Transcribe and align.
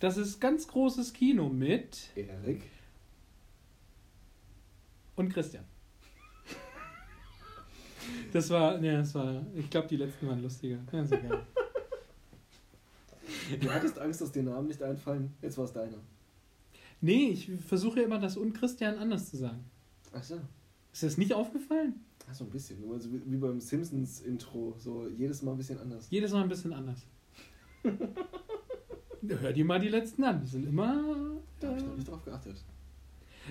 Das 0.00 0.16
ist 0.16 0.40
ganz 0.40 0.66
großes 0.66 1.12
Kino 1.12 1.50
mit 1.50 2.08
Erik. 2.16 2.62
und 5.14 5.28
Christian. 5.32 5.64
Das 8.32 8.48
war, 8.48 8.78
ne, 8.78 8.98
das 8.98 9.14
war, 9.14 9.44
ich 9.54 9.68
glaube, 9.68 9.88
die 9.88 9.96
letzten 9.96 10.26
waren 10.26 10.42
lustiger. 10.42 10.78
Ja, 10.90 11.02
ist 11.02 11.12
egal. 11.12 11.46
Du 13.60 13.70
hattest 13.70 13.98
Angst, 13.98 14.20
dass 14.20 14.32
dir 14.32 14.42
Namen 14.42 14.68
nicht 14.68 14.82
einfallen. 14.82 15.34
Jetzt 15.42 15.58
war 15.58 15.64
es 15.64 15.72
deiner. 15.72 15.98
Nee, 17.00 17.30
ich 17.30 17.50
versuche 17.66 18.00
immer 18.00 18.18
das 18.18 18.36
und 18.36 18.52
Christian 18.54 18.96
anders 18.98 19.28
zu 19.28 19.36
sagen. 19.36 19.64
Ach 20.12 20.22
so. 20.22 20.40
Ist 20.92 21.02
das 21.02 21.18
nicht 21.18 21.32
aufgefallen? 21.32 21.94
Ach 22.28 22.34
so 22.34 22.44
ein 22.44 22.50
bisschen. 22.50 22.80
Nur 22.80 22.98
so 23.00 23.12
wie 23.12 23.20
wie 23.26 23.36
beim 23.36 23.60
Simpsons-Intro. 23.60 24.76
So 24.78 25.08
jedes 25.08 25.42
Mal 25.42 25.52
ein 25.52 25.58
bisschen 25.58 25.78
anders. 25.78 26.06
Jedes 26.10 26.32
Mal 26.32 26.42
ein 26.42 26.48
bisschen 26.48 26.72
anders. 26.72 27.04
Hör 29.28 29.52
dir 29.52 29.64
mal 29.64 29.80
die 29.80 29.88
letzten 29.88 30.24
an. 30.24 30.40
Die 30.40 30.46
sind 30.46 30.66
immer. 30.66 31.36
Da 31.60 31.68
habe 31.68 31.78
ich 31.78 31.84
noch 31.84 31.92
Äh, 31.92 31.96
nicht 31.96 32.08
drauf 32.08 32.24
geachtet. 32.24 32.56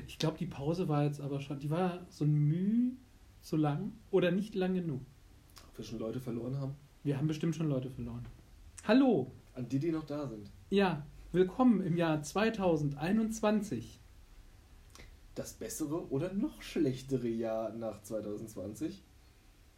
ich 0.07 0.17
glaube, 0.17 0.37
die 0.37 0.45
Pause 0.47 0.87
war 0.87 1.03
jetzt 1.03 1.21
aber 1.21 1.39
schon. 1.41 1.59
Die 1.59 1.69
war 1.69 2.05
so 2.09 2.25
ein 2.25 2.33
Mühe 2.33 2.91
zu 3.41 3.55
lang 3.57 3.93
oder 4.11 4.31
nicht 4.31 4.55
lang 4.55 4.73
genug. 4.73 5.01
Ob 5.69 5.77
wir 5.77 5.85
schon 5.85 5.99
Leute 5.99 6.19
verloren 6.19 6.57
haben. 6.57 6.75
Wir 7.03 7.17
haben 7.17 7.27
bestimmt 7.27 7.55
schon 7.55 7.69
Leute 7.69 7.89
verloren. 7.89 8.25
Hallo. 8.85 9.31
An 9.53 9.67
die, 9.69 9.79
die 9.79 9.91
noch 9.91 10.05
da 10.05 10.27
sind. 10.27 10.49
Ja, 10.69 11.05
willkommen 11.31 11.81
im 11.81 11.97
Jahr 11.97 12.21
2021. 12.23 13.99
Das 15.35 15.53
bessere 15.53 16.09
oder 16.11 16.33
noch 16.33 16.61
schlechtere 16.61 17.27
Jahr 17.29 17.71
nach 17.73 18.01
2020? 18.01 19.01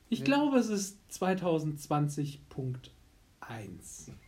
Ich 0.09 0.19
Ja. 0.19 0.25
glaube, 0.25 0.57
es 0.57 0.69
ist 0.69 0.97
2020.1. 1.11 4.11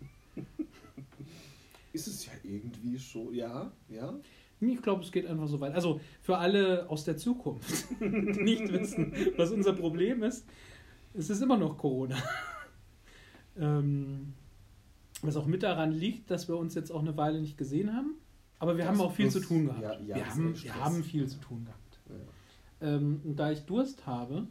Ist 1.93 2.07
es 2.07 2.25
ja 2.25 2.31
irgendwie 2.43 2.99
schon. 2.99 3.33
Ja, 3.33 3.71
ja. 3.87 4.19
Ich 4.59 4.81
glaube, 4.81 5.03
es 5.03 5.11
geht 5.11 5.25
einfach 5.27 5.47
so 5.47 5.59
weit. 5.59 5.73
Also 5.75 5.99
für 6.21 6.37
alle 6.37 6.89
aus 6.89 7.03
der 7.03 7.17
Zukunft, 7.17 7.85
die 7.99 8.05
nicht 8.43 8.71
wissen, 8.71 9.13
was 9.37 9.51
unser 9.51 9.73
Problem 9.73 10.23
ist, 10.23 10.45
es 11.13 11.29
ist 11.29 11.41
immer 11.41 11.57
noch 11.57 11.77
Corona. 11.77 12.17
ähm, 13.57 14.33
was 15.21 15.35
auch 15.37 15.45
mit 15.45 15.63
daran 15.63 15.91
liegt, 15.91 16.31
dass 16.31 16.47
wir 16.47 16.57
uns 16.57 16.75
jetzt 16.75 16.91
auch 16.91 17.01
eine 17.01 17.15
Weile 17.17 17.39
nicht 17.39 17.57
gesehen 17.57 17.93
haben. 17.95 18.15
Aber 18.59 18.77
wir 18.77 18.85
Das 18.85 18.93
haben 18.93 19.01
auch 19.01 19.13
viel 19.13 19.29
zu 19.29 19.39
tun 19.41 19.65
gehabt. 19.65 19.81
ja, 19.81 19.99
ja, 19.99 20.15
wir, 20.15 20.29
haben, 20.29 20.63
wir 20.63 20.75
haben 20.75 21.03
viel 21.03 21.27
zu 21.27 21.39
tun 21.39 21.65
gehabt. 21.65 21.99
ja. 22.09 22.87
Ähm, 22.95 23.21
und 23.23 23.35
da 23.37 23.51
ich 23.51 23.61
Durst 23.65 24.05
habe, 24.05 24.47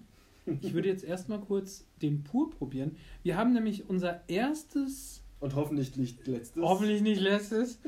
ich 0.60 0.74
würde 0.74 0.88
jetzt 0.88 1.04
erstmal 1.04 1.40
kurz 1.40 1.86
den 2.02 2.22
Pur 2.22 2.50
probieren. 2.50 2.96
Wir 3.22 3.36
haben 3.36 3.52
nämlich 3.52 3.88
unser 3.88 4.28
erstes 4.28 5.21
Und 5.42 5.56
hoffentlich 5.56 5.96
nicht 5.96 6.24
letztes. 6.28 6.62
hoffentlich 6.62 7.02
nicht 7.02 7.20
letztes, 7.20 7.80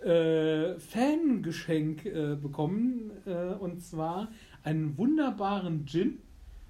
äh, 0.00 0.78
Fangeschenk 0.78 2.04
äh, 2.04 2.36
bekommen. 2.36 3.10
Äh, 3.24 3.54
und 3.54 3.82
zwar 3.82 4.28
einen 4.62 4.98
wunderbaren 4.98 5.86
Gin 5.86 6.18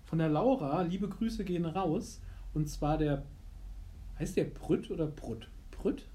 von 0.04 0.20
der 0.20 0.28
Laura. 0.28 0.82
Liebe 0.82 1.08
Grüße 1.08 1.44
gehen 1.44 1.64
raus. 1.64 2.20
Und 2.54 2.68
zwar 2.68 2.98
der, 2.98 3.24
heißt 4.20 4.36
der 4.36 4.44
Brütt 4.44 4.92
oder 4.92 5.08
Brut? 5.08 5.48
Brütt? 5.72 6.06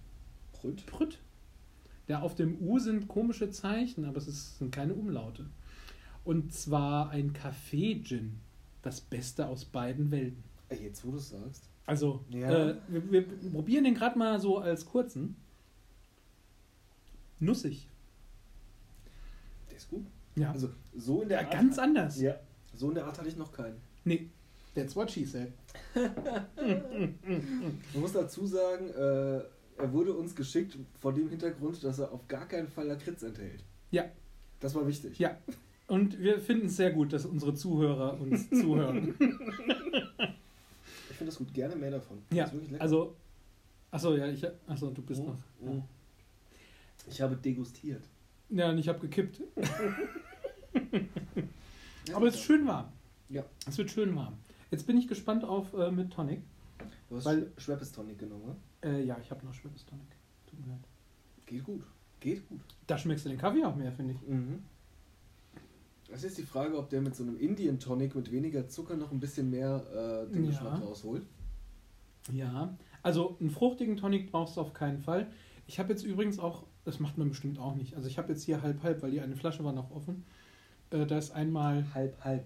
Brüt. 0.54 0.86
Brütt. 0.86 1.20
Der 2.08 2.24
auf 2.24 2.34
dem 2.34 2.58
U 2.62 2.80
sind 2.80 3.10
komische 3.10 3.50
Zeichen, 3.50 4.06
aber 4.06 4.20
es 4.20 4.30
ist, 4.30 4.58
sind 4.58 4.72
keine 4.72 4.94
Umlaute. 4.94 5.48
Und 6.24 6.54
zwar 6.54 7.10
ein 7.10 7.34
Café-Gin. 7.34 8.40
Das 8.84 9.02
Beste 9.02 9.48
aus 9.48 9.66
beiden 9.66 10.12
Welten. 10.12 10.44
Jetzt 10.82 11.06
wo 11.06 11.12
du 11.12 11.18
es 11.18 11.30
sagst. 11.30 11.73
Also, 11.86 12.24
Ja. 12.30 12.70
äh, 12.70 12.76
wir, 12.88 13.12
wir 13.12 13.52
probieren 13.52 13.84
den 13.84 13.96
gerade 13.96 14.18
mal 14.18 14.40
so 14.40 14.58
als 14.60 14.86
kurzen. 14.86 15.36
Nussig. 17.40 17.88
Der 19.70 19.78
ist 19.78 19.90
gut. 19.90 20.06
Ja. 20.36 20.52
Also 20.52 20.70
so 20.96 21.22
in 21.22 21.30
der 21.30 21.40
Art. 21.42 21.52
ganz 21.52 21.78
anders. 21.78 22.20
Ja. 22.22 22.36
So 22.74 22.90
in 22.90 22.96
der 22.96 23.06
Art 23.06 23.18
hatte 23.18 23.28
ich 23.28 23.36
noch 23.38 23.52
keinen. 23.52 23.76
Nee. 24.06 24.30
That's 24.76 24.96
what 24.96 25.12
she 25.12 25.24
said. 25.26 25.52
Man 25.94 27.16
muss 27.94 28.14
dazu 28.14 28.48
sagen, 28.48 28.90
äh, 28.90 29.42
er 29.78 29.92
wurde 29.92 30.14
uns 30.14 30.36
geschickt 30.36 30.78
vor 31.00 31.14
dem 31.14 31.30
Hintergrund, 31.30 31.84
dass 31.84 32.00
er 32.00 32.12
auf 32.12 32.28
gar 32.28 32.48
keinen 32.48 32.68
Fall 32.68 32.88
Lakritz 32.88 33.22
enthält. 33.24 33.64
Ja. 33.92 34.06
Das 34.60 34.74
war 34.74 34.88
wichtig. 34.88 35.20
Ja. 35.20 35.38
Und 35.88 36.18
wir 36.20 36.40
finden 36.40 36.68
es 36.68 36.78
sehr 36.78 36.92
gut, 36.92 37.14
dass 37.14 37.26
unsere 37.26 37.54
Zuhörer 37.54 38.20
uns 38.20 38.50
zuhören. 38.50 39.14
Ich 41.24 41.26
finde 41.26 41.32
das 41.32 41.38
gut. 41.38 41.54
Gerne 41.54 41.76
mehr 41.76 41.92
davon. 41.92 42.18
Ja, 42.32 42.44
Das 42.44 42.48
ist 42.48 42.54
wirklich 42.56 42.72
lecker. 42.72 42.84
also. 42.84 43.16
Achso, 43.92 44.16
ja, 44.16 44.28
ich. 44.28 44.46
Achso, 44.68 44.90
du 44.90 45.02
bist 45.04 45.22
Oh, 45.22 45.28
noch. 45.30 45.38
oh. 45.62 45.82
Ich 47.08 47.22
habe 47.22 47.36
degustiert. 47.38 48.04
Ja, 48.50 48.70
und 48.72 48.78
ich 48.78 48.88
habe 48.90 49.00
gekippt. 49.00 49.42
Ja, 49.56 49.64
Aber 52.16 52.28
es 52.28 52.36
ist 52.36 52.42
schön 52.44 52.66
warm. 52.68 52.92
Ja. 53.30 53.44
Es 53.68 53.78
wird 53.78 53.90
schön 53.92 54.16
warm. 54.16 54.38
Jetzt 54.72 54.86
bin 54.86 54.98
ich 54.98 55.08
gespannt 55.08 55.44
auf 55.46 55.74
äh, 55.74 55.92
mit 55.92 56.12
Tonic. 56.12 56.42
Du 57.10 57.16
hast 57.18 57.26
Weil- 57.26 57.52
Schweppes 57.58 57.92
Tonic 57.92 58.20
genommen, 58.20 58.46
ne? 58.48 58.56
Äh, 58.90 59.04
ja, 59.06 59.18
ich 59.22 59.30
habe 59.32 59.46
noch 59.46 59.54
Schweppes 59.54 59.86
Tonic. 59.86 60.08
Tut 60.50 60.60
mir 60.60 60.68
leid. 60.74 60.84
Geht 61.46 61.64
gut. 61.64 61.84
Geht 62.20 62.48
gut. 62.50 62.62
Da 62.88 62.98
schmeckst 62.98 63.26
du 63.26 63.30
den 63.30 63.38
Kaffee 63.38 63.64
auch 63.64 63.76
mehr, 63.76 63.92
finde 63.92 64.14
ich. 64.14 64.22
Mhm. 64.28 64.64
Es 66.14 66.24
ist 66.24 66.38
die 66.38 66.44
Frage, 66.44 66.78
ob 66.78 66.90
der 66.90 67.02
mit 67.02 67.16
so 67.16 67.24
einem 67.24 67.40
Indian 67.40 67.80
Tonic 67.80 68.14
mit 68.16 68.32
weniger 68.32 68.68
Zucker 68.68 68.96
noch 68.96 69.12
ein 69.12 69.20
bisschen 69.20 69.50
mehr 69.50 69.84
äh, 70.28 70.32
den 70.32 70.46
Ja. 70.46 70.52
Geschmack 70.52 70.82
rausholt. 70.82 71.24
Ja, 72.32 72.78
also 73.02 73.36
einen 73.40 73.50
fruchtigen 73.50 73.98
Tonic 73.98 74.32
brauchst 74.32 74.56
du 74.56 74.62
auf 74.62 74.74
keinen 74.74 75.00
Fall. 75.00 75.28
Ich 75.66 75.80
habe 75.80 75.92
jetzt 75.92 76.04
übrigens 76.04 76.38
auch, 76.40 76.66
das 76.86 77.00
macht 77.00 77.18
man 77.18 77.30
bestimmt 77.30 77.58
auch 77.58 77.76
nicht. 77.76 77.96
Also 77.96 78.08
ich 78.08 78.18
habe 78.18 78.32
jetzt 78.32 78.44
hier 78.44 78.62
halb 78.62 78.84
halb, 78.84 79.02
weil 79.02 79.12
die 79.12 79.22
eine 79.22 79.36
Flasche 79.36 79.64
war 79.64 79.74
noch 79.74 79.92
offen. 79.92 80.24
Äh, 80.92 81.06
da 81.08 81.18
ist 81.18 81.32
einmal 81.32 81.86
Halb, 81.94 82.24
halb. 82.24 82.46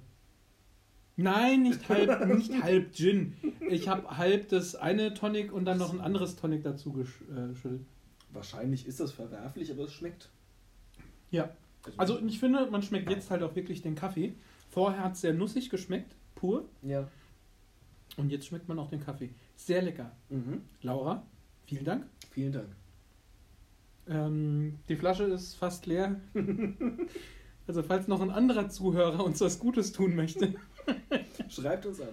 Nein, 1.17 1.63
nicht 1.63 1.89
halb, 1.89 2.27
nicht 2.37 2.63
halb 2.63 2.93
Gin. 2.93 3.33
Ich 3.69 3.89
habe 3.89 4.17
halb 4.17 4.47
das 4.49 4.75
eine 4.75 5.13
Tonic 5.13 5.51
und 5.51 5.65
dann 5.65 5.77
noch 5.77 5.93
ein 5.93 5.99
anderes 5.99 6.37
Tonic 6.37 6.63
dazu 6.63 6.91
äh, 6.91 7.47
geschüttet. 7.49 7.81
Wahrscheinlich 8.31 8.87
ist 8.87 8.99
das 8.99 9.11
verwerflich, 9.11 9.71
aber 9.71 9.83
es 9.83 9.93
schmeckt. 9.93 10.29
Ja. 11.31 11.49
Also 11.95 12.19
ich 12.19 12.39
finde, 12.39 12.69
man 12.69 12.81
schmeckt 12.81 13.09
jetzt 13.09 13.31
halt 13.31 13.43
auch 13.43 13.55
wirklich 13.55 13.81
den 13.81 13.95
Kaffee. 13.95 14.33
Vorher 14.69 15.03
hat 15.03 15.13
es 15.13 15.21
sehr 15.21 15.33
nussig 15.33 15.69
geschmeckt, 15.69 16.15
pur. 16.35 16.67
Ja. 16.81 17.07
Und 18.17 18.29
jetzt 18.31 18.47
schmeckt 18.47 18.67
man 18.67 18.77
auch 18.79 18.89
den 18.89 18.99
Kaffee. 18.99 19.29
Sehr 19.55 19.81
lecker. 19.81 20.11
Mhm. 20.29 20.61
Laura, 20.81 21.23
vielen 21.65 21.85
Dank. 21.85 22.05
Vielen 22.31 22.51
Dank. 22.51 22.67
Ähm, 24.07 24.79
die 24.89 24.95
Flasche 24.95 25.25
ist 25.25 25.55
fast 25.55 25.85
leer. 25.85 26.19
also 27.67 27.83
falls 27.83 28.07
noch 28.07 28.21
ein 28.21 28.31
anderer 28.31 28.69
Zuhörer 28.69 29.23
uns 29.23 29.41
was 29.41 29.59
Gutes 29.59 29.91
tun 29.91 30.15
möchte. 30.15 30.55
Schreibt 31.49 31.85
uns 31.85 32.01
an. 32.01 32.09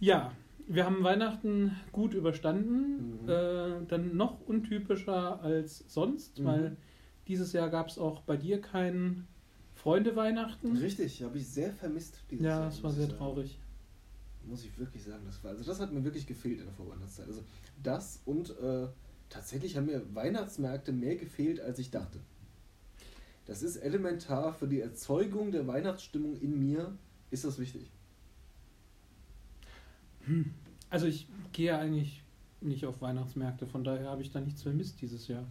Ja, 0.00 0.32
wir 0.66 0.84
haben 0.84 1.02
Weihnachten 1.04 1.76
gut 1.92 2.14
überstanden. 2.14 3.22
Mhm. 3.22 3.28
Äh, 3.28 3.86
dann 3.88 4.16
noch 4.16 4.40
untypischer 4.46 5.40
als 5.42 5.84
sonst, 5.88 6.38
Mhm. 6.40 6.44
weil 6.44 6.76
dieses 7.28 7.52
Jahr 7.52 7.68
gab 7.70 7.88
es 7.88 7.98
auch 7.98 8.22
bei 8.22 8.36
dir 8.36 8.60
kein 8.60 9.26
Freunde-Weihnachten. 9.74 10.76
Richtig, 10.76 11.22
habe 11.22 11.38
ich 11.38 11.48
sehr 11.48 11.72
vermisst. 11.72 12.18
Dieses 12.30 12.44
Ja, 12.44 12.58
Jahr, 12.58 12.64
das 12.66 12.82
war 12.82 12.92
sehr 12.92 13.06
sagen. 13.06 13.18
traurig. 13.18 13.58
Muss 14.44 14.64
ich 14.64 14.76
wirklich 14.78 15.04
sagen. 15.04 15.22
Das, 15.24 15.42
war, 15.44 15.52
also 15.52 15.64
das 15.64 15.80
hat 15.80 15.92
mir 15.92 16.04
wirklich 16.04 16.26
gefehlt 16.26 16.58
in 16.58 16.66
der 16.66 16.74
Vorweihnachtszeit. 16.74 17.26
Also 17.28 17.42
das 17.82 18.20
und 18.24 18.50
äh, 18.58 18.88
tatsächlich 19.28 19.76
haben 19.76 19.86
mir 19.86 20.02
Weihnachtsmärkte 20.14 20.92
mehr 20.92 21.16
gefehlt, 21.16 21.60
als 21.60 21.78
ich 21.78 21.90
dachte. 21.90 22.20
Das 23.46 23.62
ist 23.62 23.76
elementar 23.76 24.52
für 24.52 24.68
die 24.68 24.80
Erzeugung 24.80 25.50
der 25.50 25.66
Weihnachtsstimmung 25.66 26.36
in 26.40 26.58
mir, 26.58 26.96
ist 27.30 27.44
das 27.44 27.58
wichtig. 27.58 27.90
Also 30.90 31.06
ich 31.06 31.26
gehe 31.52 31.76
eigentlich 31.76 32.22
nicht 32.60 32.86
auf 32.86 33.00
Weihnachtsmärkte, 33.00 33.66
von 33.66 33.82
daher 33.82 34.08
habe 34.10 34.22
ich 34.22 34.30
da 34.30 34.40
nichts 34.40 34.62
vermisst 34.62 35.00
dieses 35.00 35.26
Jahr. 35.26 35.44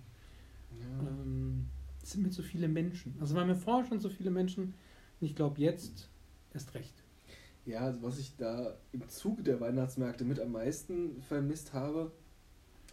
Ähm, 0.79 1.67
es 2.01 2.11
sind 2.11 2.23
mir 2.23 2.29
zu 2.29 2.43
viele 2.43 2.67
Menschen. 2.67 3.15
Also 3.19 3.35
waren 3.35 3.47
mir 3.47 3.55
vorher 3.55 3.85
schon 3.85 3.99
so 3.99 4.09
viele 4.09 4.31
Menschen 4.31 4.73
und 5.19 5.27
ich 5.27 5.35
glaube 5.35 5.59
jetzt 5.61 6.09
erst 6.53 6.73
recht. 6.73 7.03
Ja, 7.65 7.81
also 7.81 8.01
was 8.01 8.17
ich 8.17 8.35
da 8.37 8.75
im 8.91 9.07
Zuge 9.07 9.43
der 9.43 9.59
Weihnachtsmärkte 9.59 10.25
mit 10.25 10.39
am 10.39 10.51
meisten 10.51 11.21
vermisst 11.21 11.73
habe, 11.73 12.11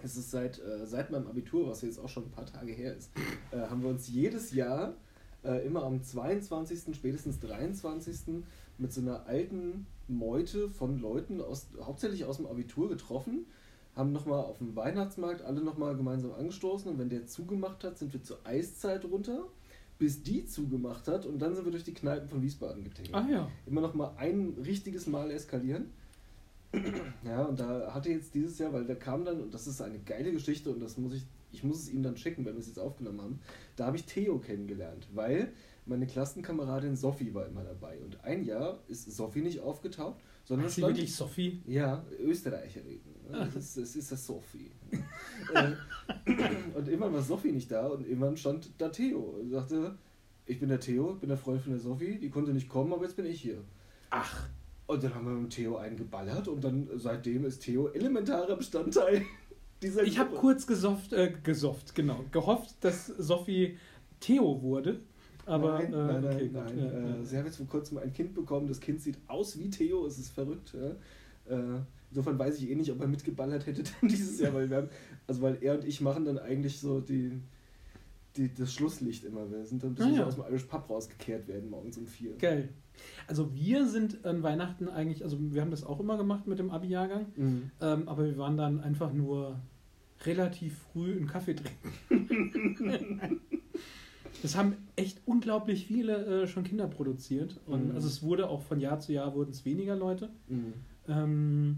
ist 0.03 0.17
es 0.17 0.31
seit, 0.31 0.59
äh, 0.59 0.87
seit 0.87 1.11
meinem 1.11 1.27
Abitur, 1.27 1.69
was 1.69 1.83
jetzt 1.83 1.99
auch 1.99 2.09
schon 2.09 2.25
ein 2.25 2.31
paar 2.31 2.47
Tage 2.47 2.73
her 2.73 2.95
ist, 2.95 3.11
äh, 3.51 3.59
haben 3.59 3.83
wir 3.83 3.89
uns 3.89 4.09
jedes 4.09 4.53
Jahr 4.53 4.95
äh, 5.43 5.67
immer 5.67 5.85
am 5.85 6.03
22., 6.03 6.95
spätestens 6.95 7.41
23. 7.41 8.45
mit 8.77 8.93
so 8.93 9.01
einer 9.01 9.27
alten 9.27 9.87
Meute 10.07 10.69
von 10.69 10.99
Leuten, 10.99 11.41
aus, 11.41 11.69
hauptsächlich 11.81 12.25
aus 12.25 12.37
dem 12.37 12.47
Abitur 12.47 12.89
getroffen, 12.89 13.47
haben 13.99 14.13
nochmal 14.13 14.45
auf 14.45 14.59
dem 14.59 14.75
Weihnachtsmarkt 14.77 15.43
alle 15.43 15.61
nochmal 15.61 15.97
gemeinsam 15.97 16.33
angestoßen 16.33 16.91
und 16.91 16.99
wenn 16.99 17.11
der 17.11 17.27
zugemacht 17.27 17.83
hat, 17.85 17.99
sind 17.99 18.13
wir 18.13 18.23
zur 18.23 18.39
Eiszeit 18.45 19.05
runter, 19.05 19.45
bis 19.99 20.23
die 20.23 20.47
zugemacht 20.47 21.09
hat 21.09 21.27
und 21.27 21.41
dann 21.41 21.55
sind 21.57 21.65
wir 21.65 21.73
durch 21.73 21.85
die 21.85 21.95
Kneipen 21.95 22.29
von 22.29 22.41
Wiesbaden 22.41 22.85
getingelt 22.85 23.15
Ah 23.15 23.27
ja. 23.29 23.51
immer 23.67 23.81
noch 23.81 23.95
mal 23.95 24.15
ein 24.17 24.55
richtiges 24.65 25.09
Mal 25.09 25.31
eskalieren. 25.33 25.91
Ja, 27.25 27.45
und 27.45 27.59
da 27.59 27.93
hatte 27.93 28.11
jetzt 28.11 28.35
dieses 28.35 28.59
Jahr, 28.59 28.73
weil 28.73 28.85
da 28.85 28.95
kam 28.95 29.25
dann, 29.25 29.41
und 29.41 29.53
das 29.53 29.67
ist 29.67 29.81
eine 29.81 29.99
geile 29.99 30.33
Geschichte 30.33 30.71
und 30.71 30.81
das 30.81 30.97
muss 30.99 31.15
ich, 31.15 31.25
ich 31.51 31.65
muss 31.65 31.79
es 31.79 31.91
ihm 31.91 32.03
dann 32.03 32.17
schicken, 32.17 32.45
wenn 32.45 32.55
wir 32.55 32.61
es 32.61 32.67
jetzt 32.67 32.79
aufgenommen 32.79 33.21
haben, 33.21 33.41
da 33.77 33.87
habe 33.87 33.97
ich 33.97 34.05
Theo 34.05 34.39
kennengelernt, 34.39 35.09
weil 35.15 35.51
meine 35.87 36.07
Klassenkameradin 36.07 36.95
Sophie 36.95 37.33
war 37.33 37.47
immer 37.47 37.65
dabei. 37.65 37.99
Und 38.05 38.23
ein 38.23 38.45
Jahr 38.45 38.79
ist 38.89 39.11
Sophie 39.11 39.41
nicht 39.41 39.61
aufgetaucht, 39.61 40.21
sondern 40.45 40.67
Ist 40.67 40.75
sie 40.77 40.83
wirklich 40.83 41.15
Sophie? 41.15 41.63
Ja, 41.67 42.05
Österreicherin. 42.21 43.01
Das 43.31 43.55
ist, 43.57 43.77
das 43.77 43.97
ist 43.97 44.13
das 44.13 44.27
Sophie. 44.27 44.71
Äh, 45.55 45.73
und 46.75 46.89
irgendwann 46.89 47.13
war 47.13 47.23
Sophie 47.23 47.53
nicht 47.53 47.71
da 47.71 47.87
und 47.87 48.07
irgendwann 48.07 48.37
stand 48.37 48.71
da 48.79 48.89
Theo 48.89 49.19
und 49.41 49.51
sagte, 49.51 49.97
ich 50.47 50.59
bin 50.59 50.69
der 50.69 50.81
Theo, 50.81 51.15
bin 51.15 51.29
der 51.29 51.39
Freund 51.39 51.61
von 51.61 51.73
der 51.73 51.81
Sophie, 51.81 52.19
die 52.19 52.31
konnte 52.31 52.53
nicht 52.53 52.69
kommen, 52.69 52.93
aber 52.93 53.05
jetzt 53.05 53.17
bin 53.17 53.27
ich 53.27 53.41
hier. 53.41 53.59
Ach, 54.11 54.49
Und 54.87 55.03
dann 55.03 55.15
haben 55.15 55.27
wir 55.27 55.35
mit 55.35 55.51
Theo 55.51 55.77
einen 55.77 55.97
geballert 55.97 56.49
und 56.49 56.65
dann 56.65 56.89
seitdem 56.97 57.45
ist 57.45 57.61
Theo 57.61 57.89
elementarer 57.89 58.57
Bestandteil 58.57 59.23
dieser 59.83 60.03
ich 60.03 60.19
habe 60.19 60.35
kurz 60.35 60.67
gesofft, 60.67 61.13
äh, 61.13 61.33
gesofft, 61.43 61.95
genau, 61.95 62.25
gehofft, 62.33 62.77
dass 62.81 63.07
Sophie 63.07 63.77
Theo 64.21 64.63
wurde. 64.63 65.01
Aber 65.47 65.79
nein, 65.79 65.93
äh, 65.93 65.97
nein, 65.97 66.21
nein, 66.23 66.35
okay, 66.35 66.51
nein. 66.53 67.23
Äh. 67.23 67.25
Sie 67.25 67.37
haben 67.39 67.47
jetzt 67.47 67.57
vor 67.57 67.67
kurzem 67.67 67.99
ein 67.99 68.13
Kind 68.13 68.35
bekommen, 68.35 68.67
das 68.67 68.81
Kind 68.81 69.01
sieht 69.01 69.17
aus 69.29 69.59
wie 69.59 69.71
Theo, 69.71 70.07
es 70.07 70.19
ist 70.19 70.31
verrückt. 70.31 70.75
Äh, 70.75 71.51
insofern 72.11 72.39
weiß 72.39 72.59
ich 72.59 72.71
eh 72.71 72.75
nicht, 72.75 72.91
ob 72.93 73.01
er 73.01 73.07
mitgeballert 73.09 73.67
hätte 73.67 73.83
dann 74.01 74.09
dieses 74.09 74.39
Jahr, 74.41 74.55
weil 74.55 74.69
wir 74.71 74.77
haben, 74.79 74.89
also 75.27 75.43
weil 75.43 75.59
er 75.63 75.75
und 75.75 75.85
ich 75.85 76.01
machen 76.01 76.25
dann 76.25 76.39
eigentlich 76.39 76.79
so 76.81 77.01
die, 77.01 77.33
die, 78.37 78.53
das 78.55 78.73
Schlusslicht 78.75 79.25
immer. 79.25 79.51
Wir 79.51 79.65
sind 79.67 79.83
dann 79.83 79.95
bisschen 79.95 80.15
Ah, 80.15 80.17
ja. 80.19 80.25
aus 80.27 80.35
dem 80.37 80.45
Irish 80.45 80.65
Pub 80.65 80.89
rausgekehrt 80.89 81.49
werden 81.49 81.71
morgens 81.71 81.97
um 81.99 82.07
vier. 82.07 82.37
Geil. 82.37 82.69
Also 83.27 83.55
wir 83.55 83.87
sind 83.87 84.25
an 84.25 84.43
Weihnachten 84.43 84.89
eigentlich, 84.89 85.23
also 85.23 85.39
wir 85.41 85.61
haben 85.61 85.71
das 85.71 85.85
auch 85.85 86.01
immer 86.01 86.17
gemacht 86.17 86.47
mit 86.47 86.59
dem 86.59 86.71
Abi-Jahrgang, 86.71 87.27
Mhm. 87.37 87.71
ähm, 87.81 88.09
aber 88.09 88.25
wir 88.27 88.37
waren 88.39 88.57
dann 88.57 88.81
einfach 88.81 89.13
nur 89.13 89.61
relativ 90.25 90.77
früh 90.93 91.13
einen 91.13 91.27
Kaffee 91.29 91.55
trinken. 91.55 93.41
Das 94.43 94.57
haben 94.57 94.77
echt 94.95 95.21
unglaublich 95.25 95.87
viele 95.87 96.43
äh, 96.43 96.47
schon 96.47 96.63
Kinder 96.63 96.87
produziert. 96.87 97.59
Und 97.67 97.89
Mhm. 97.89 97.95
also 97.97 98.07
es 98.07 98.23
wurde 98.23 98.49
auch 98.49 98.63
von 98.63 98.79
Jahr 98.79 99.01
zu 99.01 99.13
Jahr 99.13 99.35
wurden 99.35 99.51
es 99.51 99.65
weniger 99.65 99.97
Leute. 99.97 100.29
Mhm. 100.49 100.75
Ähm, 101.09 101.77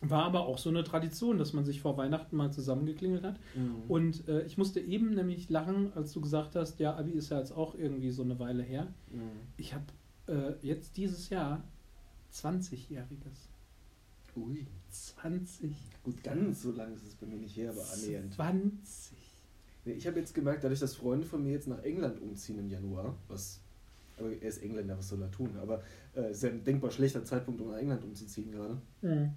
war 0.00 0.24
aber 0.24 0.46
auch 0.46 0.58
so 0.58 0.68
eine 0.70 0.84
Tradition, 0.84 1.38
dass 1.38 1.52
man 1.52 1.64
sich 1.64 1.80
vor 1.80 1.96
Weihnachten 1.96 2.36
mal 2.36 2.52
zusammengeklingelt 2.52 3.24
hat. 3.24 3.40
Mhm. 3.54 3.82
Und 3.88 4.28
äh, 4.28 4.42
ich 4.42 4.56
musste 4.56 4.80
eben 4.80 5.14
nämlich 5.14 5.48
lachen, 5.50 5.92
als 5.94 6.12
du 6.12 6.20
gesagt 6.20 6.54
hast, 6.54 6.78
ja, 6.78 6.96
Abi 6.96 7.12
ist 7.12 7.30
ja 7.30 7.38
jetzt 7.38 7.52
auch 7.52 7.74
irgendwie 7.74 8.10
so 8.10 8.22
eine 8.22 8.38
Weile 8.38 8.62
her. 8.62 8.86
Mhm. 9.10 9.20
Ich 9.56 9.74
habe 9.74 9.84
äh, 10.28 10.54
jetzt 10.62 10.96
dieses 10.96 11.30
Jahr 11.30 11.64
20-Jähriges. 12.32 13.48
Ui. 14.36 14.66
20. 14.90 15.74
Gut, 16.02 16.22
ganz 16.22 16.62
so 16.62 16.70
lange 16.70 16.94
ist 16.94 17.06
es 17.06 17.14
bei 17.14 17.26
mir 17.26 17.36
nicht 17.36 17.56
her, 17.56 17.70
aber 17.70 17.84
annähernd. 17.92 18.34
20. 18.34 19.18
Nee, 19.84 19.92
Ich 19.92 20.06
habe 20.06 20.18
jetzt 20.18 20.34
gemerkt, 20.34 20.64
dadurch, 20.64 20.80
dass 20.80 20.94
Freunde 20.94 21.26
von 21.26 21.42
mir 21.42 21.52
jetzt 21.52 21.66
nach 21.66 21.82
England 21.82 22.20
umziehen 22.22 22.58
im 22.58 22.68
Januar, 22.68 23.16
was, 23.28 23.60
aber 24.16 24.30
er 24.30 24.48
ist 24.48 24.62
Engländer, 24.62 24.96
was 24.96 25.08
soll 25.08 25.20
er 25.22 25.30
tun? 25.30 25.50
Aber 25.60 25.82
äh, 26.14 26.30
ist 26.30 26.42
ja 26.42 26.50
ein 26.50 26.64
denkbar 26.64 26.90
schlechter 26.90 27.24
Zeitpunkt, 27.24 27.60
um 27.60 27.70
nach 27.70 27.78
England 27.78 28.04
umzuziehen 28.04 28.50
gerade. 28.52 28.80
Mhm. 29.02 29.32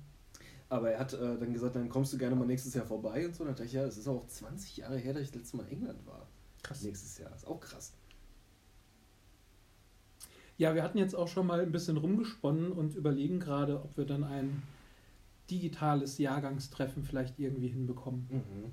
Aber 0.72 0.90
er 0.90 1.00
hat 1.00 1.12
äh, 1.12 1.38
dann 1.38 1.52
gesagt, 1.52 1.76
dann 1.76 1.90
kommst 1.90 2.14
du 2.14 2.18
gerne 2.18 2.34
mal 2.34 2.48
nächstes 2.48 2.74
Jahr 2.74 2.86
vorbei 2.86 3.26
und 3.28 3.36
so. 3.36 3.44
Dann 3.44 3.54
dachte 3.54 3.66
ich, 3.66 3.74
ja, 3.74 3.84
es 3.84 3.98
ist 3.98 4.08
auch 4.08 4.26
20 4.26 4.78
Jahre 4.78 4.98
her, 4.98 5.14
dass 5.14 5.24
ich 5.24 5.32
das 5.32 5.42
letzte 5.42 5.58
Mal 5.58 5.64
in 5.64 5.80
England 5.80 6.08
war. 6.08 6.26
Krass. 6.64 6.82
Nächstes 6.82 7.18
Jahr. 7.18 7.36
Ist 7.36 7.46
auch 7.46 7.60
krass. 7.60 7.92
Ja, 10.58 10.74
wir 10.74 10.82
hatten 10.82 10.98
jetzt 10.98 11.14
auch 11.14 11.28
schon 11.28 11.46
mal 11.46 11.60
ein 11.60 11.74
bisschen 11.74 11.98
rumgesponnen 11.98 12.72
und 12.72 12.96
überlegen 12.96 13.42
gerade, 13.42 13.84
ob 13.84 13.98
wir 13.98 14.06
dann 14.06 14.24
ein 14.24 14.64
digitales 15.50 16.18
Jahrgangstreffen 16.20 17.04
vielleicht 17.04 17.38
irgendwie 17.38 17.68
hinbekommen. 17.68 18.28
Mhm. 18.30 18.72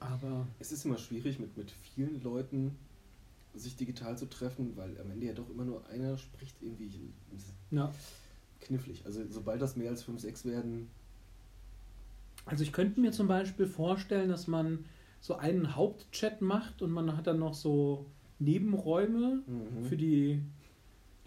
Aber 0.00 0.46
es 0.58 0.70
ist 0.70 0.84
immer 0.84 0.98
schwierig, 0.98 1.38
mit, 1.38 1.56
mit 1.56 1.70
vielen 1.70 2.22
Leuten 2.22 2.76
sich 3.54 3.74
digital 3.76 4.18
zu 4.18 4.28
treffen, 4.28 4.76
weil 4.76 5.00
am 5.00 5.10
Ende 5.10 5.28
ja 5.28 5.32
doch 5.32 5.48
immer 5.48 5.64
nur 5.64 5.86
einer 5.86 6.18
spricht 6.18 6.60
irgendwie. 6.60 7.10
Ja. 7.70 7.90
Knifflig. 8.62 9.02
Also 9.04 9.22
sobald 9.28 9.60
das 9.60 9.76
mehr 9.76 9.90
als 9.90 10.02
5, 10.02 10.20
6 10.20 10.44
werden, 10.46 10.88
Also 12.46 12.64
ich 12.64 12.72
könnte 12.72 13.00
mir 13.00 13.12
zum 13.12 13.28
Beispiel 13.28 13.66
vorstellen, 13.66 14.28
dass 14.28 14.48
man 14.48 14.84
so 15.20 15.36
einen 15.36 15.76
Hauptchat 15.76 16.42
macht 16.42 16.82
und 16.82 16.90
man 16.90 17.16
hat 17.16 17.28
dann 17.28 17.38
noch 17.38 17.54
so 17.54 18.06
Nebenräume 18.40 19.42
Mhm. 19.46 19.84
für 19.84 19.96
die 19.96 20.42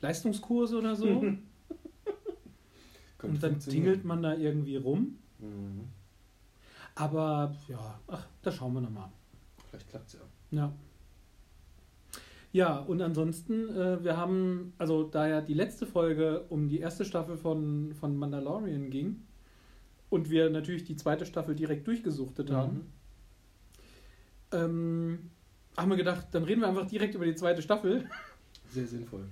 Leistungskurse 0.02 0.78
oder 0.78 0.96
so. 0.98 1.08
und 3.24 3.42
dann 3.44 3.60
tingelt 3.60 4.04
man 4.04 4.22
da 4.22 4.36
irgendwie 4.36 4.76
rum. 4.76 5.18
Mhm. 5.40 5.86
Aber 6.96 7.56
ja, 7.68 8.00
ach, 8.08 8.26
da 8.42 8.52
schauen 8.52 8.74
wir 8.74 8.82
nochmal. 8.82 9.10
Vielleicht 9.70 9.90
klappt 9.90 10.08
es 10.08 10.14
ja. 10.14 10.20
Ja. 10.52 10.72
Ja, 12.56 12.78
und 12.78 13.02
ansonsten, 13.02 13.68
äh, 13.68 14.02
wir 14.02 14.16
haben, 14.16 14.72
also 14.78 15.04
da 15.04 15.28
ja 15.28 15.42
die 15.42 15.54
letzte 15.54 15.86
Folge 15.86 16.46
um 16.48 16.70
die 16.70 16.80
erste 16.80 17.04
Staffel 17.04 17.36
von, 17.36 17.94
von 17.96 18.16
Mandalorian 18.16 18.90
ging 18.92 19.24
und 20.10 20.30
wir 20.30 20.50
natürlich 20.50 20.86
die 20.86 20.96
zweite 20.96 21.26
Staffel 21.26 21.54
direkt 21.54 21.86
durchgesuchtet 21.86 22.52
haben, 22.52 22.94
ähm, 24.54 25.32
haben 25.76 25.90
wir 25.90 25.98
gedacht, 25.98 26.28
dann 26.32 26.46
reden 26.46 26.62
wir 26.62 26.70
einfach 26.70 26.88
direkt 26.88 27.14
über 27.16 27.26
die 27.26 27.36
zweite 27.36 27.62
Staffel. 27.62 28.08
Sehr 28.70 28.88
sinnvoll. 28.88 29.26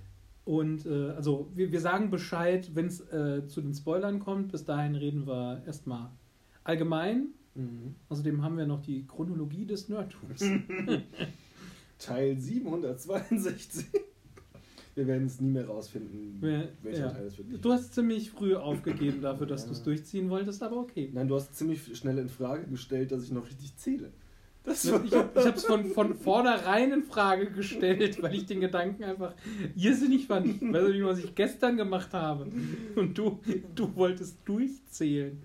Und 0.43 0.85
äh, 0.85 1.11
also 1.11 1.49
wir, 1.55 1.71
wir 1.71 1.79
sagen 1.79 2.11
Bescheid, 2.11 2.71
wenn 2.73 2.87
es 2.87 2.99
äh, 2.99 3.47
zu 3.47 3.61
den 3.61 3.73
Spoilern 3.73 4.19
kommt. 4.19 4.51
Bis 4.51 4.65
dahin 4.65 4.95
reden 4.95 5.25
wir 5.25 5.63
erstmal 5.65 6.09
allgemein. 6.65 7.27
Mhm. 7.55 7.95
Außerdem 8.09 8.43
haben 8.43 8.57
wir 8.57 8.65
noch 8.65 8.81
die 8.81 9.07
Chronologie 9.07 9.65
des 9.65 9.87
Nerdtums. 9.87 10.41
Teil 12.05 12.39
762. 12.39 13.85
Wir 14.95 15.07
werden 15.07 15.25
es 15.25 15.41
nie 15.41 15.50
mehr 15.50 15.65
rausfinden, 15.65 16.38
Wer- 16.39 16.69
welcher 16.83 17.05
ja. 17.07 17.09
Teil 17.11 17.25
es 17.25 17.38
wirklich 17.38 17.59
Du 17.61 17.71
hast 17.71 17.95
ziemlich 17.95 18.29
früh 18.29 18.55
aufgegeben 18.55 19.21
dafür, 19.21 19.47
dass 19.47 19.61
Ja. 19.61 19.68
du 19.68 19.73
es 19.73 19.81
durchziehen 19.83 20.30
wolltest, 20.30 20.61
aber 20.61 20.78
okay. 20.78 21.09
Nein, 21.11 21.28
du 21.28 21.35
hast 21.35 21.56
ziemlich 21.56 21.97
schnell 21.97 22.19
in 22.19 22.30
Frage 22.30 22.68
gestellt, 22.68 23.11
dass 23.11 23.23
ich 23.23 23.31
noch 23.31 23.47
richtig 23.47 23.75
zähle. 23.78 24.11
Das 24.63 24.85
Ich 24.85 24.92
habe 24.94 25.30
es 25.56 25.66
von, 25.66 25.85
von 25.87 26.13
vornherein 26.16 26.94
in 26.94 27.04
Frage 27.04 27.49
gestellt, 27.51 28.21
weil 28.21 28.35
ich 28.35 28.45
den 28.45 28.61
Gedanken 28.61 29.04
einfach 29.04 29.33
irrsinnig 29.75 30.28
fand. 30.28 30.61
Weißt 30.61 30.87
du, 30.87 31.06
was 31.06 31.19
ich 31.19 31.33
gestern 31.35 31.75
gemacht 31.75 32.13
habe? 32.13 32.47
Und 32.95 33.18
du, 33.18 33.39
du 33.75 33.94
wolltest 33.95 34.37
durchzählen. 34.45 35.42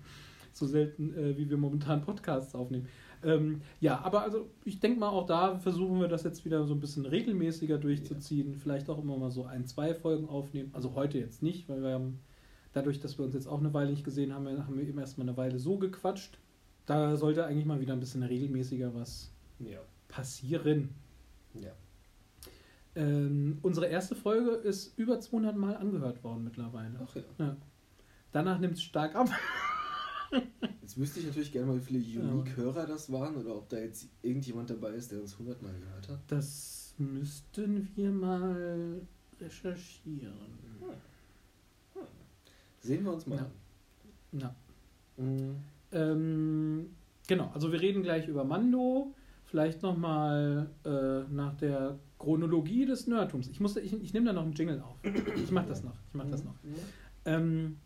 So 0.53 0.67
selten, 0.67 1.13
äh, 1.17 1.37
wie 1.37 1.49
wir 1.49 1.57
momentan 1.57 2.01
Podcasts 2.01 2.53
aufnehmen. 2.55 2.87
Ähm, 3.23 3.61
ja, 3.79 3.99
aber 4.03 4.21
also 4.21 4.49
ich 4.63 4.79
denke 4.79 4.99
mal, 4.99 5.09
auch 5.09 5.25
da 5.25 5.57
versuchen 5.59 5.99
wir 5.99 6.07
das 6.07 6.23
jetzt 6.23 6.45
wieder 6.45 6.65
so 6.65 6.73
ein 6.73 6.79
bisschen 6.79 7.05
regelmäßiger 7.05 7.77
durchzuziehen. 7.77 8.55
Vielleicht 8.55 8.89
auch 8.89 8.97
immer 8.97 9.17
mal 9.17 9.31
so 9.31 9.45
ein, 9.45 9.65
zwei 9.65 9.93
Folgen 9.93 10.29
aufnehmen. 10.29 10.71
Also 10.73 10.95
heute 10.95 11.17
jetzt 11.17 11.43
nicht, 11.43 11.67
weil 11.67 11.81
wir 11.81 11.91
haben, 11.91 12.19
dadurch, 12.73 12.99
dass 12.99 13.17
wir 13.17 13.25
uns 13.25 13.33
jetzt 13.33 13.47
auch 13.47 13.59
eine 13.59 13.73
Weile 13.73 13.91
nicht 13.91 14.03
gesehen 14.03 14.33
haben, 14.33 14.47
haben 14.47 14.77
wir 14.77 14.87
eben 14.87 14.99
erstmal 14.99 15.27
eine 15.27 15.37
Weile 15.37 15.59
so 15.59 15.77
gequatscht. 15.77 16.37
Da 16.85 17.17
sollte 17.17 17.45
eigentlich 17.45 17.65
mal 17.65 17.81
wieder 17.81 17.93
ein 17.93 17.99
bisschen 17.99 18.23
regelmäßiger 18.23 18.95
was 18.95 19.31
ja. 19.59 19.79
passieren. 20.07 20.89
ja. 21.53 21.71
Ähm, 22.95 23.59
unsere 23.61 23.85
erste 23.85 24.15
Folge 24.15 24.51
ist 24.51 24.97
über 24.97 25.19
200 25.19 25.55
Mal 25.55 25.77
angehört 25.77 26.23
worden 26.23 26.43
mittlerweile. 26.43 26.99
Ach 27.03 27.15
ja. 27.15 27.21
Ja. 27.37 27.57
Danach 28.31 28.59
nimmt 28.59 28.75
es 28.75 28.83
stark 28.83 29.15
ab. 29.15 29.29
Jetzt 30.81 30.97
wüsste 30.97 31.19
ich 31.19 31.27
natürlich 31.27 31.51
gerne 31.51 31.67
mal, 31.67 31.77
wie 31.77 31.99
viele. 31.99 32.21
Unique-Hörer 32.21 32.85
das 32.85 33.11
waren 33.11 33.35
oder 33.35 33.55
ob 33.55 33.69
da 33.69 33.77
jetzt 33.77 34.09
irgendjemand 34.21 34.69
dabei 34.69 34.91
ist, 34.91 35.11
der 35.11 35.21
uns 35.21 35.33
100 35.33 35.61
Mal 35.61 35.73
gehört 35.79 36.09
hat. 36.09 36.19
Das 36.27 36.95
müssten 36.97 37.89
wir 37.95 38.11
mal 38.11 39.01
recherchieren. 39.39 40.33
Sehen 42.81 43.03
wir 43.03 43.13
uns 43.13 43.27
mal 43.27 43.39
an. 43.39 43.51
Ja. 44.39 44.55
Mhm. 45.17 45.55
Ähm, 45.91 46.89
genau, 47.27 47.51
also 47.53 47.71
wir 47.71 47.81
reden 47.81 48.03
gleich 48.03 48.27
über 48.27 48.43
Mando. 48.43 49.13
Vielleicht 49.45 49.81
nochmal 49.81 50.69
äh, 50.85 51.23
nach 51.33 51.55
der 51.55 51.97
Chronologie 52.19 52.85
des 52.85 53.07
Nerdtums. 53.07 53.47
Ich, 53.47 53.59
ich, 53.59 53.93
ich 53.93 54.13
nehme 54.13 54.27
da 54.27 54.33
noch 54.33 54.43
einen 54.43 54.53
Jingle 54.53 54.81
auf. 54.81 54.97
Ich 55.35 55.51
mache 55.51 55.67
das 55.67 55.83
noch. 55.83 55.95
Ich 56.07 56.13
mache 56.13 56.29
das 56.29 56.43
noch. 56.43 56.53
Mhm. 56.63 56.75
Ähm, 57.25 57.77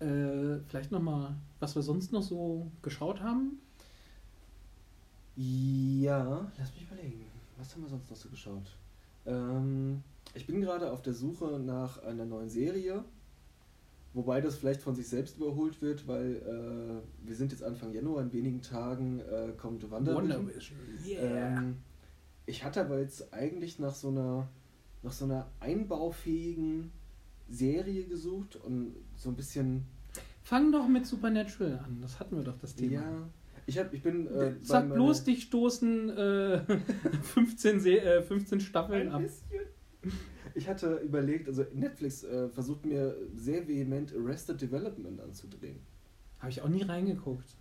äh, 0.00 0.60
vielleicht 0.68 0.92
nochmal, 0.92 1.34
was 1.60 1.74
wir 1.74 1.82
sonst 1.82 2.12
noch 2.12 2.22
so 2.22 2.70
geschaut 2.82 3.20
haben. 3.20 3.60
Ja, 5.36 6.50
lass 6.58 6.72
mich 6.74 6.82
überlegen. 6.82 7.26
Was 7.56 7.74
haben 7.74 7.82
wir 7.82 7.88
sonst 7.88 8.10
noch 8.10 8.16
so 8.16 8.28
geschaut? 8.28 8.76
Ähm, 9.26 10.02
ich 10.34 10.46
bin 10.46 10.60
gerade 10.60 10.90
auf 10.90 11.02
der 11.02 11.14
Suche 11.14 11.60
nach 11.60 12.02
einer 12.02 12.24
neuen 12.24 12.48
Serie. 12.48 13.04
Wobei 14.14 14.40
das 14.40 14.56
vielleicht 14.56 14.80
von 14.80 14.94
sich 14.94 15.06
selbst 15.06 15.36
überholt 15.36 15.82
wird, 15.82 16.08
weil 16.08 16.36
äh, 16.36 17.26
wir 17.26 17.36
sind 17.36 17.52
jetzt 17.52 17.62
Anfang 17.62 17.92
Januar, 17.92 18.22
in 18.22 18.32
wenigen 18.32 18.62
Tagen 18.62 19.20
äh, 19.20 19.52
kommt 19.56 19.88
WandaVision. 19.90 20.78
Ähm, 21.06 21.76
ich 22.46 22.64
hatte 22.64 22.80
aber 22.80 22.98
jetzt 22.98 23.32
eigentlich 23.32 23.78
nach 23.78 23.94
so 23.94 24.08
einer, 24.08 24.48
nach 25.02 25.12
so 25.12 25.26
einer 25.26 25.46
einbaufähigen 25.60 26.90
Serie 27.48 28.04
gesucht 28.04 28.56
und 28.56 28.94
so 29.16 29.30
ein 29.30 29.36
bisschen. 29.36 29.84
Fang 30.42 30.72
doch 30.72 30.88
mit 30.88 31.06
Supernatural 31.06 31.80
an, 31.84 31.98
das 32.00 32.20
hatten 32.20 32.36
wir 32.36 32.44
doch 32.44 32.58
das 32.58 32.74
Thema. 32.74 32.92
Ja. 32.92 33.28
Ich, 33.66 33.78
hab, 33.78 33.92
ich 33.92 34.02
bin. 34.02 34.26
Äh, 34.28 34.54
Sag 34.62 34.90
bloß, 34.92 35.24
dich 35.24 35.42
stoßen 35.42 36.08
äh, 36.10 36.60
15, 37.22 37.80
Se 37.80 38.00
äh, 38.00 38.22
15 38.22 38.60
Staffeln 38.60 39.08
Ein 39.08 39.14
ab. 39.14 39.22
bisschen. 39.22 39.60
Ich 40.54 40.68
hatte 40.68 40.96
überlegt, 40.96 41.48
also 41.48 41.64
Netflix 41.74 42.24
äh, 42.24 42.48
versucht 42.48 42.86
mir 42.86 43.14
sehr 43.36 43.68
vehement 43.68 44.14
Arrested 44.16 44.60
Development 44.60 45.20
anzudrehen. 45.20 45.80
Habe 46.38 46.50
ich 46.50 46.62
auch 46.62 46.68
nie 46.68 46.82
reingeguckt. 46.82 47.56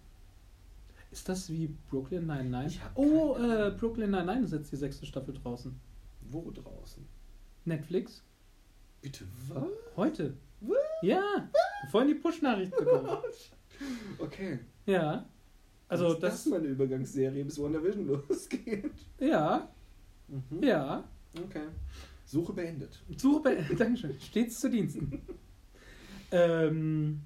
Ist 1.12 1.28
das 1.30 1.50
wie 1.50 1.76
Brooklyn 1.90 2.26
Nine-Nine? 2.26 2.72
Oh, 2.96 3.36
äh. 3.38 3.72
Brooklyn 3.72 4.12
Nine-Nine 4.12 4.46
ist 4.46 4.54
jetzt 4.54 4.72
die 4.72 4.76
sechste 4.78 5.06
Staffel 5.06 5.34
draußen. 5.34 5.76
Wo 6.22 6.52
draußen? 6.52 7.06
Netflix? 7.66 8.24
Bitte 9.02 9.26
was? 9.50 9.64
Heute? 9.96 10.34
Was? 10.62 10.78
Ja, 11.02 11.50
vorhin 11.92 12.10
die 12.10 12.16
Push-Nachricht 12.16 12.76
bekommen. 12.76 13.10
Okay. 14.18 14.58
Ja. 14.88 15.24
Also 15.88 16.14
ist 16.14 16.24
das, 16.24 16.44
das 16.44 16.46
meine 16.48 16.66
Übergangsserie, 16.66 17.46
bis 17.46 17.60
WandaVision 17.62 18.08
losgeht. 18.28 18.90
ja, 19.20 19.70
Mhm. 20.28 20.64
ja. 20.64 21.04
Okay. 21.46 21.68
Suche 22.26 22.54
beendet. 22.54 23.00
Suche 23.16 23.42
bei, 23.44 23.56
Dankeschön, 23.78 24.20
stets 24.20 24.60
zu 24.60 24.70
Diensten. 24.72 25.22
ähm, 26.32 27.22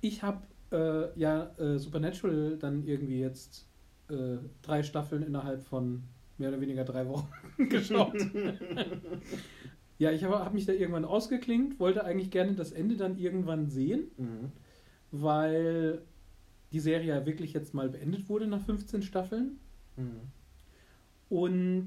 ich 0.00 0.22
habe 0.22 0.46
äh, 0.72 1.18
ja 1.20 1.54
äh, 1.58 1.78
Supernatural 1.78 2.56
dann 2.56 2.84
irgendwie 2.86 3.20
jetzt 3.20 3.68
äh, 4.08 4.38
drei 4.62 4.82
Staffeln 4.82 5.22
innerhalb 5.22 5.62
von 5.62 6.02
mehr 6.38 6.48
oder 6.48 6.60
weniger 6.62 6.84
drei 6.84 7.06
Wochen 7.06 7.28
geschaut. 7.68 8.16
Ja, 10.00 10.10
ich 10.10 10.24
habe 10.24 10.38
hab 10.44 10.52
mich 10.54 10.66
da 10.66 10.72
irgendwann 10.72 11.04
ausgeklingt, 11.04 11.78
wollte 11.78 12.04
eigentlich 12.04 12.30
gerne 12.30 12.54
das 12.54 12.72
Ende 12.72 12.96
dann 12.96 13.16
irgendwann 13.18 13.68
sehen, 13.68 14.10
Mhm. 14.16 14.50
weil 15.12 16.02
die 16.72 16.80
Serie 16.80 17.08
ja 17.08 17.26
wirklich 17.26 17.52
jetzt 17.52 17.74
mal 17.74 17.88
beendet 17.88 18.28
wurde 18.28 18.46
nach 18.48 18.62
15 18.62 19.02
Staffeln. 19.02 19.58
Mhm. 19.96 20.20
Und 21.28 21.86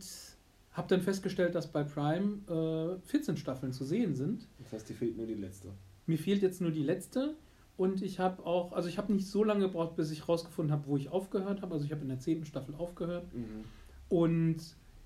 habe 0.73 0.87
dann 0.87 1.01
festgestellt, 1.01 1.55
dass 1.55 1.71
bei 1.71 1.83
Prime 1.83 2.97
äh, 3.03 3.07
14 3.07 3.37
Staffeln 3.37 3.73
zu 3.73 3.83
sehen 3.83 4.15
sind. 4.15 4.47
Das 4.63 4.73
heißt, 4.73 4.89
dir 4.89 4.95
fehlt 4.95 5.17
nur 5.17 5.27
die 5.27 5.35
letzte. 5.35 5.69
Mir 6.07 6.17
fehlt 6.17 6.41
jetzt 6.41 6.61
nur 6.61 6.71
die 6.71 6.83
letzte. 6.83 7.35
Und 7.77 8.01
ich 8.03 8.19
habe 8.19 8.45
auch, 8.45 8.71
also 8.73 8.87
ich 8.89 8.97
habe 8.97 9.11
nicht 9.13 9.27
so 9.27 9.43
lange 9.43 9.65
gebraucht, 9.65 9.95
bis 9.95 10.11
ich 10.11 10.27
rausgefunden 10.27 10.71
habe, 10.71 10.85
wo 10.87 10.97
ich 10.97 11.09
aufgehört 11.09 11.61
habe. 11.61 11.73
Also 11.73 11.85
ich 11.85 11.91
habe 11.91 12.01
in 12.03 12.09
der 12.09 12.19
10. 12.19 12.45
Staffel 12.45 12.75
aufgehört. 12.75 13.25
Mhm. 13.33 13.63
Und 14.09 14.57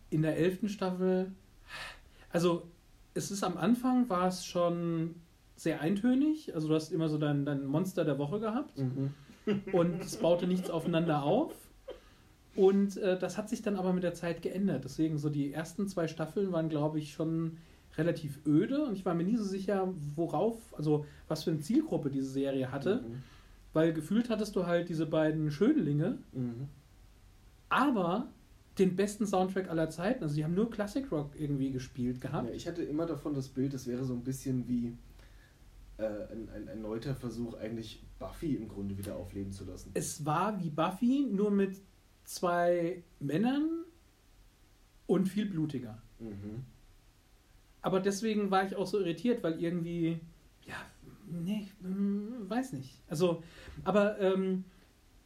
in 0.10 0.22
der 0.22 0.38
11. 0.38 0.70
Staffel, 0.70 1.32
also 2.32 2.64
es 3.18 3.32
ist 3.32 3.44
am 3.44 3.58
Anfang, 3.58 4.08
war 4.10 4.28
es 4.28 4.46
schon 4.46 5.16
sehr 5.56 5.82
eintönig. 5.82 6.54
Also 6.56 6.68
du 6.68 6.76
hast 6.76 6.92
immer 6.92 7.10
so 7.10 7.18
dein, 7.18 7.46
dein 7.46 7.66
Monster 7.66 8.06
der 8.06 8.18
Woche 8.18 8.40
gehabt. 8.40 8.78
Mhm. 8.78 9.12
und 9.72 10.02
es 10.02 10.18
baute 10.18 10.46
nichts 10.46 10.70
aufeinander 10.70 11.24
auf. 11.24 11.54
Und 12.56 12.98
äh, 12.98 13.18
das 13.18 13.38
hat 13.38 13.50
sich 13.50 13.62
dann 13.62 13.76
aber 13.78 13.94
mit 13.94 14.04
der 14.04 14.14
Zeit 14.14 14.42
geändert. 14.42 14.84
Deswegen 14.84 15.18
so 15.18 15.30
die 15.30 15.54
ersten 15.54 15.88
zwei 15.88 16.08
Staffeln 16.08 16.52
waren, 16.52 16.68
glaube 16.70 17.00
ich, 17.00 17.14
schon 17.14 17.58
relativ 17.98 18.40
öde 18.46 18.84
und 18.86 18.94
ich 18.94 19.06
war 19.06 19.14
mir 19.16 19.24
nie 19.24 19.38
so 19.38 19.44
sicher, 19.46 19.88
worauf, 20.16 20.58
also 20.78 21.06
was 21.28 21.44
für 21.44 21.52
eine 21.52 21.62
Zielgruppe 21.62 22.10
diese 22.10 22.30
Serie 22.30 22.72
hatte, 22.72 22.98
Mhm. 23.08 23.24
weil 23.74 23.94
gefühlt 23.94 24.30
hattest 24.30 24.56
du 24.56 24.66
halt 24.68 24.90
diese 24.90 25.06
beiden 25.06 25.50
Schönlinge, 25.50 26.18
Mhm. 26.34 26.68
aber 27.70 28.28
den 28.80 28.96
besten 28.96 29.26
Soundtrack 29.26 29.70
aller 29.70 29.90
Zeiten. 29.90 30.24
Also 30.24 30.36
die 30.36 30.44
haben 30.44 30.54
nur 30.54 30.70
Classic 30.70 31.10
Rock 31.12 31.32
irgendwie 31.38 31.72
gespielt 31.72 32.22
gehabt. 32.22 32.50
Ja, 32.50 32.56
ich 32.56 32.68
hatte 32.68 32.84
immer 32.84 33.06
davon 33.06 33.34
das 33.34 33.48
Bild, 33.48 33.74
das 33.74 33.88
wäre 33.88 34.06
so 34.06 34.14
ein 34.14 34.24
bisschen 34.24 34.68
wie 34.68 34.98
äh, 35.98 36.04
ein, 36.04 36.50
ein 36.56 36.68
erneuter 36.68 37.16
Versuch, 37.16 37.56
eigentlich 37.56 38.04
Buffy 38.20 38.56
im 38.56 38.68
Grunde 38.68 38.98
wieder 38.98 39.16
aufleben 39.16 39.52
zu 39.52 39.66
lassen. 39.66 39.92
Es 39.94 40.26
war 40.26 40.62
wie 40.64 40.70
Buffy, 40.70 41.28
nur 41.32 41.52
mit 41.52 41.82
zwei 42.24 43.04
Männern 43.20 43.86
und 45.08 45.28
viel 45.28 45.48
blutiger. 45.48 46.02
Mhm. 46.20 46.64
Aber 47.82 48.00
deswegen 48.00 48.52
war 48.52 48.66
ich 48.66 48.76
auch 48.76 48.88
so 48.88 49.00
irritiert, 49.00 49.44
weil 49.44 49.62
irgendwie, 49.62 50.20
ja, 50.66 50.76
nee, 51.26 51.68
hm, 51.82 52.50
weiß 52.50 52.74
nicht. 52.74 53.02
Also, 53.08 53.42
aber 53.84 54.20
ähm, 54.20 54.66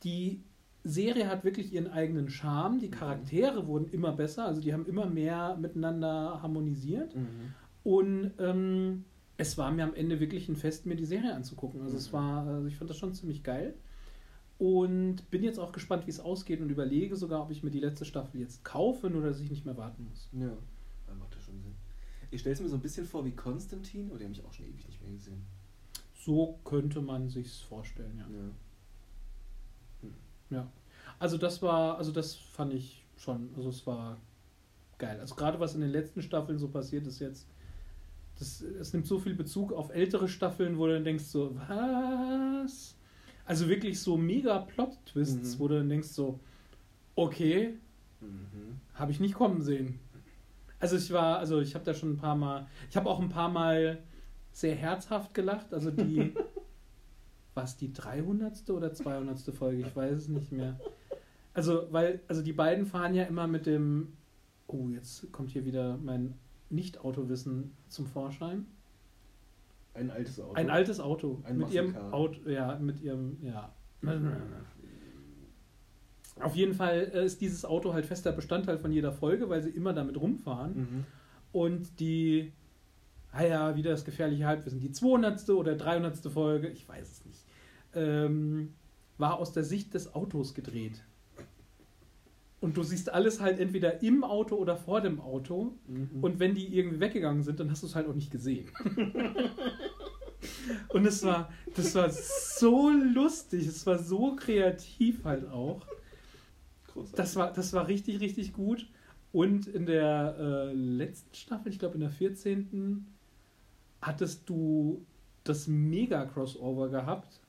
die 0.04 0.42
Serie 0.84 1.28
hat 1.28 1.44
wirklich 1.44 1.72
ihren 1.74 1.92
eigenen 1.92 2.30
Charme. 2.30 2.80
Die 2.80 2.90
Charaktere 2.90 3.68
wurden 3.68 3.88
immer 3.92 4.12
besser, 4.14 4.46
also 4.46 4.62
die 4.62 4.74
haben 4.74 4.86
immer 4.86 5.06
mehr 5.06 5.56
miteinander 5.58 6.42
harmonisiert. 6.42 7.16
Mhm. 7.16 7.54
Und 7.84 8.32
ähm, 8.40 9.06
es 9.38 9.58
war 9.58 9.72
mir 9.72 9.84
am 9.84 9.94
Ende 9.94 10.20
wirklich 10.20 10.50
ein 10.50 10.56
Fest, 10.56 10.86
mir 10.86 10.96
die 10.96 11.06
Serie 11.06 11.34
anzugucken. 11.34 11.82
Also 11.82 11.98
es 11.98 12.10
Mhm. 12.10 12.14
war, 12.14 12.48
also 12.48 12.68
ich 12.68 12.78
fand 12.78 12.90
das 12.90 12.98
schon 12.98 13.14
ziemlich 13.14 13.44
geil. 13.44 13.74
Und 14.58 15.30
bin 15.32 15.44
jetzt 15.44 15.58
auch 15.60 15.72
gespannt, 15.72 16.06
wie 16.06 16.12
es 16.12 16.20
ausgeht 16.20 16.62
und 16.62 16.70
überlege 16.70 17.16
sogar, 17.16 17.42
ob 17.42 17.50
ich 17.52 17.64
mir 17.64 17.72
die 17.72 17.80
letzte 17.80 18.06
Staffel 18.06 18.40
jetzt 18.42 18.64
kaufe, 18.64 19.10
nur 19.10 19.24
dass 19.24 19.40
ich 19.40 19.50
nicht 19.50 19.66
mehr 19.66 19.76
warten 19.78 20.06
muss. 20.08 20.30
Ja, 20.34 20.52
dann 21.08 21.18
macht 21.18 21.36
das 21.36 21.42
schon 21.44 21.60
Sinn. 21.60 21.74
Ich 22.30 22.42
stelle 22.42 22.54
es 22.54 22.62
mir 22.62 22.70
so 22.70 22.76
ein 22.76 22.82
bisschen 22.82 23.06
vor 23.08 23.26
wie 23.26 23.32
Konstantin, 23.32 24.10
oder 24.10 24.20
die 24.20 24.26
habe 24.26 24.34
ich 24.36 24.46
auch 24.46 24.54
schon 24.54 24.66
ewig 24.68 24.88
nicht 24.88 25.02
mehr 25.02 25.12
gesehen. 25.12 25.42
So 26.14 26.60
könnte 26.64 27.02
man 27.02 27.28
sich's 27.28 27.60
vorstellen, 27.60 28.18
ja. 28.20 28.26
Ja. 28.26 28.50
Ja. 30.52 30.68
Also 31.20 31.38
das 31.38 31.62
war, 31.62 31.98
also 31.98 32.12
das 32.12 32.36
fand 32.36 32.74
ich 32.74 33.04
schon, 33.18 33.50
also 33.56 33.70
es 33.70 33.86
war 33.88 34.18
geil. 34.98 35.20
Also 35.20 35.36
gerade 35.36 35.60
was 35.60 35.74
in 35.76 35.82
den 35.82 35.90
letzten 35.92 36.22
Staffeln 36.22 36.58
so 36.60 36.68
passiert 36.68 37.08
ist 37.08 37.20
jetzt, 37.20 37.48
das, 38.40 38.62
es 38.62 38.94
nimmt 38.94 39.06
so 39.06 39.20
viel 39.20 39.36
Bezug 39.36 39.72
auf 39.74 39.94
ältere 39.94 40.28
Staffeln, 40.28 40.78
wo 40.78 40.88
du 40.88 40.94
dann 40.94 41.04
denkst 41.04 41.26
so, 41.26 41.56
was? 41.68 42.96
Also 43.46 43.68
wirklich 43.68 44.00
so 44.00 44.18
mega 44.18 44.60
Plot-Twists, 44.60 45.56
Mhm. 45.56 45.60
wo 45.60 45.68
du 45.68 45.76
dann 45.78 45.90
denkst 45.90 46.08
so, 46.10 46.40
okay, 47.16 47.78
Mhm. 48.22 48.80
habe 48.96 49.12
ich 49.12 49.20
nicht 49.20 49.34
kommen 49.36 49.62
sehen. 49.62 50.00
Also 50.80 50.96
ich 50.96 51.12
war, 51.12 51.38
also 51.40 51.60
ich 51.60 51.76
habe 51.76 51.86
da 51.86 51.94
schon 51.94 52.12
ein 52.14 52.18
paar 52.18 52.36
Mal, 52.36 52.68
ich 52.90 52.96
habe 52.98 53.10
auch 53.10 53.20
ein 53.20 53.30
paar 53.30 53.50
Mal 53.50 54.00
sehr 54.54 54.76
herzhaft 54.76 55.34
gelacht. 55.34 55.74
Also 55.74 55.92
die, 55.92 56.34
was 57.54 57.78
die 57.78 57.94
300. 57.94 58.70
oder 58.70 58.94
200. 58.94 59.40
Folge, 59.54 59.82
ich 59.82 59.96
weiß 59.96 60.14
es 60.14 60.28
nicht 60.28 60.52
mehr. 60.52 60.80
Also 61.54 61.88
weil, 61.92 62.22
also 62.28 62.42
die 62.42 62.54
beiden 62.54 62.86
fahren 62.86 63.14
ja 63.14 63.24
immer 63.24 63.48
mit 63.48 63.66
dem, 63.66 64.14
oh 64.68 64.88
jetzt 64.90 65.32
kommt 65.32 65.52
hier 65.52 65.66
wieder 65.66 65.98
mein 65.98 66.36
Nicht-Autowissen 66.70 67.72
zum 67.90 68.06
Vorschein. 68.08 68.66
Ein 69.94 70.10
altes 70.10 70.40
Auto. 70.40 70.54
Ein 70.54 70.70
altes 70.70 71.00
Auto 71.02 71.42
Ein 71.44 71.58
mit 71.58 71.72
ihrem. 71.72 71.96
Auto, 71.96 72.50
ja, 72.50 72.78
mit 72.80 73.02
ihrem, 73.02 73.38
ja. 73.42 73.74
Auf 76.40 76.56
jeden 76.56 76.74
Fall 76.74 77.12
äh, 77.14 77.26
ist 77.26 77.42
dieses 77.42 77.66
Auto 77.66 77.94
halt 77.94 78.06
fester 78.06 78.32
Bestandteil 78.32 78.78
von 78.78 78.92
jeder 78.92 79.12
Folge, 79.12 79.50
weil 79.50 79.62
sie 79.62 79.70
immer 79.70 79.94
damit 79.94 80.20
rumfahren. 80.20 80.76
Mhm. 80.76 81.06
Und 81.52 82.00
die, 82.00 82.54
ah 83.32 83.44
ja, 83.44 83.76
wieder 83.76 83.92
das 83.92 84.06
gefährliche 84.06 84.46
Halbwissen, 84.46 84.80
die 84.80 84.92
200. 84.92 85.50
oder 85.50 85.76
300. 85.76 86.18
Folge, 86.32 86.70
ich 86.70 86.88
weiß 86.88 87.12
es 87.12 87.26
nicht, 87.26 87.46
ähm, 87.96 88.74
war 89.18 89.40
aus 89.40 89.52
der 89.54 89.64
Sicht 89.64 89.94
des 89.94 90.14
Autos 90.14 90.54
gedreht. 90.54 91.04
Und 92.60 92.78
du 92.78 92.84
siehst 92.84 93.12
alles 93.12 93.42
halt 93.42 93.60
entweder 93.60 94.04
im 94.04 94.24
Auto 94.24 94.56
oder 94.56 94.78
vor 94.78 95.02
dem 95.02 95.20
Auto. 95.20 95.74
Mhm. 95.88 96.24
Und 96.24 96.40
wenn 96.40 96.54
die 96.54 96.78
irgendwie 96.78 97.00
weggegangen 97.00 97.42
sind, 97.42 97.60
dann 97.60 97.72
hast 97.72 97.82
du 97.82 97.88
es 97.88 97.96
halt 97.96 98.08
auch 98.08 98.14
nicht 98.14 98.30
gesehen. 98.32 98.70
Und 100.90 101.06
es 101.06 101.24
war, 101.24 101.52
das 101.76 101.96
war 101.96 102.10
so 102.10 102.90
lustig, 102.90 103.68
es 103.68 103.86
war 103.86 103.98
so 103.98 104.36
kreativ 104.36 105.24
halt 105.24 105.50
auch. 105.50 105.82
Großartig. 106.88 107.16
Das 107.16 107.36
war, 107.36 107.52
das 107.52 107.74
war 107.74 107.88
richtig, 107.88 108.20
richtig 108.20 108.54
gut. 108.54 108.88
Und 109.32 109.68
in 109.68 109.86
der 109.86 110.36
äh, 110.38 110.74
letzten 110.74 111.34
Staffel, 111.34 111.72
ich 111.72 111.80
glaube 111.80 111.96
in 111.96 112.02
der 112.02 112.12
14., 112.12 113.08
hattest 114.02 114.50
du 114.50 115.06
das 115.44 115.68
Mega-Crossover 115.68 116.90
gehabt. 116.90 117.40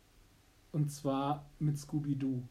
Und 0.73 0.91
zwar 0.91 1.51
mit 1.59 1.79
Scooby-Doo. 1.79 2.43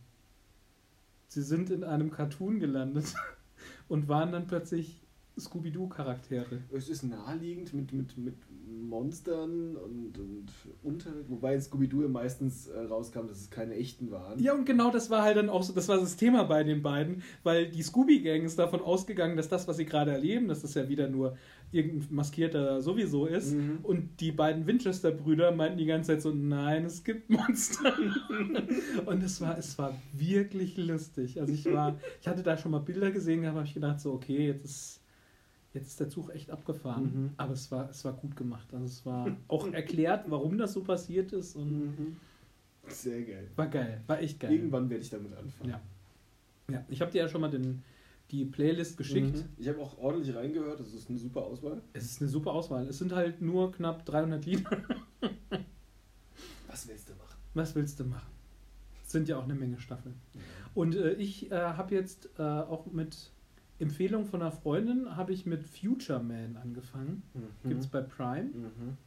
Sie 1.28 1.42
sind 1.42 1.70
in 1.70 1.84
einem 1.84 2.12
Cartoon 2.12 2.60
gelandet 2.60 3.14
und 3.88 4.08
waren 4.08 4.32
dann 4.32 4.48
plötzlich 4.48 5.02
Scooby-Doo-Charaktere. 5.40 6.62
Es 6.72 6.90
ist 6.90 7.04
naheliegend 7.04 7.74
mit, 7.74 7.94
mit, 7.94 8.18
mit 8.18 8.36
Monstern 8.80 9.76
und, 9.76 10.18
und 10.18 10.46
unter. 10.84 11.12
Wobei 11.28 11.56
in 11.56 11.62
Scooby-Doo 11.62 12.08
meistens 12.08 12.68
äh, 12.68 12.80
rauskam, 12.80 13.28
dass 13.28 13.40
es 13.40 13.50
keine 13.50 13.76
echten 13.76 14.12
waren. 14.12 14.40
Ja, 14.40 14.54
und 14.54 14.66
genau 14.66 14.92
das 14.92 15.10
war 15.10 15.24
halt 15.24 15.38
dann 15.38 15.50
auch 15.50 15.64
so, 15.64 15.74
das 15.74 15.88
war 15.88 15.98
das 15.98 16.18
Thema 16.18 16.44
bei 16.44 16.64
den 16.64 16.82
beiden, 16.82 17.24
weil 17.44 17.70
die 17.70 17.82
Scooby-Gang 17.82 18.44
ist 18.44 18.60
davon 18.60 18.82
ausgegangen, 18.82 19.38
dass 19.38 19.50
das, 19.50 19.68
was 19.68 19.78
sie 19.78 19.86
gerade 19.86 20.12
erleben, 20.12 20.48
dass 20.48 20.62
das 20.62 20.74
ja 20.74 20.90
wieder 20.90 21.08
nur 21.10 21.38
irgendein 21.72 22.14
Maskierter 22.14 22.82
sowieso 22.82 23.26
ist. 23.26 23.54
Mhm. 23.54 23.80
Und 23.84 24.20
die 24.20 24.32
beiden 24.32 24.68
Winchester-Brüder 24.68 25.52
meinten 25.52 25.78
die 25.78 25.86
ganze 25.86 26.14
Zeit 26.14 26.22
so, 26.22 26.32
nein, 26.32 26.86
es 26.86 27.04
gibt 27.04 27.30
Monster. 27.30 27.94
und 29.06 29.24
es 29.24 29.42
war, 29.42 29.58
es 29.58 29.78
war 29.78 29.98
wirklich 30.14 30.78
lustig. 30.78 31.40
Also 31.40 31.54
ich 31.54 31.66
war, 31.66 31.98
ich 32.20 32.28
hatte 32.28 32.44
da 32.44 32.58
schon 32.58 32.72
mal 32.72 32.80
Bilder 32.80 33.12
gesehen, 33.12 33.44
da 33.44 33.54
habe 33.54 33.64
ich 33.66 33.74
gedacht 33.74 34.00
so, 34.00 34.14
okay, 34.14 34.48
jetzt 34.48 34.66
ist, 34.66 35.01
jetzt 35.74 35.88
ist 35.88 36.00
der 36.00 36.10
Zug 36.10 36.30
echt 36.34 36.50
abgefahren. 36.52 37.04
Mhm. 37.04 37.30
Aber 37.38 37.54
es 37.54 37.72
war, 37.72 37.90
es 37.90 38.04
war 38.06 38.14
gut 38.14 38.36
gemacht. 38.36 38.68
Also 38.74 38.86
es 38.86 39.06
war 39.06 39.28
auch 39.48 39.68
erklärt, 39.72 40.26
warum 40.30 40.58
das 40.58 40.74
so 40.74 40.82
passiert 40.84 41.32
ist 41.34 41.56
und 41.56 41.98
Mhm. 41.98 42.18
Sehr 42.88 43.22
geil. 43.22 43.48
war 43.56 43.68
geil, 43.68 44.02
war 44.08 44.20
echt 44.20 44.40
geil. 44.40 44.52
Irgendwann 44.54 44.90
werde 44.90 45.04
ich 45.04 45.10
damit 45.10 45.34
anfangen. 45.38 45.70
Ja. 45.70 45.82
Ja, 46.72 46.84
ich 46.90 47.00
habe 47.02 47.12
dir 47.12 47.20
ja 47.20 47.28
schon 47.30 47.42
mal 47.42 47.50
den, 47.52 47.84
die 48.32 48.44
Playlist 48.46 48.98
geschickt. 48.98 49.36
Mhm. 49.38 49.44
Ich 49.58 49.68
habe 49.68 49.80
auch 49.80 49.98
ordentlich 50.00 50.36
reingehört, 50.36 50.80
das 50.80 50.94
ist 50.94 51.10
eine 51.10 51.20
super 51.20 51.42
Auswahl. 51.44 51.82
Es 51.94 52.06
ist 52.06 52.22
eine 52.22 52.30
super 52.30 52.52
Auswahl. 52.54 52.88
Es 52.88 52.98
sind 52.98 53.14
halt 53.14 53.42
nur 53.42 53.72
knapp 53.72 54.04
300 54.06 54.46
Lieder. 54.46 54.70
Was 56.68 56.88
willst 56.88 57.10
du 57.10 57.14
machen? 57.14 57.38
Was 57.54 57.76
willst 57.76 58.00
du 58.00 58.06
machen? 58.06 58.32
Es 59.06 59.12
sind 59.12 59.28
ja 59.28 59.38
auch 59.38 59.44
eine 59.44 59.56
Menge 59.56 59.80
Staffeln. 59.80 60.16
Und 60.74 60.96
äh, 60.96 61.14
ich 61.14 61.52
äh, 61.52 61.56
habe 61.56 61.94
jetzt 61.94 62.30
äh, 62.40 62.42
auch 62.42 62.86
mit 62.88 63.32
Empfehlung 63.82 64.26
von 64.26 64.42
einer 64.42 64.52
Freundin, 64.52 65.16
habe 65.16 65.34
ich 65.34 65.46
mit 65.46 65.64
Future 65.64 66.22
Man 66.22 66.56
angefangen. 66.56 67.24
Mhm. 67.34 67.70
Gibt 67.70 67.82
es 67.82 67.88
bei 67.88 68.02
Prime. 68.02 68.50
Mhm. 68.50 68.98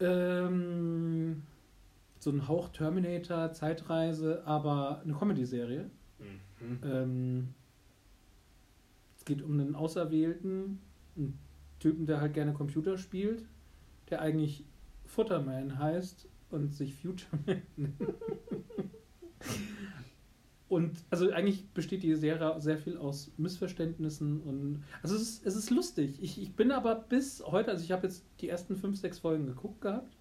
Ähm, 0.00 1.42
so 2.18 2.30
ein 2.30 2.48
Hauch 2.48 2.70
Terminator, 2.70 3.52
Zeitreise, 3.52 4.42
aber 4.46 5.02
eine 5.02 5.12
Comedy-Serie. 5.12 5.90
Mhm. 6.18 6.78
Ähm, 6.82 7.48
es 9.18 9.24
geht 9.26 9.42
um 9.42 9.52
einen 9.52 9.74
Auserwählten, 9.74 10.80
einen 11.16 11.38
Typen, 11.78 12.06
der 12.06 12.20
halt 12.20 12.32
gerne 12.32 12.54
Computer 12.54 12.96
spielt, 12.96 13.44
der 14.08 14.22
eigentlich 14.22 14.64
Futterman 15.04 15.78
heißt 15.78 16.26
und 16.50 16.74
sich 16.74 16.94
Future 16.94 17.38
Man 17.46 17.62
nennt. 17.76 17.94
Und 20.68 21.04
also 21.10 21.30
eigentlich 21.30 21.68
besteht 21.70 22.02
die 22.02 22.14
Serie 22.16 22.60
sehr 22.60 22.76
viel 22.76 22.96
aus 22.96 23.30
Missverständnissen 23.36 24.40
und 24.40 24.82
also 25.00 25.14
es 25.14 25.22
ist, 25.22 25.46
es 25.46 25.54
ist 25.54 25.70
lustig. 25.70 26.18
Ich, 26.20 26.42
ich 26.42 26.54
bin 26.56 26.72
aber 26.72 26.96
bis 26.96 27.40
heute, 27.46 27.70
also 27.70 27.84
ich 27.84 27.92
habe 27.92 28.06
jetzt 28.08 28.24
die 28.40 28.48
ersten 28.48 28.74
fünf, 28.74 28.98
sechs 28.98 29.20
Folgen 29.20 29.46
geguckt 29.46 29.80
gehabt. 29.80 30.16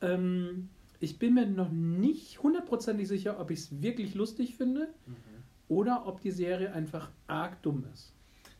Ähm, 0.00 0.68
ich 1.00 1.18
bin 1.18 1.34
mir 1.34 1.46
noch 1.46 1.70
nicht 1.72 2.40
hundertprozentig 2.42 3.08
sicher, 3.08 3.40
ob 3.40 3.50
ich 3.50 3.58
es 3.60 3.82
wirklich 3.82 4.14
lustig 4.14 4.56
finde 4.56 4.88
Mhm. 5.06 5.14
oder 5.68 6.06
ob 6.06 6.20
die 6.20 6.30
Serie 6.30 6.72
einfach 6.72 7.10
arg 7.26 7.60
dumm 7.62 7.84
ist. 7.92 8.12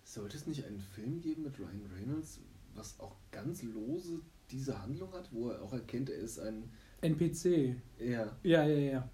Sollte 0.02 0.36
es 0.36 0.46
nicht 0.48 0.64
einen 0.66 0.80
Film 0.80 1.20
geben 1.20 1.44
mit 1.44 1.58
Ryan 1.60 1.88
Reynolds, 1.96 2.40
was 2.74 2.98
auch 2.98 3.14
ganz 3.30 3.62
lose 3.62 4.20
diese 4.50 4.82
Handlung 4.82 5.12
hat, 5.12 5.28
wo 5.32 5.48
er 5.50 5.62
auch 5.62 5.72
erkennt, 5.72 6.10
er 6.10 6.18
ist 6.18 6.38
ein. 6.40 6.64
NPC. 7.00 7.76
Ja. 7.98 8.36
Ja, 8.42 8.64
ja, 8.64 8.78
ja. 8.92 9.10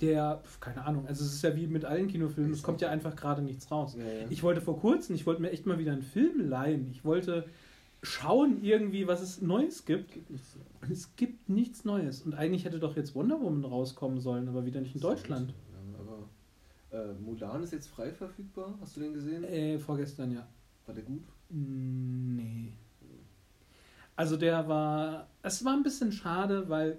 Der, 0.00 0.42
keine 0.60 0.84
Ahnung, 0.84 1.06
also 1.08 1.24
es 1.24 1.32
ist 1.32 1.42
ja 1.42 1.56
wie 1.56 1.66
mit 1.66 1.84
allen 1.84 2.06
Kinofilmen, 2.06 2.52
es 2.52 2.62
kommt 2.62 2.80
ja 2.80 2.88
einfach 2.88 3.16
gerade 3.16 3.42
nichts 3.42 3.70
raus. 3.70 3.96
ja, 3.98 4.04
ja. 4.04 4.26
Ich 4.30 4.42
wollte 4.44 4.60
vor 4.60 4.78
kurzem, 4.78 5.16
ich 5.16 5.26
wollte 5.26 5.42
mir 5.42 5.50
echt 5.50 5.66
mal 5.66 5.78
wieder 5.78 5.92
einen 5.92 6.02
Film 6.02 6.48
leihen. 6.48 6.88
Ich 6.90 7.04
wollte 7.04 7.46
schauen 8.02 8.62
irgendwie, 8.62 9.08
was 9.08 9.20
es 9.20 9.42
Neues 9.42 9.84
gibt. 9.84 10.12
Gibt 10.12 10.30
es 10.88 11.16
gibt 11.16 11.48
nichts 11.48 11.84
Neues. 11.84 12.22
Und 12.22 12.34
eigentlich 12.34 12.64
hätte 12.64 12.78
doch 12.78 12.94
jetzt 12.94 13.14
Wonder 13.16 13.40
Woman 13.40 13.64
rauskommen 13.64 14.20
sollen, 14.20 14.48
aber 14.48 14.64
wieder 14.64 14.80
nicht 14.80 14.94
in 14.94 15.00
Deutschland. 15.00 15.52
Ja, 15.72 15.98
aber 15.98 17.08
äh, 17.10 17.12
Mulan 17.14 17.62
ist 17.64 17.72
jetzt 17.72 17.88
frei 17.88 18.12
verfügbar. 18.12 18.78
Hast 18.80 18.96
du 18.96 19.00
den 19.00 19.14
gesehen? 19.14 19.42
Äh, 19.42 19.78
vorgestern, 19.80 20.30
ja. 20.30 20.46
War 20.86 20.94
der 20.94 21.04
gut? 21.04 21.24
Mm, 21.50 22.36
Nee. 22.36 22.72
Also 24.14 24.36
der 24.36 24.66
war, 24.68 25.28
es 25.42 25.64
war 25.64 25.74
ein 25.74 25.82
bisschen 25.84 26.10
schade, 26.10 26.68
weil 26.68 26.98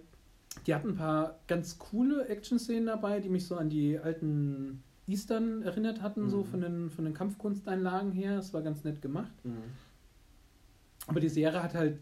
die 0.68 0.74
hatten 0.76 0.90
ein 0.90 0.96
paar 0.96 1.40
ganz 1.48 1.78
coole 1.80 2.28
Action-Szenen 2.28 2.88
dabei, 2.88 3.20
die 3.20 3.30
mich 3.30 3.46
so 3.48 3.56
an 3.56 3.70
die 3.70 3.98
alten 4.00 4.84
Eastern 5.08 5.62
erinnert 5.64 6.02
hatten, 6.02 6.30
so 6.30 6.40
Mhm. 6.40 6.46
von 6.46 6.62
den, 6.62 6.90
von 6.90 7.06
den 7.06 7.14
Kampfkunsteinlagen 7.14 8.12
her. 8.12 8.38
Es 8.38 8.54
war 8.54 8.62
ganz 8.62 8.84
nett 8.84 9.02
gemacht. 9.02 9.32
Mhm. 9.44 9.58
Aber 11.08 11.20
die 11.20 11.30
Serie 11.30 11.64
hat 11.64 11.74
halt 11.74 12.00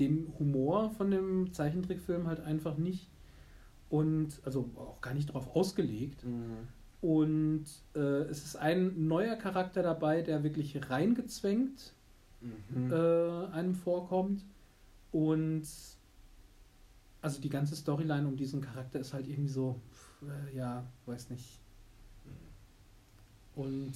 den 0.00 0.32
Humor 0.38 0.90
von 0.90 1.10
dem 1.10 1.52
Zeichentrickfilm 1.52 2.26
halt 2.26 2.40
einfach 2.40 2.76
nicht 2.76 3.08
und 3.90 4.40
also 4.44 4.68
auch 4.76 5.00
gar 5.00 5.14
nicht 5.14 5.28
darauf 5.28 5.54
ausgelegt. 5.54 6.24
Mhm. 6.24 6.68
Und 7.00 7.64
äh, 7.94 7.98
es 8.30 8.44
ist 8.44 8.56
ein 8.56 9.06
neuer 9.06 9.36
Charakter 9.36 9.82
dabei, 9.82 10.22
der 10.22 10.42
wirklich 10.42 10.90
reingezwängt 10.90 11.92
Mhm. 12.40 12.92
äh, 12.92 13.46
einem 13.52 13.74
vorkommt. 13.74 14.44
Und 15.12 15.62
also 17.24 17.40
die 17.40 17.48
ganze 17.48 17.74
Storyline 17.74 18.28
um 18.28 18.36
diesen 18.36 18.60
Charakter 18.60 19.00
ist 19.00 19.14
halt 19.14 19.26
irgendwie 19.26 19.48
so, 19.48 19.80
äh, 20.22 20.54
ja, 20.54 20.84
weiß 21.06 21.30
nicht. 21.30 21.58
Und 23.56 23.94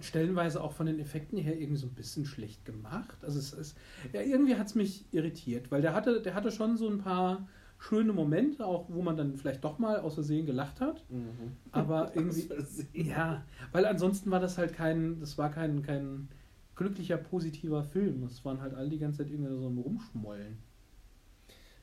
stellenweise 0.00 0.62
auch 0.62 0.72
von 0.72 0.84
den 0.84 1.00
Effekten 1.00 1.38
her 1.38 1.58
irgendwie 1.58 1.80
so 1.80 1.86
ein 1.86 1.94
bisschen 1.94 2.26
schlecht 2.26 2.66
gemacht. 2.66 3.16
Also 3.22 3.38
es 3.38 3.54
ist, 3.54 3.78
ja, 4.12 4.20
irgendwie 4.20 4.56
hat 4.56 4.66
es 4.66 4.74
mich 4.74 5.06
irritiert, 5.10 5.70
weil 5.70 5.80
der 5.80 5.94
hatte, 5.94 6.20
der 6.20 6.34
hatte 6.34 6.52
schon 6.52 6.76
so 6.76 6.86
ein 6.86 6.98
paar 6.98 7.48
schöne 7.78 8.12
Momente, 8.12 8.66
auch 8.66 8.90
wo 8.90 9.00
man 9.00 9.16
dann 9.16 9.36
vielleicht 9.36 9.64
doch 9.64 9.78
mal 9.78 9.98
aus 10.00 10.14
Versehen 10.14 10.44
gelacht 10.44 10.82
hat. 10.82 11.02
Mhm. 11.08 11.56
Aber 11.72 12.12
irgendwie, 12.14 12.46
ja, 12.92 13.42
weil 13.72 13.86
ansonsten 13.86 14.30
war 14.30 14.40
das 14.40 14.58
halt 14.58 14.74
kein, 14.74 15.18
das 15.18 15.38
war 15.38 15.50
kein, 15.50 15.82
kein 15.82 16.28
glücklicher, 16.76 17.16
positiver 17.16 17.84
Film. 17.84 18.22
Es 18.24 18.44
waren 18.44 18.60
halt 18.60 18.74
all 18.74 18.90
die 18.90 18.98
ganze 18.98 19.18
Zeit 19.18 19.32
irgendwie 19.32 19.58
so 19.58 19.66
ein 19.66 19.78
Rumschmollen. 19.78 20.69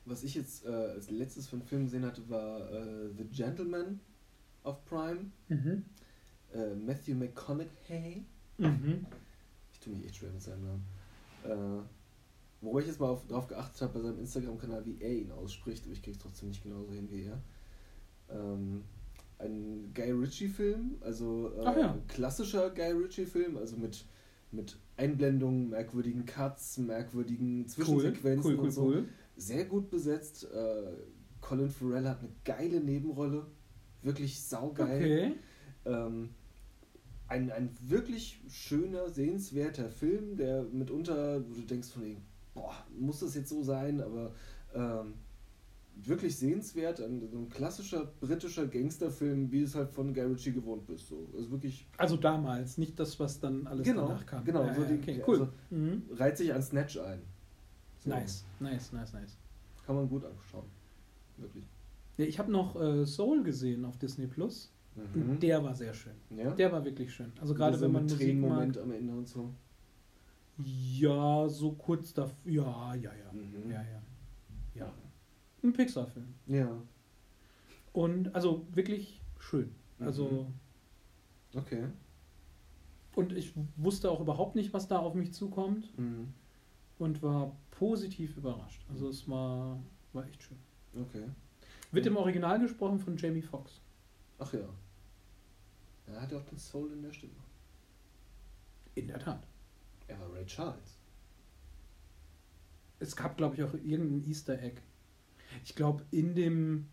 Was 0.08 0.24
ich 0.24 0.34
jetzt 0.34 0.64
äh, 0.64 0.68
als 0.68 1.10
letztes 1.10 1.48
von 1.48 1.62
Film 1.62 1.84
gesehen 1.84 2.04
hatte, 2.04 2.28
war 2.28 2.70
äh, 2.72 3.10
The 3.16 3.24
Gentleman 3.24 4.00
auf 4.62 4.84
Prime. 4.86 5.30
Mhm. 5.48 5.84
Äh, 6.54 6.74
Matthew 6.74 7.14
McConaughey. 7.14 8.24
Mhm. 8.56 9.06
Ich 9.72 9.80
tue 9.80 9.92
mich 9.94 10.06
echt 10.06 10.16
schwer 10.16 10.30
mit 10.30 10.42
seinem 10.42 10.64
Namen. 10.64 10.84
Äh, 11.44 11.84
wobei 12.62 12.80
ich 12.80 12.86
jetzt 12.86 13.00
mal 13.00 13.08
auf, 13.08 13.26
drauf 13.26 13.46
geachtet 13.48 13.82
habe 13.82 13.98
bei 13.98 14.00
seinem 14.00 14.18
Instagram-Kanal, 14.18 14.84
wie 14.86 14.96
er 15.00 15.12
ihn 15.12 15.30
ausspricht, 15.30 15.84
aber 15.84 15.92
ich 15.92 16.02
kriege 16.02 16.16
es 16.16 16.22
trotzdem 16.22 16.48
nicht 16.48 16.62
genauso 16.62 16.92
hin 16.92 17.08
wie 17.10 17.24
er. 17.24 17.40
Ähm, 18.30 18.84
ein 19.38 19.92
Guy 19.94 20.10
Ritchie-Film, 20.10 20.96
also 21.00 21.52
äh, 21.58 21.64
ja. 21.64 21.92
ein 21.92 22.06
klassischer 22.08 22.70
Guy 22.70 22.92
Ritchie-Film, 22.92 23.56
also 23.56 23.76
mit, 23.76 24.04
mit 24.50 24.78
Einblendungen, 24.96 25.70
merkwürdigen 25.70 26.26
Cuts, 26.26 26.78
merkwürdigen 26.78 27.60
Cool, 27.60 27.68
Zwischensequenzen 27.68 28.50
cool, 28.52 28.58
cool, 28.58 28.64
und 28.64 28.70
so. 28.70 28.82
cool. 28.86 29.08
Sehr 29.36 29.64
gut 29.64 29.90
besetzt. 29.90 30.44
Äh, 30.44 30.92
Colin 31.40 31.68
Farrell 31.68 32.08
hat 32.08 32.20
eine 32.20 32.30
geile 32.44 32.80
Nebenrolle. 32.80 33.46
Wirklich 34.02 34.42
saugeil. 34.42 34.96
Okay. 34.96 35.32
Ähm, 35.84 36.30
ein, 37.28 37.50
ein 37.50 37.70
wirklich 37.80 38.40
schöner, 38.48 39.10
sehenswerter 39.10 39.90
Film, 39.90 40.36
der 40.36 40.62
mitunter, 40.64 41.42
wo 41.48 41.54
du 41.54 41.60
denkst 41.60 41.88
von 41.88 42.04
wegen, 42.04 42.22
boah, 42.54 42.74
muss 42.98 43.20
das 43.20 43.34
jetzt 43.34 43.50
so 43.50 43.62
sein, 43.62 44.00
aber 44.00 44.32
ähm, 44.74 45.14
wirklich 46.04 46.36
sehenswert, 46.36 47.00
ein, 47.00 47.22
ein 47.22 47.48
klassischer 47.48 48.06
britischer 48.20 48.66
Gangsterfilm, 48.66 49.50
wie 49.50 49.62
es 49.62 49.74
halt 49.74 49.90
von 49.90 50.14
Guy 50.14 50.22
Ritchie 50.24 50.52
gewohnt 50.52 50.86
bist. 50.86 51.08
So. 51.08 51.28
Also 51.36 51.50
wirklich 51.50 51.86
Also 51.96 52.16
damals, 52.16 52.78
nicht 52.78 52.98
das, 53.00 53.18
was 53.18 53.40
dann 53.40 53.66
alles 53.66 53.86
Genau, 53.86 54.06
danach 54.08 54.24
kam. 54.26 54.44
genau, 54.44 54.64
Ja, 54.64 54.74
so 54.74 54.82
ja, 54.82 54.88
die- 54.88 54.94
okay, 54.98 55.22
cool. 55.26 55.40
also- 55.40 55.48
mhm. 55.70 56.02
reiht 56.12 56.36
sich 56.36 56.52
an 56.54 56.62
Snatch 56.62 56.98
ein. 56.98 57.20
So, 57.98 58.10
Nice, 58.10 58.44
nice, 58.60 58.92
nice, 58.92 59.12
nice. 59.12 59.36
Kann 59.84 59.96
man 59.96 60.08
gut 60.08 60.24
anschauen. 60.24 60.66
Wirklich. 61.36 61.64
Ja, 62.16 62.24
ich 62.26 62.38
habe 62.38 62.50
noch 62.52 62.80
äh, 62.80 63.04
Soul 63.06 63.42
gesehen 63.42 63.84
auf 63.84 63.96
Disney 63.98 64.26
Plus. 64.26 64.72
Und 65.14 65.40
der 65.44 65.62
war 65.62 65.74
sehr 65.76 65.94
schön. 65.94 66.14
ja? 66.30 66.50
Der 66.56 66.72
war 66.72 66.84
wirklich 66.84 67.12
schön. 67.14 67.32
Also 67.40 67.54
gerade 67.54 67.80
wenn 67.80 67.92
man 67.92 68.02
Musik 68.02 68.18
Tränenmoment 68.18 68.74
mag. 68.74 68.82
am 68.84 68.90
Ende 68.90 69.12
und 69.12 69.28
so. 69.28 69.52
Ja, 70.64 71.48
so 71.48 71.72
kurz 71.72 72.12
davor. 72.12 72.36
Ja, 72.44 72.94
ja, 72.96 73.12
ja. 73.14 73.32
Mhm. 73.32 73.70
Ja, 73.70 73.80
ja. 73.82 74.02
Ja. 74.74 74.92
Ein 75.62 75.72
Pixar-Film. 75.72 76.34
Ja, 76.46 76.70
Und 77.92 78.34
also 78.34 78.66
wirklich 78.72 79.20
schön. 79.38 79.74
Also, 79.98 80.46
Mhm. 81.52 81.58
okay. 81.58 81.88
und 83.16 83.32
ich 83.32 83.52
wusste 83.76 84.10
auch 84.10 84.20
überhaupt 84.20 84.54
nicht, 84.54 84.72
was 84.72 84.86
da 84.86 84.98
auf 85.00 85.14
mich 85.14 85.32
zukommt 85.34 85.96
Mhm. 85.98 86.32
und 86.98 87.22
war 87.22 87.56
positiv 87.72 88.36
überrascht. 88.36 88.84
Also 88.90 89.08
es 89.08 89.28
war, 89.28 89.80
war 90.12 90.26
echt 90.28 90.42
schön. 90.42 90.58
Okay. 90.94 91.24
Wird 91.90 92.06
im 92.06 92.16
Original 92.16 92.60
gesprochen 92.60 92.98
von 93.00 93.16
Jamie 93.16 93.42
Foxx. 93.42 93.80
Ach 94.38 94.52
ja. 94.52 94.68
Er 96.06 96.20
hat 96.20 96.30
ja 96.30 96.38
auch 96.38 96.44
den 96.44 96.58
Soul 96.58 96.92
in 96.92 97.02
der 97.02 97.12
Stimme. 97.12 97.32
In 98.94 99.08
der 99.08 99.18
Tat. 99.18 99.46
Er 100.06 100.20
war 100.20 100.32
Ray 100.32 100.46
Charles. 100.46 100.96
Es 103.00 103.14
gab, 103.16 103.36
glaube 103.36 103.54
ich, 103.56 103.62
auch 103.62 103.74
irgendein 103.74 104.28
Easter 104.28 104.60
Egg. 104.62 104.80
Ich 105.64 105.74
glaube, 105.74 106.04
in 106.10 106.34
dem, 106.34 106.86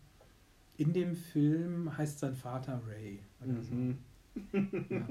in 0.76 0.92
dem 0.92 1.14
Film 1.14 1.96
heißt 1.96 2.18
sein 2.18 2.34
Vater 2.34 2.80
Ray. 2.86 3.20
Oder 3.44 3.62
so. 3.62 3.74
Mhm. 3.74 3.98
Ja. 4.90 5.08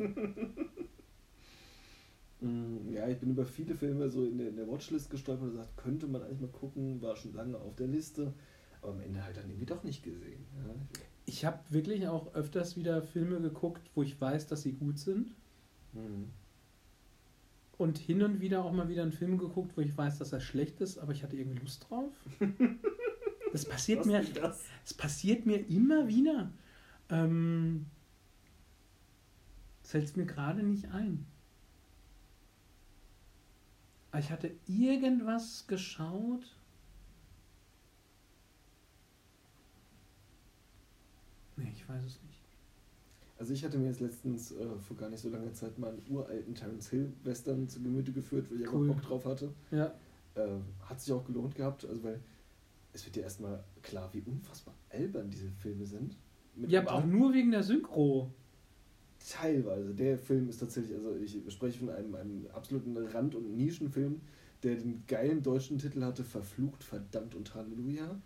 Mm, 2.42 2.94
Ja, 2.94 3.08
ich 3.08 3.18
bin 3.18 3.32
über 3.32 3.46
viele 3.46 3.76
Filme 3.76 4.10
so 4.10 4.26
in 4.26 4.38
der, 4.38 4.50
in 4.50 4.56
der 4.58 4.68
Watchlist 4.68 5.10
gestolpert 5.10 5.46
und 5.46 5.52
gesagt, 5.52 5.78
könnte 5.78 6.08
man 6.08 6.22
eigentlich 6.22 6.42
mal 6.42 6.50
gucken, 6.50 7.02
war 7.02 7.16
schon 7.16 7.34
lange 7.34 7.58
auf 7.58 7.76
der 7.76 7.88
Liste, 7.88 8.34
aber 8.82 8.94
am 8.94 9.02
Ende 9.02 9.24
halt 9.24 9.38
dann 9.38 9.50
irgendwie 9.50 9.66
doch 9.66 9.84
nicht 9.84 10.04
gesehen. 10.04 10.46
Ja. 10.68 10.74
Ich 11.26 11.44
habe 11.46 11.60
wirklich 11.70 12.08
auch 12.08 12.34
öfters 12.36 12.76
wieder 12.78 13.02
Filme 13.02 13.40
geguckt, 13.42 13.90
wo 13.96 14.04
ich 14.04 14.20
weiß, 14.20 14.48
dass 14.48 14.62
sie 14.64 14.74
gut 14.74 15.00
sind. 15.00 15.34
Mhm. 15.94 16.30
und 17.78 17.98
hin 17.98 18.22
und 18.22 18.42
wieder 18.42 18.66
auch 18.66 18.74
mal 18.74 18.90
wieder 18.90 19.02
einen 19.04 19.14
Film 19.14 19.38
geguckt, 19.38 19.72
wo 19.78 19.82
ich 19.82 19.98
weiß, 19.98 20.18
dass 20.20 20.34
er 20.34 20.42
schlecht 20.42 20.82
ist, 20.82 20.98
aber 20.98 21.14
ich 21.14 21.24
hatte 21.24 21.38
irgendwie 21.38 21.60
Lust 21.60 21.88
drauf. 21.90 22.12
Das 23.56 23.64
passiert 23.64 24.00
Was 24.02 24.06
mir, 24.08 24.22
das? 24.34 24.64
es 24.84 24.94
passiert 24.94 25.46
mir 25.46 25.66
immer 25.70 26.10
wieder. 26.10 26.52
Ähm, 27.10 27.86
Fällt 29.82 30.18
mir 30.18 30.26
gerade 30.26 30.62
nicht 30.62 30.92
ein. 30.92 31.26
Ich 34.20 34.30
hatte 34.30 34.52
irgendwas 34.68 35.68
geschaut. 35.68 36.54
Nee, 41.56 41.72
ich 41.74 41.88
weiß 41.88 42.04
es 42.04 42.20
nicht. 42.24 42.42
Also 43.40 43.54
ich 43.54 43.64
hatte 43.64 43.78
mir 43.78 43.88
jetzt 43.88 44.02
letztens 44.02 44.52
äh, 44.52 44.66
vor 44.86 44.98
gar 44.98 45.10
nicht 45.10 45.22
so 45.22 45.30
langer 45.30 45.54
Zeit 45.54 45.80
mal 45.80 45.92
einen 45.94 46.04
uralten 46.10 46.56
Terence 46.56 46.90
Hill 46.90 47.14
Western 47.24 47.70
zu 47.70 47.82
Gemüte 47.82 48.12
geführt, 48.12 48.48
weil 48.52 48.60
ich 48.62 48.68
Cool. 48.74 48.90
einfach 48.90 49.02
Bock 49.02 49.08
drauf 49.10 49.26
hatte. 49.26 49.54
Ja, 49.72 49.94
Äh, 50.36 50.60
hat 50.90 51.00
sich 51.00 51.14
auch 51.14 51.24
gelohnt 51.26 51.56
gehabt, 51.56 51.86
also 51.86 52.04
weil 52.04 52.20
es 52.96 53.06
wird 53.06 53.18
dir 53.18 53.24
erstmal 53.24 53.62
klar, 53.84 54.10
wie 54.14 54.22
unfassbar 54.22 54.74
albern 54.90 55.30
diese 55.30 55.52
Filme 55.52 55.86
sind. 55.86 56.16
Mit 56.56 56.72
ja 56.72 56.80
aber 56.82 56.94
auch 56.94 57.06
nur 57.06 57.34
wegen 57.34 57.52
der 57.52 57.62
Synchro. 57.62 58.32
Teilweise. 59.30 59.94
Der 59.94 60.18
Film 60.18 60.48
ist 60.48 60.60
tatsächlich, 60.60 60.96
also 60.96 61.16
ich 61.18 61.42
spreche 61.50 61.80
von 61.80 61.90
einem, 61.90 62.16
einem 62.16 62.48
absoluten 62.54 62.96
Rand- 62.96 63.36
und 63.36 63.58
Nischenfilm, 63.58 64.22
der 64.64 64.76
den 64.76 65.04
geilen 65.08 65.44
deutschen 65.44 65.78
Titel 65.78 66.04
hatte, 66.04 66.24
Verflucht, 66.24 66.84
verdammt 66.84 67.36
und 67.36 67.54
Halleluja. 67.54 68.20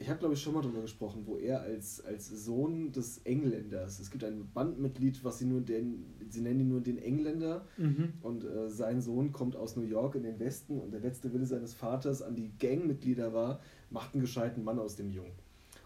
Ich 0.00 0.08
habe, 0.08 0.20
glaube 0.20 0.34
ich, 0.34 0.42
schon 0.42 0.54
mal 0.54 0.62
drüber 0.62 0.82
gesprochen, 0.82 1.22
wo 1.26 1.36
er 1.36 1.60
als, 1.62 2.00
als 2.04 2.28
Sohn 2.28 2.92
des 2.92 3.18
Engländers, 3.24 3.98
es 3.98 4.10
gibt 4.12 4.22
ein 4.22 4.48
Bandmitglied, 4.54 5.24
was 5.24 5.38
sie 5.38 5.46
nur 5.46 5.60
den, 5.60 6.04
sie 6.28 6.40
nennen 6.40 6.60
ihn 6.60 6.68
nur 6.68 6.80
den 6.80 6.98
Engländer, 6.98 7.66
Mhm. 7.78 8.12
und 8.22 8.44
äh, 8.44 8.68
sein 8.68 9.00
Sohn 9.00 9.32
kommt 9.32 9.56
aus 9.56 9.74
New 9.76 9.82
York 9.82 10.14
in 10.14 10.22
den 10.22 10.38
Westen 10.38 10.78
und 10.78 10.92
der 10.92 11.00
letzte 11.00 11.32
Wille 11.32 11.46
seines 11.46 11.74
Vaters 11.74 12.22
an 12.22 12.36
die 12.36 12.52
Gangmitglieder 12.60 13.32
war, 13.32 13.60
macht 13.90 14.14
einen 14.14 14.20
gescheiten 14.20 14.62
Mann 14.62 14.78
aus 14.78 14.94
dem 14.94 15.10
Jungen. 15.10 15.32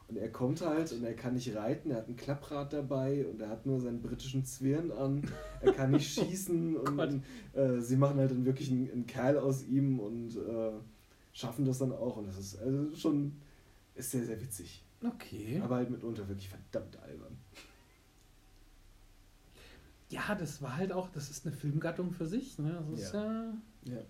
Und 0.09 0.19
er 0.19 0.29
kommt 0.31 0.61
halt 0.61 0.93
und 0.93 1.05
er 1.05 1.15
kann 1.15 1.33
nicht 1.33 1.57
reiten, 1.57 1.91
er 1.91 1.97
hat 1.99 2.09
ein 2.09 2.17
Klapprad 2.17 2.71
dabei 2.75 3.25
und 3.27 3.41
er 3.41 3.49
hat 3.49 3.65
nur 3.65 3.81
seinen 3.81 4.03
britischen 4.03 4.45
Zwirn 4.45 4.91
an, 4.91 5.23
er 5.63 5.73
kann 5.73 5.91
nicht 5.91 6.13
schießen 6.13 6.77
und 6.77 6.97
Gott. 6.99 7.15
äh, 7.55 7.81
sie 7.81 7.97
machen 7.97 8.19
halt 8.19 8.31
dann 8.31 8.45
wirklich 8.45 8.71
einen, 8.71 8.91
einen 8.91 9.07
Kerl 9.07 9.39
aus 9.39 9.65
ihm 9.67 10.01
und 10.01 10.37
äh, 10.37 10.73
schaffen 11.33 11.65
das 11.65 11.79
dann 11.79 11.93
auch 11.93 12.19
und 12.19 12.27
das 12.27 12.37
ist 12.39 12.59
also 12.61 12.95
schon 12.95 13.33
ist 13.95 14.11
sehr, 14.11 14.25
sehr 14.25 14.41
witzig. 14.41 14.85
Okay. 15.05 15.61
Aber 15.63 15.77
halt 15.77 15.91
mitunter 15.91 16.29
wirklich 16.29 16.49
verdammt 16.49 16.97
albern. 16.99 17.37
Ja, 20.11 20.35
das 20.35 20.61
war 20.61 20.77
halt 20.77 20.93
auch, 20.93 21.09
das 21.09 21.31
ist 21.31 21.47
eine 21.47 21.55
Filmgattung 21.55 22.13
für 22.13 22.27
sich. 22.27 22.59
Ne? 22.59 22.85
Das 22.91 23.01
ist 23.01 23.15
ja. 23.15 23.55
Ja. 23.85 24.03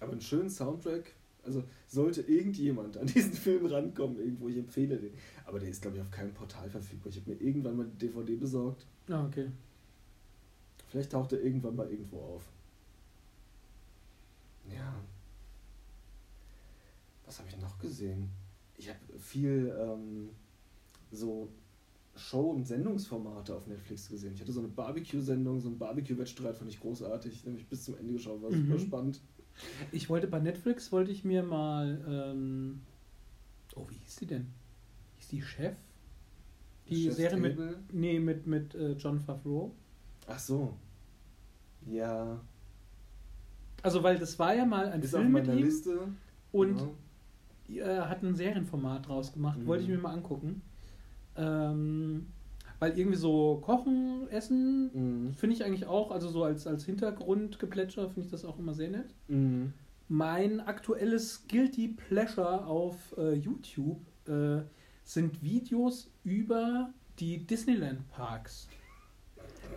Aber 0.00 0.12
einen 0.12 0.20
schönen 0.20 0.50
Soundtrack. 0.50 1.14
Also 1.44 1.64
sollte 1.88 2.20
irgendjemand 2.22 2.96
an 2.96 3.06
diesen 3.06 3.32
Film 3.32 3.66
rankommen, 3.66 4.18
irgendwo, 4.18 4.48
ich 4.48 4.58
empfehle 4.58 4.96
den. 4.96 5.14
Aber 5.44 5.58
der 5.58 5.70
ist, 5.70 5.82
glaube 5.82 5.96
ich, 5.96 6.02
auf 6.02 6.10
keinem 6.10 6.34
Portal 6.34 6.70
verfügbar. 6.70 7.10
Ich 7.10 7.20
habe 7.20 7.30
mir 7.30 7.40
irgendwann 7.40 7.76
mal 7.76 7.86
die 7.86 8.06
DVD 8.06 8.36
besorgt. 8.36 8.86
Ah, 9.08 9.24
okay. 9.24 9.50
Vielleicht 10.88 11.12
taucht 11.12 11.32
er 11.32 11.40
irgendwann 11.40 11.74
mal 11.74 11.90
irgendwo 11.90 12.18
auf. 12.18 12.48
Ja. 14.70 14.94
Was 17.32 17.38
habe 17.38 17.48
ich 17.48 17.56
noch 17.62 17.78
gesehen? 17.78 18.28
Ich 18.76 18.90
habe 18.90 18.98
viel 19.18 19.74
ähm, 19.80 20.28
so 21.10 21.48
Show- 22.14 22.50
und 22.50 22.66
Sendungsformate 22.66 23.54
auf 23.56 23.66
Netflix 23.66 24.10
gesehen. 24.10 24.34
Ich 24.34 24.40
hatte 24.42 24.52
so 24.52 24.60
eine 24.60 24.68
Barbecue-Sendung, 24.68 25.58
so 25.58 25.68
einen 25.68 25.78
Barbecue-Wettstreit, 25.78 26.58
fand 26.58 26.68
ich 26.70 26.78
großartig. 26.78 27.42
Den 27.42 27.52
habe 27.52 27.60
ich 27.62 27.66
bis 27.66 27.84
zum 27.84 27.96
Ende 27.96 28.12
geschaut, 28.12 28.42
war 28.42 28.50
Mhm. 28.50 28.66
super 28.66 28.78
spannend. 28.80 29.20
Ich 29.92 30.10
wollte 30.10 30.26
bei 30.26 30.40
Netflix, 30.40 30.92
wollte 30.92 31.10
ich 31.10 31.24
mir 31.24 31.42
mal. 31.42 32.04
Ähm, 32.06 32.82
oh, 33.76 33.86
wie 33.88 33.94
hieß 33.94 34.16
die 34.16 34.26
denn? 34.26 34.48
Hieß 35.16 35.28
die 35.28 35.40
Chef? 35.40 35.74
Die 36.90 37.04
Chef's 37.04 37.16
Serie 37.16 37.38
mit. 37.38 37.94
Nee, 37.94 38.20
mit, 38.20 38.46
mit 38.46 38.74
äh, 38.74 38.92
John 38.92 39.18
Favreau. 39.20 39.72
Ach 40.26 40.38
so. 40.38 40.74
Ja. 41.86 42.38
Also, 43.82 44.02
weil 44.02 44.18
das 44.18 44.38
war 44.38 44.54
ja 44.54 44.66
mal 44.66 44.90
ein 44.90 45.00
Ist 45.00 45.14
auf 45.14 45.22
Film 45.22 45.32
mit 45.32 45.46
meiner 45.46 45.58
ihm 45.58 45.64
Liste. 45.64 46.08
und 46.52 46.76
Genau. 46.76 46.94
Er 47.68 48.08
hat 48.08 48.22
ein 48.22 48.34
Serienformat 48.34 49.08
draus 49.08 49.32
gemacht. 49.32 49.58
Mhm. 49.58 49.66
Wollte 49.66 49.84
ich 49.84 49.88
mir 49.90 49.98
mal 49.98 50.12
angucken. 50.12 50.62
Ähm, 51.36 52.26
weil 52.78 52.98
irgendwie 52.98 53.16
so 53.18 53.60
Kochen, 53.64 54.28
Essen, 54.30 54.90
Mhm. 54.92 55.34
finde 55.34 55.54
ich 55.56 55.64
eigentlich 55.64 55.86
auch, 55.86 56.10
also 56.10 56.28
so 56.28 56.42
als, 56.44 56.66
als 56.66 56.84
Hintergrundgeplätscher 56.84 58.08
finde 58.08 58.26
ich 58.26 58.30
das 58.30 58.44
auch 58.44 58.58
immer 58.58 58.74
sehr 58.74 58.90
nett. 58.90 59.14
Mhm. 59.28 59.72
Mein 60.08 60.60
aktuelles 60.60 61.44
Guilty 61.48 61.88
Pleasure 61.88 62.66
auf 62.66 62.96
äh, 63.16 63.34
YouTube 63.34 64.00
äh, 64.28 64.62
sind 65.04 65.42
Videos 65.42 66.10
über 66.24 66.90
die 67.18 67.46
Disneyland 67.46 68.06
Parks. 68.10 68.68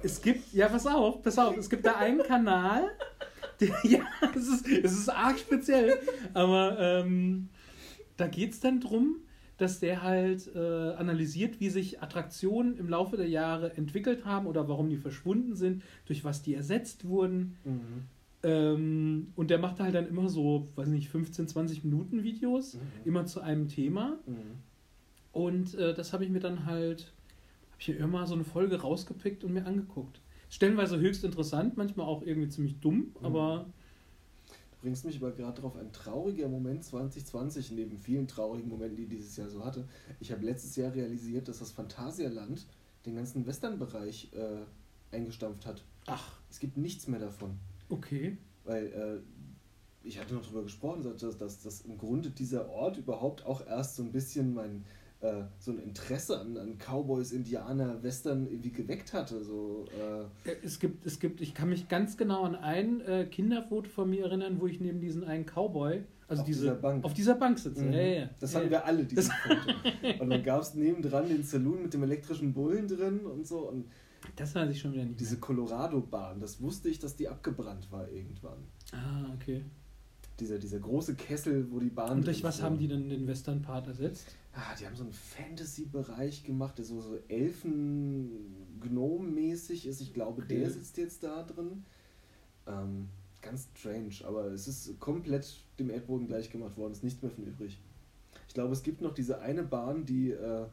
Es 0.04 0.22
gibt, 0.22 0.52
ja, 0.54 0.68
pass 0.68 0.86
auf, 0.88 1.22
pass 1.22 1.38
auf, 1.40 1.56
es 1.58 1.70
gibt 1.70 1.86
da 1.86 1.96
einen 1.98 2.22
Kanal, 2.24 2.90
der, 3.60 3.70
ja, 3.84 4.02
es 4.36 4.48
ist, 4.48 4.68
es 4.68 4.92
ist 4.98 5.10
arg 5.10 5.40
speziell, 5.40 5.94
aber 6.34 6.78
ähm, 6.80 7.50
da 8.18 8.28
geht 8.28 8.52
es 8.52 8.60
dann 8.60 8.80
drum, 8.80 9.18
dass 9.58 9.80
der 9.80 10.02
halt 10.04 10.54
äh, 10.54 10.60
analysiert, 10.94 11.60
wie 11.60 11.70
sich 11.70 12.02
Attraktionen 12.02 12.78
im 12.78 12.90
Laufe 12.90 13.16
der 13.16 13.30
Jahre 13.30 13.76
entwickelt 13.78 14.26
haben 14.26 14.48
oder 14.48 14.68
warum 14.68 14.90
die 14.90 14.98
verschwunden 14.98 15.56
sind, 15.56 15.82
durch 16.06 16.24
was 16.26 16.42
die 16.42 16.54
ersetzt 16.54 17.06
wurden. 17.08 17.56
Mhm. 17.64 18.04
Ähm, 18.44 19.28
und 19.36 19.50
der 19.50 19.60
macht 19.60 19.80
halt 19.80 19.96
dann 19.96 20.08
immer 20.08 20.30
so, 20.30 20.68
weiß 20.76 20.90
nicht, 20.90 21.10
15, 21.10 21.48
20 21.48 21.84
Minuten 21.84 22.24
Videos, 22.24 22.76
Mhm. 22.76 22.80
immer 23.06 23.26
zu 23.26 23.40
einem 23.42 23.68
Thema. 23.70 24.20
Mhm. 24.26 24.60
Und 25.32 25.74
äh, 25.76 25.94
das 25.94 26.14
habe 26.14 26.24
ich 26.24 26.30
mir 26.30 26.40
dann 26.40 26.66
halt, 26.66 27.14
habe 27.72 27.80
ich 27.82 27.88
mir 27.90 27.96
immer 27.96 28.28
so 28.28 28.36
eine 28.36 28.44
Folge 28.44 28.82
rausgepickt 28.82 29.44
und 29.44 29.54
mir 29.54 29.66
angeguckt. 29.66 30.22
Stellenweise 30.50 31.00
höchst 31.00 31.24
interessant, 31.24 31.76
manchmal 31.76 32.06
auch 32.08 32.22
irgendwie 32.24 32.50
ziemlich 32.50 32.80
dumm, 32.80 32.98
Mhm. 32.98 33.26
aber 33.26 33.66
bringst 34.86 35.04
mich 35.04 35.18
aber 35.18 35.32
gerade 35.32 35.60
drauf, 35.60 35.76
ein 35.78 35.92
trauriger 35.92 36.48
Moment 36.48 36.84
2020, 36.84 37.72
neben 37.72 37.98
vielen 37.98 38.28
traurigen 38.28 38.70
Momenten, 38.70 38.96
die 38.96 39.08
dieses 39.08 39.36
Jahr 39.36 39.50
so 39.50 39.66
hatte. 39.66 39.88
Ich 40.20 40.32
habe 40.32 40.46
letztes 40.46 40.76
Jahr 40.76 40.94
realisiert, 40.94 41.48
dass 41.48 41.58
das 41.58 41.72
Phantasialand 41.72 42.68
den 43.04 43.16
ganzen 43.16 43.48
Western-Bereich 43.48 44.32
äh, 44.34 45.16
eingestampft 45.16 45.66
hat. 45.66 45.84
ach, 46.06 46.38
Es 46.52 46.60
gibt 46.60 46.78
nichts 46.78 47.08
mehr 47.08 47.20
davon. 47.20 47.58
okay. 47.90 48.38
Weil 48.64 48.86
äh, 48.86 50.08
ich 50.08 50.20
hatte 50.20 50.36
noch 50.36 50.44
darüber 50.44 50.62
gesprochen, 50.62 51.02
dass, 51.02 51.36
dass, 51.36 51.64
dass 51.64 51.82
im 51.82 51.98
Grunde 51.98 52.30
dieser 52.30 52.70
Ort 52.70 52.98
überhaupt 52.98 53.44
auch 53.44 53.66
erst 53.66 53.96
so 53.96 54.04
ein 54.04 54.12
bisschen 54.12 54.54
mein 54.54 54.86
äh, 55.26 55.44
so 55.60 55.72
ein 55.72 55.80
Interesse 55.80 56.40
an, 56.40 56.58
an 56.58 56.78
Cowboys, 56.78 57.32
Indianer, 57.32 58.02
Western 58.04 58.48
irgendwie 58.48 58.72
geweckt 58.72 59.14
hatte. 59.14 59.44
So, 59.44 59.86
äh, 60.46 60.50
Äh, 60.50 60.56
Es 60.64 60.80
gibt, 60.80 61.06
es 61.06 61.20
gibt, 61.20 61.42
ich 61.42 61.54
kann 61.54 61.70
mich 61.70 61.88
ganz 61.88 62.18
genau 62.18 62.44
an 62.44 62.56
ein 62.56 63.02
äh, 63.02 63.26
Kinderfoto 63.26 63.90
von 63.90 64.10
mir 64.10 64.26
erinnern, 64.26 64.58
wo 64.60 64.68
ich 64.68 64.80
neben 64.80 65.00
diesen 65.00 65.24
einen 65.24 65.46
Cowboy, 65.46 66.04
also 66.28 66.42
Auf 66.42 66.46
diese, 66.48 66.62
dieser 66.62 66.76
Bank. 66.76 67.06
auf 67.06 67.14
dieser 67.14 67.36
Bank 67.36 67.60
sitze. 67.60 67.84
Mhm. 67.84 67.94
Ja, 67.94 68.02
ja. 68.02 68.30
Das 68.40 68.54
ja, 68.54 68.60
hatten 68.60 68.70
wir 68.72 68.86
alle, 68.86 69.06
dieses 69.06 69.30
Foto. 69.32 70.22
Und 70.24 70.30
dann 70.30 70.44
gab 70.44 70.62
es 70.62 70.74
nebendran 70.74 71.28
den 71.28 71.44
Saloon 71.44 71.84
mit 71.84 71.94
dem 71.94 72.04
elektrischen 72.04 72.54
Bullen 72.54 72.88
drin 72.88 73.26
und 73.26 73.46
so. 73.46 73.70
Und 73.70 73.86
Das 74.36 74.56
weiß 74.56 74.70
ich 74.72 74.80
schon 74.80 74.94
wieder 74.94 75.06
nicht. 75.06 75.20
diese 75.20 75.38
Colorado-Bahn, 75.38 76.40
das 76.40 76.60
wusste 76.62 76.90
ich, 76.90 76.98
dass 77.00 77.16
die 77.16 77.28
abgebrannt 77.30 77.92
war 77.92 78.10
irgendwann. 78.10 78.58
Ah, 78.92 79.32
okay. 79.36 79.64
Dieser, 80.40 80.60
dieser 80.60 80.80
große 80.80 81.16
Kessel, 81.16 81.72
wo 81.72 81.80
die 81.80 81.90
Bahn. 81.90 82.18
Und 82.18 82.28
durch 82.28 82.44
was 82.44 82.58
fuhr. 82.58 82.66
haben 82.66 82.78
die 82.78 82.88
denn 82.90 83.10
den 83.10 83.26
Western-Part 83.26 83.88
ersetzt? 83.88 84.36
Ah, 84.54 84.76
die 84.80 84.86
haben 84.86 84.96
so 84.96 85.04
einen 85.04 85.14
Fantasy-Bereich 85.14 86.44
gemacht, 86.44 86.78
der 86.78 86.86
so, 86.86 87.00
so 87.02 87.18
Elfen-Gnom-mäßig 87.30 89.88
ist. 89.88 90.02
Ich 90.02 90.14
glaube, 90.14 90.42
Okay. 90.44 90.60
der 90.60 90.70
sitzt 90.72 90.98
jetzt 90.98 91.24
da 91.24 91.44
drin. 91.44 91.84
Ähm, 92.68 93.08
ganz 93.42 93.68
strange, 93.78 94.16
aber 94.26 94.46
es 94.48 94.68
ist 94.68 95.00
komplett 95.00 95.56
dem 95.80 95.90
Erdboden 95.90 96.28
gleich 96.28 96.50
gemacht 96.50 96.76
worden, 96.78 96.92
ist 96.94 97.04
nichts 97.04 97.22
mehr 97.22 97.32
von 97.32 97.46
übrig. 97.46 97.80
Ich 98.48 98.54
glaube, 98.54 98.74
es 98.74 98.84
gibt 98.84 99.02
noch 99.02 99.14
diese 99.14 99.40
eine 99.40 99.64
Bahn, 99.64 100.06
die 100.06 100.32
äh, 100.32 100.66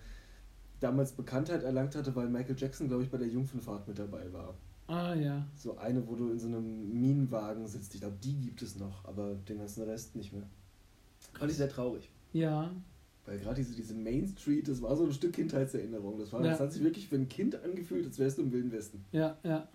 damals 0.81 1.13
Bekanntheit 1.13 1.63
erlangt 1.63 1.95
hatte, 1.95 2.15
weil 2.17 2.29
Michael 2.29 2.57
Jackson, 2.59 2.89
glaube 2.89 3.05
ich, 3.05 3.11
bei 3.11 3.19
der 3.19 3.29
Jungfernfahrt 3.29 3.87
mit 3.89 3.99
dabei 3.99 4.33
war. 4.33 4.55
Ah, 4.93 5.15
ja. 5.15 5.47
So 5.57 5.77
eine, 5.79 6.07
wo 6.07 6.15
du 6.17 6.31
in 6.31 6.39
so 6.39 6.49
einem 6.49 7.01
Minenwagen 7.01 7.67
sitzt. 7.67 7.95
Ich 7.95 8.01
glaube, 8.01 8.17
die 8.23 8.35
gibt 8.35 8.61
es 8.63 8.77
noch, 8.77 9.05
aber 9.07 9.35
den 9.49 9.59
ganzen 9.59 9.85
Rest 9.85 10.15
nicht 10.17 10.33
mehr. 10.33 10.43
Fand 11.33 11.51
ich 11.51 11.57
sehr 11.57 11.69
traurig. 11.71 12.11
Ja. 12.33 12.71
Weil 13.25 13.39
gerade 13.39 13.57
diese, 13.57 13.75
diese 13.75 13.95
Main 13.95 14.27
Street, 14.29 14.69
das 14.69 14.83
war 14.83 14.95
so 14.97 15.05
ein 15.05 15.13
Stück 15.13 15.33
Kindheitserinnerung. 15.35 16.19
Das, 16.19 16.33
war, 16.33 16.45
Ja. 16.45 16.51
das 16.51 16.61
hat 16.61 16.73
sich 16.73 16.83
wirklich 16.83 17.09
für 17.09 17.17
ein 17.17 17.29
Kind 17.29 17.55
angefühlt, 17.63 18.05
als 18.05 18.19
wärst 18.19 18.37
du 18.39 18.43
im 18.43 18.53
Wilden 18.53 18.71
Westen. 18.73 19.05
Ja, 19.13 19.39
ja. 19.45 19.69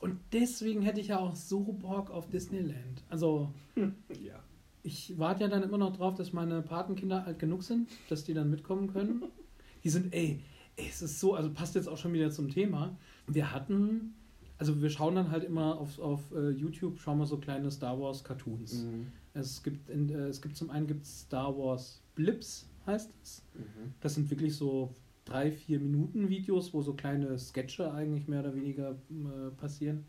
Und 0.00 0.18
deswegen 0.32 0.80
hätte 0.82 1.00
ich 1.00 1.08
ja 1.08 1.18
auch 1.18 1.34
so 1.36 1.60
Bock 1.60 2.10
auf 2.10 2.28
Disneyland. 2.30 3.02
Also, 3.10 3.52
Ja. 3.76 4.42
ich 4.82 5.18
warte 5.18 5.42
ja 5.42 5.48
dann 5.48 5.62
immer 5.62 5.76
noch 5.76 5.94
drauf, 5.94 6.14
dass 6.14 6.32
meine 6.32 6.62
Patenkinder 6.62 7.26
alt 7.26 7.38
genug 7.38 7.64
sind, 7.64 7.90
dass 8.08 8.24
die 8.24 8.32
dann 8.32 8.48
mitkommen 8.48 8.90
können. 8.92 9.24
Die 9.84 9.88
sind, 9.88 10.12
ey, 10.14 10.40
ey, 10.76 10.86
es 10.90 11.00
ist 11.02 11.20
so, 11.20 11.34
also 11.34 11.50
passt 11.52 11.74
jetzt 11.74 11.88
auch 11.88 11.96
schon 11.96 12.12
wieder 12.12 12.30
zum 12.30 12.50
Thema. 12.50 12.96
Wir 13.34 13.52
hatten, 13.52 14.14
Also 14.58 14.82
wir 14.82 14.90
schauen 14.90 15.14
dann 15.14 15.30
halt 15.30 15.44
immer 15.44 15.78
auf, 15.78 15.98
auf 15.98 16.32
äh, 16.32 16.50
YouTube, 16.50 16.98
schauen 17.00 17.18
wir 17.18 17.26
so 17.26 17.38
kleine 17.38 17.70
Star 17.70 17.98
Wars 17.98 18.22
Cartoons. 18.24 18.82
Mhm. 18.84 19.06
Es 19.32 19.62
gibt 19.62 19.88
in, 19.88 20.10
äh, 20.10 20.28
es 20.28 20.42
gibt 20.42 20.56
zum 20.56 20.68
einen 20.70 20.86
gibt 20.86 21.06
Star 21.06 21.56
Wars 21.56 22.02
Blips, 22.14 22.68
heißt 22.86 23.10
es. 23.22 23.42
Mhm. 23.54 23.94
Das 24.00 24.14
sind 24.16 24.28
wirklich 24.30 24.54
so 24.54 24.92
drei, 25.24 25.50
vier 25.50 25.80
Minuten 25.80 26.28
Videos, 26.28 26.74
wo 26.74 26.82
so 26.82 26.92
kleine 26.94 27.38
Sketche 27.38 27.92
eigentlich 27.94 28.28
mehr 28.28 28.40
oder 28.40 28.54
weniger 28.54 28.90
äh, 28.90 29.50
passieren. 29.56 30.04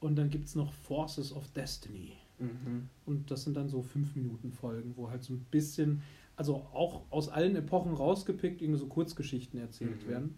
Und 0.00 0.16
dann 0.16 0.30
gibt 0.30 0.46
es 0.46 0.54
noch 0.54 0.72
Forces 0.72 1.32
of 1.34 1.46
Destiny. 1.52 2.12
Mhm. 2.38 2.88
Und 3.06 3.30
das 3.30 3.44
sind 3.44 3.54
dann 3.56 3.68
so 3.68 3.82
fünf 3.82 4.16
Minuten 4.16 4.50
Folgen, 4.52 4.92
wo 4.96 5.10
halt 5.10 5.24
so 5.24 5.34
ein 5.34 5.44
bisschen, 5.50 6.02
also 6.36 6.56
auch 6.72 7.02
aus 7.10 7.28
allen 7.28 7.54
Epochen 7.56 7.92
rausgepickt, 7.92 8.62
irgendwie 8.62 8.80
so 8.80 8.86
Kurzgeschichten 8.86 9.58
erzählt 9.60 10.04
Mhm. 10.06 10.10
werden. 10.10 10.34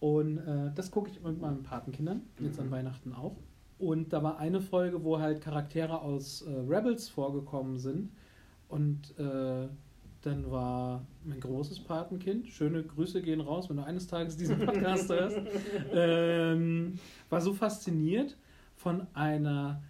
Und 0.00 0.38
äh, 0.38 0.70
das 0.74 0.90
gucke 0.90 1.10
ich 1.10 1.20
mit 1.22 1.40
meinen 1.40 1.62
Patenkindern, 1.62 2.22
jetzt 2.38 2.60
an 2.60 2.66
Mhm. 2.66 2.70
Weihnachten 2.70 3.12
auch. 3.12 3.36
Und 3.78 4.12
da 4.12 4.22
war 4.22 4.38
eine 4.38 4.60
Folge, 4.60 5.02
wo 5.04 5.18
halt 5.18 5.40
Charaktere 5.40 6.00
aus 6.00 6.42
äh, 6.42 6.50
Rebels 6.50 7.08
vorgekommen 7.08 7.78
sind. 7.78 8.10
Und 8.68 9.18
äh, 9.18 9.68
dann 10.22 10.50
war 10.50 11.04
mein 11.24 11.40
großes 11.40 11.80
Patenkind, 11.80 12.48
schöne 12.48 12.82
Grüße 12.82 13.22
gehen 13.22 13.40
raus, 13.40 13.68
wenn 13.70 13.76
du 13.76 13.84
eines 13.84 14.06
Tages 14.08 14.36
diesen 14.36 14.58
Podcast 14.66 15.08
hörst, 15.10 15.38
ähm, 15.92 16.98
war 17.30 17.40
so 17.40 17.52
fasziniert 17.54 18.36
von 18.74 19.06
einer, 19.14 19.80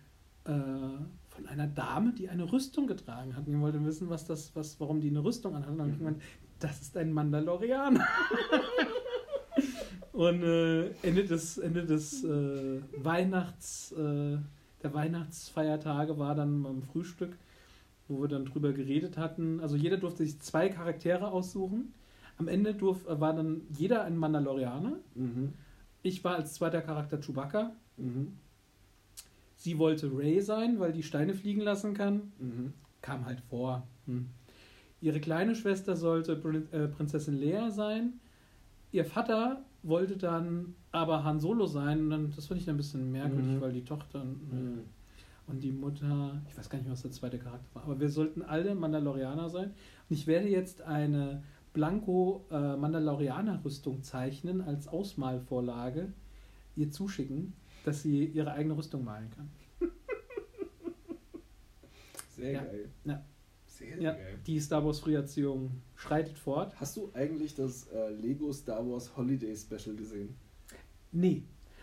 äh, 0.44 0.50
von 0.50 1.46
einer 1.48 1.66
Dame, 1.66 2.12
die 2.12 2.28
eine 2.28 2.50
Rüstung 2.50 2.86
getragen 2.86 3.36
hat. 3.36 3.46
Und 3.46 3.54
ich 3.54 3.60
wollte 3.60 3.82
wissen, 3.84 4.10
was 4.10 4.26
das, 4.26 4.54
was, 4.54 4.78
warum 4.80 5.00
die 5.00 5.08
eine 5.08 5.24
Rüstung 5.24 5.54
anhat. 5.54 5.70
Und 5.70 5.78
dann 5.78 5.86
habe 5.86 5.92
ich 5.92 5.98
gemeint, 5.98 6.22
das 6.60 6.80
ist 6.82 6.96
ein 6.96 7.12
Mandalorianer. 7.12 8.04
Und 10.18 10.42
äh, 10.42 10.88
Ende 11.02 11.22
des, 11.22 11.58
Ende 11.58 11.86
des 11.86 12.24
äh, 12.24 12.80
Weihnachts, 12.96 13.92
äh, 13.92 14.36
der 14.82 14.92
Weihnachtsfeiertage 14.92 16.18
war 16.18 16.34
dann 16.34 16.64
beim 16.64 16.82
Frühstück, 16.82 17.36
wo 18.08 18.22
wir 18.22 18.26
dann 18.26 18.44
drüber 18.44 18.72
geredet 18.72 19.16
hatten. 19.16 19.60
Also 19.60 19.76
jeder 19.76 19.96
durfte 19.96 20.26
sich 20.26 20.40
zwei 20.40 20.70
Charaktere 20.70 21.30
aussuchen. 21.30 21.94
Am 22.36 22.48
Ende 22.48 22.74
durf, 22.74 23.06
äh, 23.06 23.20
war 23.20 23.32
dann 23.32 23.60
jeder 23.70 24.02
ein 24.02 24.16
Mandalorianer. 24.16 24.96
Mhm. 25.14 25.52
Ich 26.02 26.24
war 26.24 26.34
als 26.34 26.54
zweiter 26.54 26.80
Charakter 26.80 27.20
Chewbacca. 27.20 27.70
Mhm. 27.96 28.32
Sie 29.54 29.78
wollte 29.78 30.10
Ray 30.12 30.40
sein, 30.40 30.80
weil 30.80 30.90
die 30.90 31.04
Steine 31.04 31.32
fliegen 31.32 31.60
lassen 31.60 31.94
kann. 31.94 32.32
Mhm. 32.40 32.72
Kam 33.02 33.24
halt 33.24 33.40
vor. 33.48 33.86
Hm. 34.06 34.30
Ihre 35.00 35.20
kleine 35.20 35.54
Schwester 35.54 35.94
sollte 35.94 36.34
Prin 36.34 36.66
äh, 36.72 36.88
Prinzessin 36.88 37.40
Leia 37.40 37.70
sein. 37.70 38.14
Ihr 38.90 39.04
Vater 39.04 39.62
wollte 39.82 40.16
dann 40.16 40.74
aber 40.92 41.24
Han 41.24 41.40
Solo 41.40 41.66
sein. 41.66 42.00
Und 42.00 42.10
dann, 42.10 42.32
das 42.34 42.46
fand 42.46 42.60
ich 42.60 42.66
dann 42.66 42.74
ein 42.74 42.78
bisschen 42.78 43.10
merkwürdig, 43.12 43.52
Mhm. 43.56 43.60
weil 43.60 43.72
die 43.72 43.84
Tochter 43.84 44.24
Mhm. 44.24 44.80
und 45.46 45.60
die 45.62 45.72
Mutter, 45.72 46.40
ich 46.48 46.56
weiß 46.58 46.68
gar 46.68 46.78
nicht 46.78 46.86
mehr, 46.86 46.92
was 46.92 47.02
der 47.02 47.10
zweite 47.12 47.38
Charakter 47.38 47.68
war, 47.74 47.84
aber 47.84 47.98
wir 48.00 48.08
sollten 48.10 48.42
alle 48.42 48.74
Mandalorianer 48.74 49.48
sein. 49.48 49.70
Und 50.08 50.16
ich 50.16 50.26
werde 50.26 50.48
jetzt 50.48 50.82
eine 50.82 51.42
Blanko 51.72 52.44
äh, 52.50 52.76
Mandalorianer-Rüstung 52.76 54.02
zeichnen 54.02 54.60
als 54.62 54.88
Ausmalvorlage, 54.88 56.12
ihr 56.76 56.90
zuschicken, 56.90 57.52
dass 57.84 58.02
sie 58.02 58.24
ihre 58.24 58.52
eigene 58.52 58.76
Rüstung 58.76 59.04
malen 59.04 59.30
kann. 59.30 59.48
Sehr 62.36 62.52
Ja. 62.52 62.62
geil. 62.62 62.88
Ja. 63.04 63.22
Sehr, 63.78 64.00
Ja, 64.00 64.12
geil. 64.12 64.38
die 64.46 64.58
Star 64.60 64.84
Wars-Friation 64.84 65.70
schreitet 65.94 66.36
fort. 66.36 66.74
Hast 66.80 66.96
du 66.96 67.10
eigentlich 67.14 67.54
das 67.54 67.86
äh, 67.88 68.10
Lego 68.10 68.52
Star 68.52 68.84
Wars 68.88 69.16
Holiday 69.16 69.54
Special 69.56 69.94
gesehen? 69.94 70.34
Nee. 71.12 71.42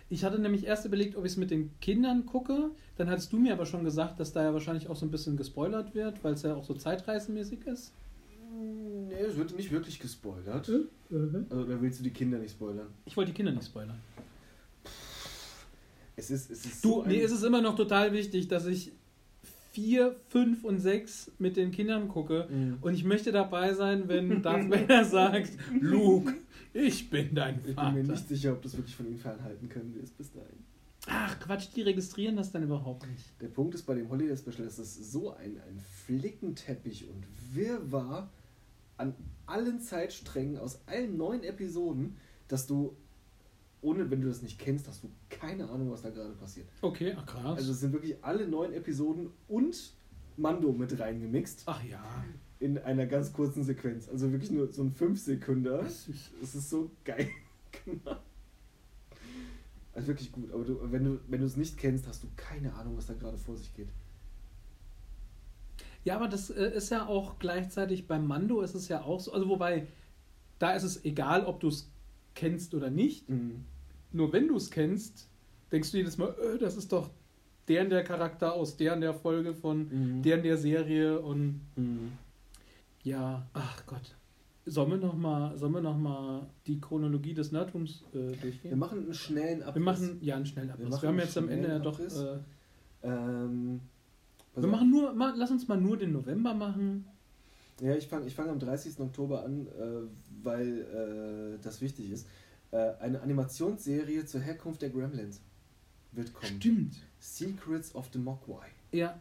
Ich 0.10 0.24
hatte 0.24 0.38
nämlich 0.38 0.66
erst 0.66 0.86
überlegt, 0.86 1.16
ob 1.16 1.26
ich 1.26 1.32
es 1.32 1.38
mit 1.38 1.52
den 1.52 1.72
Kindern 1.80 2.26
gucke. 2.26 2.70
Dann 2.98 3.10
hattest 3.10 3.32
du 3.34 3.38
mir 3.40 3.54
aber 3.54 3.66
schon 3.66 3.84
gesagt, 3.84 4.20
dass 4.20 4.34
da 4.34 4.44
ja 4.44 4.54
wahrscheinlich 4.54 4.88
auch 4.90 4.96
so 4.96 5.06
ein 5.06 5.10
bisschen 5.12 5.36
gespoilert 5.38 5.96
wird, 5.96 6.24
weil 6.24 6.34
es 6.34 6.44
ja 6.44 6.54
auch 6.54 6.64
so 6.64 6.74
zeitreisenmäßig 6.74 7.66
ist. 7.66 7.92
Nee, 9.08 9.16
es 9.16 9.36
wird 9.36 9.56
nicht 9.56 9.72
wirklich 9.72 10.00
gespoilert. 10.00 10.48
Also, 10.70 10.86
oder 11.50 11.82
willst 11.82 12.00
du 12.00 12.04
die 12.04 12.12
Kinder 12.12 12.38
nicht 12.38 12.52
spoilern? 12.52 12.88
Ich 13.06 13.16
wollte 13.18 13.32
die 13.32 13.36
Kinder 13.36 13.52
nicht 13.52 13.66
spoilern. 13.66 14.00
Es 16.16 16.30
ist, 16.30 16.50
es 16.52 16.66
ist 16.66 16.84
Du, 16.86 16.90
so 16.90 17.02
ein- 17.02 17.08
mir 17.10 17.24
ist 17.24 17.32
es 17.32 17.44
immer 17.44 17.62
noch 17.62 17.76
total 17.76 18.14
wichtig, 18.14 18.48
dass 18.48 18.66
ich 18.68 18.92
4, 19.76 20.16
5 20.30 20.64
und 20.64 20.80
6 20.80 21.34
mit 21.38 21.58
den 21.58 21.72
Kindern 21.72 22.08
gucke. 22.08 22.48
Mhm. 22.50 22.78
Und 22.80 22.94
ich 22.94 23.04
möchte 23.04 23.34
dabei 23.34 23.74
sein, 23.74 24.08
wenn 24.08 24.42
Darth 24.42 24.70
Vader 24.72 25.04
sagt, 25.04 25.52
Luke, 25.82 26.34
ich 26.74 27.10
bin 27.10 27.36
dein 27.36 27.58
Ich 27.58 27.64
bin 27.64 27.76
Vater. 27.76 27.92
mir 27.92 28.04
nicht 28.06 28.28
sicher, 28.28 28.54
ob 28.54 28.62
das 28.62 28.78
wirklich 28.78 28.96
von 28.96 29.06
ihm 29.06 29.18
fernhalten 29.18 29.68
können 29.68 29.94
wirst 29.96 30.18
bis 30.18 30.32
dahin. 30.32 30.64
Ach 31.08 31.38
Quatsch, 31.42 31.68
die 31.76 31.82
registrieren 31.82 32.38
das 32.38 32.52
dann 32.54 32.64
überhaupt 32.64 33.06
nicht. 33.08 33.40
Der 33.42 33.50
Punkt 33.50 33.76
ist 33.76 33.84
bei 33.84 33.94
dem 33.96 34.10
Holiday 34.10 34.36
Special, 34.38 34.66
dass 34.66 34.80
es 34.80 35.12
so 35.12 35.36
ein, 35.36 35.58
ein 35.68 35.80
Flickenteppich 36.06 37.08
und 37.10 37.26
Wirrwarr 37.54 38.32
an 38.98 39.14
allen 39.46 39.82
Zeitsträngen 39.82 40.58
aus 40.58 40.80
allen 40.88 41.18
neun 41.18 41.44
Episoden, 41.44 42.16
dass 42.48 42.66
du, 42.66 42.96
ohne 43.82 44.10
wenn 44.10 44.22
du 44.22 44.28
das 44.28 44.42
nicht 44.42 44.60
kennst, 44.60 44.88
hast 44.88 45.04
du 45.04 45.10
keine 45.30 45.70
Ahnung, 45.70 45.92
was 45.92 46.02
da 46.02 46.10
gerade 46.10 46.34
passiert. 46.34 46.68
Okay, 46.82 47.16
ach 47.18 47.26
krass. 47.26 47.58
Also 47.58 47.72
es 47.72 47.80
sind 47.80 47.94
wirklich 47.94 48.24
alle 48.24 48.48
neun 48.48 48.74
Episoden 48.74 49.30
und 49.48 49.94
Mando 50.38 50.72
mit 50.72 51.00
reingemixt 51.00 51.64
ach 51.66 51.84
ja. 51.84 52.04
in 52.60 52.78
einer 52.78 53.06
ganz 53.06 53.32
kurzen 53.32 53.64
Sequenz. 53.64 54.10
Also 54.10 54.32
wirklich 54.32 54.52
nur 54.52 54.72
so 54.72 54.84
ein 54.84 54.92
Fünf-Sekünder. 54.92 55.86
Süß. 55.86 56.32
Es 56.42 56.56
ist 56.56 56.70
so 56.70 56.92
geil. 57.04 57.30
Also 59.96 60.10
wirklich 60.10 60.32
gut. 60.32 60.52
Aber 60.54 60.66
du, 60.66 60.78
wenn 60.92 61.06
du 61.06 61.20
wenn 61.30 61.40
du 61.40 61.46
es 61.46 61.56
nicht 61.56 61.78
kennst, 61.78 62.06
hast 62.06 62.22
du 62.22 62.28
keine 62.36 62.74
Ahnung, 62.74 62.98
was 62.98 63.06
da 63.06 63.14
gerade 63.14 63.38
vor 63.38 63.56
sich 63.56 63.74
geht. 63.74 63.88
Ja, 66.04 66.18
aber 66.18 66.28
das 66.28 66.50
äh, 66.50 66.70
ist 66.70 66.92
ja 66.92 67.08
auch 67.08 67.40
gleichzeitig 67.40 68.08
beim 68.08 68.28
Mando 68.28 68.62
ist 68.62 68.76
es 68.76 68.90
ja 68.90 69.02
auch 69.02 69.20
so. 69.20 69.34
Also 69.34 69.50
wobei, 69.50 69.88
da 70.60 70.74
ist 70.74 70.84
es 70.84 71.04
egal, 71.06 71.46
ob 71.46 71.62
du 71.62 71.70
es 71.70 71.90
kennst 72.36 72.74
oder 72.76 72.90
nicht. 72.90 73.26
Nur 74.12 74.32
wenn 74.34 74.48
du 74.48 74.56
es 74.58 74.70
kennst, 74.70 75.28
denkst 75.72 75.92
du 75.92 75.98
jedes 75.98 76.18
Mal, 76.18 76.30
äh, 76.54 76.58
das 76.60 76.78
ist 76.78 76.92
doch 76.92 77.10
der 77.68 77.84
und 77.84 77.90
der 77.90 78.04
Charakter 78.04 78.54
aus 78.54 78.78
der 78.78 78.94
und 78.94 79.02
der 79.02 79.14
Folge 79.14 79.54
von 79.54 79.88
Mhm. 79.90 80.22
der 80.22 80.38
und 80.38 80.44
der 80.44 80.58
Serie 80.58 81.20
und 81.20 81.62
Mhm. 81.76 82.12
ja, 83.04 83.46
ach 83.54 83.86
Gott. 83.88 84.16
Sollen 84.68 84.90
wir 84.92 84.98
nochmal 84.98 85.56
noch 85.82 85.98
mal 85.98 86.48
die 86.66 86.80
Chronologie 86.82 87.34
des 87.36 87.52
Nerdtums 87.52 88.04
äh, 88.14 88.18
Wir 88.18 88.36
durchgehen? 88.38 88.80
machen 88.80 89.00
einen 89.06 89.14
schnellen 89.14 89.62
Abriss. 89.62 89.76
Wir 89.76 89.82
machen 89.84 90.18
ja 90.22 90.36
einen 90.38 90.46
schnellen 90.48 90.70
Abriss. 90.72 90.86
Wir, 90.86 90.90
machen 90.90 91.08
haben 91.08 91.20
jetzt 91.20 91.38
am 91.38 91.50
Ende 91.50 91.68
ja 91.70 91.80
doch. 91.80 92.00
Äh, 92.00 92.40
Ähm, 93.04 93.82
wir 94.56 94.64
auf. 94.64 94.72
machen 94.72 94.90
nur, 94.90 95.14
ma, 95.14 95.34
lass 95.38 95.52
uns 95.52 95.68
mal 95.68 95.80
nur 95.80 95.98
den 95.98 96.12
November 96.14 96.54
machen. 96.56 97.06
Ja, 97.82 97.96
ich 97.96 98.08
fange 98.08 98.26
ich 98.28 98.36
fang 98.36 98.50
am 98.50 98.60
30. 98.60 99.00
Oktober 99.00 99.44
an, 99.44 99.68
äh, 99.68 100.08
weil 100.44 101.56
äh, 101.58 101.64
das 101.64 101.82
wichtig 101.82 102.12
ist. 102.12 102.28
Äh, 102.72 102.94
eine 103.00 103.22
Animationsserie 103.22 104.26
zur 104.26 104.42
Herkunft 104.42 104.82
der 104.82 104.90
Gremlins 104.90 105.42
wird 106.14 106.34
kommen. 106.34 106.60
Stimmt. 106.62 106.96
Secrets 107.20 107.94
of 107.94 108.10
the 108.14 108.20
Mogwai. 108.20 108.68
Ja, 108.92 109.20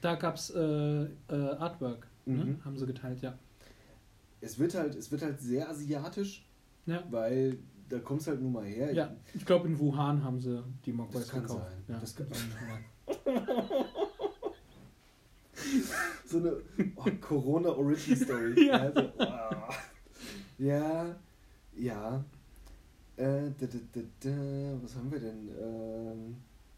da 0.00 0.14
gab 0.14 0.36
es 0.36 0.50
äh, 0.50 0.60
äh, 1.04 1.08
Artwork. 1.28 2.06
Ne? 2.24 2.44
Mhm. 2.44 2.64
Haben 2.64 2.78
sie 2.78 2.86
geteilt, 2.86 3.20
ja. 3.20 3.38
Es 4.40 4.58
wird 4.58 4.74
halt, 4.74 4.94
es 4.94 5.10
wird 5.10 5.20
halt 5.22 5.38
sehr 5.40 5.68
asiatisch, 5.68 6.46
Ja, 6.86 7.04
weil 7.10 7.58
da 7.90 7.98
kommt 7.98 8.22
es 8.22 8.26
halt 8.28 8.40
nun 8.40 8.52
mal 8.52 8.64
her. 8.64 8.92
ja. 8.94 9.14
ich 9.34 9.44
glaube 9.44 9.68
in 9.68 9.78
Wuhan 9.78 10.24
haben 10.24 10.40
sie 10.40 10.62
die 10.86 10.92
Mogwais 10.92 11.20
Das 11.24 11.28
kann 11.30 11.42
gekauft. 11.42 11.66
sein. 11.68 11.84
Ja. 11.88 11.98
Das 11.98 12.16
kann 12.16 12.26
Ja. 13.26 13.82
So 16.26 16.38
eine 16.38 16.56
oh, 16.96 17.04
Corona 17.20 17.70
Origin 17.70 18.16
Story. 18.16 18.54
Ja. 18.66 18.74
Also, 18.78 19.12
oh. 19.18 19.74
ja, 20.58 21.16
ja. 21.76 22.24
Äh, 23.16 23.50
da, 23.58 23.66
da, 23.66 24.00
da, 24.20 24.78
was 24.82 24.96
haben 24.96 25.10
wir 25.10 25.20
denn? 25.20 25.48
Ähm, 25.60 26.36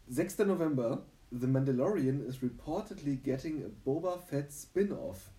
6. 0.09 0.39
November. 0.39 1.05
The 1.31 1.47
Mandalorian 1.47 2.25
is 2.27 2.41
reportedly 2.43 3.15
getting 3.15 3.63
a 3.63 3.69
Boba 3.85 4.19
Fett 4.19 4.51
Spin-off. 4.51 5.31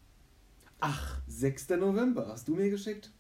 Ach, 0.81 1.21
6. 1.29 1.71
November. 1.71 2.29
Hast 2.29 2.49
du 2.49 2.55
mir 2.57 2.71
geschickt? 2.71 3.11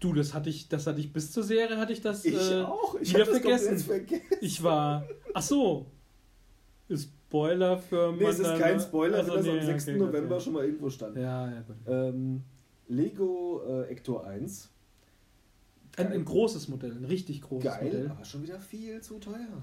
du, 0.00 0.14
das 0.14 0.34
hatte 0.34 0.50
ich, 0.50 0.68
das 0.68 0.86
hatte 0.86 1.00
ich 1.00 1.12
bis 1.12 1.30
zur 1.30 1.44
Serie 1.44 1.76
hatte 1.76 1.92
ich 1.92 2.00
das. 2.00 2.24
Ich 2.24 2.34
äh, 2.34 2.62
auch. 2.62 2.96
Ich 3.00 3.14
wieder 3.14 3.26
vergessen. 3.26 3.78
vergessen. 3.78 4.24
Ich 4.40 4.62
war. 4.62 5.06
Ach 5.34 5.42
so. 5.42 5.86
Spoiler 7.30 7.78
für 7.78 8.12
Nee, 8.12 8.24
es 8.24 8.40
ist 8.40 8.58
kein 8.58 8.80
Spoiler, 8.80 9.18
Also, 9.18 9.30
wenn 9.30 9.36
das 9.36 9.46
nee, 9.46 9.60
am 9.60 9.66
6. 9.66 9.88
okay, 9.88 9.98
November 9.98 10.34
ja. 10.34 10.40
schon 10.40 10.52
mal 10.52 10.64
irgendwo 10.64 10.90
stand. 10.90 11.16
Ja, 11.16 11.48
ja, 11.48 11.60
gut. 11.60 11.76
Ähm, 11.86 12.42
Lego 12.88 13.62
äh, 13.68 13.82
Ector 13.92 14.26
1. 14.26 14.68
Ein, 15.96 16.12
ein 16.12 16.24
großes 16.24 16.68
Modell, 16.68 16.90
ein 16.90 17.04
richtig 17.04 17.40
großes 17.42 17.70
Geil, 17.70 17.84
Modell. 17.84 18.10
aber 18.10 18.24
schon 18.24 18.42
wieder 18.42 18.58
viel 18.58 19.00
zu 19.00 19.18
teuer. 19.20 19.62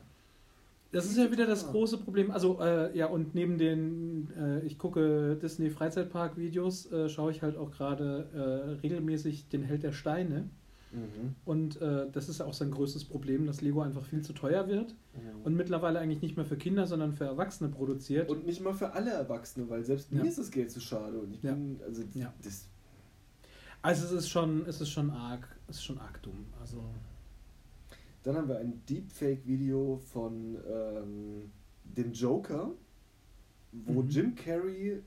Das 0.93 1.05
ist 1.05 1.17
ja 1.17 1.29
wieder 1.29 1.45
das 1.45 1.67
große 1.67 1.97
Problem. 1.97 2.31
Also, 2.31 2.61
äh, 2.61 2.97
ja, 2.97 3.07
und 3.07 3.35
neben 3.35 3.57
den, 3.57 4.29
äh, 4.39 4.65
ich 4.65 4.77
gucke 4.77 5.35
Disney 5.41 5.69
Freizeitpark-Videos, 5.69 6.89
äh, 6.93 7.09
schaue 7.09 7.31
ich 7.31 7.41
halt 7.41 7.57
auch 7.57 7.71
gerade 7.71 8.29
äh, 8.33 8.79
regelmäßig 8.81 9.49
den 9.49 9.63
Held 9.63 9.83
der 9.83 9.91
Steine. 9.91 10.49
Mhm. 10.91 11.35
Und 11.45 11.81
äh, 11.81 12.09
das 12.11 12.29
ist 12.29 12.39
ja 12.39 12.45
auch 12.45 12.53
sein 12.53 12.71
größtes 12.71 13.05
Problem, 13.05 13.45
dass 13.45 13.61
Lego 13.61 13.81
einfach 13.81 14.03
viel 14.05 14.21
zu 14.21 14.33
teuer 14.33 14.67
wird 14.67 14.95
und 15.43 15.55
mittlerweile 15.55 15.99
eigentlich 15.99 16.21
nicht 16.21 16.35
mehr 16.37 16.45
für 16.45 16.57
Kinder, 16.57 16.87
sondern 16.87 17.13
für 17.13 17.25
Erwachsene 17.25 17.69
produziert. 17.69 18.29
Und 18.29 18.45
nicht 18.45 18.61
mal 18.61 18.73
für 18.73 18.93
alle 18.93 19.11
Erwachsene, 19.11 19.69
weil 19.69 19.83
selbst 19.83 20.11
mir 20.11 20.19
Ja. 20.23 20.25
ist 20.29 20.37
das 20.37 20.49
Geld 20.51 20.71
zu 20.71 20.79
schade. 20.79 21.19
Und 21.19 21.33
ich 21.33 21.43
Ja. 21.43 21.53
bin, 21.53 21.79
also 21.85 22.03
Ja. 22.13 22.33
das, 22.41 22.67
also 23.81 24.05
es 24.05 24.11
ist 24.11 24.29
schon, 24.29 24.65
es 24.65 24.79
ist 24.81 24.89
schon 24.89 25.09
arg, 25.09 25.47
es 25.67 25.77
ist 25.77 25.83
schon 25.83 25.97
arg 25.99 26.21
dumm. 26.23 26.45
Also 26.59 26.83
Dann 28.23 28.35
haben 28.35 28.47
wir 28.49 28.57
ein 28.59 28.81
Deepfake-Video 28.89 29.97
von 30.11 30.57
ähm, 30.69 31.51
dem 31.83 32.11
Joker, 32.11 32.71
wo 33.71 34.01
Mhm. 34.01 34.09
Jim 34.09 34.35
Carrey 34.35 35.01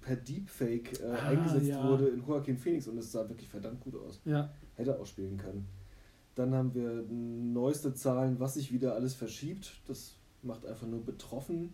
per 0.00 0.16
Deepfake 0.16 1.00
äh, 1.00 1.04
Ah, 1.06 1.26
eingesetzt 1.28 1.68
ja. 1.68 1.88
wurde 1.88 2.08
in 2.08 2.24
Joaquin 2.26 2.56
Phoenix 2.58 2.88
und 2.88 2.98
es 2.98 3.12
sah 3.12 3.28
wirklich 3.28 3.48
verdammt 3.48 3.80
gut 3.80 3.94
aus. 3.96 4.20
ja, 4.24 4.52
Hätte 4.76 4.98
auch 4.98 5.06
spielen 5.06 5.36
können. 5.36 5.66
Dann 6.34 6.54
haben 6.54 6.74
wir 6.74 7.04
neueste 7.08 7.94
Zahlen, 7.94 8.40
was 8.40 8.54
sich 8.54 8.72
wieder 8.72 8.94
alles 8.94 9.14
verschiebt. 9.14 9.72
Das 9.86 10.16
macht 10.42 10.66
einfach 10.66 10.86
nur 10.86 11.04
betroffen. 11.04 11.72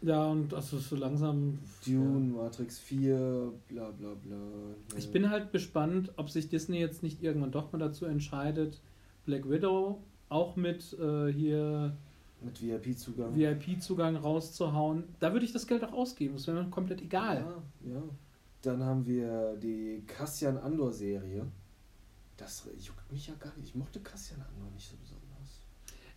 ja 0.00 0.26
und 0.26 0.54
also 0.54 0.78
so 0.78 0.96
langsam. 0.96 1.58
Dune, 1.84 2.32
Matrix 2.32 2.78
4, 2.78 3.52
bla 3.68 3.90
bla 3.90 4.14
bla. 4.14 4.36
Ich 4.96 5.10
bin 5.10 5.30
halt 5.30 5.52
gespannt, 5.52 6.12
ob 6.16 6.30
sich 6.30 6.48
Disney 6.48 6.78
jetzt 6.78 7.02
nicht 7.02 7.22
irgendwann 7.22 7.52
doch 7.52 7.70
mal 7.72 7.78
dazu 7.78 8.06
entscheidet, 8.06 8.80
Black 9.26 9.48
Widow 9.48 9.98
auch 10.30 10.56
mit 10.56 10.96
äh, 10.98 11.32
hier 11.32 11.96
Mit 12.42 12.62
VIP-Zugang. 12.62 13.34
VIP-Zugang 13.34 14.16
rauszuhauen. 14.16 15.04
Da 15.20 15.32
würde 15.32 15.44
ich 15.44 15.52
das 15.52 15.66
Geld 15.66 15.84
auch 15.84 15.92
ausgeben. 15.92 16.34
Das 16.34 16.46
wäre 16.46 16.62
mir 16.62 16.70
komplett 16.70 17.02
egal. 17.02 17.44
Ja, 17.84 17.92
ja. 17.94 18.02
Dann 18.62 18.82
haben 18.82 19.06
wir 19.06 19.56
die 19.56 20.02
Cassian 20.06 20.58
Andor-Serie. 20.58 21.46
Das 22.38 22.66
juckt 22.78 23.12
mich 23.12 23.26
ja 23.26 23.34
gar 23.34 23.54
nicht. 23.56 23.68
Ich 23.68 23.74
mochte 23.74 24.00
Cassian 24.00 24.40
Andor 24.40 24.70
nicht 24.70 24.88
so 24.88 24.96
besonders. 24.96 25.66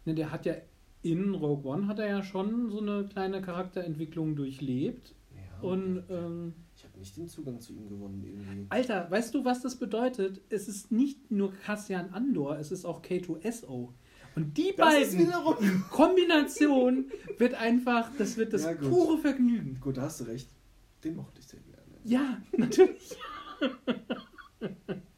Ne, 0.06 0.16
der 0.16 0.32
hat 0.32 0.46
ja 0.46 0.56
in 1.04 1.34
Rogue 1.34 1.70
One 1.70 1.88
hat 1.88 2.00
er 2.00 2.08
ja 2.08 2.24
schon 2.24 2.70
so 2.70 2.80
eine 2.80 3.06
kleine 3.08 3.42
Charakterentwicklung 3.42 4.36
durchlebt. 4.36 5.16
Ja, 5.36 5.68
Und 5.68 6.04
ähm, 6.10 6.54
ich 6.76 6.84
habe 6.84 7.00
nicht 7.00 7.18
den 7.18 7.28
Zugang 7.28 7.60
zu 7.60 7.74
ihm 7.74 7.90
gewonnen 7.90 8.24
irgendwie. 8.24 8.68
Alter, 8.70 9.10
weißt 9.10 9.34
du, 9.34 9.44
was 9.44 9.62
das 9.62 9.78
bedeutet? 9.78 10.42
Es 10.50 10.68
ist 10.68 10.92
nicht 10.92 11.32
nur 11.32 11.54
Cassian 11.54 12.14
Andor, 12.14 12.58
es 12.60 12.72
ist 12.72 12.86
auch 12.86 13.02
K2SO. 13.02 13.90
Und 14.36 14.58
die 14.58 14.74
Das 14.78 14.88
beiden 14.88 15.20
in 15.20 15.84
Kombination 15.90 17.12
wird 17.38 17.56
einfach, 17.56 18.12
das 18.18 18.38
wird 18.38 18.54
das 18.54 18.64
Ja, 18.64 18.74
pure 18.74 19.18
Vergnügen. 19.18 19.80
Gut, 19.82 19.98
da 19.98 20.04
hast 20.04 20.22
du 20.22 20.26
recht. 20.26 20.50
Den 21.04 21.16
mochte 21.16 21.40
ich 21.40 21.48
sehr 21.48 21.60
gerne. 21.62 21.82
Ja, 22.04 22.42
natürlich. 22.56 23.18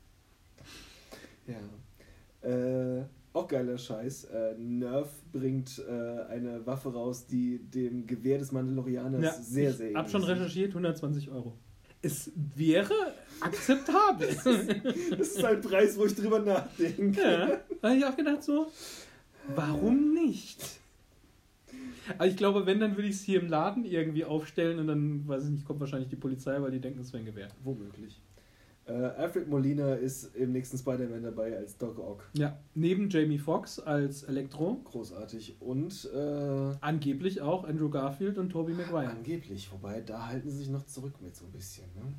Äh, 2.44 3.04
auch 3.34 3.48
geiler 3.48 3.78
Scheiß. 3.78 4.26
Äh, 4.26 4.56
Nerf 4.58 5.10
bringt 5.32 5.80
äh, 5.80 6.22
eine 6.30 6.66
Waffe 6.66 6.94
raus, 6.94 7.26
die 7.26 7.60
dem 7.60 8.06
Gewehr 8.06 8.38
des 8.38 8.52
Mandalorianers 8.52 9.24
Ja, 9.24 9.34
sehr, 9.34 9.74
sehr 9.74 9.90
ich 9.90 9.96
hab 9.96 10.06
ähnlich 10.06 10.12
schon 10.12 10.24
recherchiert, 10.24 10.70
120 10.70 11.32
Euro. 11.32 11.58
Es 12.02 12.32
wäre 12.36 12.94
akzeptabel. 13.40 14.28
Das 15.18 15.30
ist 15.30 15.44
ein 15.44 15.62
Preis, 15.62 15.98
wo 15.98 16.06
ich 16.06 16.16
drüber 16.16 16.40
nachdenke. 16.40 17.22
ja, 17.22 17.62
da 17.82 17.90
habe 17.90 17.98
ich 17.98 18.06
auch 18.06 18.16
gedacht 18.16 18.44
so, 18.44 18.68
warum 19.56 20.14
nicht? 20.14 20.60
Aber 22.18 22.28
ich 22.28 22.36
glaube, 22.36 22.66
wenn, 22.66 22.80
dann 22.80 22.98
würde 22.98 23.08
ich 23.08 23.16
es 23.16 23.22
hier 23.24 23.42
im 23.42 23.48
Laden 23.48 23.86
irgendwie 23.86 24.26
aufstellen 24.26 24.80
und 24.80 24.88
dann, 24.88 25.28
weiß 25.28 25.46
ich 25.46 25.52
nicht, 25.52 25.66
kommt 25.66 25.80
wahrscheinlich 25.80 26.10
die 26.10 26.18
Polizei, 26.18 26.62
weil 26.62 26.72
die 26.72 26.80
denken, 26.80 27.00
es 27.00 27.14
wäre 27.14 27.24
ein 27.24 27.26
Gewehr. 27.26 27.48
Womöglich. 27.64 28.20
Äh, 28.86 28.92
Alfred 28.92 29.48
Molina 29.48 29.94
ist 29.96 30.36
im 30.36 30.52
nächsten 30.52 30.78
Spider-Man 30.78 31.24
dabei 31.24 31.58
als 31.58 31.78
Doc 31.78 32.00
Ock. 32.00 32.30
Ja, 32.34 32.60
neben 32.76 33.10
Jamie 33.10 33.38
Foxx 33.38 33.80
als 33.80 34.24
Elektro, 34.24 34.82
Großartig. 34.84 35.56
Und 35.62 36.10
äh, 36.14 36.76
angeblich 36.82 37.42
auch 37.42 37.64
Andrew 37.64 37.90
Garfield 37.90 38.38
und 38.38 38.50
Tobey 38.50 38.74
Maguire. 38.74 39.10
angeblich, 39.10 39.72
wobei 39.72 40.02
da 40.02 40.28
halten 40.28 40.50
sie 40.50 40.58
sich 40.58 40.70
noch 40.70 40.86
zurück 40.86 41.14
mit 41.22 41.36
so 41.36 41.46
ein 41.46 41.52
bisschen. 41.52 41.86
Ne? 41.96 42.14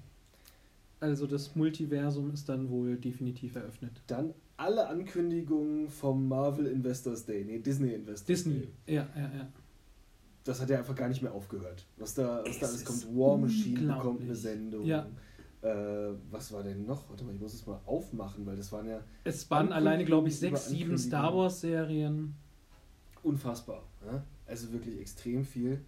Also 1.00 1.26
das 1.26 1.54
Multiversum 1.54 2.32
ist 2.32 2.48
dann 2.48 2.70
wohl 2.70 2.96
definitiv 2.96 3.56
eröffnet. 3.56 4.00
Dann 4.06 4.32
alle 4.56 4.88
Ankündigungen 4.88 5.90
vom 5.90 6.28
Marvel 6.28 6.66
Investors 6.66 7.26
Day, 7.26 7.44
nee, 7.44 7.58
Disney 7.58 7.92
Investors 7.92 8.24
Disney, 8.24 8.60
Day. 8.86 8.94
ja, 8.94 9.06
ja, 9.14 9.22
ja. 9.36 9.48
Das 10.44 10.60
hat 10.60 10.70
ja 10.70 10.78
einfach 10.78 10.94
gar 10.94 11.08
nicht 11.08 11.22
mehr 11.22 11.32
aufgehört. 11.32 11.86
Was 11.96 12.14
da, 12.14 12.42
was 12.46 12.58
da 12.58 12.66
Es 12.66 12.72
alles 12.72 12.84
kommt. 12.84 13.18
War 13.18 13.36
Machine 13.38 13.94
bekommt 13.94 14.22
eine 14.22 14.34
Sendung. 14.34 14.84
Ja. 14.84 15.06
Äh, 15.64 16.14
was 16.30 16.52
war 16.52 16.62
denn 16.62 16.84
noch? 16.84 17.08
Warte 17.08 17.24
mal, 17.24 17.34
ich 17.34 17.40
muss 17.40 17.54
es 17.54 17.66
mal 17.66 17.80
aufmachen, 17.86 18.44
weil 18.44 18.54
das 18.56 18.70
waren 18.70 18.86
ja 18.86 19.00
Es 19.24 19.50
waren 19.50 19.72
alleine, 19.72 20.04
glaube 20.04 20.28
ich, 20.28 20.38
sechs, 20.38 20.68
sieben. 20.68 20.98
Star 20.98 21.34
Wars 21.34 21.60
Serien. 21.62 22.34
unfassbar. 23.22 23.82
Ja? 24.06 24.22
Also 24.46 24.72
wirklich 24.72 25.00
extrem 25.00 25.44
viel. 25.44 25.80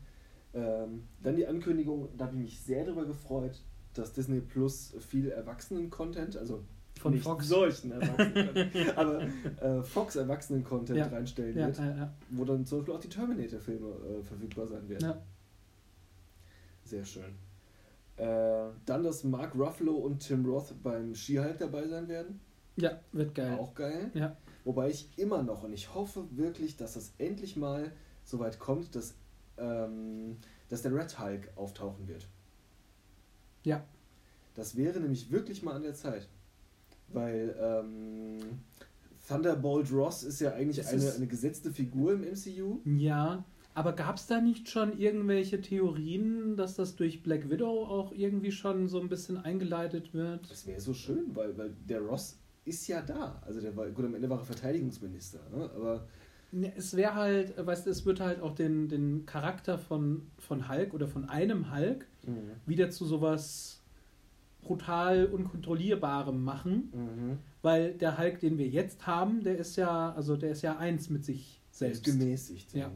Ähm, 0.54 1.02
dann 1.22 1.36
die 1.36 1.46
Ankündigung, 1.46 2.08
da 2.16 2.24
habe 2.24 2.36
ich 2.36 2.42
mich 2.42 2.60
sehr 2.60 2.84
darüber 2.86 3.04
gefreut, 3.04 3.60
dass 3.92 4.14
Disney 4.14 4.40
Plus 4.40 4.94
viel 4.98 5.28
Erwachsenen-Content, 5.30 6.38
also 6.38 6.64
Von 6.98 7.12
nicht 7.12 7.24
Fox. 7.24 7.46
solchen 7.48 7.92
Erwachsenen, 7.92 8.70
aber 8.96 9.24
äh, 9.60 9.82
Fox 9.82 10.16
Erwachsenen-Content 10.16 10.98
Ja. 10.98 11.06
reinstellen 11.08 11.58
Ja, 11.58 11.66
wird, 11.66 11.78
ja, 11.78 12.14
wo 12.30 12.46
dann 12.46 12.64
zum 12.64 12.78
Beispiel 12.78 12.94
auch 12.94 13.00
die 13.00 13.08
Terminator-Filme 13.10 13.88
äh, 13.88 14.22
verfügbar 14.22 14.66
sein 14.66 14.88
werden. 14.88 15.12
Sehr 16.84 17.04
schön. 17.04 17.34
Äh, 18.16 18.70
dann, 18.86 19.02
dass 19.04 19.24
Mark 19.24 19.54
Ruffalo 19.54 19.92
und 19.94 20.20
Tim 20.20 20.44
Roth 20.46 20.74
beim 20.82 21.14
Skihulk 21.14 21.58
dabei 21.58 21.86
sein 21.86 22.08
werden. 22.08 22.40
Ja, 22.76 23.00
wird 23.12 23.34
geil. 23.34 23.58
Auch 23.58 23.74
geil. 23.74 24.10
Ja. 24.14 24.36
Wobei 24.64 24.90
ich 24.90 25.08
immer 25.16 25.42
noch, 25.42 25.62
und 25.64 25.72
ich 25.72 25.94
hoffe 25.94 26.24
wirklich, 26.32 26.76
dass 26.76 26.96
es 26.96 27.12
endlich 27.18 27.56
mal 27.56 27.92
so 28.24 28.38
weit 28.38 28.58
kommt, 28.58 28.94
dass, 28.96 29.14
ähm, 29.58 30.36
dass 30.68 30.82
der 30.82 30.94
Red 30.94 31.18
Hulk 31.18 31.48
auftauchen 31.56 32.08
wird. 32.08 32.26
Ja. 33.64 33.84
Das 34.54 34.76
wäre 34.76 34.98
nämlich 35.00 35.30
wirklich 35.30 35.62
mal 35.62 35.74
an 35.74 35.82
der 35.82 35.94
Zeit. 35.94 36.28
Weil 37.08 37.54
ähm, 37.60 38.38
Thunderbolt 39.28 39.92
Ross 39.92 40.22
ist 40.22 40.40
ja 40.40 40.52
eigentlich 40.54 40.78
Das 40.78 40.88
eine, 40.88 41.02
ist- 41.04 41.16
eine 41.16 41.26
gesetzte 41.26 41.70
Figur 41.70 42.14
im 42.14 42.22
MCU. 42.24 42.80
Ja, 42.84 43.44
aber 43.76 43.92
gab 43.92 44.16
es 44.16 44.26
da 44.26 44.40
nicht 44.40 44.68
schon 44.68 44.98
irgendwelche 44.98 45.60
Theorien, 45.60 46.56
dass 46.56 46.74
das 46.76 46.96
durch 46.96 47.22
Black 47.22 47.50
Widow 47.50 47.84
auch 47.84 48.12
irgendwie 48.12 48.50
schon 48.52 48.88
so 48.88 49.00
ein 49.00 49.08
bisschen 49.08 49.36
eingeleitet 49.38 50.14
wird? 50.14 50.50
Das 50.50 50.66
wäre 50.66 50.80
so 50.80 50.94
schön, 50.94 51.34
weil, 51.34 51.56
weil 51.58 51.74
der 51.88 52.00
Ross 52.00 52.38
ist 52.64 52.88
ja 52.88 53.02
da. 53.02 53.40
Also 53.46 53.60
der 53.60 53.76
war, 53.76 53.88
gut, 53.90 54.04
am 54.06 54.14
Ende 54.14 54.28
war 54.30 54.38
er 54.38 54.44
Verteidigungsminister, 54.44 55.40
ne? 55.54 55.70
aber 55.76 56.06
Ne, 56.52 56.72
Es 56.76 56.96
wäre 56.96 57.14
halt, 57.16 57.54
weißt 57.66 57.86
du, 57.86 57.90
es 57.90 58.06
wird 58.06 58.20
halt 58.20 58.40
auch 58.40 58.54
den, 58.54 58.88
den 58.88 59.26
Charakter 59.26 59.78
von, 59.78 60.22
von 60.38 60.68
Hulk 60.68 60.94
oder 60.94 61.08
von 61.08 61.28
einem 61.28 61.74
Hulk 61.74 62.06
wieder 62.66 62.88
zu 62.90 63.04
sowas 63.04 63.82
brutal 64.62 65.26
unkontrollierbarem 65.26 66.42
machen, 66.42 66.92
Mhm. 66.94 67.38
weil 67.62 67.94
der 67.94 68.16
Hulk, 68.18 68.40
den 68.40 68.58
wir 68.58 68.68
jetzt 68.68 69.06
haben, 69.06 69.42
der 69.42 69.58
ist 69.58 69.76
ja, 69.76 70.12
also 70.14 70.36
der 70.36 70.50
ist 70.52 70.62
ja 70.62 70.76
eins 70.78 71.10
mit 71.10 71.24
sich 71.24 71.60
ist 71.70 71.78
selbst. 71.78 72.04
gemäßigt. 72.04 72.72
Ja. 72.74 72.80
ja. 72.86 72.90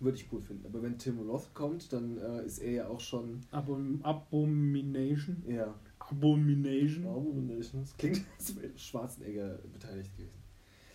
Würde 0.00 0.16
ich 0.16 0.28
gut 0.28 0.44
finden. 0.44 0.66
Aber 0.66 0.82
wenn 0.82 0.98
Tim 0.98 1.18
Roth 1.20 1.54
kommt, 1.54 1.92
dann 1.92 2.18
äh, 2.18 2.44
ist 2.44 2.58
er 2.58 2.70
ja 2.72 2.88
auch 2.88 3.00
schon. 3.00 3.40
Abom 3.50 4.00
Abomination. 4.02 5.42
Ja. 5.46 5.74
Abomination. 5.98 7.06
Abominations. 7.06 7.94
Klingt, 7.96 8.22
als 8.38 8.56
wäre 8.56 8.70
Schwarzenegger 8.76 9.58
beteiligt 9.72 10.16
gewesen. 10.16 10.42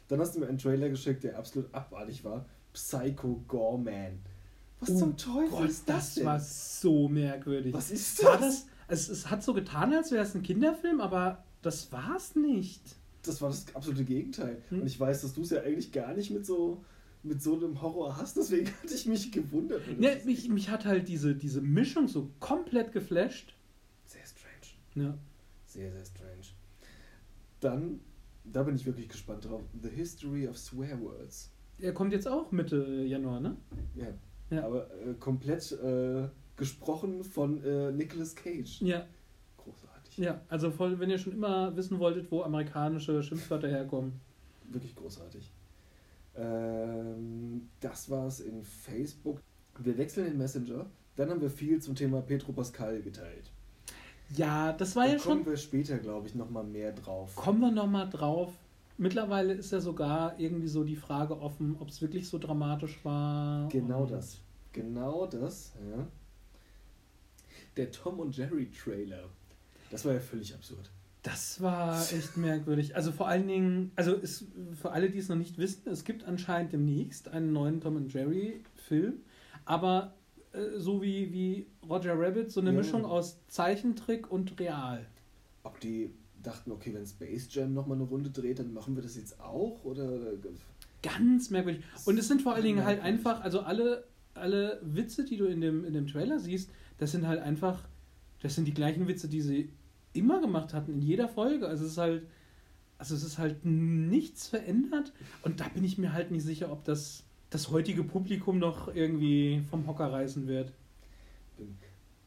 Dann 0.08 0.20
hast 0.20 0.36
du 0.36 0.39
mir 0.39 0.47
einen 0.47 0.58
Trailer 0.58 0.89
geschickt, 0.89 1.24
der 1.24 1.38
absolut 1.38 1.74
abartig 1.74 2.24
war. 2.24 2.45
Psycho 2.74 3.43
Gorman. 3.47 4.20
Was 4.80 4.91
Oh 4.91 4.99
zum 4.99 5.18
Teufel 5.18 5.49
Gott, 5.49 5.70
ist 5.70 5.89
das, 5.89 5.95
das 5.97 6.16
denn? 6.16 6.26
war 6.26 6.39
so 6.39 7.10
merkwürdig. 7.10 7.74
Was 7.74 7.91
ist 7.91 8.24
War 8.24 8.38
das? 8.38 8.66
das? 8.66 8.68
Es, 8.89 9.10
es 9.10 9.30
hat 9.30 9.43
so 9.43 9.54
getan, 9.54 9.93
als 9.93 10.12
wäre 10.12 10.24
es 10.24 10.36
ein 10.36 10.43
Kinderfilm, 10.43 11.01
aber 11.01 11.43
das 11.62 11.91
war's 11.91 12.36
nicht. 12.36 12.82
Das 13.24 13.41
war 13.41 13.49
das 13.49 13.66
absolute 13.74 14.06
Gegenteil. 14.06 14.62
Hm. 14.70 14.82
Und 14.82 14.88
ich 14.88 14.99
weiß, 14.99 15.22
dass 15.22 15.34
du 15.34 15.41
es 15.41 15.49
ja 15.49 15.62
eigentlich 15.62 15.91
gar 15.91 16.14
nicht 16.14 16.32
mit 16.32 16.45
so, 16.45 16.84
mit 17.28 17.41
so 17.41 17.55
einem 17.55 17.82
Horror 17.82 18.17
hast, 18.17 18.38
deswegen 18.38 18.67
hatte 18.84 18.93
ich 18.93 19.05
mich 19.05 19.32
gewundert. 19.32 19.82
Ja, 19.99 20.11
mich, 20.25 20.47
mich 20.49 20.69
hat 20.69 20.86
halt 20.86 21.07
diese, 21.07 21.36
diese 21.36 21.61
Mischung 21.61 22.07
so 22.07 22.32
komplett 22.39 22.91
geflasht. 22.91 23.53
Sehr 24.05 24.25
strange. 24.25 25.07
Ja. 25.09 25.17
Sehr, 25.65 25.91
sehr 25.91 26.05
strange. 26.05 26.47
Dann, 27.59 27.99
da 28.43 28.63
bin 28.63 28.75
ich 28.75 28.86
wirklich 28.86 29.09
gespannt 29.09 29.45
drauf. 29.45 29.61
The 29.82 29.89
History 29.89 30.47
of 30.47 30.57
Swear 30.57 30.99
Words. 31.01 31.51
Er 31.80 31.93
kommt 31.93 32.13
jetzt 32.13 32.28
auch 32.28 32.51
Mitte 32.51 33.03
Januar, 33.05 33.39
ne? 33.39 33.55
Ja. 33.95 34.07
Ja. 34.49 34.65
Aber 34.65 34.89
äh, 35.01 35.13
komplett 35.19 35.71
äh, 35.73 36.28
gesprochen 36.55 37.23
von 37.23 37.63
äh, 37.63 37.91
Nicolas 37.91 38.36
Cage. 38.36 38.82
Ja, 38.82 39.05
Großartig. 39.57 40.17
ja. 40.17 40.41
Also 40.49 40.71
voll, 40.71 40.99
wenn 40.99 41.09
ihr 41.09 41.17
schon 41.17 41.34
immer 41.34 41.75
wissen 41.75 41.99
wolltet, 41.99 42.32
wo 42.32 42.41
amerikanische 42.43 43.21
Schimpfwörter 43.21 43.67
herkommen. 43.67 44.13
Wirklich 44.69 44.95
großartig. 44.95 45.51
Ähm, 46.38 47.70
das 47.80 48.10
war's 48.10 48.40
in 48.40 48.64
Facebook. 48.64 49.42
Wir 49.80 49.98
wechseln 49.98 50.26
den 50.26 50.38
Messenger. 50.38 50.86
Dann 51.16 51.30
haben 51.30 51.42
wir 51.42 51.50
viel 51.50 51.82
zum 51.82 51.96
Thema 51.96 52.22
Petro 52.22 52.52
Pascal 52.52 53.02
geteilt. 53.02 53.52
Ja, 54.36 54.74
das 54.74 54.96
war 54.96 55.06
da 55.06 55.14
ja 55.14 55.18
kommen 55.20 55.44
schon. 55.44 55.52
wir 55.52 55.58
später, 55.58 55.98
glaube 55.98 56.28
ich, 56.28 56.36
nochmal 56.36 56.64
mehr 56.64 56.92
drauf. 56.92 57.36
Kommen 57.36 57.62
wir 57.62 57.72
nochmal 57.72 58.10
drauf. 58.10 58.54
Mittlerweile 58.98 59.54
ist 59.54 59.72
ja 59.72 59.80
sogar 59.80 60.40
irgendwie 60.40 60.68
so 60.68 60.84
die 60.84 60.96
Frage 60.96 61.40
offen, 61.40 61.78
ob 61.80 61.90
es 61.90 62.02
wirklich 62.02 62.28
so 62.28 62.40
dramatisch 62.40 63.04
war. 63.04 63.70
Genau 63.70 64.06
das. 64.06 64.40
Genau 64.74 65.26
das, 65.28 65.74
ja. 65.92 66.08
Der 67.78 67.92
Tom 67.92 68.20
und 68.20 68.36
Jerry 68.36 68.70
Trailer. 68.72 69.30
Das 69.92 70.04
war 70.04 70.14
ja 70.14 70.20
völlig 70.20 70.54
absurd. 70.54 70.92
Das 71.30 71.61
war 71.61 71.99
echt 72.13 72.38
merkwürdig. 72.38 72.95
Also 72.95 73.11
vor 73.11 73.28
allen 73.28 73.47
Dingen, 73.47 73.91
also 73.97 74.15
es, 74.15 74.45
für 74.82 74.91
alle, 74.91 75.09
die 75.09 75.17
es 75.17 75.28
noch 75.28 75.36
nicht 75.36 75.57
wissen, 75.57 75.89
es 75.89 76.05
gibt 76.05 76.23
anscheinend 76.23 76.71
demnächst 76.71 77.28
einen 77.28 77.51
neuen 77.51 77.82
Tom 77.82 77.97
und 77.97 78.13
Jerry 78.13 78.63
Film, 78.75 79.15
aber 79.65 80.13
äh, 80.53 80.78
so 80.78 81.01
wie, 81.01 81.34
wie 81.34 81.67
Roger 81.88 82.17
Rabbit, 82.17 82.49
so 82.51 82.61
eine 82.61 82.71
Ja. 82.71 82.78
Mischung 82.78 83.03
aus 83.03 83.39
Zeichentrick 83.49 84.32
und 84.32 84.57
Real. 84.57 85.05
Ob 85.63 85.82
die 85.82 86.11
dachten, 86.41 86.71
okay, 86.71 86.93
wenn 86.93 87.05
Space 87.05 87.49
Jam 87.51 87.73
nochmal 87.73 87.97
eine 87.97 88.05
Runde 88.07 88.30
dreht, 88.30 88.59
dann 88.59 88.71
machen 88.73 88.95
wir 88.95 89.03
das 89.03 89.17
jetzt 89.17 89.39
auch? 89.41 89.84
Oder 89.84 90.19
Ganz 91.03 91.49
merkwürdig. 91.49 91.84
Und 92.05 92.17
es 92.17 92.28
sind 92.30 92.41
vor 92.41 92.53
allen 92.55 92.63
Dingen 92.63 92.86
halt 92.86 93.01
einfach, 93.01 93.41
also 93.41 93.59
alle, 93.61 94.05
alle 94.34 94.80
Witze, 94.82 95.25
die 95.25 95.36
du 95.36 95.45
in 95.45 95.59
dem, 95.59 95.84
in 95.84 95.93
dem 95.93 96.07
Trailer 96.07 96.39
siehst, 96.39 96.69
das 96.99 97.11
sind 97.11 97.28
halt 97.28 97.41
einfach, 97.41 97.84
das 98.41 98.55
sind 98.55 98.65
die 98.65 98.73
gleichen 98.73 99.07
Witze, 99.07 99.28
die 99.28 99.41
sie 99.41 99.69
immer 100.14 100.41
gemacht 100.41 100.74
hatten, 100.74 100.93
in 100.93 101.01
jeder 101.01 101.28
Folge. 101.28 101.68
Also 101.68 101.86
es 101.86 101.91
ist 101.91 101.97
halt, 101.97 102.28
also 102.97 103.16
es 103.16 103.24
ist 103.24 103.38
halt 103.38 103.66
nichts 103.66 104.47
verändert. 104.47 105.14
Und 105.43 105.60
da 105.60 105.68
bin 105.70 105.84
ich 105.84 105.97
mir 105.97 106.14
halt 106.14 106.32
nicht 106.32 106.43
sicher, 106.43 106.72
ob 106.72 106.84
das 106.84 107.24
das 107.49 107.70
heutige 107.70 108.03
Publikum 108.03 108.60
noch 108.60 108.93
irgendwie 108.93 109.64
vom 109.70 109.88
Hocker 109.88 110.12
reißen 110.12 110.47
wird. 110.47 110.74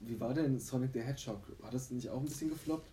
wie 0.01 0.19
war 0.19 0.33
denn 0.33 0.59
Sonic 0.59 0.91
the 0.95 1.01
Hedgehog? 1.01 1.41
War 1.61 1.71
das 1.71 1.91
nicht 1.91 2.09
auch 2.09 2.21
ein 2.21 2.25
bisschen 2.25 2.49
gefloppt? 2.49 2.91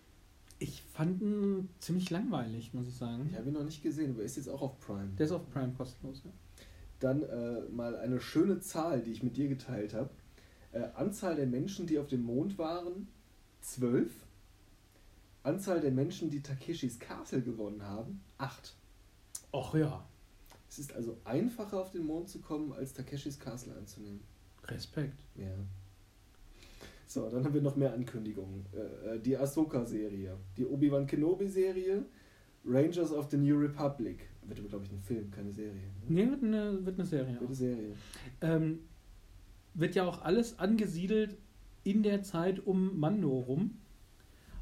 Ich 0.58 0.82
fand 0.82 1.22
ihn 1.22 1.68
ziemlich 1.78 2.10
langweilig, 2.10 2.74
muss 2.74 2.88
ich 2.88 2.94
sagen. 2.94 3.28
Ich 3.30 3.36
habe 3.38 3.48
ihn 3.48 3.54
noch 3.54 3.64
nicht 3.64 3.82
gesehen, 3.82 4.10
aber 4.10 4.24
ist 4.24 4.36
jetzt 4.36 4.48
auch 4.48 4.60
auf 4.60 4.78
Prime. 4.80 5.08
Der 5.16 5.26
ist 5.26 5.32
auf 5.32 5.48
Prime 5.50 5.72
kostenlos. 5.76 6.22
Ja. 6.24 6.30
Dann 7.00 7.22
äh, 7.22 7.60
mal 7.70 7.96
eine 7.96 8.20
schöne 8.20 8.58
Zahl, 8.60 9.00
die 9.00 9.12
ich 9.12 9.22
mit 9.22 9.36
dir 9.36 9.48
geteilt 9.48 9.94
habe. 9.94 10.10
Äh, 10.72 10.88
Anzahl 10.94 11.36
der 11.36 11.46
Menschen, 11.46 11.86
die 11.86 11.98
auf 11.98 12.08
dem 12.08 12.24
Mond 12.24 12.58
waren, 12.58 13.06
12. 13.60 14.12
Anzahl 15.42 15.80
der 15.80 15.90
Menschen, 15.92 16.30
die 16.30 16.40
Takeshis 16.42 16.98
Castle 16.98 17.42
gewonnen 17.42 17.82
haben, 17.82 18.20
8. 18.38 18.74
Och 19.52 19.74
ja, 19.74 20.04
Es 20.68 20.78
ist 20.78 20.92
also 20.94 21.16
einfacher 21.24 21.80
auf 21.80 21.90
den 21.90 22.04
Mond 22.04 22.28
zu 22.28 22.40
kommen, 22.40 22.72
als 22.72 22.92
Takeshis 22.92 23.38
Castle 23.38 23.74
anzunehmen. 23.74 24.20
Respekt. 24.64 25.24
Ja. 25.36 25.46
So, 27.06 27.28
dann 27.30 27.42
haben 27.44 27.54
wir 27.54 27.62
noch 27.62 27.76
mehr 27.76 27.94
Ankündigungen. 27.94 28.66
Äh, 28.74 29.14
äh, 29.14 29.20
die 29.20 29.34
Ahsoka-Serie, 29.36 30.36
die 30.58 30.66
Obi-Wan 30.66 31.06
Kenobi-Serie, 31.06 32.04
Rangers 32.66 33.12
of 33.12 33.30
the 33.30 33.38
New 33.38 33.56
Republic. 33.58 34.28
Wird 34.42 34.58
aber, 34.60 34.68
glaube 34.68 34.84
ich, 34.84 34.92
ein 34.92 35.00
Film, 35.00 35.30
keine 35.30 35.50
Serie. 35.50 35.72
ne? 35.72 35.80
Nee, 36.08 36.30
wird 36.30 36.42
eine, 36.42 36.84
wird 36.84 36.98
eine 36.98 37.06
Serie. 37.06 37.32
Wird 37.34 37.46
eine. 37.46 37.54
Serie. 37.54 37.94
ähm, 38.42 38.80
wird 39.72 39.94
ja 39.94 40.04
auch 40.04 40.20
alles 40.22 40.58
angesiedelt 40.58 41.38
in 41.84 42.02
der 42.02 42.22
Zeit 42.22 42.66
um 42.66 42.98
Mando 43.00 43.30
rum. 43.38 43.78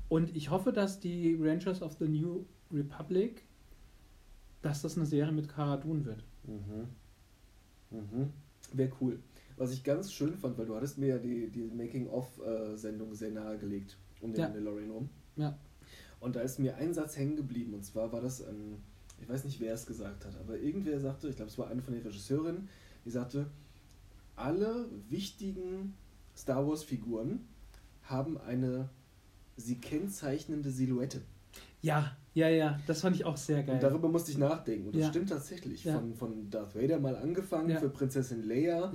Und 0.09 0.37
ich 0.37 0.51
hoffe, 0.51 0.73
dass 0.73 1.01
die 1.01 1.37
Rangers 1.41 1.83
of 1.83 1.95
the 1.99 2.09
New 2.09 2.45
Republic, 2.73 3.45
dass 4.63 4.83
das 4.83 4.97
eine 4.97 5.07
Serie 5.07 5.33
mit 5.33 5.49
Cara 5.49 5.77
Dune 5.77 6.05
wird. 6.05 6.25
Mhm. 6.45 6.89
Mhm. 7.91 8.33
Wäre 8.73 8.93
cool. 9.01 9.21
Was 9.57 9.73
ich 9.73 9.85
ganz 9.85 10.13
schön 10.13 10.35
fand, 10.37 10.59
weil 10.59 10.67
du 10.67 10.75
hattest 10.77 10.99
mir 10.99 11.07
ja 11.09 11.19
die, 11.19 11.49
die 11.49 11.71
Making-of-Sendung 11.71 13.15
sehr 13.15 13.31
nahegelegt 13.31 13.97
um 14.21 14.33
den 14.33 14.41
Ja. 14.41 14.49
Mandalorian 14.49 14.91
rum. 14.91 15.09
Ja. 15.37 15.59
Und 16.21 16.37
da 16.37 16.41
ist 16.41 16.59
mir 16.59 16.77
ein 16.77 16.93
Satz 16.95 17.17
hängen 17.17 17.37
geblieben. 17.37 17.75
Und 17.75 17.85
zwar 17.85 18.13
war 18.13 18.21
das, 18.21 18.43
ein, 18.43 18.83
ich 19.21 19.29
weiß 19.29 19.45
nicht, 19.45 19.61
wer 19.61 19.75
es 19.75 19.87
gesagt 19.87 20.25
hat, 20.25 20.39
aber 20.41 20.59
irgendwer 20.59 21.01
sagte, 21.01 21.29
ich 21.29 21.37
glaube, 21.37 21.51
es 21.51 21.59
war 21.59 21.69
eine 21.69 21.83
von 21.83 21.95
den 21.95 22.03
Regisseurinnen, 22.03 22.69
die 23.05 23.11
sagte, 23.11 23.47
alle 24.35 24.89
wichtigen 25.09 25.95
Star 26.37 26.67
Wars-Figuren 26.67 27.47
haben 28.03 28.39
eine 28.39 28.89
sie 29.57 29.77
kennzeichnende 29.81 30.71
Silhouette. 30.71 31.23
Ja, 31.83 32.17
ja, 32.35 32.49
ja, 32.49 32.81
das 32.87 33.01
fand 33.01 33.17
ich 33.17 33.25
auch 33.25 33.37
sehr 33.37 33.63
geil. 33.63 33.77
Und 33.77 33.83
darüber 33.83 34.09
musste 34.09 34.31
ich 34.31 34.39
nachdenken. 34.39 34.87
Und 34.89 34.95
das 34.97 35.03
Ja. 35.05 35.09
stimmt 35.11 35.29
tatsächlich. 35.31 35.85
Ja. 35.85 35.95
Von, 35.99 36.15
von 36.15 36.51
Darth 36.51 36.75
Vader 36.75 36.99
mal 36.99 37.17
angefangen, 37.17 37.71
Ja. 37.71 37.79
für 37.79 37.89
Prinzessin 37.89 38.43
Leia, 38.43 38.93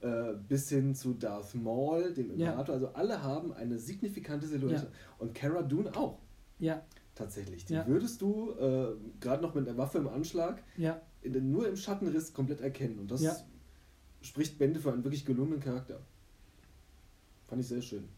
äh, 0.00 0.34
bis 0.48 0.68
hin 0.68 0.94
zu 0.94 1.14
Darth 1.14 1.54
Maul, 1.54 2.12
dem. 2.12 2.30
Imperator. 2.32 2.74
Also 2.74 2.88
alle 2.88 3.22
haben 3.22 3.52
eine 3.52 3.78
signifikante 3.78 4.46
Silhouette. 4.46 4.88
Und 5.18 5.34
Cara 5.34 5.62
Dune 5.62 5.94
auch. 5.96 6.18
ja, 6.58 6.82
Tatsächlich. 7.14 7.66
Die 7.66 7.74
würdest 7.86 8.22
du 8.22 8.52
äh, 8.52 8.94
gerade 9.20 9.42
noch 9.42 9.54
mit 9.54 9.68
einer 9.68 9.76
Waffe 9.76 9.98
im 9.98 10.08
Anschlag 10.08 10.62
ja, 10.78 11.00
in, 11.20 11.50
nur 11.52 11.68
im 11.68 11.76
Schattenriss 11.76 12.32
komplett 12.32 12.62
erkennen. 12.62 12.98
Und 12.98 13.10
das 13.10 13.44
spricht 14.22 14.58
Bände 14.58 14.80
für 14.80 14.90
einen 14.92 15.04
wirklich 15.04 15.26
gelungenen 15.26 15.60
Charakter. 15.60 16.00
Fand 17.44 17.60
ich 17.60 17.68
sehr 17.68 17.82
schön. 17.82 18.08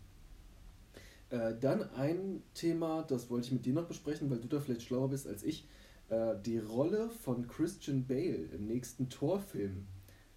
Äh, 1.34 1.58
dann 1.58 1.82
ein 1.94 2.42
Thema, 2.54 3.02
das 3.02 3.28
wollte 3.28 3.46
ich 3.48 3.52
mit 3.52 3.66
dir 3.66 3.72
noch 3.72 3.86
besprechen, 3.86 4.30
weil 4.30 4.38
du 4.38 4.46
da 4.46 4.60
vielleicht 4.60 4.82
schlauer 4.82 5.08
bist 5.10 5.26
als 5.26 5.42
ich. 5.42 5.66
Äh, 6.08 6.36
die 6.44 6.58
Rolle 6.58 7.10
von 7.10 7.48
Christian 7.48 8.06
Bale 8.06 8.48
im 8.54 8.66
nächsten 8.66 9.08
Torfilm 9.08 9.86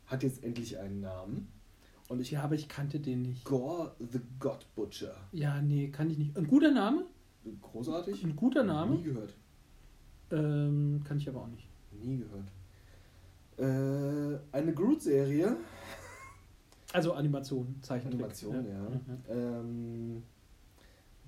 hat 0.08 0.24
jetzt 0.24 0.44
endlich 0.44 0.80
einen 0.80 1.02
Namen. 1.02 1.50
Und 2.10 2.20
ich 2.20 2.32
ja, 2.32 2.42
aber 2.42 2.56
ich 2.56 2.68
kannte 2.68 3.00
den 3.00 3.22
nicht. 3.22 3.46
Gore 3.46 3.96
the 4.00 4.22
God 4.40 4.66
Butcher. 4.74 5.14
Ja, 5.34 5.62
nee, 5.62 5.90
kann 5.90 6.10
ich 6.10 6.18
nicht. 6.18 6.36
Ein 6.36 6.48
guter 6.48 6.72
Name? 6.72 7.06
Großartig? 7.62 8.24
Ein 8.24 8.36
guter 8.36 8.64
Nie 8.64 8.68
Name? 8.70 9.02
gehört. 9.04 9.36
Ähm, 10.32 11.02
kann 11.04 11.18
ich 11.18 11.30
aber 11.30 11.42
auch 11.42 11.48
nicht. 11.48 11.68
Nie 11.92 12.18
gehört. 12.18 12.52
Äh, 13.60 14.40
eine 14.52 14.74
Groot-Serie. 14.74 15.58
Also 16.94 17.14
Animation, 17.14 17.76
Zeichentrick. 17.82 18.22
Animation, 18.22 18.66
ja. 18.68 18.90
Mhm. 18.90 19.04
Ähm, 19.30 20.24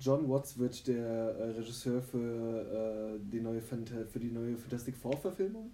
John 0.00 0.28
Watts 0.30 0.58
wird 0.58 0.86
der 0.86 1.06
äh, 1.06 1.50
Regisseur 1.50 2.00
für, 2.00 3.16
äh, 3.16 3.20
die 3.30 3.40
neue 3.40 3.60
für 3.60 4.18
die 4.18 4.30
neue 4.30 4.56
Fantastic 4.56 4.96
Four 4.96 5.18
Verfilmung. 5.18 5.70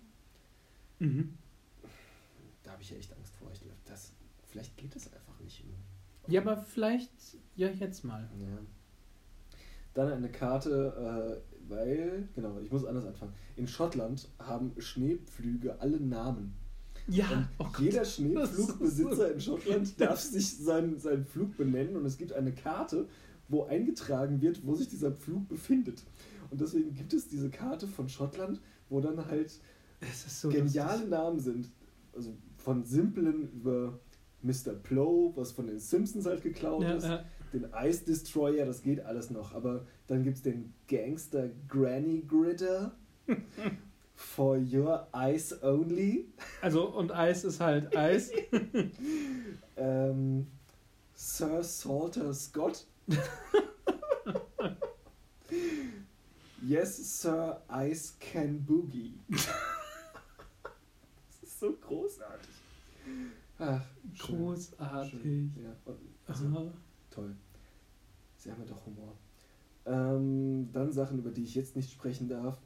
Mhm. 0.98 1.34
Da 2.64 2.72
habe 2.72 2.82
ich 2.82 2.92
echt 2.96 3.16
Angst 3.16 3.34
vor. 3.36 3.48
Ich 3.52 3.60
glaube, 3.60 3.76
das 3.84 4.12
vielleicht 4.48 4.76
geht 4.76 4.96
es 4.96 5.12
einfach 5.12 5.38
nicht. 5.40 5.64
Ja, 6.26 6.40
aber 6.40 6.56
vielleicht 6.56 7.12
ja 7.54 7.68
jetzt 7.68 8.02
mal. 8.04 8.28
Ja. 8.40 8.58
Dann 9.94 10.12
eine 10.12 10.28
Karte, 10.28 11.40
äh, 11.40 11.70
weil, 11.70 12.28
genau, 12.34 12.58
ich 12.58 12.70
muss 12.72 12.84
anders 12.84 13.06
anfangen. 13.06 13.32
In 13.54 13.68
Schottland 13.68 14.28
haben 14.40 14.72
Schneepflüge 14.78 15.80
alle 15.80 16.00
Namen. 16.00 16.54
Ja, 17.08 17.48
oh 17.58 17.64
Gott. 17.64 17.78
jeder 17.78 18.00
Das 18.00 18.16
Schneepflugbesitzer 18.16 19.32
in 19.32 19.40
Schottland 19.40 20.00
darf 20.00 20.20
sich 20.20 20.56
seinen, 20.56 20.98
seinen 20.98 21.24
Flug 21.24 21.56
benennen 21.56 21.96
und 21.96 22.04
es 22.04 22.18
gibt 22.18 22.32
eine 22.32 22.52
Karte, 22.52 23.06
wo 23.48 23.64
eingetragen 23.64 24.40
wird, 24.40 24.66
wo 24.66 24.74
sich 24.74 24.88
dieser 24.88 25.12
Pflug 25.12 25.48
befindet. 25.48 26.02
Und 26.50 26.60
deswegen 26.60 26.94
gibt 26.94 27.12
es 27.12 27.28
diese 27.28 27.50
Karte 27.50 27.86
von 27.86 28.08
Schottland, 28.08 28.60
wo 28.88 29.00
dann 29.00 29.24
halt 29.26 29.58
so 30.28 30.48
geniale 30.48 30.92
lustig. 30.92 31.10
Namen 31.10 31.40
sind. 31.40 31.70
Also 32.14 32.34
von 32.56 32.84
simplen 32.84 33.50
über 33.52 33.98
Mr. 34.42 34.72
Plow, 34.82 35.32
was 35.36 35.52
von 35.52 35.66
den 35.66 35.78
Simpsons 35.80 36.26
halt 36.26 36.42
geklaut 36.42 36.82
Ja, 36.82 36.94
ist, 36.94 37.04
ja. 37.04 37.24
den 37.52 37.66
Ice 37.82 38.04
Destroyer, 38.04 38.64
das 38.66 38.82
geht 38.82 39.04
alles 39.04 39.30
noch. 39.30 39.54
Aber 39.54 39.86
dann 40.06 40.22
gibt 40.22 40.36
es 40.36 40.42
den 40.42 40.72
Gangster 40.88 41.48
Granny 41.68 42.24
Gritter. 42.26 42.94
For 44.18 44.56
your 44.56 45.06
eyes 45.12 45.62
only. 45.62 46.26
Also, 46.62 46.88
und 46.88 47.12
Eis 47.12 47.44
ist 47.44 47.60
halt 47.60 47.94
Eis. 47.96 48.30
Ähm, 49.76 50.46
Sir 51.14 51.62
Salter 51.62 52.32
Scott. 52.32 52.86
yes, 56.62 57.20
Sir 57.20 57.62
Ice 57.70 58.14
Can 58.18 58.64
Boogie. 58.64 59.18
das 59.28 59.48
ist 61.42 61.60
so 61.60 61.72
großartig. 61.72 62.50
Ach, 63.58 63.84
schön, 64.14 64.36
Großartig. 64.36 65.20
schön. 65.22 65.54
Ja, 65.62 65.74
also, 66.26 66.72
toll. 67.10 67.34
Sie 68.36 68.50
haben 68.50 68.60
ja 68.60 68.66
doch 68.66 68.84
Humor. 68.86 69.16
Ähm, 69.86 70.68
dann 70.72 70.92
Sachen, 70.92 71.18
über 71.18 71.30
die 71.30 71.44
ich 71.44 71.54
jetzt 71.54 71.76
nicht 71.76 71.92
sprechen 71.92 72.28
darf, 72.28 72.58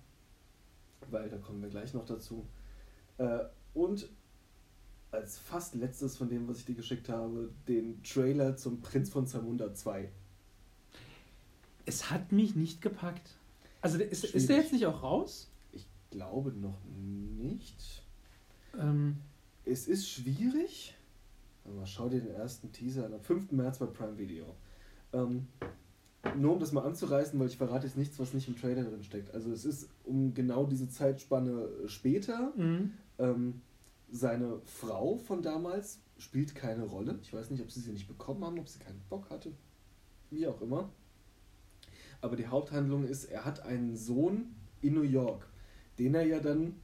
weil 1.11 1.29
da 1.29 1.37
kommen 1.37 1.61
wir 1.63 1.69
gleich 1.69 1.93
noch 1.93 2.07
dazu. 2.07 2.47
Äh, 3.19 3.41
und 3.75 4.09
als 5.11 5.39
fast 5.39 5.75
letztes 5.75 6.17
von 6.17 6.29
dem, 6.29 6.49
was 6.49 6.59
ich 6.59 6.65
dir 6.65 6.75
geschickt 6.75 7.09
habe, 7.09 7.53
den 7.69 8.03
Trailer 8.03 8.57
zum 8.57 8.81
Prinz 8.81 9.11
von 9.11 9.27
Zamunda 9.27 9.75
2. 9.75 10.11
Es 11.87 12.11
hat 12.11 12.33
mich 12.33 12.55
nicht 12.55 12.81
gepackt. 12.83 13.37
Also, 13.81 13.99
ist, 13.99 14.25
ist 14.25 14.49
der 14.49 14.59
jetzt 14.59 14.73
nicht 14.73 14.87
auch 14.87 15.03
raus? 15.03 15.51
Ich 15.73 15.87
glaube 16.11 16.53
noch 16.53 16.79
nicht. 16.85 18.03
Ähm, 18.79 19.17
Es 19.65 19.89
ist 19.89 20.09
schwierig. 20.09 20.95
Aber 21.65 21.87
schau 21.87 22.09
dir 22.09 22.21
den 22.21 22.35
ersten 22.35 22.73
Teaser 22.73 23.07
an. 23.07 23.15
Am 23.15 23.21
5. 23.21 23.53
März 23.53 23.79
bei 23.79 23.87
Prime 23.87 24.19
Video. 24.19 24.45
Ähm, 25.13 25.47
nur 26.37 26.55
um 26.55 26.61
das 26.61 26.73
mal 26.73 26.85
anzureißen, 26.85 27.39
weil 27.39 27.47
ich 27.49 27.57
verrate 27.57 27.87
jetzt 27.87 27.97
nichts, 27.97 28.19
was 28.19 28.35
nicht 28.35 28.49
im 28.49 28.57
Trailer 28.57 28.85
drin 28.85 29.03
steckt. 29.03 29.33
Also 29.35 29.51
es 29.53 29.65
ist 29.65 29.89
um 30.05 30.35
genau 30.35 30.67
diese 30.67 30.89
Zeitspanne 30.89 31.69
später. 31.87 32.53
Mhm. 32.57 32.93
Ähm, 33.19 33.61
seine 34.11 34.61
Frau 34.65 35.17
von 35.19 35.43
damals 35.43 36.01
spielt 36.19 36.55
keine 36.55 36.85
Rolle. 36.85 37.19
Ich 37.23 37.33
weiß 37.33 37.51
nicht, 37.51 37.63
ob 37.63 37.71
sie 37.71 37.81
sie 37.81 37.93
nicht 37.93 38.09
bekommen 38.09 38.45
haben, 38.45 38.59
ob 38.59 38.69
sie 38.69 38.79
keinen 38.81 39.01
Bock 39.09 39.31
hatte. 39.31 39.53
Wie 40.31 40.47
auch 40.47 40.61
immer. 40.61 40.91
Aber 42.21 42.37
die 42.37 42.47
Haupthandlung 42.47 43.05
ist, 43.07 43.25
er 43.25 43.45
hat 43.45 43.63
einen 43.65 43.97
Sohn 43.97 44.55
in 44.83 44.95
New 44.95 45.03
York, 45.03 45.47
den 45.99 46.15
er 46.15 46.27
ja 46.27 46.41
dann 46.41 46.75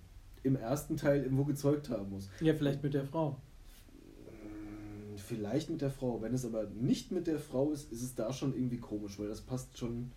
im 0.43 0.57
ersten 0.57 0.97
Teil 0.97 1.23
irgendwo 1.23 1.45
gezeugt 1.45 1.91
haben 1.91 2.11
muss. 2.11 2.29
Ja, 2.41 2.55
vielleicht 2.55 2.83
mit 2.83 2.95
der 2.95 3.05
Frau. 3.05 3.31
Mm, 3.31 5.17
Vielleicht 5.17 5.71
mit 5.71 5.81
der 5.81 5.91
Frau. 5.91 6.23
Wenn 6.23 6.35
es 6.35 6.45
aber 6.45 6.67
nicht 6.69 7.11
mit 7.13 7.27
der 7.27 7.39
Frau 7.39 7.73
ist, 7.73 7.93
ist 7.93 8.03
es 8.03 8.15
da 8.15 8.33
schon 8.33 8.55
irgendwie 8.55 8.79
komisch, 8.79 9.19
weil 9.19 9.29
das 9.29 9.41
passt 9.41 9.77
schon 9.77 10.13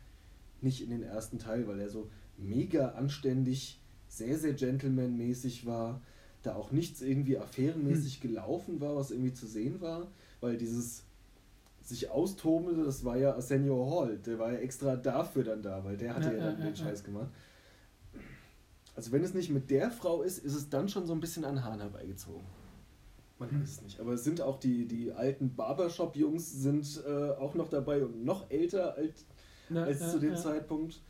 nicht 0.61 0.81
in 0.81 0.89
den 0.89 1.03
ersten 1.03 1.39
Teil, 1.39 1.67
weil 1.67 1.79
er 1.79 1.89
so 1.89 2.09
mega 2.37 2.89
anständig, 2.89 3.79
sehr, 4.07 4.37
sehr 4.37 4.53
gentleman-mäßig 4.53 5.65
war, 5.65 6.01
da 6.43 6.55
auch 6.55 6.71
nichts 6.71 7.01
irgendwie 7.01 7.37
affärenmäßig 7.37 8.21
gelaufen 8.21 8.79
war, 8.79 8.95
was 8.95 9.11
irgendwie 9.11 9.33
zu 9.33 9.45
sehen 9.47 9.81
war, 9.81 10.07
weil 10.41 10.57
dieses 10.57 11.03
sich 11.89 12.09
austobende, 12.09 12.83
das 12.85 13.03
war 13.03 13.17
ja 13.17 13.33
Arsenio 13.33 13.89
Hall, 13.91 14.17
der 14.17 14.39
war 14.39 14.51
ja 14.53 14.59
extra 14.59 14.95
dafür 14.95 15.43
dann 15.43 15.61
da, 15.61 15.83
weil 15.83 15.97
der 15.97 16.15
hatte 16.15 16.27
Ja, 16.27 16.33
ja, 16.33 16.45
dann 16.51 16.59
ja, 16.59 16.65
den. 16.65 16.75
Scheiß 16.75 17.03
gemacht. 17.03 17.29
Also 18.95 19.11
wenn 19.11 19.23
es 19.23 19.33
nicht 19.33 19.49
mit 19.49 19.69
der 19.69 19.91
Frau 19.91 20.21
ist, 20.23 20.39
ist 20.39 20.55
es 20.55 20.69
dann 20.69 20.89
schon 20.89 21.05
so 21.07 21.13
ein 21.13 21.19
bisschen 21.19 21.45
an 21.45 21.63
Hahn 21.63 21.79
herbeigezogen. 21.79 22.45
Man 23.37 23.49
Hm. 23.51 23.61
weiß 23.61 23.69
es 23.69 23.81
nicht. 23.81 23.99
Aber 24.01 24.13
es 24.13 24.23
sind 24.25 24.41
auch 24.41 24.59
die, 24.59 24.85
die 24.87 25.13
alten 25.13 25.55
Barbershop-Jungs 25.55 26.51
sind 26.61 27.01
äh, 27.07 27.29
auch 27.31 27.55
noch 27.55 27.69
dabei 27.69 28.03
und 28.03 28.25
noch 28.25 28.49
älter 28.51 28.95
als, 28.95 29.25
Ja, 29.69 29.83
als 29.83 30.01
ja, 30.01 30.09
zu 30.09 30.19
dem 30.19 30.31
ja. 30.31 30.35
Zeitpunkt. 30.35 31.01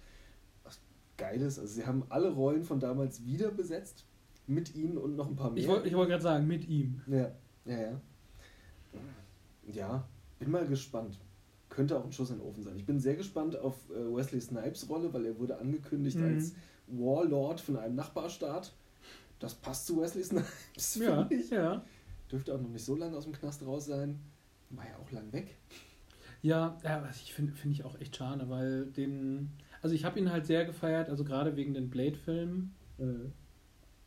Was 0.64 0.80
Geiles. 1.18 1.58
Also 1.58 1.74
sie 1.74 1.86
haben 1.88 2.04
alle 2.10 2.32
Rollen 2.32 2.64
von 2.64 2.80
damals 2.80 3.26
wieder 3.26 3.50
besetzt. 3.50 4.06
Mit 4.46 4.76
ihnen 4.76 4.98
und 4.98 5.16
noch 5.16 5.28
ein 5.28 5.36
paar 5.36 5.50
mehr. 5.52 5.62
Ich 5.64 5.68
wollte 5.68 5.88
ich 5.88 5.96
wollt 5.96 6.10
gerade 6.10 6.24
sagen, 6.24 6.48
mit 6.48 6.68
ihm. 6.68 7.02
Ja, 7.08 7.32
ja, 7.66 7.78
ja. 7.82 8.02
Ja, 9.72 10.08
bin 10.40 10.52
mal 10.52 10.66
gespannt. 10.68 11.20
Könnte 11.70 11.98
auch 11.98 12.04
ein 12.06 12.12
Schuss 12.12 12.32
in 12.32 12.38
den 12.40 12.46
Ofen 12.48 12.64
sein. 12.64 12.76
Ich 12.78 12.86
bin 12.86 13.00
sehr 13.00 13.16
gespannt 13.16 13.56
auf 13.58 13.76
äh, 13.92 13.94
Wesley 14.16 14.42
Snipes 14.42 14.90
Rolle, 14.90 15.14
weil 15.14 15.26
er 15.26 15.38
wurde 15.38 15.58
angekündigt 15.60 16.18
Mhm. 16.18 16.26
als 16.26 16.54
Warlord 16.88 17.62
von 17.62 17.78
einem 17.78 17.96
Nachbarstaat. 17.96 18.74
Das 19.40 19.54
passt 19.56 19.86
zu 19.88 20.02
Wesley 20.02 20.24
Snipes, 20.24 20.96
Ja, 20.96 21.26
finde 21.26 21.44
ich. 21.44 21.50
ja. 21.52 21.84
Dürfte 22.32 22.54
auch 22.56 22.62
noch 22.62 22.70
nicht 22.70 22.84
so 22.84 22.96
lange 22.96 23.16
aus 23.16 23.24
dem 23.26 23.34
Knast 23.34 23.66
raus 23.66 23.86
sein. 23.86 24.20
War 24.72 24.86
ja 24.86 24.98
auch 24.98 25.12
lang 25.12 25.32
weg. 25.32 25.56
Ja, 26.42 26.78
ja 26.84 27.04
was 27.04 27.22
ich 27.22 27.34
finde 27.34 27.54
finde 27.54 27.74
ich 27.76 27.84
auch 27.84 28.00
echt 28.00 28.16
schade, 28.16 28.50
weil 28.50 28.86
den. 28.88 29.52
Also 29.82 29.96
ich 29.96 30.06
habe 30.06 30.20
ihn 30.20 30.32
halt 30.32 30.46
sehr 30.46 30.66
gefeiert, 30.66 31.10
also 31.10 31.24
gerade 31.24 31.56
wegen 31.56 31.74
den 31.74 31.90
Blade-Filmen. 31.90 32.74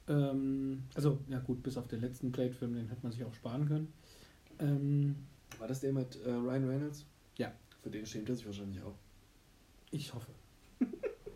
Ähm, 0.08 0.82
also, 0.94 1.18
ja 1.28 1.38
gut, 1.38 1.62
bis 1.62 1.76
auf 1.76 1.86
den 1.88 2.00
letzten 2.00 2.32
Blade-Film, 2.32 2.74
den 2.74 2.88
hätte 2.88 3.02
man 3.02 3.12
sich 3.12 3.24
auch 3.24 3.34
sparen 3.34 3.66
können. 3.68 3.92
Ähm, 4.58 5.16
War 5.62 5.68
das 5.68 5.78
der 5.78 5.92
mit 5.92 6.16
äh, 6.24 6.28
Ryan 6.28 6.68
Reynolds? 6.68 7.06
Ja. 7.38 7.52
Für 7.84 7.88
den 7.88 8.04
schämt 8.04 8.28
er 8.28 8.34
sich 8.34 8.44
wahrscheinlich 8.44 8.82
auch. 8.82 8.96
ich 9.92 10.12
hoffe. 10.12 10.32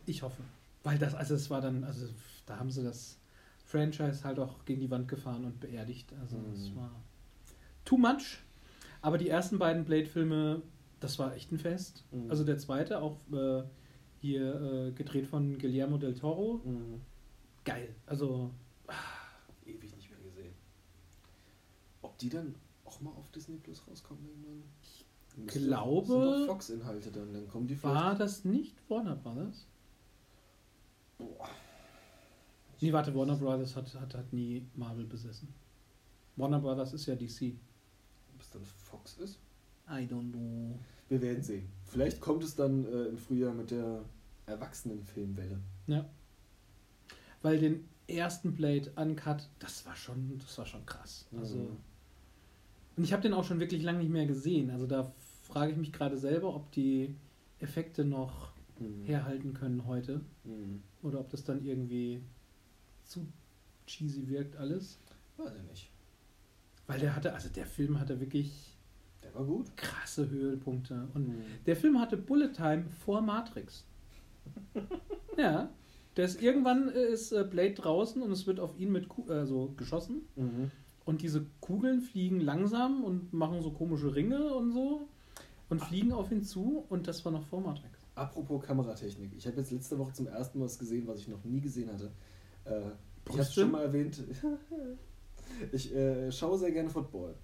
Ich 0.04 0.20
hoffe. 0.20 0.42
Weil 0.82 0.98
das, 0.98 1.14
also 1.14 1.36
es 1.36 1.48
war 1.48 1.60
dann, 1.60 1.84
also 1.84 2.08
da 2.44 2.58
haben 2.58 2.72
sie 2.72 2.82
das 2.82 3.18
Franchise 3.64 4.24
halt 4.24 4.40
auch 4.40 4.64
gegen 4.64 4.80
die 4.80 4.90
Wand 4.90 5.06
gefahren 5.06 5.44
und 5.44 5.60
beerdigt. 5.60 6.12
Also 6.20 6.38
es 6.52 6.70
Mhm. 6.70 6.76
war 6.76 6.90
too 7.84 7.96
much. 7.98 8.38
Aber 9.00 9.16
die 9.16 9.28
ersten 9.28 9.60
beiden 9.60 9.84
Blade-Filme, 9.84 10.60
das 10.98 11.20
war 11.20 11.32
echt 11.36 11.52
ein 11.52 11.58
Fest. 11.60 12.02
Mhm. 12.10 12.28
Also 12.28 12.42
der 12.42 12.58
zweite, 12.58 13.00
auch 13.00 13.18
äh, 13.32 13.62
hier 14.20 14.60
äh, 14.60 14.90
gedreht 14.90 15.28
von 15.28 15.56
Guillermo 15.56 15.98
del 15.98 16.14
Toro. 16.16 16.60
Mhm. 16.64 17.00
Geil. 17.64 17.94
Also, 18.06 18.50
Ewig 19.64 19.94
nicht 19.94 20.10
mehr 20.10 20.18
gesehen. 20.18 20.52
Ob 22.02 22.18
die 22.18 22.28
dann 22.28 22.56
auch 22.96 23.00
mal 23.00 23.10
auf 23.10 23.30
Disney 23.30 23.56
Plus 23.58 23.86
rauskommen 23.86 24.24
irgendwann? 24.26 24.62
Müsste- 25.36 25.60
glaube- 25.60 26.06
sind 26.06 26.20
doch 26.22 26.46
Fox-Inhalte 26.46 27.10
dann, 27.12 27.32
dann 27.32 27.46
kommen 27.48 27.66
die 27.66 27.80
war 27.82 28.14
das 28.14 28.44
nicht 28.44 28.74
Warner 28.88 29.16
Brothers? 29.16 29.66
Boah. 31.18 31.48
Nee, 32.80 32.92
warte, 32.92 33.14
Warner 33.14 33.36
Brothers 33.36 33.76
hat, 33.76 33.94
hat, 33.94 34.14
hat 34.14 34.32
nie 34.32 34.66
Marvel 34.74 35.04
besessen. 35.06 35.48
Warner 36.36 36.60
Brothers 36.60 36.92
ist 36.92 37.06
ja 37.06 37.14
DC. 37.14 37.54
Ob 38.34 38.40
es 38.40 38.50
dann 38.50 38.64
Fox 38.64 39.16
ist? 39.18 39.38
I 39.88 40.02
don't 40.06 40.30
know. 40.32 40.78
Wir 41.08 41.20
werden 41.22 41.42
sehen. 41.42 41.68
Vielleicht 41.84 42.20
kommt 42.20 42.42
es 42.44 42.54
dann 42.54 42.84
äh, 42.84 43.04
im 43.06 43.16
Frühjahr 43.18 43.54
mit 43.54 43.70
der 43.70 44.04
Erwachsenenfilmwelle. 44.46 45.58
Ja. 45.86 46.04
Weil 47.42 47.58
den 47.58 47.88
ersten 48.08 48.54
Blade 48.54 48.90
Uncut, 48.96 49.48
das 49.58 49.86
war 49.86 49.96
schon, 49.96 50.38
das 50.38 50.58
war 50.58 50.66
schon 50.66 50.84
krass. 50.84 51.26
Also, 51.38 51.56
Mhm. 51.58 51.76
Und 52.96 53.04
ich 53.04 53.12
habe 53.12 53.22
den 53.22 53.34
auch 53.34 53.44
schon 53.44 53.60
wirklich 53.60 53.82
lange 53.82 53.98
nicht 54.00 54.10
mehr 54.10 54.26
gesehen. 54.26 54.70
Also 54.70 54.86
da 54.86 55.12
frage 55.42 55.72
ich 55.72 55.76
mich 55.78 55.92
gerade 55.92 56.16
selber, 56.18 56.54
ob 56.54 56.70
die 56.72 57.14
Effekte 57.58 58.04
noch 58.04 58.52
Mhm. 58.78 59.04
herhalten 59.04 59.54
können 59.54 59.86
heute. 59.86 60.20
Mhm. 60.44 60.82
Oder 61.02 61.20
ob 61.20 61.30
das 61.30 61.44
dann 61.44 61.64
irgendwie 61.64 62.20
zu 63.04 63.26
cheesy 63.86 64.28
wirkt 64.28 64.56
alles. 64.56 64.98
Weiß 65.38 65.52
ich 65.62 65.70
nicht. 65.70 65.90
Weil 66.86 67.00
der 67.00 67.16
hatte, 67.16 67.32
also 67.32 67.48
der 67.48 67.66
Film 67.66 67.98
hatte 67.98 68.20
wirklich 68.20 68.76
Der 69.22 69.34
war 69.34 69.44
gut. 69.44 69.74
krasse 69.76 70.28
Höhepunkte. 70.28 71.08
Und 71.14 71.28
Mhm. 71.28 71.42
der 71.66 71.76
Film 71.76 71.98
hatte 72.00 72.16
Bullet 72.16 72.52
Time 72.52 72.84
vor 73.04 73.20
Matrix. 73.22 73.84
ja. 75.38 75.70
Der 76.16 76.24
ist 76.24 76.40
irgendwann 76.42 76.88
äh, 76.90 77.08
ist 77.08 77.32
äh, 77.32 77.44
Blade 77.44 77.74
draußen 77.74 78.22
und 78.22 78.30
es 78.30 78.46
wird 78.46 78.58
auf 78.60 78.78
ihn 78.78 78.90
mit 78.92 79.08
Ku 79.08 79.28
äh, 79.30 79.46
so 79.46 79.72
geschossen. 79.76 80.22
Mhm. 80.36 80.70
Und 81.06 81.22
diese 81.22 81.46
Kugeln 81.60 82.02
fliegen 82.02 82.40
langsam 82.40 83.04
und 83.04 83.32
machen 83.32 83.62
so 83.62 83.70
komische 83.70 84.14
Ringe 84.14 84.52
und 84.52 84.72
so. 84.72 85.08
Und 85.68 85.80
fliegen 85.80 86.12
auf 86.12 86.30
ihn 86.30 86.42
zu 86.42 86.84
und 86.88 87.08
das 87.08 87.24
war 87.24 87.32
noch 87.32 87.44
vor 87.44 87.60
Matrix. 87.60 87.98
Apropos 88.14 88.62
Kameratechnik. 88.64 89.32
Ich 89.36 89.46
habe 89.46 89.56
jetzt 89.56 89.70
letzte 89.70 89.98
Woche 89.98 90.12
zum 90.12 90.26
ersten 90.26 90.58
Mal 90.58 90.66
was 90.66 90.78
gesehen, 90.78 91.06
was 91.06 91.20
ich 91.20 91.28
noch 91.28 91.42
nie 91.44 91.60
gesehen 91.60 91.90
hatte. 91.92 92.10
Äh, 92.64 92.90
ich 93.28 93.32
habe 93.32 93.42
es 93.42 93.54
schon 93.54 93.70
mal 93.70 93.82
erwähnt. 93.82 94.22
ich 95.72 95.94
äh, 95.94 96.30
schaue 96.30 96.58
sehr 96.58 96.70
gerne 96.70 96.90
Football. 96.90 97.34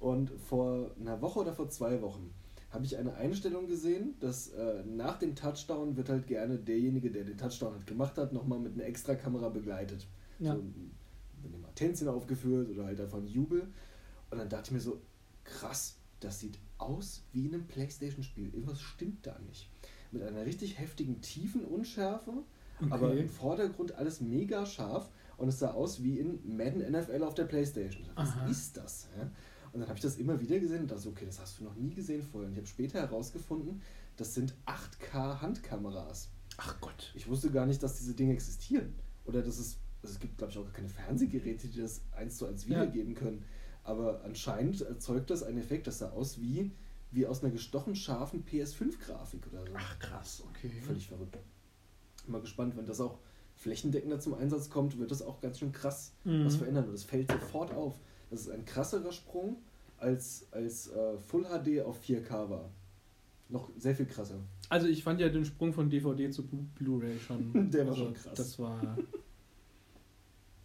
Und 0.00 0.30
vor 0.30 0.90
einer 1.00 1.20
Woche 1.20 1.40
oder 1.40 1.52
vor 1.52 1.68
zwei 1.68 2.00
Wochen 2.02 2.32
habe 2.70 2.84
ich 2.84 2.96
eine 2.96 3.14
Einstellung 3.14 3.68
gesehen, 3.68 4.14
dass 4.20 4.48
äh, 4.48 4.82
nach 4.84 5.18
dem 5.18 5.36
Touchdown 5.36 5.96
wird 5.96 6.08
halt 6.08 6.26
gerne 6.26 6.58
derjenige, 6.58 7.10
der 7.10 7.24
den 7.24 7.38
Touchdown 7.38 7.74
halt 7.74 7.86
gemacht 7.86 8.18
hat, 8.18 8.32
nochmal 8.32 8.58
mit 8.58 8.74
einer 8.74 8.84
Extrakamera 8.84 9.48
begleitet. 9.48 10.06
Ja. 10.40 10.56
So, 10.56 10.62
dann 11.44 11.54
immer 11.54 11.74
Tänzchen 11.74 12.08
aufgeführt 12.08 12.68
oder 12.70 12.84
halt 12.86 13.00
einfach 13.00 13.18
ein 13.18 13.26
Jubel. 13.26 13.62
Und 14.30 14.38
dann 14.38 14.48
dachte 14.48 14.68
ich 14.68 14.72
mir 14.72 14.80
so, 14.80 15.00
krass, 15.44 15.96
das 16.20 16.40
sieht 16.40 16.58
aus 16.78 17.22
wie 17.32 17.46
in 17.46 17.54
einem 17.54 17.66
Playstation-Spiel. 17.66 18.52
Irgendwas 18.52 18.80
stimmt 18.80 19.26
da 19.26 19.38
nicht. 19.48 19.70
Mit 20.10 20.22
einer 20.22 20.44
richtig 20.46 20.78
heftigen 20.78 21.20
tiefen 21.20 21.64
Unschärfe, 21.64 22.32
aber 22.90 23.08
Okay. 23.10 23.20
im 23.20 23.28
Vordergrund 23.28 23.92
alles 23.96 24.20
mega 24.20 24.64
scharf 24.66 25.10
und 25.36 25.48
es 25.48 25.58
sah 25.58 25.72
aus 25.72 26.02
wie 26.02 26.18
in 26.18 26.56
Madden 26.56 26.80
NFL 26.90 27.22
auf 27.22 27.34
der 27.34 27.44
Playstation. 27.44 28.06
Was 28.14 28.30
Aha. 28.30 28.46
ist 28.46 28.76
das? 28.76 29.08
hä? 29.16 29.26
Und 29.72 29.80
dann 29.80 29.88
habe 29.88 29.96
ich 29.96 30.02
das 30.02 30.16
immer 30.16 30.40
wieder 30.40 30.58
gesehen 30.60 30.82
und 30.82 30.90
dachte, 30.90 31.02
so, 31.02 31.10
okay, 31.10 31.26
das 31.26 31.40
hast 31.40 31.58
du 31.58 31.64
noch 31.64 31.74
nie 31.74 31.92
gesehen 31.94 32.22
vorher. 32.22 32.46
Und 32.46 32.52
ich 32.52 32.58
habe 32.58 32.66
später 32.68 33.00
herausgefunden, 33.00 33.82
das 34.16 34.32
sind 34.34 34.54
8K 34.66 35.40
Handkameras. 35.40 36.28
Ach 36.58 36.80
Gott. 36.80 37.12
Ich 37.16 37.26
wusste 37.28 37.50
gar 37.50 37.66
nicht, 37.66 37.82
dass 37.82 37.96
diese 37.98 38.14
Dinge 38.14 38.32
existieren. 38.34 38.94
Oder 39.24 39.42
dass 39.42 39.58
es, 39.58 39.78
also 40.04 40.14
es 40.14 40.20
gibt, 40.20 40.36
glaube 40.38 40.52
ich, 40.52 40.58
auch 40.58 40.72
keine 40.72 40.88
Fernsehgeräte, 40.88 41.68
die 41.68 41.80
das 41.80 42.02
eins 42.12 42.36
zu 42.36 42.46
eins 42.46 42.64
Ja. 42.64 42.70
wiedergeben 42.82 43.14
können. 43.14 43.44
Aber 43.82 44.22
anscheinend 44.24 44.80
erzeugt 44.82 45.30
das 45.30 45.42
einen 45.42 45.58
Effekt, 45.58 45.86
das 45.86 45.98
sah 45.98 46.10
aus 46.10 46.40
wie, 46.40 46.70
wie 47.10 47.26
aus 47.26 47.42
einer 47.42 47.52
gestochen 47.52 47.94
scharfen 47.96 48.44
PS5-Grafik 48.44 49.46
oder 49.50 49.62
so. 49.66 49.72
Ach 49.74 49.98
krass, 49.98 50.42
okay. 50.48 50.70
Völlig 50.82 51.08
verrückt. 51.08 51.38
Mal 52.26 52.40
gespannt, 52.40 52.76
wenn 52.76 52.86
das 52.86 53.00
auch 53.00 53.18
flächendeckender 53.56 54.18
zum 54.20 54.34
Einsatz 54.34 54.68
kommt, 54.70 54.98
wird 54.98 55.10
das 55.10 55.22
auch 55.22 55.40
ganz 55.40 55.58
schön 55.58 55.72
krass 55.72 56.12
Mhm. 56.24 56.44
was 56.44 56.56
verändern. 56.56 56.84
Und 56.86 56.92
das 56.92 57.04
fällt 57.04 57.30
sofort 57.30 57.72
auf. 57.72 57.98
Das 58.30 58.40
ist 58.42 58.50
ein 58.50 58.64
krasserer 58.64 59.12
Sprung 59.12 59.56
als, 59.98 60.46
als 60.50 60.88
äh, 60.88 61.18
Full 61.18 61.44
HD 61.44 61.80
auf 61.82 62.00
4K 62.02 62.50
war. 62.50 62.70
Noch 63.50 63.70
sehr 63.76 63.94
viel 63.94 64.06
krasser. 64.06 64.40
Also 64.70 64.86
ich 64.88 65.02
fand 65.04 65.20
ja 65.20 65.28
den 65.28 65.44
Sprung 65.44 65.72
von 65.74 65.88
DVD 65.90 66.30
zu 66.30 66.42
Blu- 66.42 66.64
Blu-ray 66.74 67.18
schon. 67.18 67.52
Der 67.70 67.84
war 67.86 67.92
also, 67.92 68.04
schon 68.06 68.14
krass. 68.14 68.34
Das 68.34 68.58
war. 68.58 68.96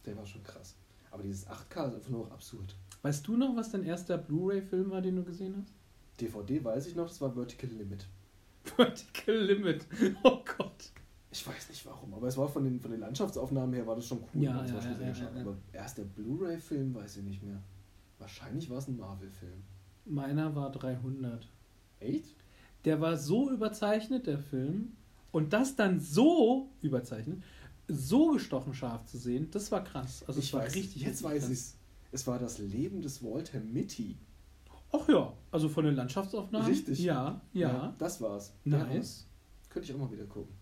Der 0.10 0.18
war 0.18 0.26
schon 0.26 0.44
krass. 0.44 0.76
Aber 1.12 1.24
dieses 1.24 1.48
8K 1.48 1.88
ist 1.88 1.96
einfach 1.96 2.10
nur 2.10 2.26
noch 2.26 2.32
absurd. 2.32 2.76
Weißt 3.02 3.28
du 3.28 3.38
noch, 3.38 3.56
was 3.56 3.72
dein 3.72 3.84
erster 3.84 4.18
Blu-ray-Film 4.18 4.92
war, 4.92 5.02
den 5.02 5.16
du 5.16 5.24
gesehen 5.24 5.56
hast? 5.58 5.74
DVD 6.20 6.64
weiß 6.64 6.88
ich 6.88 6.96
noch, 6.96 7.08
das 7.08 7.22
war 7.22 7.34
Vertical 7.34 7.70
Limit. 7.70 8.08
Vertical 8.64 9.36
Limit. 9.36 9.88
Oh 10.24 10.44
Gott. 10.58 10.92
Ich 11.32 11.46
weiß 11.48 11.70
nicht 11.70 11.86
warum, 11.86 12.14
aber 12.14 12.28
es 12.28 12.38
war 12.38 12.50
von 12.50 12.64
den, 12.64 12.80
von 12.80 12.92
den 12.92 13.00
Landschaftsaufnahmen 13.00 13.74
her 13.74 13.86
war 13.86 13.96
das 13.96 14.06
schon 14.06 14.20
cool. 14.20 14.44
Ja, 14.44 14.66
ja, 14.66 14.80
ja, 14.80 15.12
ja, 15.12 15.12
ja. 15.12 15.42
Aber 15.42 15.58
erst 15.72 15.98
der 15.98 16.04
Blu-ray-Film 16.04 16.94
weiß 16.94 17.18
ich 17.18 17.24
nicht 17.24 17.44
mehr. 17.44 17.62
Wahrscheinlich 18.18 18.70
war 18.70 18.80
es 18.80 18.88
ein 18.88 18.98
Marvel-Film. 18.98 19.64
Meiner 20.06 20.56
war 20.56 20.72
300. 20.72 21.48
Echt? 22.00 22.36
der 22.86 23.02
war 23.02 23.18
so 23.18 23.52
überzeichnet, 23.52 24.28
der 24.28 24.40
Film. 24.40 24.94
Und 25.32 25.54
das 25.54 25.76
dann 25.76 26.00
so 26.00 26.70
überzeichnet, 26.82 27.44
so 27.90 28.32
gestochen 28.32 28.74
scharf 28.74 29.06
zu 29.06 29.18
sehen, 29.18 29.50
das 29.52 29.72
war 29.72 29.84
krass. 29.84 30.24
Also 30.28 30.40
ich 30.40 30.48
es 30.48 30.54
war 30.54 30.62
weiß, 30.64 30.76
richtig. 30.76 31.02
jetzt 31.02 31.24
weiß 31.24 31.44
krass. 31.44 31.52
ich's. 31.52 31.76
Es 32.12 32.26
war 32.26 32.40
das 32.40 32.58
Leben 32.58 33.02
des 33.02 33.24
Walter 33.24 33.60
Mitty. 33.60 34.18
Ach 34.92 35.08
ja, 35.08 35.34
also 35.52 35.70
von 35.70 35.86
den 35.86 35.96
Landschaftsaufnahmen. 35.96 36.68
Richtig. 36.68 37.00
Ja, 37.00 37.40
ja. 37.54 37.94
Das 38.00 38.20
war's. 38.22 38.54
Nice. 38.66 39.28
Könnte 39.70 39.88
ich 39.88 39.96
auch 39.96 40.00
mal 40.00 40.12
wieder 40.12 40.26
gucken. 40.26 40.56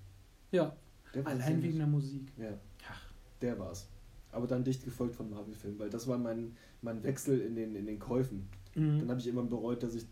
Ja, 0.51 0.75
allein 1.23 1.63
wegen 1.63 1.77
der 1.77 1.87
Musik. 1.87 2.31
Ja, 2.37 2.49
Ach, 2.89 3.01
der 3.41 3.57
war's. 3.57 3.87
Aber 4.31 4.47
dann 4.47 4.63
dicht 4.63 4.83
gefolgt 4.83 5.15
von 5.15 5.29
Marvel-Filmen, 5.29 5.79
weil 5.79 5.89
das 5.89 6.07
war 6.07 6.17
mein, 6.17 6.55
mein 6.81 7.01
Wechsel 7.03 7.39
in 7.39 7.55
den, 7.55 7.75
in 7.75 7.85
den 7.85 7.99
Käufen. 7.99 8.49
Dann 8.75 9.05
mhm. 9.05 9.09
habe 9.09 9.19
ich 9.19 9.27
immer 9.27 9.43
bereut, 9.43 9.81
dass 9.81 9.95
ich 9.95 10.05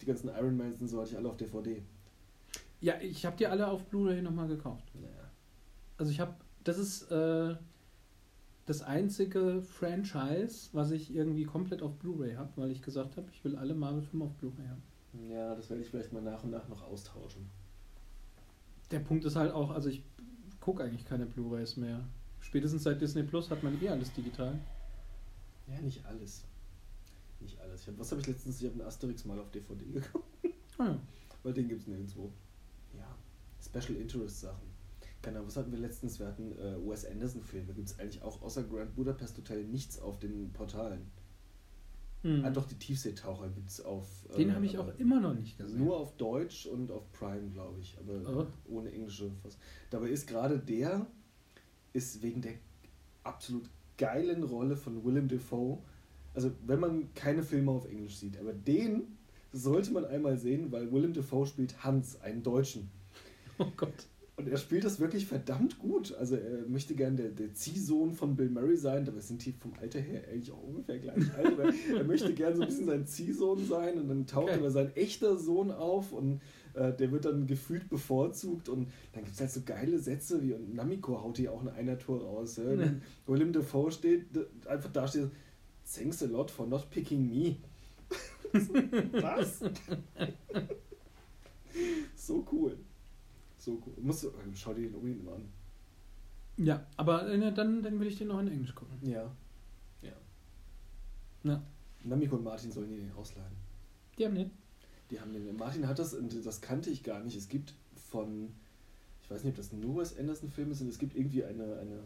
die 0.00 0.06
ganzen 0.06 0.28
Iron 0.28 0.56
Mans 0.56 0.80
und 0.80 0.88
so 0.88 1.00
hatte 1.00 1.10
ich 1.10 1.16
alle 1.16 1.28
auf 1.28 1.36
DVD. 1.36 1.82
Ja, 2.80 2.94
ich 3.00 3.26
habe 3.26 3.36
die 3.36 3.46
alle 3.46 3.66
auf 3.66 3.84
Blu-ray 3.86 4.22
nochmal 4.22 4.46
gekauft. 4.46 4.84
Naja. 4.94 5.30
Also 5.96 6.12
ich 6.12 6.20
habe, 6.20 6.34
das 6.68 6.78
ist 6.78 7.10
äh, 7.10 7.56
das 8.66 8.82
einzige 8.82 9.62
Franchise, 9.62 10.68
was 10.72 10.90
ich 10.90 11.14
irgendwie 11.14 11.44
komplett 11.44 11.80
auf 11.80 11.94
Blu-ray 11.94 12.34
habe, 12.34 12.50
weil 12.56 12.70
ich 12.70 12.82
gesagt 12.82 13.16
habe, 13.16 13.26
ich 13.32 13.42
will 13.42 13.56
alle 13.56 13.74
Marvel-Filme 13.74 14.26
auf 14.26 14.34
Blu-ray 14.34 14.66
haben. 14.68 14.82
Ja, 15.30 15.54
das 15.54 15.70
werde 15.70 15.82
ich 15.82 15.88
vielleicht 15.88 16.12
mal 16.12 16.20
nach 16.20 16.44
und 16.44 16.50
nach 16.50 16.68
noch 16.68 16.82
austauschen. 16.82 17.48
Der 18.90 19.00
Punkt 19.00 19.24
ist 19.24 19.36
halt 19.36 19.52
auch, 19.52 19.70
also 19.70 19.88
ich 19.88 20.02
gucke 20.60 20.84
eigentlich 20.84 21.06
keine 21.06 21.24
Blu-rays 21.24 21.78
mehr. 21.78 22.04
Spätestens 22.40 22.82
seit 22.82 23.00
Disney 23.00 23.22
Plus 23.22 23.50
hat 23.50 23.62
man 23.62 23.82
eh 23.82 23.88
alles 23.88 24.12
digital. 24.12 24.58
Ja, 25.66 25.80
nicht 25.80 26.04
alles. 26.04 26.44
Nicht 27.40 27.58
alles. 27.60 27.86
Hab, 27.86 27.98
was 27.98 28.10
habe 28.10 28.20
ich 28.20 28.26
letztens? 28.26 28.60
Ich 28.60 28.66
habe 28.66 28.74
einen 28.74 28.86
Asterix 28.86 29.24
mal 29.24 29.38
auf 29.38 29.50
DVD 29.50 29.84
gekauft. 29.92 30.24
Ah 30.76 30.86
ja. 30.86 30.98
Weil 31.42 31.54
den 31.54 31.68
gibt 31.68 31.80
es 31.80 31.86
nirgendwo. 31.86 32.30
Ja. 32.94 33.16
Special 33.64 33.98
Interest 33.98 34.40
Sachen. 34.40 34.77
Keine 35.22 35.36
Ahnung, 35.38 35.48
was 35.48 35.56
hatten 35.56 35.72
wir 35.72 35.78
letztens? 35.78 36.18
Wir 36.20 36.26
hatten 36.26 36.52
äh, 36.52 36.76
Wes 36.88 37.04
Anderson 37.04 37.42
Filme. 37.42 37.72
Gibt 37.74 37.88
es 37.88 37.98
eigentlich 37.98 38.22
auch 38.22 38.40
außer 38.42 38.62
Grand 38.64 38.94
Budapest 38.94 39.36
Hotel 39.36 39.64
nichts 39.64 39.98
auf 39.98 40.18
den 40.18 40.52
Portalen. 40.52 41.10
Mhm. 42.22 42.44
Ah, 42.44 42.50
doch, 42.50 42.66
die 42.66 42.74
Tiefseetaucher 42.76 43.48
gibt 43.50 43.68
es 43.68 43.80
auf. 43.84 44.06
Den 44.36 44.50
äh, 44.50 44.52
habe 44.52 44.66
ich 44.66 44.78
auch 44.78 44.92
immer 44.98 45.20
noch 45.20 45.34
nicht 45.34 45.58
gesehen. 45.58 45.78
Nur 45.78 45.96
auf 45.98 46.16
Deutsch 46.16 46.66
und 46.66 46.90
auf 46.90 47.10
Prime, 47.12 47.48
glaube 47.50 47.80
ich. 47.80 47.96
Aber 47.98 48.46
Oh. 48.68 48.72
ohne 48.74 48.92
englische. 48.92 49.30
Fass- 49.42 49.58
Dabei 49.90 50.08
ist 50.08 50.26
gerade 50.26 50.58
der, 50.58 51.06
ist 51.92 52.22
wegen 52.22 52.42
der 52.42 52.54
absolut 53.24 53.68
geilen 53.96 54.42
Rolle 54.44 54.76
von 54.76 55.04
Willem 55.04 55.28
Dafoe. 55.28 55.78
Also, 56.34 56.52
wenn 56.66 56.78
man 56.80 57.12
keine 57.14 57.42
Filme 57.42 57.70
auf 57.72 57.86
Englisch 57.88 58.16
sieht, 58.16 58.36
aber 58.38 58.52
den 58.52 59.16
sollte 59.52 59.90
man 59.92 60.04
einmal 60.04 60.38
sehen, 60.38 60.70
weil 60.70 60.92
Willem 60.92 61.12
Dafoe 61.12 61.46
spielt 61.46 61.82
Hans, 61.82 62.20
einen 62.20 62.42
Deutschen. 62.42 62.90
Oh 63.58 63.66
Gott. 63.76 64.06
Und 64.38 64.48
er 64.48 64.56
spielt 64.56 64.84
das 64.84 65.00
wirklich 65.00 65.26
verdammt 65.26 65.80
gut. 65.80 66.14
Also 66.14 66.36
er 66.36 66.60
möchte 66.68 66.94
gern 66.94 67.16
der, 67.16 67.30
der 67.30 67.52
Ziehsohn 67.54 68.12
von 68.12 68.36
Bill 68.36 68.48
Murray 68.48 68.76
sein, 68.76 69.04
dabei 69.04 69.18
sind 69.18 69.44
die 69.44 69.50
vom 69.50 69.72
Alter 69.80 69.98
her 69.98 70.22
eigentlich 70.30 70.52
auch 70.52 70.62
ungefähr 70.62 71.00
gleich 71.00 71.24
alt. 71.36 71.58
Aber 71.58 71.72
er 71.96 72.04
möchte 72.04 72.32
gern 72.32 72.54
so 72.54 72.62
ein 72.62 72.68
bisschen 72.68 72.86
sein 72.86 73.04
Ziehsohn 73.04 73.66
sein 73.66 73.98
und 73.98 74.06
dann 74.08 74.26
taucht 74.28 74.50
Okay. 74.50 74.60
aber 74.60 74.70
sein 74.70 74.92
echter 74.94 75.36
Sohn 75.36 75.72
auf 75.72 76.12
und 76.12 76.40
äh, 76.74 76.92
der 76.92 77.10
wird 77.10 77.24
dann 77.24 77.48
gefühlt 77.48 77.88
bevorzugt 77.88 78.68
und 78.68 78.86
dann 79.12 79.24
gibt 79.24 79.34
es 79.34 79.40
halt 79.40 79.50
so 79.50 79.62
geile 79.66 79.98
Sätze 79.98 80.40
wie 80.40 80.52
und 80.52 80.72
Namiko 80.72 81.20
haut 81.20 81.36
hier 81.36 81.52
auch 81.52 81.62
in 81.62 81.70
einer 81.70 81.98
Tour 81.98 82.22
raus. 82.22 82.58
Ja. 82.58 82.76
Ne. 82.76 83.00
Willem 83.26 83.52
Dafoe 83.52 83.90
steht 83.90 84.26
einfach 84.68 84.92
da 84.92 85.08
steht, 85.08 85.30
thanks 85.92 86.22
a 86.22 86.26
lot 86.26 86.48
for 86.48 86.64
not 86.64 86.88
picking 86.90 87.28
me. 87.28 87.56
Was? 89.20 89.58
so 92.14 92.46
cool. 92.52 92.76
So. 93.58 93.82
Musst 94.00 94.22
du, 94.24 94.32
schau 94.54 94.72
dir 94.72 94.88
den 94.88 94.94
unbedingt 94.94 95.24
mal 95.24 95.34
an. 95.34 95.48
Ja, 96.56 96.86
aber 96.96 97.28
äh, 97.28 97.52
dann, 97.52 97.82
dann 97.82 98.00
will 98.00 98.06
ich 98.08 98.16
den 98.18 98.28
noch 98.28 98.40
in 98.40 98.48
Englisch 98.48 98.74
gucken. 98.74 98.96
Ja. 99.02 99.30
Ja. 100.02 100.12
Ja. 101.44 101.62
Namiko 102.04 102.36
und 102.36 102.44
Martin 102.44 102.72
sollen 102.72 102.90
den 102.90 103.12
ausleihen. 103.12 103.52
Die 104.16 104.24
haben 104.24 104.34
den. 104.34 104.50
Die 105.10 105.20
haben 105.20 105.32
den. 105.32 105.56
Martin 105.56 105.86
hat 105.86 105.98
das, 105.98 106.14
und 106.14 106.44
das 106.44 106.60
kannte 106.60 106.90
ich 106.90 107.02
gar 107.02 107.22
nicht. 107.22 107.36
Es 107.36 107.48
gibt 107.48 107.74
von, 108.10 108.52
ich 109.22 109.30
weiß 109.30 109.44
nicht, 109.44 109.52
ob 109.52 109.56
das 109.56 109.72
nur 109.72 110.00
Wes 110.00 110.16
Anderson-Filme 110.18 110.74
sind, 110.74 110.88
es 110.88 110.98
gibt 110.98 111.16
irgendwie 111.16 111.44
eine, 111.44 111.78
eine 111.78 112.00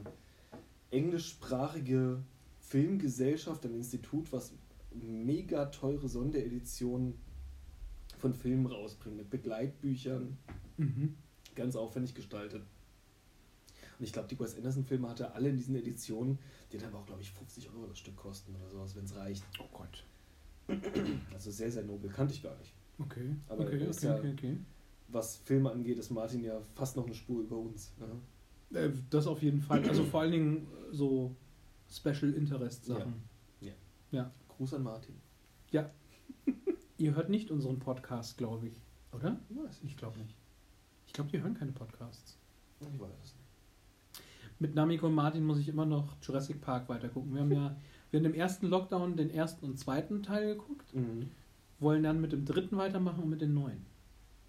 englischsprachige 0.91 2.23
Filmgesellschaft, 2.61 3.65
ein 3.65 3.75
Institut, 3.75 4.33
was 4.33 4.53
mega 4.93 5.67
teure 5.67 6.09
Sondereditionen 6.09 7.15
von 8.19 8.35
Filmen 8.35 8.67
rausbringt, 8.67 9.17
mit 9.17 9.31
Begleitbüchern, 9.31 10.37
Mhm. 10.77 11.15
Ganz 11.55 11.77
aufwendig 11.77 12.15
gestaltet. 12.15 12.63
Und 13.99 14.05
ich 14.05 14.13
glaube, 14.13 14.29
die 14.29 14.39
Wes 14.39 14.57
Anderson-Filme 14.57 15.09
hatte 15.09 15.25
er 15.25 15.35
alle 15.35 15.51
in 15.51 15.57
diesen 15.57 15.75
Editionen, 15.77 16.39
die 16.73 16.79
dann 16.79 16.89
aber 16.89 16.99
auch, 17.01 17.07
glaube 17.07 17.23
ich, 17.23 17.31
50 17.33 17.71
Euro 17.71 17.87
das 17.87 17.99
Stück 17.99 18.17
kosten 18.17 18.55
oder 18.57 18.69
sowas, 18.71 18.97
wenn 18.97 19.05
es 19.05 19.15
reicht. 19.15 19.45
Oh 19.61 19.69
Gott. 19.73 20.05
Also 21.35 21.51
sehr, 21.51 21.71
sehr 21.71 21.83
nobel. 21.85 22.11
Kannte 22.11 22.35
ich 22.35 22.43
gar 22.43 22.57
nicht. 22.59 22.73
Okay. 22.99 23.35
Aber 23.49 23.65
okay, 23.65 23.87
okay, 23.89 24.07
ja- 24.07 24.17
okay, 24.17 24.33
okay. 24.33 24.57
Was 25.09 25.37
Filme 25.37 25.71
angeht, 25.71 25.99
ist 25.99 26.11
Martin 26.11 26.43
ja 26.43 26.61
fast 26.75 26.97
noch 26.97 27.05
eine 27.05 27.15
Spur 27.15 27.43
über 27.43 27.59
uns. 27.59 27.93
Ja? 28.01 28.81
Äh, 28.81 28.93
das 29.11 29.27
auf 29.27 29.43
jeden 29.43 29.61
Fall. 29.61 29.87
Also 29.87 30.05
vor 30.05 30.23
allen 30.23 30.33
Dingen 30.33 30.57
äh, 30.91 30.95
so 30.95 31.37
Special 31.91 32.33
Interest 32.33 32.85
Sachen. 32.85 33.31
Gruß 34.49 34.75
an 34.75 34.83
Martin. 34.85 35.15
Ihr 36.99 37.15
hört 37.17 37.31
nicht 37.31 37.51
unseren 37.51 37.79
Podcast, 37.81 38.39
glaube 38.39 38.69
ich. 38.69 38.81
Oder? 39.13 39.41
Ich 39.83 39.97
glaube 39.97 40.19
nicht. 40.21 40.37
Ich 41.13 41.15
glaube, 41.15 41.31
die 41.31 41.43
hören 41.43 41.53
keine 41.53 41.73
Podcasts. 41.73 42.39
Ich 42.81 42.99
weiß 42.99 43.11
es 43.23 43.35
nicht. 43.35 44.25
Mit 44.59 44.75
Namiko 44.75 45.09
und 45.09 45.15
Martin 45.15 45.45
muss 45.45 45.59
ich 45.59 45.69
immer 45.69 45.85
noch 45.85 46.17
Jurassic 46.23 46.63
Park 46.63 46.89
weitergucken. 46.89 47.35
Wir 47.35 47.43
haben 47.43 47.53
ja 47.53 47.77
wir 48.11 48.19
haben 48.21 48.25
im 48.27 48.35
ersten 48.35 48.67
Lockdown 48.69 49.17
den 49.19 49.29
ersten 49.29 49.67
und 49.67 49.79
zweiten 49.79 50.23
Teil 50.23 50.55
geguckt, 50.55 50.95
Mhm. 50.95 51.29
wollen 51.81 52.03
dann 52.03 52.21
mit 52.23 52.33
dem 52.33 52.47
dritten 52.47 52.79
weitermachen 52.79 53.23
und 53.25 53.29
mit 53.29 53.43
den 53.43 53.53
neuen. 53.53 53.85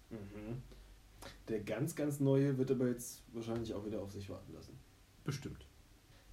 Mhm. 0.08 0.62
Der 1.48 1.60
ganz, 1.60 1.94
ganz 1.94 2.18
neue 2.18 2.56
wird 2.56 2.70
aber 2.70 2.88
jetzt 2.88 3.22
wahrscheinlich 3.34 3.74
auch 3.74 3.84
wieder 3.84 4.00
auf 4.00 4.10
sich 4.12 4.30
warten 4.30 4.54
lassen. 4.54 4.72
Bestimmt. 5.22 5.66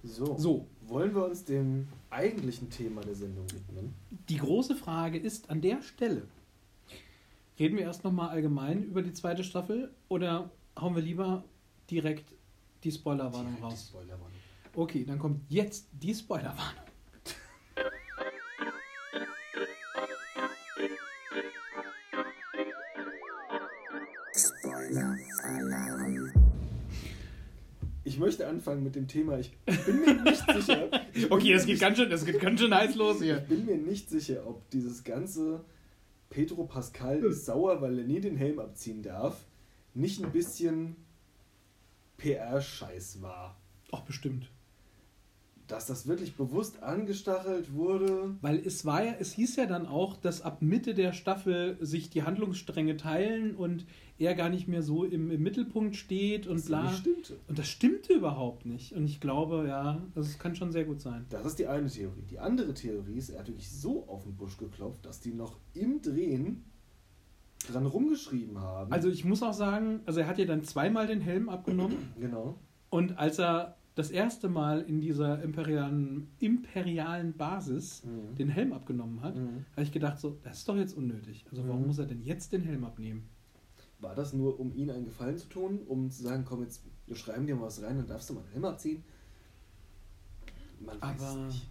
So. 0.02 0.36
So, 0.38 0.66
Wollen 0.86 1.14
wir 1.14 1.26
uns 1.26 1.44
dem 1.44 1.88
eigentlichen 2.08 2.70
Thema 2.70 3.02
der 3.02 3.14
Sendung 3.16 3.44
widmen? 3.52 3.92
die 4.30 4.38
große 4.38 4.76
Frage 4.76 5.18
ist 5.18 5.50
an 5.50 5.60
der 5.60 5.82
Stelle, 5.82 6.22
reden 7.62 7.76
wir 7.76 7.84
erst 7.84 8.02
nochmal 8.02 8.30
allgemein 8.30 8.82
über 8.82 9.02
die 9.02 9.12
zweite 9.12 9.44
Staffel 9.44 9.94
oder 10.08 10.50
hauen 10.76 10.96
wir 10.96 11.02
lieber 11.02 11.44
direkt 11.88 12.34
die 12.82 12.90
Spoilerwarnung 12.90 13.54
Direkt 13.54 13.58
die 13.60 13.62
raus? 13.62 13.86
Spoilerwarnung. 13.88 14.36
Okay, 14.74 15.04
dann 15.04 15.20
kommt 15.20 15.42
jetzt 15.48 15.86
die 15.92 16.12
Spoilerwarnung. 16.12 16.82
Ich 28.04 28.18
möchte 28.18 28.48
anfangen 28.48 28.82
mit 28.82 28.96
dem 28.96 29.06
Thema. 29.06 29.38
Ich 29.38 29.56
bin 29.86 30.00
mir 30.00 30.14
nicht 30.22 30.44
sicher. 30.52 30.90
Ich 31.14 31.30
Okay, 31.30 31.52
das 31.52 31.64
geht 31.64 31.78
ganz 31.78 31.96
schön, 31.96 32.10
das 32.10 32.24
geht 32.24 32.40
ganz 32.40 32.60
schön 32.60 32.74
heiß 32.74 32.96
los 32.96 33.18
Ich 33.20 33.26
hier. 33.26 33.36
bin 33.36 33.64
mir 33.64 33.76
nicht 33.76 34.10
sicher, 34.10 34.44
ob 34.46 34.68
dieses 34.70 35.04
ganze 35.04 35.64
Pedro 36.32 36.64
Pascal 36.64 37.22
ist 37.24 37.44
sauer, 37.44 37.82
weil 37.82 37.98
er 37.98 38.04
nie 38.04 38.18
den 38.18 38.38
Helm 38.38 38.58
abziehen 38.58 39.02
darf, 39.02 39.44
nicht 39.92 40.24
ein 40.24 40.32
bisschen 40.32 40.96
PR-Scheiß 42.16 43.20
war. 43.20 43.60
Ach, 43.90 44.00
bestimmt. 44.00 44.50
Dass 45.66 45.86
das 45.86 46.06
wirklich 46.06 46.36
bewusst 46.36 46.82
angestachelt 46.82 47.72
wurde. 47.72 48.34
Weil 48.40 48.58
es 48.58 48.84
war 48.84 49.04
ja, 49.04 49.14
es 49.18 49.32
hieß 49.32 49.56
ja 49.56 49.66
dann 49.66 49.86
auch, 49.86 50.16
dass 50.16 50.42
ab 50.42 50.60
Mitte 50.60 50.94
der 50.94 51.12
Staffel 51.12 51.76
sich 51.80 52.10
die 52.10 52.24
Handlungsstränge 52.24 52.96
teilen 52.96 53.54
und 53.54 53.86
er 54.18 54.34
gar 54.34 54.48
nicht 54.48 54.68
mehr 54.68 54.82
so 54.82 55.04
im, 55.04 55.30
im 55.30 55.42
Mittelpunkt 55.42 55.96
steht 55.96 56.46
und 56.46 56.56
was 56.56 56.66
bla. 56.66 56.82
nicht 56.84 56.98
stimmte. 56.98 57.38
Und 57.48 57.58
das 57.58 57.68
stimmte 57.68 58.12
überhaupt 58.12 58.66
nicht. 58.66 58.92
Und 58.92 59.04
ich 59.04 59.20
glaube, 59.20 59.66
ja, 59.68 60.02
das 60.14 60.38
kann 60.38 60.54
schon 60.54 60.72
sehr 60.72 60.84
gut 60.84 61.00
sein. 61.00 61.26
Das 61.30 61.44
ist 61.44 61.58
die 61.58 61.66
eine 61.66 61.88
Theorie. 61.88 62.22
Die 62.30 62.38
andere 62.38 62.74
Theorie 62.74 63.16
ist, 63.16 63.30
er 63.30 63.40
hat 63.40 63.48
wirklich 63.48 63.70
so 63.70 64.06
auf 64.08 64.24
den 64.24 64.36
Busch 64.36 64.56
geklopft, 64.58 65.04
dass 65.04 65.20
die 65.20 65.32
noch 65.32 65.58
im 65.74 66.02
Drehen 66.02 66.64
dran 67.70 67.86
rumgeschrieben 67.86 68.58
haben. 68.60 68.92
Also 68.92 69.08
ich 69.08 69.24
muss 69.24 69.42
auch 69.42 69.52
sagen, 69.52 70.00
also 70.06 70.20
er 70.20 70.26
hat 70.26 70.38
ja 70.38 70.44
dann 70.44 70.64
zweimal 70.64 71.06
den 71.06 71.20
Helm 71.20 71.48
abgenommen 71.48 72.12
genau. 72.18 72.58
und 72.90 73.18
als 73.18 73.38
er 73.38 73.76
das 73.94 74.10
erste 74.10 74.48
Mal 74.48 74.80
in 74.82 75.00
dieser 75.00 75.42
imperialen, 75.42 76.28
imperialen 76.38 77.34
Basis 77.34 78.02
Mhm. 78.04 78.34
den 78.36 78.48
Helm 78.48 78.72
abgenommen 78.72 79.20
hat, 79.22 79.36
Mhm. 79.36 79.64
habe 79.72 79.82
ich 79.82 79.92
gedacht, 79.92 80.18
so, 80.18 80.38
das 80.42 80.58
ist 80.58 80.68
doch 80.68 80.76
jetzt 80.76 80.96
unnötig. 80.96 81.44
Also 81.50 81.66
warum 81.68 81.82
Mhm. 81.82 81.86
muss 81.88 81.98
er 81.98 82.06
denn 82.06 82.22
jetzt 82.22 82.52
den 82.52 82.62
Helm 82.62 82.84
abnehmen? 82.84 83.28
War 84.00 84.14
das 84.14 84.32
nur, 84.32 84.58
um 84.58 84.74
ihnen 84.74 84.90
einen 84.90 85.04
Gefallen 85.04 85.36
zu 85.38 85.48
tun, 85.48 85.80
um 85.86 86.10
zu 86.10 86.22
sagen, 86.22 86.44
komm 86.46 86.62
jetzt, 86.62 86.82
wir 87.06 87.16
schreiben 87.16 87.46
dir 87.46 87.54
mal 87.54 87.66
was 87.66 87.82
rein, 87.82 87.98
dann 87.98 88.06
darfst 88.06 88.30
du 88.30 88.34
mal 88.34 88.42
den 88.42 88.52
Helm 88.52 88.64
abziehen? 88.64 89.04
Man 90.80 91.00
weiß 91.00 91.20
Aber- 91.22 91.46
es 91.48 91.54
nicht. 91.54 91.68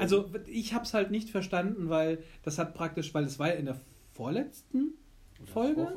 Also 0.00 0.28
ich 0.46 0.74
habe 0.74 0.84
es 0.84 0.94
halt 0.94 1.12
nicht 1.12 1.30
verstanden, 1.30 1.88
weil 1.90 2.24
das 2.42 2.58
hat 2.58 2.74
praktisch, 2.74 3.14
weil 3.14 3.22
es 3.24 3.38
war 3.38 3.48
ja 3.48 3.54
in 3.54 3.66
der 3.66 3.80
vorletzten 4.12 4.94
Folge, 5.46 5.88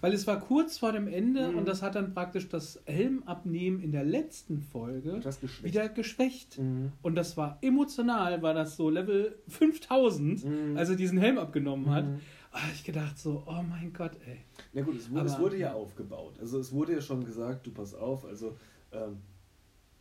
weil 0.00 0.12
es 0.12 0.26
war 0.26 0.40
kurz 0.40 0.78
vor 0.78 0.92
dem 0.92 1.06
Ende 1.08 1.48
Mhm. 1.52 1.58
und 1.58 1.68
das 1.68 1.82
hat 1.82 1.94
dann 1.94 2.14
praktisch 2.14 2.48
das 2.48 2.80
Helmabnehmen 2.86 3.80
in 3.80 3.92
der 3.92 4.04
letzten 4.04 4.60
Folge 4.62 5.20
geschwächt. 5.20 5.62
wieder 5.64 5.88
geschwächt. 5.88 6.58
Mhm. 6.58 6.92
Und 7.02 7.14
das 7.16 7.36
war 7.36 7.58
emotional, 7.62 8.42
war 8.42 8.54
das 8.54 8.76
so 8.76 8.90
Level 8.90 9.38
5000, 9.48 10.44
Mhm. 10.44 10.76
als 10.76 10.88
er 10.90 10.96
diesen 10.96 11.18
Helm 11.18 11.38
abgenommen 11.38 11.90
hat. 11.90 12.06
Mhm. 12.06 12.20
Ah, 12.52 12.58
ich 12.72 12.84
gedacht 12.84 13.18
so, 13.18 13.42
oh 13.46 13.62
mein 13.68 13.92
Gott, 13.92 14.12
ey. 14.26 14.38
Na 14.72 14.80
gut, 14.82 14.96
es 14.96 15.10
wurde, 15.10 15.26
es 15.26 15.34
Aber- 15.34 15.42
wurde 15.44 15.58
ja 15.58 15.74
aufgebaut. 15.74 16.34
Also 16.40 16.58
es 16.58 16.72
wurde 16.72 16.94
ja 16.94 17.00
schon 17.02 17.24
gesagt, 17.24 17.66
du 17.66 17.70
pass 17.70 17.94
auf, 17.94 18.24
also 18.24 18.56
ähm, 18.92 19.18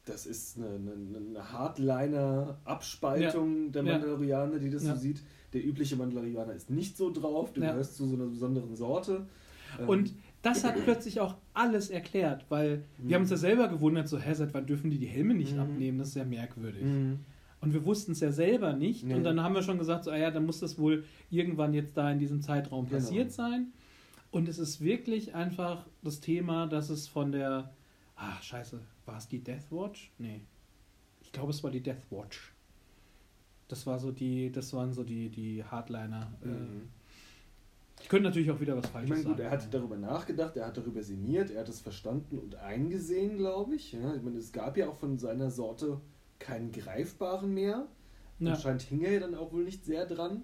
das 0.05 0.25
ist 0.25 0.57
eine, 0.57 0.67
eine, 0.75 1.17
eine 1.17 1.51
Hardliner-Abspaltung 1.51 3.71
der 3.71 3.83
Ja. 3.83 3.93
Mandalorianer, 3.93 4.59
die 4.59 4.69
das 4.69 4.83
Ja. 4.85 4.93
so 4.95 5.01
sieht. 5.01 5.21
Der 5.55 5.65
übliche 5.65 5.95
Mandalorianer 5.95 6.53
ist 6.53 6.69
nicht 6.69 6.97
so 6.97 7.11
drauf, 7.11 7.53
du 7.53 7.61
Ja. 7.61 7.71
gehörst 7.71 7.95
zu 7.95 8.05
so 8.05 8.15
einer 8.15 8.25
besonderen 8.25 8.75
Sorte. 8.75 9.25
Ähm, 9.79 9.87
Und 9.89 10.13
das 10.41 10.63
hat 10.65 10.75
plötzlich 10.83 11.21
auch 11.21 11.35
alles 11.53 11.89
erklärt, 11.89 12.45
weil 12.49 12.79
Mhm. 12.97 13.07
wir 13.07 13.15
haben 13.15 13.21
uns 13.21 13.31
ja 13.31 13.37
selber 13.37 13.69
gewundert, 13.69 14.07
so, 14.09 14.19
hä, 14.19 14.33
seit 14.33 14.53
wann 14.53 14.65
dürfen 14.67 14.91
die 14.91 14.99
die 14.99 15.07
Helme 15.07 15.33
nicht 15.33 15.53
Mhm. 15.53 15.59
abnehmen? 15.61 15.97
Das 15.97 16.09
ist 16.09 16.15
ja 16.15 16.25
merkwürdig. 16.25 16.83
Mhm. 16.83 17.19
Und 17.61 17.73
wir 17.73 17.85
wussten 17.85 18.11
es 18.11 18.19
ja 18.19 18.31
selber 18.33 18.73
nicht. 18.73 19.05
Nee. 19.05 19.15
Und 19.15 19.23
dann 19.23 19.41
haben 19.41 19.55
wir 19.55 19.63
schon 19.63 19.77
gesagt, 19.79 20.03
so, 20.03 20.11
ah 20.11 20.17
ja, 20.17 20.29
dann 20.29 20.45
muss 20.45 20.59
das 20.59 20.77
wohl 20.77 21.05
irgendwann 21.31 21.73
jetzt 21.73 21.95
da 21.95 22.11
in 22.11 22.19
diesem 22.19 22.41
Zeitraum 22.41 22.85
Genau. 22.85 22.97
passiert 22.97 23.31
sein. 23.31 23.71
Und 24.29 24.49
es 24.49 24.59
ist 24.59 24.81
wirklich 24.81 25.33
einfach 25.33 25.85
das 26.03 26.19
Thema, 26.19 26.67
dass 26.67 26.89
es 26.89 27.07
von 27.07 27.31
der, 27.31 27.73
ach 28.17 28.43
scheiße, 28.43 28.81
war 29.05 29.17
es 29.17 29.29
die 29.29 29.39
Death 29.39 29.71
Watch? 29.71 30.11
Nee. 30.19 30.41
Ich 31.23 31.31
glaube, 31.31 31.51
es 31.51 31.63
war 31.63 31.71
die 31.71 31.81
Death 31.81 32.11
Watch. 32.11 32.51
Das 33.67 33.85
war 33.87 33.97
so 33.99 34.11
die, 34.11 34.51
das 34.51 34.73
waren 34.73 34.93
so 34.93 35.03
die, 35.03 35.29
die 35.29 35.63
Hardliner. 35.63 36.31
Äh, 36.43 36.47
Mhm. 36.47 36.89
Ich 38.01 38.09
könnte 38.09 38.25
natürlich 38.27 38.51
auch 38.51 38.59
wieder 38.59 38.75
was 38.75 38.85
Ich 38.85 38.91
Falsches 38.91 39.09
meine, 39.09 39.23
gut, 39.23 39.37
sagen. 39.37 39.41
er 39.47 39.51
hat 39.51 39.73
darüber 39.73 39.95
nachgedacht, 39.97 40.57
er 40.57 40.67
hat 40.67 40.75
darüber 40.77 41.01
sinniert, 41.01 41.49
er 41.49 41.61
hat 41.61 41.69
es 41.69 41.79
verstanden 41.79 42.37
und 42.37 42.55
eingesehen, 42.57 43.37
glaube 43.37 43.75
ich. 43.75 43.93
Ja, 43.93 44.13
ich 44.13 44.21
meine, 44.21 44.37
es 44.37 44.51
gab 44.51 44.75
ja 44.77 44.89
auch 44.89 44.97
von 44.97 45.17
seiner 45.17 45.49
Sorte 45.49 46.01
keinen 46.37 46.71
greifbaren 46.73 47.53
mehr. 47.53 47.87
Ja. 48.39 48.51
Anscheinend 48.51 48.81
hing 48.83 49.01
er 49.01 49.13
ja 49.13 49.19
dann 49.21 49.33
auch 49.33 49.53
wohl 49.53 49.63
nicht 49.63 49.85
sehr 49.85 50.05
dran. 50.05 50.41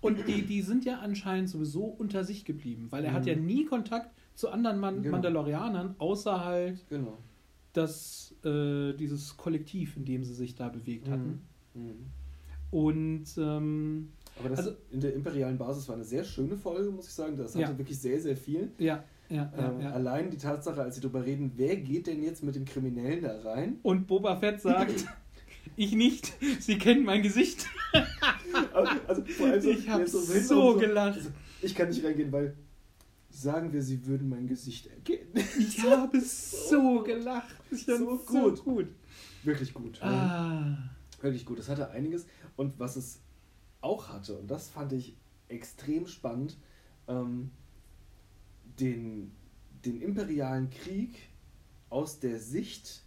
Und 0.00 0.26
die, 0.26 0.42
die 0.42 0.60
sind 0.60 0.84
ja 0.84 0.98
anscheinend 0.98 1.48
sowieso 1.48 1.84
unter 1.84 2.24
sich 2.24 2.44
geblieben, 2.44 2.88
weil 2.90 3.04
er 3.04 3.12
hat 3.12 3.22
Mhm. 3.22 3.28
ja 3.28 3.36
nie 3.36 3.64
Kontakt 3.64 4.10
zu 4.34 4.50
anderen 4.50 4.80
Man 4.80 5.02
Genau. 5.02 5.12
Mandalorianern, 5.12 5.94
außer 5.98 6.44
halt 6.44 6.84
Genau. 6.88 7.16
das, 7.72 8.34
äh, 8.44 8.92
dieses 8.94 9.36
Kollektiv, 9.36 9.96
in 9.96 10.04
dem 10.04 10.24
sie 10.24 10.34
sich 10.34 10.56
da 10.56 10.68
bewegt 10.68 11.08
hatten. 11.08 11.42
Mhm. 11.74 12.06
Und 12.72 13.26
ähm, 13.38 14.08
Aber 14.40 14.48
das 14.48 14.58
Also- 14.60 14.72
in 14.90 15.00
der 15.00 15.14
imperialen 15.14 15.58
Basis 15.58 15.86
war 15.88 15.94
eine 15.94 16.04
sehr 16.04 16.24
schöne 16.24 16.56
Folge, 16.56 16.90
muss 16.90 17.06
ich 17.06 17.12
sagen. 17.12 17.36
Das 17.36 17.54
hatte 17.54 17.70
Ja. 17.72 17.78
wirklich 17.78 18.00
sehr, 18.00 18.18
sehr 18.20 18.36
viel. 18.36 18.72
ja, 18.78 19.04
ja, 19.28 19.52
Ähm, 19.56 19.80
ja. 19.82 19.90
Allein 19.92 20.30
die 20.30 20.36
Tatsache, 20.38 20.80
als 20.82 20.94
sie 20.96 21.00
darüber 21.02 21.24
reden, 21.24 21.52
wer 21.56 21.76
geht 21.76 22.06
denn 22.06 22.22
jetzt 22.22 22.42
mit 22.42 22.54
den 22.54 22.64
Kriminellen 22.64 23.22
da 23.22 23.40
rein? 23.42 23.78
Und 23.82 24.06
Boba 24.06 24.36
Fett 24.36 24.60
sagt, 24.62 25.04
ich 25.76 25.92
nicht, 25.94 26.32
sie 26.60 26.78
kennen 26.78 27.04
mein 27.04 27.22
Gesicht. 27.22 27.66
Also, 28.74 28.92
also 29.08 29.70
Ich 29.70 29.88
hab 29.88 30.00
jetzt 30.00 30.12
so 30.12 30.32
hintenrum 30.32 30.78
gelacht. 30.78 31.16
Also, 31.16 31.30
ich 31.62 31.74
kann 31.74 31.88
nicht 31.88 32.04
reingehen, 32.04 32.30
weil 32.32 32.54
sagen 33.30 33.72
wir, 33.72 33.82
sie 33.82 34.04
würden 34.06 34.28
mein 34.28 34.46
Gesicht 34.46 34.86
erkennen. 34.88 35.30
Ich 35.58 35.82
habe 35.88 36.20
so 36.20 37.02
gelacht. 37.02 37.54
Ich 37.70 37.84
So 37.86 38.18
gut. 38.18 38.58
So 38.58 38.62
gut. 38.64 38.86
Wirklich 39.42 39.72
gut. 39.72 40.02
Ah. 40.02 40.76
Wirklich 41.22 41.46
gut. 41.46 41.58
Das 41.58 41.68
hatte 41.70 41.88
einiges. 41.90 42.26
Und 42.56 42.78
was 42.78 42.96
es 42.96 43.20
auch 43.80 44.08
hatte, 44.08 44.36
und 44.38 44.50
das 44.50 44.68
fand 44.68 44.92
ich 44.92 45.16
extrem 45.48 46.06
spannend, 46.06 46.56
ähm, 47.08 47.50
den, 48.80 49.32
den 49.84 50.00
imperialen 50.00 50.70
Krieg 50.70 51.14
aus 51.90 52.20
der 52.20 52.38
Sicht 52.38 53.02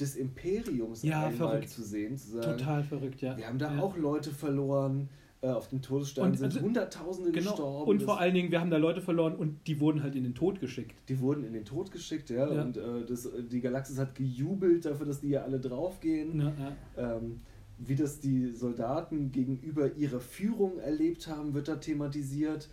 des 0.00 0.16
Imperiums 0.16 1.02
Ja, 1.02 1.26
einmal 1.26 1.32
verrückt. 1.50 1.68
zu 1.70 1.82
sehen. 1.82 2.16
Zu 2.18 2.32
sagen, 2.40 2.58
Total 2.58 2.82
verrückt, 2.82 3.20
ja. 3.20 3.36
Wir 3.36 3.46
haben 3.46 3.58
da 3.58 3.74
ja. 3.74 3.80
auch 3.80 3.96
Leute 3.96 4.30
verloren. 4.32 5.08
Äh, 5.40 5.48
auf 5.48 5.68
dem 5.68 5.82
Todesstern 5.82 6.30
Und 6.30 6.36
sind 6.38 6.46
also- 6.46 6.60
Hunderttausende 6.62 7.30
Genau. 7.30 7.50
gestorben. 7.50 7.90
Und 7.90 8.02
vor 8.02 8.18
allen 8.18 8.32
Dingen, 8.32 8.50
wir 8.50 8.62
haben 8.62 8.70
da 8.70 8.78
Leute 8.78 9.02
verloren 9.02 9.36
und 9.36 9.66
die 9.66 9.78
wurden 9.78 10.02
halt 10.02 10.16
in 10.16 10.24
den 10.24 10.34
Tod 10.34 10.58
geschickt. 10.58 10.94
Die 11.10 11.20
wurden 11.20 11.44
in 11.44 11.52
den 11.52 11.66
Tod 11.66 11.92
geschickt, 11.92 12.30
ja. 12.30 12.50
Ja. 12.50 12.62
Und 12.62 12.78
äh, 12.78 13.04
das, 13.04 13.28
die 13.50 13.60
Galaxis 13.60 13.98
hat 13.98 14.14
gejubelt 14.14 14.86
dafür, 14.86 15.04
dass 15.04 15.20
die 15.20 15.28
ja 15.28 15.42
alle 15.42 15.60
draufgehen. 15.60 16.40
Ja, 16.40 16.52
ja. 16.96 17.16
Ähm, 17.16 17.42
wie 17.78 17.96
das 17.96 18.20
die 18.20 18.50
Soldaten 18.52 19.30
gegenüber 19.32 19.94
ihrer 19.94 20.20
Führung 20.20 20.78
erlebt 20.78 21.28
haben, 21.28 21.54
wird 21.54 21.68
da 21.68 21.76
thematisiert. 21.76 22.68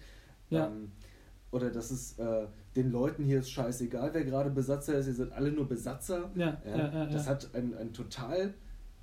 Ja. 0.49 0.67
Ähm, 0.67 0.91
oder 1.51 1.69
dass 1.69 1.91
es 1.91 2.17
äh, 2.17 2.47
den 2.75 2.91
Leuten 2.91 3.23
hier 3.23 3.39
ist 3.39 3.51
scheißegal, 3.51 4.13
wer 4.13 4.23
gerade 4.23 4.49
Besatzer 4.49 4.97
ist, 4.97 5.07
ihr 5.07 5.13
seid 5.13 5.31
alle 5.33 5.51
nur 5.51 5.67
Besatzer. 5.67 6.31
Ja, 6.35 6.61
Ja, 6.65 6.77
ja, 6.77 6.93
ja, 6.93 7.05
das 7.07 7.27
hat 7.27 7.53
ein, 7.53 7.75
ein 7.75 7.91
total, 7.91 8.53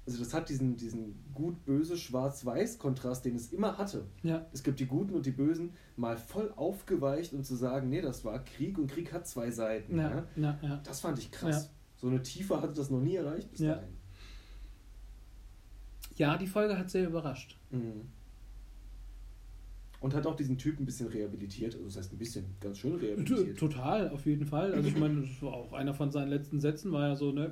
also 0.07 0.19
das 0.25 0.33
hat 0.33 0.49
diesen, 0.49 0.77
diesen 0.77 1.15
gut-böse 1.35 1.99
Schwarz-Weiß-Kontrast, 1.99 3.27
den 3.27 3.37
es 3.37 3.53
immer 3.53 3.77
hatte. 3.77 4.07
ja. 4.23 4.47
Es 4.53 4.63
gibt 4.63 4.81
die 4.81 4.87
Guten 4.87 5.15
und 5.15 5.27
die 5.27 5.31
Bösen, 5.31 5.73
mal 5.97 6.17
voll 6.17 6.53
aufgeweicht 6.57 7.35
und 7.35 7.45
zu 7.45 7.55
sagen, 7.55 7.91
nee, 7.91 8.01
das 8.01 8.25
war 8.25 8.43
Krieg 8.43 8.79
und 8.79 8.91
Krieg 8.91 9.13
hat 9.13 9.27
zwei 9.27 9.51
Seiten. 9.51 9.99
Ja, 10.37 10.59
ja. 10.63 10.81
Das 10.85 11.01
fand 11.01 11.19
ich 11.19 11.31
krass. 11.31 11.71
So 11.97 12.07
eine 12.07 12.23
Tiefe 12.23 12.63
hatte 12.63 12.73
das 12.73 12.91
noch 12.91 13.01
nie 13.01 13.17
erreicht 13.17 13.51
bis 13.51 13.61
dahin. 13.75 13.98
Ja, 16.19 16.37
die 16.37 16.47
Folge 16.47 16.79
hat 16.79 16.91
sehr 16.91 17.07
überrascht. 17.07 17.57
Mhm. 17.71 18.03
Und 20.01 20.15
hat 20.15 20.27
auch 20.29 20.37
diesen 20.37 20.59
Typ 20.59 20.79
ein 20.79 20.87
bisschen 20.87 21.09
rehabilitiert. 21.09 21.75
Also 21.75 21.87
das 21.87 21.97
heißt 21.97 22.13
ein 22.13 22.19
bisschen, 22.19 22.45
ganz 22.61 22.79
schön 22.79 22.95
rehabilitiert. 22.95 23.59
Total, 23.59 24.11
auf 24.11 24.27
jeden 24.27 24.47
Fall. 24.47 24.73
Also 24.73 24.89
ich 24.89 24.97
meine, 24.97 25.23
das 25.23 25.43
war 25.43 25.55
auch 25.55 25.73
einer 25.73 25.93
von 25.93 26.13
seinen 26.13 26.29
letzten 26.29 26.61
Sätzen 26.61 26.93
war 26.93 27.09
ja 27.09 27.17
so, 27.17 27.33
ne, 27.33 27.51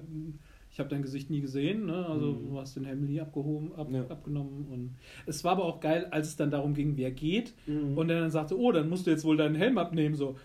ich 0.71 0.79
habe 0.79 0.89
dein 0.89 1.03
Gesicht 1.03 1.29
nie 1.29 1.41
gesehen, 1.41 1.87
ne? 1.87 2.07
Also 2.07 2.33
Mhm. 2.35 2.49
du 2.51 2.59
hast 2.61 2.77
den 2.77 2.85
Helm 2.85 3.05
nie 3.05 3.21
abgehoben, 3.21 3.75
ab, 3.75 3.89
Ja. 3.91 4.03
abgenommen 4.07 4.67
und 4.71 4.95
es 5.27 5.43
war 5.43 5.53
aber 5.53 5.65
auch 5.65 5.81
geil, 5.81 6.07
als 6.13 6.29
es 6.29 6.37
dann 6.37 6.51
darum 6.53 6.75
ging, 6.75 6.97
wer 6.97 7.11
geht 7.11 7.55
Mhm. 7.67 7.99
und 7.99 8.11
er 8.11 8.21
dann 8.21 8.31
sagte, 8.31 8.57
oh, 8.57 8.71
dann 8.71 8.89
musst 8.89 9.07
du 9.09 9.11
jetzt 9.11 9.25
wohl 9.25 9.37
deinen 9.37 9.55
Helm 9.57 9.77
abnehmen, 9.79 10.15
so. 10.15 10.37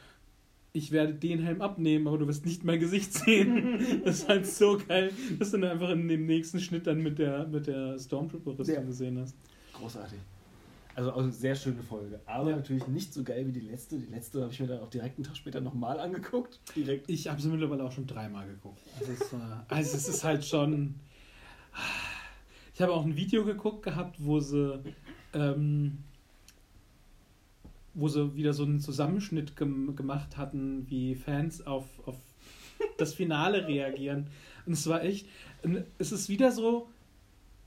Ich 0.74 0.92
werde 0.92 1.14
den 1.14 1.40
Helm 1.40 1.62
abnehmen, 1.62 2.08
aber 2.08 2.18
du 2.18 2.28
wirst 2.28 2.46
nicht 2.46 2.64
mein 2.64 2.80
Gesicht 2.80 3.14
sehen. 3.14 4.02
das 4.06 4.20
ist 4.20 4.30
halt 4.30 4.48
so 4.48 4.78
geil, 4.88 5.12
dass 5.38 5.52
du 5.52 5.58
dann 5.58 5.72
einfach 5.72 5.90
in 5.90 6.08
dem 6.08 6.26
nächsten 6.26 6.60
Schnitt 6.60 6.88
dann 6.88 7.02
mit 7.02 7.20
der, 7.20 7.46
mit 7.48 7.68
der 7.68 8.00
Stormtrooper-Rüstung 8.00 8.76
Ja. 8.76 8.82
gesehen 8.82 9.20
hast. 9.20 9.36
Großartig. 9.74 10.20
Also, 10.96 11.12
also 11.12 11.30
sehr 11.30 11.56
schöne 11.56 11.84
Folge. 11.84 12.20
Aber 12.26 12.50
Ja. 12.52 12.56
natürlich 12.58 12.88
nicht 12.88 13.14
so 13.14 13.24
geil 13.24 13.46
wie 13.48 13.52
die 13.52 13.62
letzte. 13.62 13.98
Die 14.00 14.06
letzte 14.12 14.42
habe 14.42 14.52
ich 14.54 14.60
mir 14.62 14.68
dann 14.68 14.80
auch 14.80 14.90
direkt 14.90 15.18
einen 15.18 15.26
Tag 15.26 15.36
später 15.38 15.60
nochmal 15.62 16.00
angeguckt. 16.00 16.60
Direkt. 16.76 17.10
Ich 17.10 17.28
habe 17.28 17.42
sie 17.42 17.50
mittlerweile 17.50 17.84
auch 17.84 17.92
schon 17.92 18.08
dreimal 18.08 18.48
geguckt. 18.48 18.80
Also 19.00 19.12
es, 19.12 19.34
war, 19.34 19.66
also 19.68 19.98
es 19.98 20.08
ist 20.08 20.24
halt 20.24 20.46
schon. 20.46 20.96
Ich 22.74 22.82
habe 22.82 22.94
auch 22.94 23.06
ein 23.06 23.16
Video 23.16 23.44
geguckt 23.46 23.84
gehabt, 23.84 24.18
wo 24.24 24.40
sie, 24.40 24.82
ähm, 25.34 26.00
wo 27.94 28.08
sie 28.08 28.36
wieder 28.36 28.54
so 28.54 28.64
einen 28.64 28.80
Zusammenschnitt 28.80 29.56
gem 29.58 29.96
gemacht 29.96 30.38
hatten, 30.38 30.90
wie 30.90 31.16
Fans 31.16 31.66
auf, 31.66 31.86
auf 32.06 32.16
das 32.98 33.14
Finale 33.14 33.68
reagieren. 33.68 34.28
Und 34.66 34.74
es 34.74 34.88
war 34.88 35.04
echt, 35.04 35.28
es 35.98 36.12
ist 36.12 36.30
wieder 36.30 36.52
so, 36.52 36.90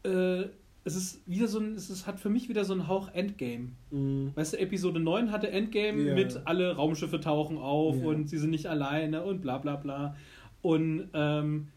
äh, 0.05 0.45
es 0.87 0.97
ist 0.97 1.27
wieder 1.29 1.49
so 1.49 1.59
ein, 1.61 1.75
es 1.75 1.89
ist, 1.91 2.07
hat 2.07 2.20
für 2.20 2.29
mich 2.29 2.49
wieder 2.49 2.64
so 2.64 2.72
einen 2.75 2.89
Hauch 2.89 3.09
Endgame. 3.14 3.70
Mhm. 3.91 4.33
Weißt 4.35 4.53
du, 4.53 4.59
Episode 4.59 5.01
9 5.01 5.31
hatte 5.33 5.51
Endgame 5.51 6.03
Ja. 6.03 6.14
mit 6.14 6.43
alle 6.47 6.75
Raumschiffe 6.77 7.20
tauchen 7.20 7.57
auf 7.59 7.97
Ja. 7.97 8.07
und 8.07 8.29
sie 8.29 8.39
sind 8.39 8.51
nicht 8.51 8.66
alleine 8.66 9.25
und 9.25 9.41
bla 9.41 9.59
bla 9.59 9.77
bla. 9.77 10.16
Und 10.62 11.09
ähm, 11.14 11.68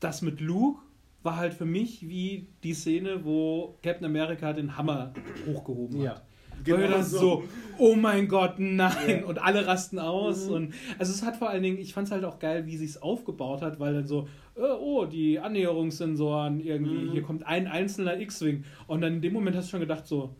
das 0.00 0.22
mit 0.22 0.40
Luke 0.40 0.80
war 1.22 1.36
halt 1.36 1.54
für 1.54 1.64
mich 1.64 2.08
wie 2.08 2.48
die 2.64 2.74
Szene, 2.74 3.24
wo 3.24 3.78
Captain 3.82 4.04
America 4.06 4.52
den 4.52 4.76
Hammer 4.76 5.12
hochgehoben 5.46 5.98
hat. 5.98 6.04
Ja. 6.04 6.22
Genau 6.64 6.78
Genau 6.78 6.96
das 6.96 7.10
so, 7.10 7.44
oh 7.78 7.94
mein 7.94 8.28
Gott, 8.28 8.54
nein. 8.58 9.20
Ja. 9.20 9.24
Und 9.26 9.42
alle 9.42 9.66
rasten 9.66 9.98
aus. 9.98 10.46
Mhm. 10.48 10.52
Und 10.54 10.74
also 10.98 11.12
es 11.12 11.22
hat 11.22 11.36
vor 11.36 11.48
allen 11.50 11.62
Dingen, 11.62 11.78
ich 11.78 11.92
fand 11.94 12.06
es 12.08 12.12
halt 12.12 12.24
auch 12.24 12.38
geil, 12.38 12.66
wie 12.66 12.76
sie 12.76 12.84
es 12.84 13.00
aufgebaut 13.02 13.62
hat, 13.62 13.80
weil 13.80 13.94
dann 13.94 14.06
so, 14.06 14.28
äh, 14.56 14.60
oh, 14.60 15.04
die 15.06 15.38
Annäherungssensoren 15.38 16.60
irgendwie, 16.60 17.06
Mhm. 17.06 17.12
hier 17.12 17.22
kommt 17.22 17.46
ein 17.46 17.66
einzelner 17.66 18.18
X-Wing. 18.20 18.64
Und 18.86 19.00
dann 19.00 19.14
in 19.14 19.22
dem 19.22 19.32
Moment 19.32 19.56
hast 19.56 19.66
du 19.66 19.70
schon 19.72 19.80
gedacht, 19.80 20.06
so, 20.06 20.34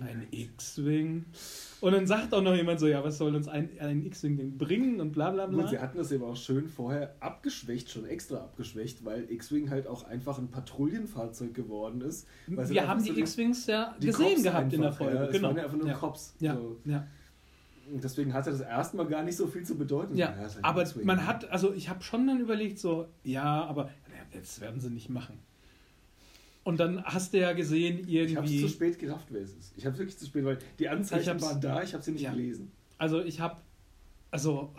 ein 0.00 0.26
X-Wing. 0.30 1.26
Und 1.80 1.92
dann 1.92 2.06
sagt 2.06 2.34
auch 2.34 2.42
noch 2.42 2.54
jemand 2.54 2.78
so, 2.78 2.86
ja, 2.86 3.02
was 3.02 3.18
soll 3.18 3.34
uns 3.34 3.48
ein, 3.48 3.70
ein 3.80 4.04
X-Wing 4.04 4.36
denn 4.36 4.58
bringen 4.58 5.00
und 5.00 5.12
bla 5.12 5.30
bla 5.30 5.46
bla. 5.46 5.62
Gut, 5.62 5.70
sie 5.70 5.78
hatten 5.78 5.98
das 5.98 6.12
eben 6.12 6.24
auch 6.24 6.36
schön 6.36 6.68
vorher 6.68 7.14
abgeschwächt, 7.20 7.90
schon 7.90 8.04
extra 8.06 8.38
abgeschwächt, 8.38 9.04
weil 9.04 9.30
X-Wing 9.30 9.70
halt 9.70 9.86
auch 9.86 10.04
einfach 10.04 10.38
ein 10.38 10.48
Patrouillenfahrzeug 10.48 11.54
geworden 11.54 12.02
ist. 12.02 12.26
Wir 12.46 12.58
einfach 12.58 12.88
haben 12.88 13.00
so 13.00 13.12
die 13.12 13.20
X-Wings 13.20 13.66
ja 13.66 13.94
gesehen 14.00 14.34
Cops 14.34 14.42
gehabt 14.42 14.72
in 14.72 14.80
der 14.80 14.90
einfach, 14.90 14.98
Folge. 15.04 15.16
Ja, 15.16 15.24
es 15.24 15.32
genau. 15.32 15.48
waren 15.48 15.56
ja 15.56 15.62
einfach 15.64 15.78
nur 15.78 15.88
ja. 15.88 15.94
Cops. 15.94 16.34
Ja, 16.40 16.54
So. 16.54 16.76
ja. 16.84 17.06
Und 17.92 18.04
Deswegen 18.04 18.32
hatte 18.32 18.50
das 18.50 18.60
erstmal 18.60 19.06
gar 19.06 19.22
nicht 19.22 19.36
so 19.36 19.46
viel 19.48 19.64
zu 19.64 19.76
bedeuten. 19.76 20.16
ja. 20.16 20.28
ist 20.28 20.56
halt 20.56 20.64
aber 20.64 20.84
man 21.02 21.26
hat, 21.26 21.50
also 21.50 21.72
ich 21.72 21.88
habe 21.88 22.02
schon 22.02 22.26
dann 22.26 22.40
überlegt, 22.40 22.78
so, 22.78 23.08
ja, 23.24 23.64
aber 23.64 23.86
ja, 23.86 24.38
jetzt 24.38 24.60
werden 24.60 24.80
sie 24.80 24.90
nicht 24.90 25.08
machen. 25.08 25.38
Und 26.62 26.78
dann 26.78 27.02
hast 27.04 27.32
du 27.32 27.38
ja 27.38 27.52
gesehen, 27.52 28.06
Ich 28.06 28.36
habe 28.36 28.44
es 28.46 28.50
zu 28.52 28.56
irgendwie. 28.58 28.68
spät 28.68 28.98
gerafft, 28.98 29.26
wer 29.30 29.40
es 29.42 29.54
ist. 29.54 29.72
Ich 29.76 29.86
habe 29.86 29.96
wirklich 29.98 30.18
zu 30.18 30.26
spät, 30.26 30.44
weil 30.44 30.58
die 30.78 30.84
Ich 30.84 30.90
Anzeichen 30.90 31.40
waren 31.40 31.60
da, 31.60 31.82
ich 31.82 31.94
habe 31.94 32.02
sie 32.02 32.12
nicht 32.12 32.22
Ja. 32.22 32.32
gelesen. 32.32 32.70
Also 32.98 33.20
ich 33.22 33.40
habe. 33.40 33.56
Also. 34.30 34.72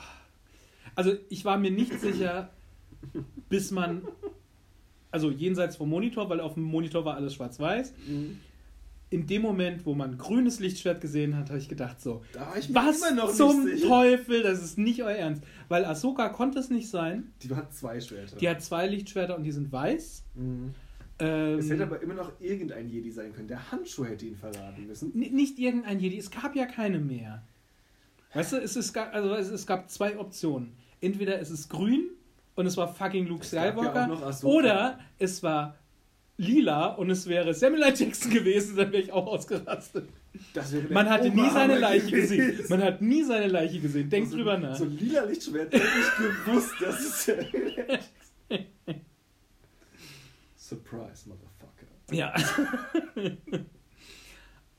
Also 0.96 1.14
ich 1.30 1.44
war 1.46 1.58
mir 1.58 1.72
nicht 1.72 2.00
sicher, 2.00 2.50
bis 3.50 3.72
man. 3.72 4.04
Also 5.10 5.30
jenseits 5.32 5.76
vom 5.76 5.90
Monitor, 5.90 6.30
weil 6.30 6.40
auf 6.40 6.54
dem 6.54 6.64
Monitor 6.64 7.04
war 7.04 7.16
alles 7.16 7.34
schwarz-weiß. 7.34 7.94
In 9.10 9.28
dem 9.28 9.42
Moment, 9.42 9.86
wo 9.86 9.94
man 9.94 10.18
grünes 10.18 10.60
Lichtschwert 10.62 11.02
gesehen 11.02 11.36
hat, 11.36 11.50
habe 11.50 11.60
ich 11.60 11.68
gedacht 11.68 12.00
so, 12.00 12.22
Da 12.32 12.42
war 12.48 12.58
ich 12.58 12.70
mir 12.70 12.76
was 12.76 13.02
immer 13.02 13.12
noch 13.26 13.34
zum. 13.34 13.68
Teufel, 13.86 14.42
das 14.44 14.64
ist 14.64 14.78
nicht 14.78 15.04
euer 15.04 15.16
Ernst. 15.18 15.44
Weil 15.68 15.84
Ahsoka 15.84 16.30
konnte 16.30 16.60
es 16.60 16.70
nicht 16.70 16.90
sein. 16.90 17.34
Die 17.44 17.54
hat 17.54 17.74
zwei 17.74 18.00
Schwerter. 18.00 18.38
Die 18.38 18.48
hat 18.48 18.62
zwei 18.64 18.88
Lichtschwerter 18.88 19.36
und 19.36 19.44
die 19.44 19.52
sind 19.52 19.70
weiß. 19.72 20.24
Mhm. 20.36 20.74
Ähm, 21.22 21.60
Es 21.60 21.70
hätte 21.70 21.84
aber 21.84 22.02
immer 22.02 22.16
noch 22.16 22.32
irgendein 22.40 22.90
Jedi 22.90 23.12
sein 23.12 23.34
können. 23.34 23.48
Der 23.48 23.72
Handschuh 23.72 24.06
hätte 24.06 24.26
ihn 24.26 24.36
verraten 24.36 24.88
müssen. 24.88 25.12
Nicht 25.14 25.60
irgendein 25.60 26.00
Jedi, 26.00 26.18
es 26.18 26.32
gab 26.32 26.56
ja 26.56 26.66
keine 26.66 27.00
mehr. 27.00 27.44
Weißt 28.34 28.54
du, 28.54 28.58
es, 28.58 28.76
ist, 28.76 28.98
also 28.98 29.36
es, 29.36 29.50
es 29.50 29.68
gab 29.68 29.90
zwei 29.90 30.18
Optionen. 30.18 30.72
Entweder 31.02 31.40
es 31.40 31.50
ist 31.52 31.70
grün 31.70 32.10
und 32.56 32.66
es 32.66 32.78
war 32.78 32.94
fucking 32.94 33.28
Luke 33.28 33.46
ja 33.52 33.72
Skywalker, 33.72 34.26
Ahsoka. 34.26 34.54
oder 34.54 35.00
es 35.20 35.44
war 35.44 35.76
lila 36.38 36.88
und 36.96 37.10
es 37.10 37.28
wäre 37.28 37.54
Samuel 37.54 37.84
L. 37.84 37.94
Jackson 37.96 38.32
gewesen, 38.32 38.76
dann 38.76 38.92
wäre 38.92 39.04
ich 39.04 39.12
auch 39.12 39.28
ausgerastet. 39.28 40.08
Man 40.90 41.10
hatte 41.10 41.30
nie 41.30 41.50
seine 41.50 41.78
Leiche 41.78 42.10
gesehen. 42.10 42.52
gewesen. 42.52 42.66
Man 42.70 42.84
hat 42.84 43.02
nie 43.02 43.24
seine 43.24 43.48
Leiche 43.48 43.80
gesehen. 43.80 44.10
Denk 44.10 44.28
so, 44.30 44.38
drüber 44.38 44.58
nach. 44.58 44.76
So 44.76 44.86
ein 44.86 44.98
lila 44.98 45.24
Lichtschwert 45.26 45.74
hätte 45.74 45.86
ich 45.86 46.46
gewusst, 46.46 46.74
dass 46.80 47.00
es 47.00 47.26
Surprise, 50.72 51.28
Motherfucker. 51.28 51.88
Ja. 52.12 52.34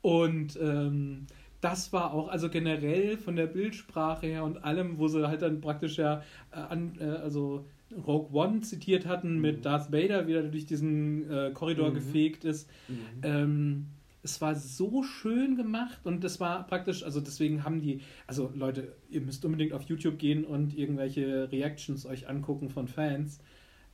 und 0.02 0.58
ähm, 0.60 1.26
das 1.60 1.92
war 1.92 2.12
auch, 2.12 2.28
also 2.28 2.48
generell 2.48 3.16
von 3.16 3.36
der 3.36 3.46
Bildsprache 3.46 4.26
her 4.26 4.44
und 4.44 4.64
allem, 4.64 4.98
wo 4.98 5.06
sie 5.08 5.26
halt 5.28 5.42
dann 5.42 5.60
praktisch 5.60 5.96
ja 5.98 6.22
äh, 6.50 6.56
an, 6.56 6.96
äh, 6.98 7.04
also 7.04 7.66
Rogue 8.06 8.30
One 8.32 8.62
zitiert 8.62 9.06
hatten 9.06 9.38
mit 9.40 9.58
Mhm. 9.58 9.62
Darth 9.62 9.92
Vader, 9.92 10.26
wie 10.26 10.32
er 10.32 10.42
durch 10.44 10.66
diesen 10.66 11.30
äh, 11.30 11.50
Korridor 11.52 11.90
Mhm. 11.90 11.94
gefegt 11.94 12.44
ist. 12.44 12.68
Mhm. 12.88 12.96
Ähm, 13.22 13.86
es 14.24 14.40
war 14.40 14.54
so 14.54 15.02
schön 15.02 15.56
gemacht 15.56 16.00
und 16.04 16.22
das 16.24 16.40
war 16.40 16.66
praktisch, 16.66 17.02
also 17.02 17.20
deswegen 17.20 17.64
haben 17.64 17.80
die, 17.80 18.00
also 18.26 18.50
Leute, 18.54 18.94
ihr 19.10 19.20
müsst 19.20 19.44
unbedingt 19.44 19.72
auf 19.72 19.82
YouTube 19.82 20.18
gehen 20.18 20.44
und 20.44 20.76
irgendwelche 20.76 21.50
Reactions 21.52 22.06
euch 22.06 22.28
angucken 22.28 22.70
von 22.70 22.88
Fans. 22.88 23.40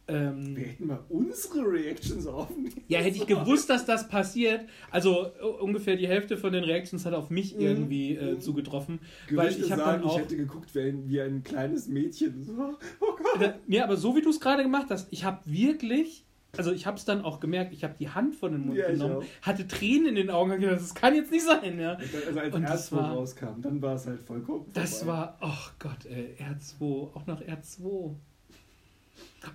Ähm, 0.09 0.57
Wir 0.57 0.65
hätten 0.69 0.87
mal 0.87 1.05
unsere 1.11 1.71
Reactions 1.71 2.27
aufnehmen. 2.27 2.73
ja, 2.89 2.99
hätte 3.01 3.19
ich 3.19 3.27
gewusst, 3.27 3.69
dass 3.69 3.85
das 3.85 4.09
passiert. 4.09 4.63
Also 4.91 5.27
äh, 5.39 5.45
ungefähr 5.45 5.97
die 5.97 6.09
Hälfte 6.09 6.37
von 6.39 6.53
den 6.53 6.65
Reactions 6.65 7.05
hat 7.05 7.13
auf 7.15 7.29
mich 7.31 7.55
Mhm. 7.55 7.61
irgendwie 7.61 8.15
äh, 8.17 8.39
zugetroffen. 8.39 9.01
Gerüchte 9.29 9.37
weil 9.37 9.61
ich 9.63 9.67
sagen, 9.69 9.81
dann 9.83 10.03
auch. 10.05 10.17
ich 10.17 10.23
hätte 10.25 10.37
geguckt 10.37 10.75
wie 10.75 10.81
ein, 10.81 11.09
wie 11.09 11.21
ein 11.21 11.45
kleines 11.45 11.89
Mädchen. 11.89 12.43
So, 12.43 12.53
oh 13.01 13.17
Gott. 13.23 13.43
Äh, 13.43 13.53
Nee, 13.67 13.81
aber 13.81 13.97
so 13.97 14.17
wie 14.17 14.23
du 14.23 14.31
es 14.31 14.41
gerade 14.41 14.63
gemacht 14.63 14.87
hast, 14.91 15.09
ich 15.11 15.25
habe 15.25 15.41
wirklich. 15.45 16.25
Also 16.57 16.73
ich 16.73 16.87
habe 16.87 16.97
es 16.97 17.05
dann 17.05 17.21
auch 17.23 17.41
gemerkt, 17.41 17.75
ich 17.75 17.85
habe 17.85 17.95
die 18.01 18.09
Hand 18.09 18.35
von 18.35 18.53
den 18.53 18.65
Mund 18.65 18.79
Ja, 18.79 18.91
genommen, 18.91 19.27
hatte 19.43 19.69
Tränen 19.69 20.07
in 20.07 20.15
den 20.15 20.31
Augen 20.31 20.53
und 20.53 20.61
gedacht, 20.61 20.81
das 20.81 20.95
kann 20.95 21.15
jetzt 21.15 21.31
nicht 21.31 21.45
sein, 21.45 21.79
ja. 21.79 21.99
Also 22.27 22.41
als 22.41 22.55
Und 22.55 22.63
das 22.63 22.71
Erzwo 22.71 22.97
war- 22.97 23.13
rauskam, 23.13 23.61
dann 23.61 23.83
war 23.83 23.97
es 23.97 24.07
halt 24.07 24.23
vollkommen 24.23 24.65
Das 24.73 25.01
vorbei. 25.03 25.13
war, 25.13 25.39
oh 25.43 25.71
Gott, 25.79 26.07
ey, 26.07 26.35
R2, 26.43 27.15
auch 27.15 27.27
noch 27.27 27.43
R2. 27.43 28.15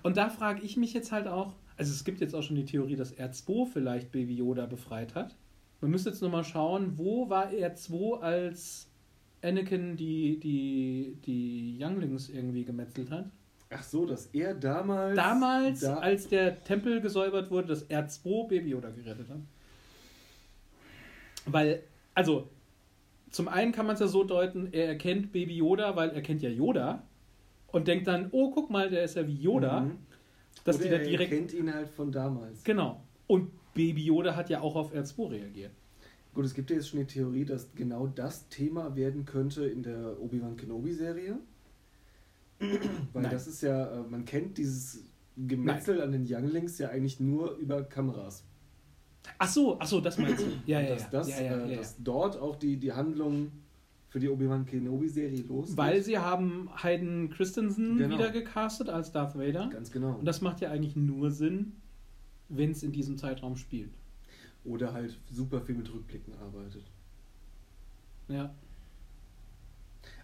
Und 0.02 0.16
da 0.16 0.28
frage 0.28 0.62
ich 0.62 0.76
mich 0.76 0.92
jetzt 0.92 1.12
halt 1.12 1.26
auch, 1.26 1.54
also 1.76 1.92
es 1.92 2.04
gibt 2.04 2.20
jetzt 2.20 2.34
auch 2.34 2.42
schon 2.42 2.56
die 2.56 2.64
Theorie, 2.64 2.96
dass 2.96 3.16
R2 3.16 3.66
vielleicht 3.66 4.12
Baby 4.12 4.36
Yoda 4.36 4.66
befreit 4.66 5.14
hat. 5.14 5.36
Man 5.80 5.90
müsste 5.90 6.10
jetzt 6.10 6.22
nochmal 6.22 6.44
schauen, 6.44 6.96
wo 6.96 7.28
war 7.28 7.48
R2, 7.50 8.20
als 8.20 8.88
Anakin 9.42 9.96
die, 9.96 10.38
die, 10.40 11.18
die 11.26 11.78
Younglings 11.78 12.30
irgendwie 12.30 12.64
gemetzelt 12.64 13.10
hat. 13.10 13.26
Ach 13.70 13.82
so, 13.82 14.06
dass 14.06 14.26
er 14.26 14.54
damals. 14.54 15.16
Damals, 15.16 15.80
da, 15.80 15.96
als 15.96 16.28
der 16.28 16.62
Tempel 16.62 17.00
gesäubert 17.00 17.50
wurde, 17.50 17.68
dass 17.68 17.90
R2 17.90 18.48
Baby 18.48 18.70
Yoda 18.70 18.90
gerettet 18.90 19.28
hat. 19.28 19.40
Weil, 21.46 21.82
also, 22.14 22.48
zum 23.30 23.48
einen 23.48 23.72
kann 23.72 23.86
man 23.86 23.94
es 23.94 24.00
ja 24.00 24.06
so 24.06 24.22
deuten, 24.22 24.68
er 24.72 24.86
erkennt 24.86 25.32
Baby 25.32 25.56
Yoda, 25.56 25.96
weil 25.96 26.10
er 26.10 26.22
kennt 26.22 26.40
ja 26.40 26.48
Yoda 26.48 27.02
und 27.74 27.88
denkt 27.88 28.06
dann, 28.06 28.28
oh, 28.30 28.52
guck 28.52 28.70
mal, 28.70 28.88
der 28.88 29.02
ist 29.02 29.16
ja 29.16 29.26
wie 29.26 29.34
Yoda. 29.34 29.80
Mhm. 29.80 29.98
Dass 30.62 30.76
Oder 30.76 30.84
die 30.84 30.90
da 30.90 30.96
er 30.98 31.04
direkt. 31.04 31.30
kennt 31.30 31.52
ihn 31.52 31.74
halt 31.74 31.88
von 31.88 32.12
damals. 32.12 32.62
Genau. 32.62 33.02
Und 33.26 33.50
Baby 33.74 34.04
Yoda 34.04 34.36
hat 34.36 34.48
ja 34.48 34.60
auch 34.60 34.76
auf 34.76 34.94
R2 34.94 35.30
reagiert. 35.30 35.72
Gut, 36.32 36.44
es 36.44 36.54
gibt 36.54 36.70
ja 36.70 36.76
jetzt 36.76 36.88
schon 36.88 37.00
die 37.00 37.06
Theorie, 37.06 37.44
dass 37.44 37.74
genau 37.74 38.06
das 38.06 38.48
Thema 38.48 38.94
werden 38.94 39.24
könnte 39.24 39.66
in 39.66 39.82
der 39.82 40.20
Obi-Wan 40.20 40.56
Kenobi-Serie. 40.56 41.36
Weil 42.60 43.22
Nein. 43.22 43.32
das 43.32 43.48
ist 43.48 43.62
ja, 43.62 44.00
äh, 44.00 44.02
man 44.08 44.24
kennt 44.24 44.56
dieses 44.56 45.04
Gemetzel 45.36 46.00
an 46.00 46.12
den 46.12 46.24
Younglings 46.28 46.78
ja 46.78 46.90
eigentlich 46.90 47.18
nur 47.18 47.56
über 47.56 47.82
Kameras. 47.82 48.44
Ach 49.38 49.48
so, 49.48 49.80
ach 49.80 49.86
so, 49.86 50.00
das 50.00 50.16
meinst 50.18 50.42
du. 50.42 50.46
Ja, 50.64 50.80
ja, 50.80 50.90
dass, 50.90 51.02
ja. 51.02 51.08
das, 51.10 51.28
ja, 51.28 51.40
ja, 51.40 51.42
äh, 51.42 51.60
ja, 51.60 51.66
ja. 51.66 51.76
dass 51.78 51.96
dort 51.98 52.38
auch 52.38 52.54
die, 52.54 52.76
die 52.76 52.92
Handlung 52.92 53.50
für 54.14 54.20
die 54.20 54.28
Obi-Wan 54.28 54.64
Kenobi-Serie 54.64 55.42
losgeht. 55.42 55.76
Weil 55.76 56.00
sie 56.00 56.16
haben 56.16 56.70
Hayden 56.80 57.30
Christensen 57.30 57.98
Genau. 57.98 58.14
wieder 58.14 58.30
gecastet 58.30 58.88
als 58.88 59.10
Darth 59.10 59.34
Vader. 59.36 59.68
Ganz 59.70 59.90
genau. 59.90 60.14
Und 60.14 60.24
das 60.24 60.40
macht 60.40 60.60
ja 60.60 60.70
eigentlich 60.70 60.94
nur 60.94 61.32
Sinn, 61.32 61.72
wenn 62.48 62.70
es 62.70 62.84
in 62.84 62.92
diesem 62.92 63.18
Zeitraum 63.18 63.56
spielt. 63.56 63.90
Oder 64.64 64.92
halt 64.92 65.18
super 65.32 65.60
viel 65.62 65.74
mit 65.74 65.92
Rückblicken 65.92 66.32
arbeitet. 66.34 66.84
Ja. 68.28 68.54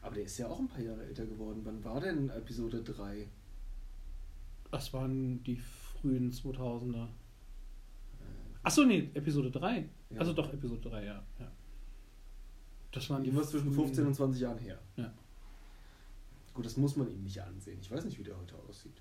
Aber 0.03 0.15
der 0.15 0.23
ist 0.23 0.39
ja 0.39 0.47
auch 0.47 0.61
ein 0.61 0.69
paar 0.69 0.83
Jahre 0.83 1.03
älter 1.07 1.27
geworden. 1.27 1.63
Wann 1.65 1.83
war 1.83 2.01
denn 2.01 2.31
Episode 2.31 2.85
3? 2.85 3.27
Das 4.71 4.93
waren 4.93 5.43
die 5.43 5.57
frühen 5.57 6.31
2000er. 6.31 7.07
Äh, 7.07 7.09
Achso, 8.63 8.85
nee, 8.85 9.11
Episode 9.15 9.51
3. 9.51 9.89
Ja. 10.11 10.21
Also 10.21 10.33
doch, 10.33 10.53
Episode 10.53 10.91
3, 10.91 11.05
ja. 11.07 11.25
ja. 11.41 11.53
Das 12.93 13.09
waren 13.11 13.23
die 13.23 13.29
Irgendwas 13.31 13.51
zwischen 13.51 13.73
frühen- 13.73 13.85
15 13.87 14.07
und 14.07 14.15
20 14.15 14.41
Jahren 14.43 14.59
her. 14.59 14.79
Ja. 14.97 15.13
Gut, 16.55 16.67
das 16.67 16.77
muss 16.77 16.97
man 16.97 17.09
ihm 17.11 17.23
nicht 17.23 17.41
ansehen. 17.41 17.79
Ich 17.81 17.91
weiß 17.91 18.05
nicht, 18.05 18.19
wie 18.19 18.25
der 18.25 18.37
heute 18.39 18.57
aussieht. 18.69 19.01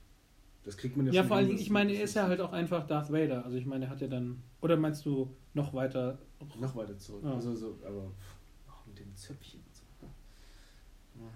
Das 0.63 0.77
kriegt 0.77 0.95
man 0.97 1.07
ja 1.07 1.13
Ja, 1.13 1.23
vor 1.23 1.37
allen 1.37 1.47
hin, 1.47 1.55
Dingen, 1.55 1.57
dass 1.59 1.65
ich 1.65 1.71
meine, 1.71 1.93
er 1.93 2.03
ist 2.03 2.13
ja 2.15 2.27
halt 2.27 2.41
auch 2.41 2.51
einfach 2.53 2.85
Darth 2.85 3.11
Vader. 3.11 3.43
Also 3.45 3.57
ich 3.57 3.65
meine, 3.65 3.85
er 3.85 3.91
hat 3.91 4.01
ja 4.01 4.07
dann. 4.07 4.43
Oder 4.61 4.77
meinst 4.77 5.05
du 5.05 5.33
noch 5.53 5.73
weiter? 5.73 6.19
Noch 6.59 6.75
weiter 6.75 6.97
zurück. 6.97 7.23
Ja. 7.23 7.33
Also 7.33 7.55
so, 7.55 7.79
aber 7.85 8.11
auch 8.67 8.85
mit 8.85 8.99
dem 8.99 9.15
Zöpfchen 9.15 9.61
und 9.61 9.75
so. 9.75 9.83
ne? 11.23 11.29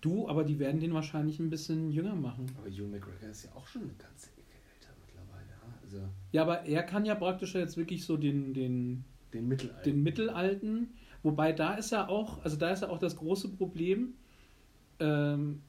Du, 0.00 0.28
aber 0.28 0.44
die 0.44 0.58
werden 0.58 0.80
den 0.80 0.92
wahrscheinlich 0.92 1.38
ein 1.38 1.48
bisschen 1.48 1.90
jünger 1.92 2.14
machen. 2.14 2.46
Aber 2.58 2.68
Hugh 2.68 2.88
McGregor 2.88 3.30
ist 3.30 3.44
ja 3.44 3.52
auch 3.54 3.66
schon 3.66 3.82
eine 3.82 3.92
ganze 3.94 4.26
Ecke 4.30 4.42
älter 4.74 4.92
mittlerweile. 5.06 5.46
ja. 5.48 5.78
Also 5.82 5.98
Ja, 6.32 6.42
aber 6.42 6.62
er 6.64 6.82
kann 6.82 7.04
ja 7.06 7.14
praktisch 7.14 7.54
jetzt 7.54 7.76
wirklich 7.76 8.04
so 8.04 8.16
den, 8.16 8.52
den, 8.52 9.04
den 9.32 9.46
Mittelalter. 9.48 9.82
den 9.82 10.02
Mittelalten. 10.02 10.90
Wobei 11.22 11.52
da 11.52 11.74
ist 11.74 11.90
ja 11.92 12.08
auch, 12.08 12.42
also 12.44 12.56
da 12.56 12.70
ist 12.70 12.82
ja 12.82 12.88
auch 12.88 12.98
das 12.98 13.16
große 13.16 13.48
Problem, 13.50 14.14
ähm, 14.98 15.60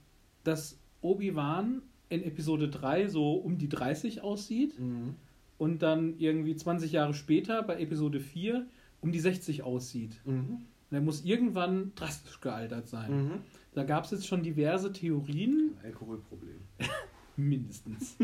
dass 0.43 0.78
Obi-Wan 1.01 1.82
in 2.10 2.24
Episode 2.24 2.70
3 2.70 3.08
so 3.08 3.34
um 3.36 3.58
die 3.58 3.70
30 3.70 4.22
aussieht 4.22 4.80
Mhm. 4.80 5.16
und 5.58 5.82
dann 5.82 6.18
irgendwie 6.20 6.56
20 6.56 6.91
Jahre 6.91 7.14
später 7.14 7.62
bei 7.64 7.80
Episode 7.80 8.20
4 8.20 8.66
um 9.01 9.12
die 9.12 9.20
60 9.20 9.64
aussieht. 9.64 10.20
Mhm. 10.26 10.62
Und 10.89 10.97
er 10.97 11.01
muss 11.01 11.24
irgendwann 11.26 11.91
drastisch 11.95 12.39
gealtert 12.41 12.88
sein. 12.88 13.12
Mhm. 13.26 13.32
Da 13.74 13.84
gab 13.84 14.06
es 14.06 14.12
jetzt 14.12 14.28
schon 14.28 14.43
diverse 14.43 14.91
Theorien, 14.93 15.72
Ein 15.82 15.86
Alkoholproblem. 15.88 16.60
mindestens. 17.36 18.16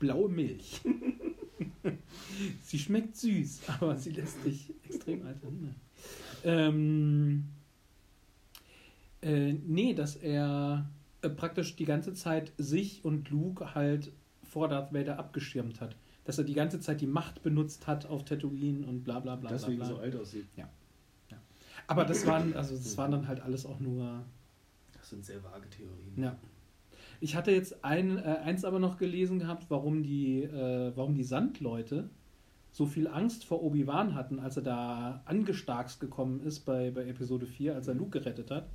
Blaue 0.00 0.28
Milch. 0.28 0.80
sie 2.62 2.78
schmeckt 2.78 3.16
süß, 3.16 3.62
aber 3.80 3.96
sie 3.96 4.10
lässt 4.10 4.44
dich 4.44 4.72
extrem 4.84 5.24
altern. 5.26 5.74
Ähm, 6.44 7.44
äh, 9.22 9.52
nee, 9.52 9.94
dass 9.94 10.16
er 10.16 10.90
äh, 11.22 11.28
praktisch 11.28 11.76
die 11.76 11.84
ganze 11.84 12.14
Zeit 12.14 12.52
sich 12.58 13.04
und 13.04 13.30
Luke 13.30 13.74
halt 13.74 14.12
vor 14.42 14.68
Darth 14.68 14.92
Vader 14.92 15.18
abgeschirmt 15.18 15.80
hat. 15.80 15.96
Dass 16.24 16.38
er 16.38 16.44
die 16.44 16.54
ganze 16.54 16.80
Zeit 16.80 17.00
die 17.00 17.06
Macht 17.06 17.42
benutzt 17.42 17.86
hat 17.86 18.06
auf 18.06 18.24
Tatooine 18.24 18.86
und 18.86 19.04
bla 19.04 19.20
bla 19.20 19.36
bla. 19.36 19.48
bla, 19.48 19.56
Deswegen 19.56 19.78
bla. 19.78 19.86
so 19.86 19.96
alt 19.98 20.16
aussieht. 20.16 20.46
Aber 21.86 22.04
das 22.04 22.26
waren, 22.26 22.54
also 22.54 22.76
das 22.76 22.96
waren 22.96 23.10
dann 23.10 23.28
halt 23.28 23.40
alles 23.40 23.66
auch 23.66 23.80
nur 23.80 24.24
Das 24.94 25.10
sind 25.10 25.24
sehr 25.24 25.42
vage 25.42 25.68
Theorien. 25.68 26.12
Ja. 26.16 26.36
Ich 27.20 27.36
hatte 27.36 27.52
jetzt 27.52 27.84
ein, 27.84 28.18
äh, 28.18 28.22
eins 28.44 28.64
aber 28.64 28.78
noch 28.78 28.98
gelesen 28.98 29.38
gehabt, 29.38 29.66
warum 29.68 30.02
die, 30.02 30.42
äh, 30.42 30.92
warum 30.96 31.14
die 31.14 31.24
Sandleute 31.24 32.08
so 32.72 32.86
viel 32.86 33.06
Angst 33.06 33.44
vor 33.44 33.62
Obi-Wan 33.62 34.14
hatten, 34.14 34.40
als 34.40 34.56
er 34.56 34.62
da 34.62 35.22
angestarkst 35.26 36.00
gekommen 36.00 36.42
ist 36.42 36.60
bei, 36.60 36.90
bei 36.90 37.06
Episode 37.06 37.46
4, 37.46 37.74
als 37.74 37.86
er 37.86 37.94
Luke 37.94 38.18
gerettet 38.18 38.50
hat. 38.50 38.68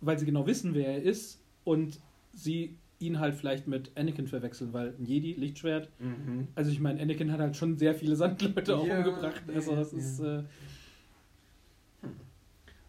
Weil 0.00 0.18
sie 0.18 0.26
genau 0.26 0.46
wissen, 0.46 0.74
wer 0.74 0.88
er 0.88 1.02
ist 1.02 1.40
und 1.62 2.00
sie 2.32 2.76
ihn 2.98 3.20
halt 3.20 3.34
vielleicht 3.34 3.68
mit 3.68 3.92
Anakin 3.96 4.26
verwechseln, 4.26 4.72
weil 4.72 4.94
ein 4.98 5.04
Jedi, 5.04 5.34
Lichtschwert. 5.34 5.90
Mhm. 5.98 6.48
Also 6.54 6.70
ich 6.70 6.80
meine, 6.80 7.00
Anakin 7.00 7.30
hat 7.30 7.40
halt 7.40 7.56
schon 7.56 7.76
sehr 7.76 7.94
viele 7.94 8.16
Sandleute 8.16 8.76
auch 8.76 8.86
Ja, 8.86 8.98
umgebracht. 8.98 9.42
Also 9.54 9.72
ja, 9.72 9.76
das 9.76 9.92
ist. 9.92 10.20
Äh, 10.20 10.42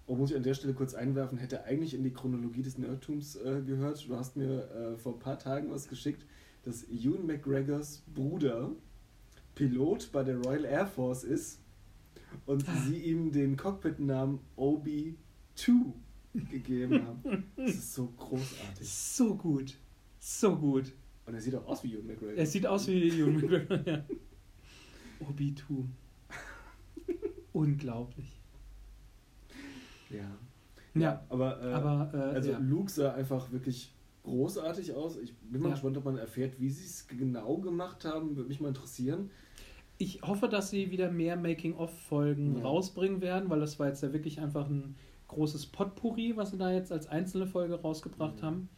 Oh, 0.08 0.16
muss 0.16 0.30
ich 0.30 0.38
an 0.38 0.44
der 0.44 0.54
Stelle 0.54 0.76
kurz 0.76 0.94
einwerfen, 0.94 1.40
hätte 1.40 1.64
eigentlich 1.64 1.96
in 1.96 2.04
die 2.04 2.12
Chronologie 2.12 2.62
des 2.62 2.78
Nerdtums 2.78 3.38
äh, 3.38 3.62
gehört. 3.66 4.08
Du 4.08 4.16
hast 4.16 4.38
mir 4.38 4.70
äh, 4.70 4.98
vor 4.98 5.14
ein 5.14 5.20
paar 5.20 5.40
Tagen 5.40 5.72
was 5.72 5.88
geschickt, 5.88 6.24
dass 6.64 6.88
Ewan 6.90 7.26
McGregors 7.26 8.04
Bruder 8.14 8.70
Pilot 9.56 10.12
bei 10.12 10.24
der 10.24 10.38
Royal 10.38 10.66
Air 10.66 10.88
Force 10.88 11.24
ist 11.24 11.60
und 12.46 12.68
Ah. 12.68 12.76
sie 12.86 12.98
ihm 13.00 13.32
den 13.32 13.56
Cockpit-Namen 13.58 14.40
Obi-2 14.58 15.94
gegeben 16.52 17.02
haben. 17.08 17.44
Das 17.56 17.72
ist 17.76 17.94
so 17.94 18.08
großartig. 18.18 18.88
so 18.90 19.36
gut. 19.36 19.76
So 20.20 20.56
gut. 20.56 20.92
Und 21.26 21.34
er 21.34 21.42
sieht 21.42 21.56
auch 21.56 21.66
aus 21.66 21.84
wie 21.84 21.94
Ewan 21.96 22.08
McGregor. 22.08 22.34
Er 22.38 22.46
sieht 22.46 22.68
aus 22.68 22.88
wie 22.88 23.08
Ewan 23.10 23.36
McGregor. 23.36 23.80
ja. 23.86 24.06
Obi-2. 25.22 25.86
Unglaublich. 27.54 28.40
Ja. 30.10 30.38
Ja, 30.94 31.26
aber, 31.30 31.62
äh, 31.62 31.74
aber 31.74 32.12
äh, 32.14 32.18
also 32.36 32.52
ja. 32.52 32.58
Luke 32.60 32.92
sah 32.92 33.14
einfach 33.14 33.52
wirklich 33.52 33.94
großartig 34.24 34.94
aus. 34.94 35.18
Ich 35.18 35.36
bin 35.38 35.62
mal 35.62 35.70
Ja. 35.70 35.74
gespannt, 35.76 35.98
ob 35.98 36.06
man 36.06 36.18
erfährt, 36.18 36.60
wie 36.60 36.70
sie 36.70 36.86
es 36.86 37.08
genau 37.08 37.58
gemacht 37.58 38.06
haben. 38.06 38.36
Würde 38.36 38.50
mich 38.50 38.60
mal 38.62 38.70
interessieren. 38.70 39.30
Ich 39.98 40.22
hoffe, 40.24 40.48
dass 40.50 40.70
sie 40.70 40.92
wieder 40.92 41.10
mehr 41.12 41.36
Making-of-Folgen 41.38 42.58
Ja. 42.58 42.64
rausbringen 42.64 43.22
werden, 43.22 43.50
weil 43.50 43.60
das 43.60 43.80
war 43.80 43.88
jetzt 43.88 44.04
ja 44.04 44.12
wirklich 44.14 44.40
einfach 44.42 44.68
ein 44.70 44.96
großes 45.28 45.68
Potpourri, 45.68 46.36
was 46.36 46.52
sie 46.52 46.58
da 46.58 46.72
jetzt 46.72 46.92
als 46.92 47.08
einzelne 47.08 47.48
Folge 47.48 47.76
rausgebracht 47.82 48.38
Mhm. 48.42 48.46
haben. 48.46 48.70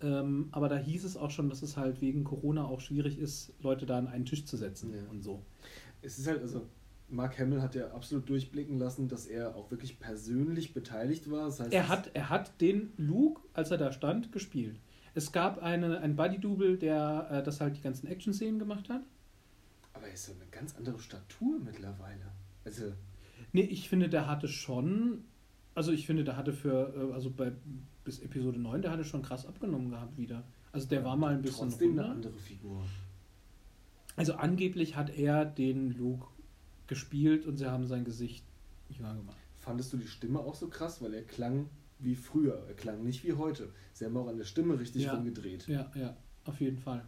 Ähm, 0.00 0.48
aber 0.52 0.68
da 0.68 0.76
hieß 0.76 1.04
es 1.04 1.16
auch 1.16 1.30
schon, 1.30 1.48
dass 1.48 1.62
es 1.62 1.76
halt 1.76 2.00
wegen 2.00 2.22
Corona 2.22 2.64
auch 2.64 2.80
schwierig 2.80 3.18
ist, 3.18 3.52
Leute 3.60 3.84
da 3.84 3.98
an 3.98 4.06
einen 4.06 4.24
Tisch 4.24 4.44
zu 4.44 4.56
setzen 4.56 4.92
Ja. 4.94 5.10
und 5.10 5.22
so. 5.22 5.42
Es 6.02 6.18
ist 6.18 6.28
halt, 6.28 6.40
also 6.40 6.62
Mark 7.10 7.38
Hamill 7.38 7.60
hat 7.62 7.74
ja 7.74 7.88
absolut 7.92 8.28
durchblicken 8.28 8.78
lassen, 8.78 9.08
dass 9.08 9.26
er 9.26 9.56
auch 9.56 9.70
wirklich 9.72 9.98
persönlich 9.98 10.72
beteiligt 10.74 11.28
war. 11.30 11.46
Das 11.46 11.58
heißt, 11.58 11.72
Er 11.72 11.88
hat, 11.88 12.10
er 12.14 12.28
hat 12.28 12.60
den 12.60 12.92
Luke, 12.96 13.40
als 13.54 13.70
er 13.72 13.78
da 13.78 13.90
stand, 13.92 14.30
gespielt. 14.30 14.78
Es 15.14 15.32
gab 15.32 15.60
eine, 15.62 15.98
ein 16.00 16.14
Buddy-Double, 16.14 16.76
der 16.76 17.26
äh, 17.30 17.42
das 17.42 17.60
halt 17.60 17.76
die 17.76 17.80
ganzen 17.80 18.06
Action-Szenen 18.06 18.58
gemacht 18.60 18.88
hat. 18.88 19.02
Aber 20.08 20.10
er 20.10 20.14
ist 20.14 20.24
so 20.26 20.32
eine 20.32 20.46
ganz 20.50 20.74
andere 20.76 20.98
Statur 20.98 21.58
mittlerweile. 21.64 22.32
Also, 22.64 22.92
Nee, 23.52 23.62
ich 23.62 23.88
finde, 23.88 24.08
der 24.08 24.26
hatte 24.26 24.46
schon, 24.48 25.24
also 25.74 25.92
ich 25.92 26.06
finde, 26.06 26.24
der 26.24 26.36
hatte 26.36 26.52
für, 26.52 26.92
äh, 27.10 27.12
also 27.14 27.30
bei 27.30 27.52
bis 28.04 28.18
Episode 28.20 28.58
9, 28.58 28.82
der 28.82 28.90
hatte 28.90 29.04
schon 29.04 29.22
krass 29.22 29.46
abgenommen 29.46 29.90
gehabt 29.90 30.18
wieder. 30.18 30.44
Also 30.72 30.86
der 30.88 31.04
war 31.04 31.16
mal 31.16 31.34
ein 31.34 31.42
bisschen 31.42 31.68
trotzdem 31.70 31.92
eine 31.92 32.00
runder. 32.02 32.14
andere 32.14 32.38
Figur. 32.38 32.82
Also 34.16 34.34
angeblich 34.34 34.96
hat 34.96 35.16
er 35.16 35.44
den 35.44 35.92
Luke 35.96 36.26
gespielt 36.88 37.46
und 37.46 37.56
sie 37.56 37.66
haben 37.70 37.86
sein 37.86 38.04
Gesicht 38.04 38.44
jünger 38.90 39.14
gemacht. 39.14 39.36
Fandest 39.60 39.92
du 39.92 39.96
die 39.98 40.08
Stimme 40.08 40.40
auch 40.40 40.54
so 40.54 40.68
krass? 40.68 41.00
Weil 41.00 41.14
er 41.14 41.22
klang 41.22 41.68
wie 42.00 42.16
früher. 42.16 42.64
Er 42.68 42.74
klang 42.74 43.04
nicht 43.04 43.24
wie 43.24 43.32
heute. 43.34 43.72
Sie 43.92 44.04
haben 44.04 44.16
auch 44.16 44.28
an 44.28 44.36
der 44.36 44.44
Stimme 44.44 44.78
richtig 44.78 45.04
Ja. 45.04 45.14
rumgedreht. 45.14 45.68
Ja, 45.68 45.90
ja, 45.94 46.16
auf 46.44 46.60
jeden 46.60 46.78
Fall. 46.78 47.04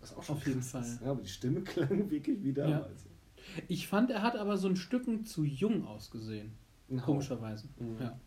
Was 0.00 0.16
auch 0.16 0.22
schon 0.22 0.36
Auf 0.36 0.46
jeden 0.46 0.62
Fall. 0.62 0.82
Ist. 0.82 1.00
Ja, 1.00 1.10
aber 1.10 1.22
die 1.22 1.28
Stimme 1.28 1.60
klang 1.62 2.10
wirklich 2.10 2.42
wie 2.42 2.52
damals. 2.52 3.06
Ich 3.68 3.86
fand, 3.86 4.10
er 4.10 4.22
hat 4.22 4.36
aber 4.36 4.56
so 4.56 4.68
ein 4.68 4.76
Stücken 4.76 5.24
zu 5.24 5.44
jung 5.44 5.86
ausgesehen. 5.86 6.52
Hauch. 6.90 7.04
Komischerweise. 7.04 7.68
Mhm. 7.78 7.96
Ja. 8.00 8.18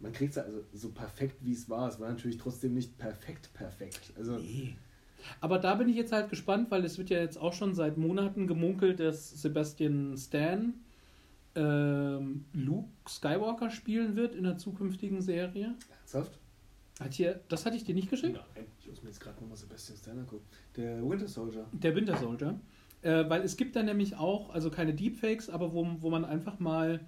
Man 0.00 0.12
kriegt 0.12 0.32
es 0.32 0.38
also 0.38 0.64
so 0.72 0.90
perfekt, 0.90 1.36
wie 1.40 1.52
es 1.52 1.68
war. 1.68 1.88
Es 1.88 2.00
war 2.00 2.08
natürlich 2.08 2.38
trotzdem 2.38 2.74
nicht 2.74 2.96
perfekt, 2.98 3.52
perfekt. 3.52 4.12
Also, 4.16 4.36
Nee. 4.38 4.76
Aber 5.40 5.58
da 5.58 5.74
bin 5.74 5.88
ich 5.90 5.96
jetzt 5.96 6.12
halt 6.12 6.30
gespannt, 6.30 6.70
weil 6.70 6.82
es 6.84 6.96
wird 6.96 7.10
ja 7.10 7.18
jetzt 7.18 7.36
auch 7.36 7.52
schon 7.52 7.74
seit 7.74 7.98
Monaten 7.98 8.46
gemunkelt, 8.46 9.00
dass 9.00 9.30
Sebastian 9.42 10.16
Stan 10.16 10.72
ähm, 11.54 12.46
Luke 12.54 12.88
Skywalker 13.06 13.70
spielen 13.70 14.16
wird 14.16 14.34
in 14.34 14.44
der 14.44 14.56
zukünftigen 14.56 15.20
Serie. 15.20 15.74
ernsthaft? 15.90 16.38
Hat 17.00 17.14
hier, 17.14 17.40
das 17.48 17.64
hatte 17.64 17.76
ich 17.76 17.84
dir 17.84 17.94
nicht 17.94 18.10
geschickt? 18.10 18.38
Nein, 18.54 18.66
ich 18.78 18.86
muss 18.86 19.02
mir 19.02 19.08
jetzt 19.08 19.20
gerade 19.20 19.40
nochmal 19.40 19.56
Sebastian 19.56 19.96
Stan 19.96 20.18
angucken. 20.18 20.44
Der 20.76 21.02
Winter 21.08 21.26
Soldier. 21.26 21.66
Der 21.72 21.96
Winter 21.96 22.16
Soldier. 22.16 22.60
Äh, 23.02 23.28
weil 23.30 23.40
es 23.42 23.56
gibt 23.56 23.74
da 23.74 23.82
nämlich 23.82 24.16
auch, 24.16 24.50
also 24.50 24.70
keine 24.70 24.92
Deepfakes, 24.92 25.48
aber 25.48 25.72
wo, 25.72 25.86
wo 26.00 26.10
man 26.10 26.26
einfach 26.26 26.58
mal 26.58 27.00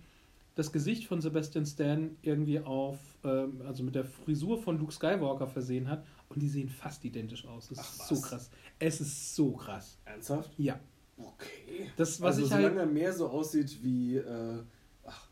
das 0.54 0.72
Gesicht 0.72 1.06
von 1.06 1.20
Sebastian 1.20 1.66
Stan 1.66 2.16
irgendwie 2.22 2.60
auf, 2.60 2.98
ähm, 3.24 3.60
also 3.66 3.82
mit 3.82 3.94
der 3.94 4.04
Frisur 4.04 4.62
von 4.62 4.78
Luke 4.78 4.92
Skywalker 4.92 5.46
versehen 5.46 5.88
hat. 5.88 6.04
Und 6.30 6.40
die 6.40 6.48
sehen 6.48 6.70
fast 6.70 7.04
identisch 7.04 7.46
aus. 7.46 7.68
Das 7.68 7.78
Ach, 7.78 7.90
ist 7.90 8.08
so 8.08 8.16
was? 8.16 8.22
krass. 8.22 8.50
Es 8.78 9.00
ist 9.02 9.34
so 9.34 9.52
krass. 9.52 9.98
Ernsthaft? 10.06 10.50
Ja. 10.56 10.80
Okay. 11.18 11.90
Das, 11.96 12.20
was 12.22 12.36
also, 12.36 12.42
ich 12.42 12.48
solange 12.48 12.68
halt. 12.68 12.78
er 12.78 12.86
mehr 12.86 13.12
so 13.12 13.28
aussieht 13.28 13.78
wie, 13.82 14.16
äh, 14.16 14.58
ach, 15.04 15.28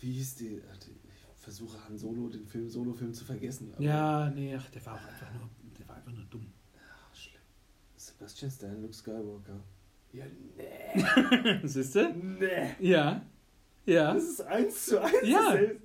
wie 0.00 0.12
hieß 0.12 0.34
die, 0.36 0.56
äh, 0.56 0.62
die 0.84 1.05
versuche 1.46 1.78
Han 1.84 1.96
Solo, 1.96 2.28
den 2.28 2.44
Film, 2.44 2.68
Solo-Film 2.68 3.14
zu 3.14 3.24
vergessen. 3.24 3.72
aber- 3.72 3.80
Ja, 3.84 4.28
nee, 4.30 4.52
ach, 4.58 4.68
der 4.70 4.84
war 4.84 4.94
auch 4.94 5.06
einfach 5.06 5.32
nur, 5.32 5.48
der 5.78 5.86
war 5.88 5.94
einfach 5.94 6.10
nur 6.10 6.24
dumm. 6.24 6.48
Ach, 6.76 7.14
schlimm. 7.14 7.40
Sebastian 7.96 8.50
Stan, 8.50 8.82
Luke 8.82 8.92
Skywalker. 8.92 9.60
Ja, 10.12 10.24
nee. 10.56 11.60
Siehst 11.62 11.94
du? 11.94 12.12
nee. 12.12 12.74
Ja. 12.80 13.22
Ja. 13.84 14.12
Das 14.14 14.24
ist 14.24 14.40
eins 14.40 14.86
zu 14.86 15.00
eins. 15.00 15.14
Ja. 15.22 15.38
dasselbe. 15.52 15.80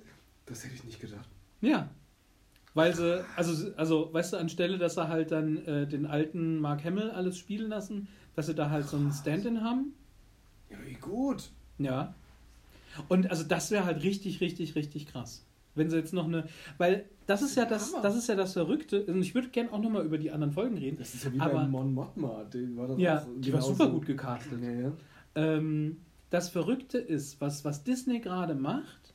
Das 0.46 0.64
hätte 0.64 0.74
ich 0.74 0.82
nicht 0.84 1.00
gedacht. 1.00 1.28
Ja. 1.60 1.88
Weil 2.74 2.92
sie, 2.96 3.24
also, 3.36 3.72
also, 3.76 4.12
weißt 4.12 4.32
du, 4.32 4.38
anstelle, 4.38 4.78
dass 4.78 4.94
sie 4.94 5.06
halt 5.08 5.30
dann 5.30 5.64
äh, 5.66 5.86
den 5.86 6.06
alten 6.06 6.58
Mark 6.58 6.82
Hamill 6.84 7.10
alles 7.10 7.38
spielen 7.38 7.68
lassen, 7.68 8.08
dass 8.34 8.46
sie 8.46 8.54
da 8.56 8.68
halt 8.68 8.88
so 8.88 8.96
einen 8.96 9.12
Stand-in 9.12 9.62
haben. 9.62 9.92
Ja, 10.70 10.78
wie 10.84 10.94
gut. 10.94 11.52
Ja. 11.78 12.14
Und 13.08 13.30
also 13.30 13.44
das 13.44 13.70
wäre 13.70 13.84
halt 13.84 14.02
richtig, 14.02 14.40
richtig, 14.40 14.74
richtig 14.74 15.06
krass. 15.06 15.44
Wenn 15.74 15.88
sie 15.90 15.96
jetzt 15.96 16.12
noch 16.12 16.26
eine. 16.26 16.44
Weil 16.78 17.06
das 17.26 17.40
ist 17.42 17.56
ja 17.56 17.64
das, 17.64 17.94
das 18.02 18.16
ist 18.16 18.28
ja 18.28 18.34
das 18.34 18.52
Verrückte. 18.52 19.04
Und 19.06 19.22
ich 19.22 19.34
würde 19.34 19.48
gerne 19.48 19.72
auch 19.72 19.80
nochmal 19.80 20.04
über 20.04 20.18
die 20.18 20.30
anderen 20.30 20.52
Folgen 20.52 20.76
reden. 20.76 20.98
Das 20.98 21.14
ist 21.14 21.24
ja 21.24 21.32
wie 21.32 21.40
Aber- 21.40 21.54
bei 21.54 21.66
Mon 21.66 21.94
Mothma. 21.94 22.44
Den 22.44 22.76
war 22.76 22.88
doch 22.88 22.98
Ja, 22.98 23.20
auch 23.20 23.26
die 23.38 23.52
war 23.52 23.62
super 23.62 23.88
gut 23.88 24.04
gecastet. 24.06 24.60
Ja, 24.62 24.70
ja. 24.70 24.92
Ähm, 25.34 25.98
das 26.30 26.48
Verrückte 26.50 26.98
ist, 26.98 27.40
was, 27.40 27.64
was 27.64 27.84
Disney 27.84 28.20
gerade 28.20 28.54
macht, 28.54 29.14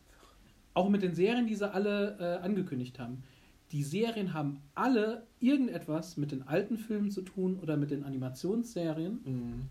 auch 0.73 0.89
mit 0.89 1.01
den 1.03 1.13
Serien, 1.15 1.47
die 1.47 1.55
sie 1.55 1.71
alle 1.71 2.17
äh, 2.19 2.43
angekündigt 2.43 2.99
haben. 2.99 3.23
Die 3.71 3.83
Serien 3.83 4.33
haben 4.33 4.61
alle 4.75 5.27
irgendetwas 5.39 6.15
mit 6.17 6.31
den 6.31 6.47
alten 6.47 6.77
Filmen 6.77 7.11
zu 7.11 7.21
tun 7.21 7.59
oder 7.61 7.75
mit 7.77 7.91
den 7.91 8.03
Animationsserien 8.03 9.19
Mhm. 9.25 9.61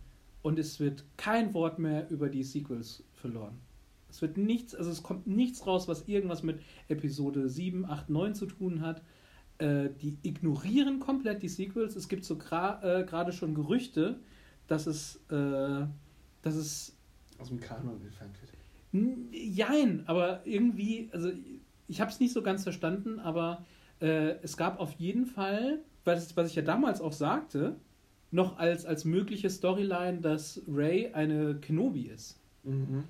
und 0.43 0.59
es 0.59 0.79
wird 0.81 1.05
kein 1.17 1.55
Wort 1.55 1.79
mehr 1.79 2.09
über 2.11 2.29
die 2.29 2.43
Sequels 2.43 3.03
verloren. 3.15 3.55
Es 4.17 4.23
wird 4.23 4.39
nichts, 4.39 4.75
also 4.75 4.91
es 4.91 5.03
kommt 5.03 5.27
nichts 5.27 5.67
raus, 5.67 5.89
was 5.89 6.09
irgendwas 6.09 6.43
mit 6.43 6.59
Episode 6.89 7.51
7, 7.51 7.85
8, 7.85 8.09
9 8.09 8.35
zu 8.35 8.47
tun 8.47 8.81
hat. 8.81 9.03
Äh, 9.59 9.91
die 10.01 10.17
ignorieren 10.23 11.01
komplett 11.01 11.43
die 11.43 11.51
Sequels. 11.51 11.97
Es 11.97 12.09
gibt 12.09 12.25
so 12.25 12.37
gra- 12.37 12.83
äh, 12.83 13.05
gerade 13.05 13.31
schon 13.35 13.55
Gerüchte, 13.55 14.19
dass 14.69 14.87
es, 14.87 15.17
äh, 15.31 15.85
dass 16.41 16.55
es 16.55 16.97
Aus 17.39 17.49
dem 17.49 17.61
Kanon 17.61 18.01
entfernt 18.01 18.35
wird. 18.41 18.53
Jein, 19.35 20.03
aber 20.07 20.41
irgendwie, 20.47 21.11
also 21.13 21.31
ich 21.87 22.01
habe 22.01 22.11
es 22.11 22.19
nicht 22.19 22.33
so 22.33 22.41
ganz 22.43 22.63
verstanden, 22.63 23.19
aber 23.21 23.67
äh, 24.01 24.37
es 24.43 24.57
gab 24.57 24.81
auf 24.81 24.93
jeden 24.95 25.27
Fall, 25.27 25.81
was, 26.05 26.35
was 26.39 26.49
ich 26.49 26.57
ja 26.57 26.63
damals 26.63 27.03
auch 27.03 27.13
sagte, 27.13 27.77
noch 28.31 28.59
als, 28.59 28.87
als 28.87 29.05
mögliche 29.05 29.51
Storyline, 29.51 30.23
dass 30.23 30.63
Ray 30.67 31.13
eine 31.13 31.57
Kenobi 31.57 32.07
ist. 32.07 32.41
Mhm. 32.65 33.05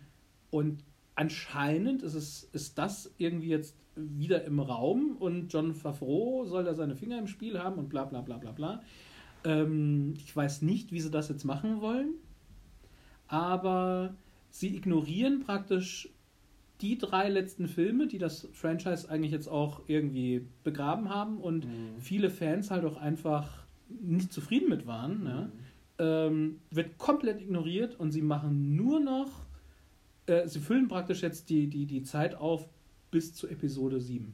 Und 0.50 0.82
anscheinend 1.16 2.02
ist, 2.02 2.14
es, 2.14 2.48
ist 2.52 2.78
das 2.78 3.12
irgendwie 3.18 3.48
jetzt 3.48 3.76
wieder 3.96 4.44
im 4.44 4.60
Raum 4.60 5.16
und 5.18 5.52
John 5.52 5.74
Favreau 5.74 6.44
soll 6.44 6.64
da 6.64 6.74
seine 6.74 6.94
Finger 6.94 7.18
im 7.18 7.26
Spiel 7.26 7.58
haben 7.58 7.78
und 7.78 7.88
bla 7.88 8.04
bla 8.04 8.20
bla 8.20 8.36
bla 8.36 8.52
bla. 8.52 8.82
Ähm, 9.44 10.14
ich 10.18 10.34
weiß 10.36 10.62
nicht, 10.62 10.92
wie 10.92 11.00
sie 11.00 11.10
das 11.10 11.28
jetzt 11.28 11.44
machen 11.44 11.80
wollen, 11.80 12.14
aber 13.28 14.14
sie 14.50 14.76
ignorieren 14.76 15.40
praktisch 15.40 16.10
die 16.82 16.98
drei 16.98 17.30
letzten 17.30 17.68
Filme, 17.68 18.06
die 18.06 18.18
das 18.18 18.48
Franchise 18.52 19.08
eigentlich 19.08 19.32
jetzt 19.32 19.48
auch 19.48 19.80
irgendwie 19.86 20.46
begraben 20.62 21.08
haben 21.08 21.38
und 21.38 21.64
Mhm. 21.64 22.00
viele 22.00 22.28
Fans 22.28 22.70
halt 22.70 22.84
auch 22.84 22.98
einfach 22.98 23.64
nicht 23.88 24.32
zufrieden 24.32 24.68
mit 24.68 24.86
waren. 24.86 25.24
Ne? 25.24 25.50
ähm, 25.98 26.60
wird 26.70 26.98
komplett 26.98 27.40
ignoriert 27.40 27.98
und 27.98 28.12
sie 28.12 28.20
machen 28.22 28.76
nur 28.76 29.00
noch, 29.00 29.45
äh, 30.26 30.46
sie 30.48 30.60
füllen 30.60 30.88
praktisch 30.88 31.22
jetzt 31.22 31.48
die, 31.50 31.66
die, 31.68 31.86
die 31.86 32.02
Zeit 32.02 32.34
auf 32.34 32.68
bis 33.10 33.34
zu 33.34 33.48
Episode 33.48 34.00
7. 34.00 34.32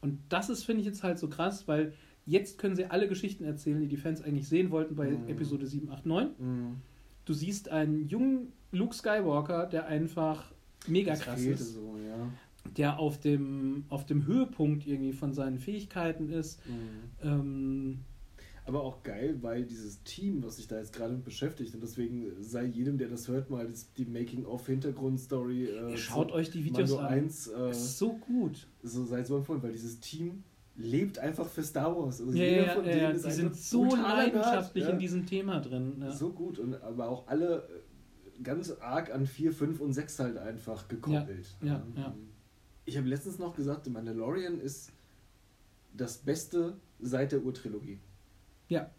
Und 0.00 0.18
das 0.28 0.48
ist, 0.50 0.64
finde 0.64 0.80
ich, 0.80 0.86
jetzt 0.86 1.02
halt 1.02 1.18
so 1.18 1.28
krass, 1.28 1.68
weil 1.68 1.92
jetzt 2.26 2.58
können 2.58 2.74
sie 2.76 2.86
alle 2.86 3.08
Geschichten 3.08 3.44
erzählen, 3.44 3.80
die 3.80 3.88
die 3.88 3.96
Fans 3.96 4.22
eigentlich 4.22 4.48
sehen 4.48 4.70
wollten 4.70 4.94
bei 4.96 5.10
Mhm. 5.10 5.28
Episode 5.28 5.66
7, 5.66 5.90
8, 5.90 6.06
9. 6.06 6.26
Mhm. 6.38 6.76
Du 7.24 7.32
siehst 7.32 7.68
einen 7.68 8.08
jungen 8.08 8.52
Luke 8.72 8.94
Skywalker, 8.94 9.66
der 9.66 9.86
einfach 9.86 10.50
mega 10.88 11.12
Das 11.12 11.20
krass 11.20 11.40
ist. 11.42 11.74
so, 11.74 11.96
ja. 12.04 12.28
der 12.76 12.98
auf 12.98 13.20
dem, 13.20 13.84
auf 13.88 14.04
dem 14.06 14.26
Höhepunkt 14.26 14.86
irgendwie 14.86 15.12
von 15.12 15.32
seinen 15.32 15.58
Fähigkeiten 15.58 16.28
ist. 16.30 16.60
Ähm, 17.22 18.00
Aber 18.72 18.84
auch 18.84 19.02
geil, 19.02 19.36
weil 19.42 19.64
dieses 19.64 20.02
Team, 20.02 20.42
was 20.42 20.56
sich 20.56 20.66
da 20.66 20.78
jetzt 20.78 20.94
gerade 20.94 21.14
beschäftigt, 21.14 21.74
und 21.74 21.82
deswegen 21.82 22.32
sei 22.40 22.64
jedem, 22.64 22.96
der 22.96 23.08
das 23.08 23.28
hört, 23.28 23.50
mal 23.50 23.68
die 23.98 24.06
Making-of-Hintergrundstory. 24.06 25.66
Äh, 25.66 25.96
schaut 25.98 26.28
zu 26.28 26.34
euch 26.34 26.50
die 26.50 26.64
Videos 26.64 26.90
Mando 26.92 27.06
an. 27.06 27.12
1, 27.12 27.48
äh, 27.48 27.70
ist 27.70 27.98
so 27.98 28.14
gut. 28.14 28.66
so 28.82 29.04
seid 29.04 29.26
so 29.26 29.36
empfohlen, 29.36 29.62
weil 29.62 29.72
dieses 29.72 30.00
Team 30.00 30.42
lebt 30.76 31.18
einfach 31.18 31.46
für 31.46 31.62
Star 31.62 31.94
Wars. 31.94 32.22
Also 32.22 32.32
Ja, 32.32 32.44
jeder 32.44 32.66
ja, 32.66 32.72
von 32.72 32.84
ja, 32.86 32.90
denen 32.92 33.02
ja. 33.02 33.10
ist 33.10 33.26
Die 33.26 33.30
sind 33.30 33.54
so 33.54 33.94
leidenschaftlich 33.94 34.88
in 34.88 34.98
diesem 34.98 35.26
Thema 35.26 35.60
drin. 35.60 36.02
So 36.10 36.30
gut 36.30 36.58
und 36.58 36.74
aber 36.82 37.10
auch 37.10 37.28
alle 37.28 37.68
äh, 38.38 38.42
ganz 38.42 38.70
arg 38.80 39.12
an 39.12 39.26
4, 39.26 39.52
5 39.52 39.80
und 39.80 39.92
6 39.92 40.18
halt 40.18 40.38
einfach 40.38 40.88
gekoppelt. 40.88 41.46
Ja, 41.60 41.82
ja. 41.94 42.14
Ich 42.86 42.96
habe 42.96 43.06
letztens 43.06 43.38
noch 43.38 43.54
gesagt, 43.54 43.84
The 43.84 43.90
Mandalorian 43.90 44.58
ist 44.60 44.92
das 45.94 46.16
Beste 46.16 46.78
seit 47.00 47.32
der 47.32 47.44
Urtrilogie. 47.44 48.00
Ja. 48.72 48.90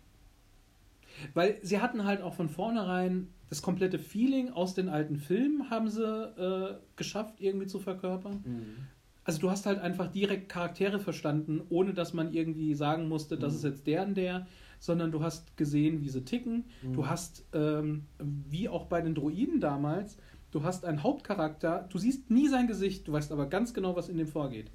Weil 1.33 1.57
sie 1.61 1.79
hatten 1.79 2.05
halt 2.05 2.21
auch 2.21 2.33
von 2.33 2.49
vornherein 2.49 3.27
das 3.49 3.61
komplette 3.61 3.99
Feeling 3.99 4.49
aus 4.51 4.73
den 4.73 4.89
alten 4.89 5.17
Filmen 5.17 5.69
haben 5.69 5.89
sie 5.89 6.03
äh, 6.03 6.75
geschafft 6.95 7.39
irgendwie 7.39 7.67
zu 7.67 7.79
verkörpern. 7.79 8.87
Also 9.23 9.39
du 9.39 9.51
hast 9.51 9.65
halt 9.67 9.79
einfach 9.79 10.11
direkt 10.11 10.49
Charaktere 10.49 10.99
verstanden, 10.99 11.61
ohne 11.69 11.93
dass 11.93 12.13
man 12.13 12.33
irgendwie 12.33 12.73
sagen 12.73 13.07
musste, 13.07 13.37
das 13.37 13.53
Mhm. 13.53 13.57
ist 13.57 13.63
jetzt 13.63 13.87
der 13.87 14.05
und 14.07 14.15
der, 14.15 14.47
sondern 14.79 15.11
du 15.11 15.21
hast 15.23 15.55
gesehen, 15.55 16.01
wie 16.01 16.09
sie 16.09 16.25
ticken. 16.25 16.65
Mhm. 16.81 16.93
Du 16.93 17.07
hast, 17.07 17.45
ähm, 17.53 18.05
wie 18.19 18.67
auch 18.67 18.85
bei 18.87 19.01
den 19.01 19.13
Droiden 19.15 19.59
damals, 19.61 20.17
du 20.51 20.63
hast 20.63 20.83
einen 20.83 21.03
Hauptcharakter, 21.03 21.87
du 21.89 21.97
siehst 21.99 22.31
nie 22.31 22.47
sein 22.47 22.67
Gesicht, 22.67 23.07
du 23.07 23.13
weißt 23.13 23.31
aber 23.31 23.45
ganz 23.45 23.73
genau, 23.73 23.95
was 23.95 24.09
in 24.09 24.17
dem 24.17 24.27
vorgeht. 24.27 24.71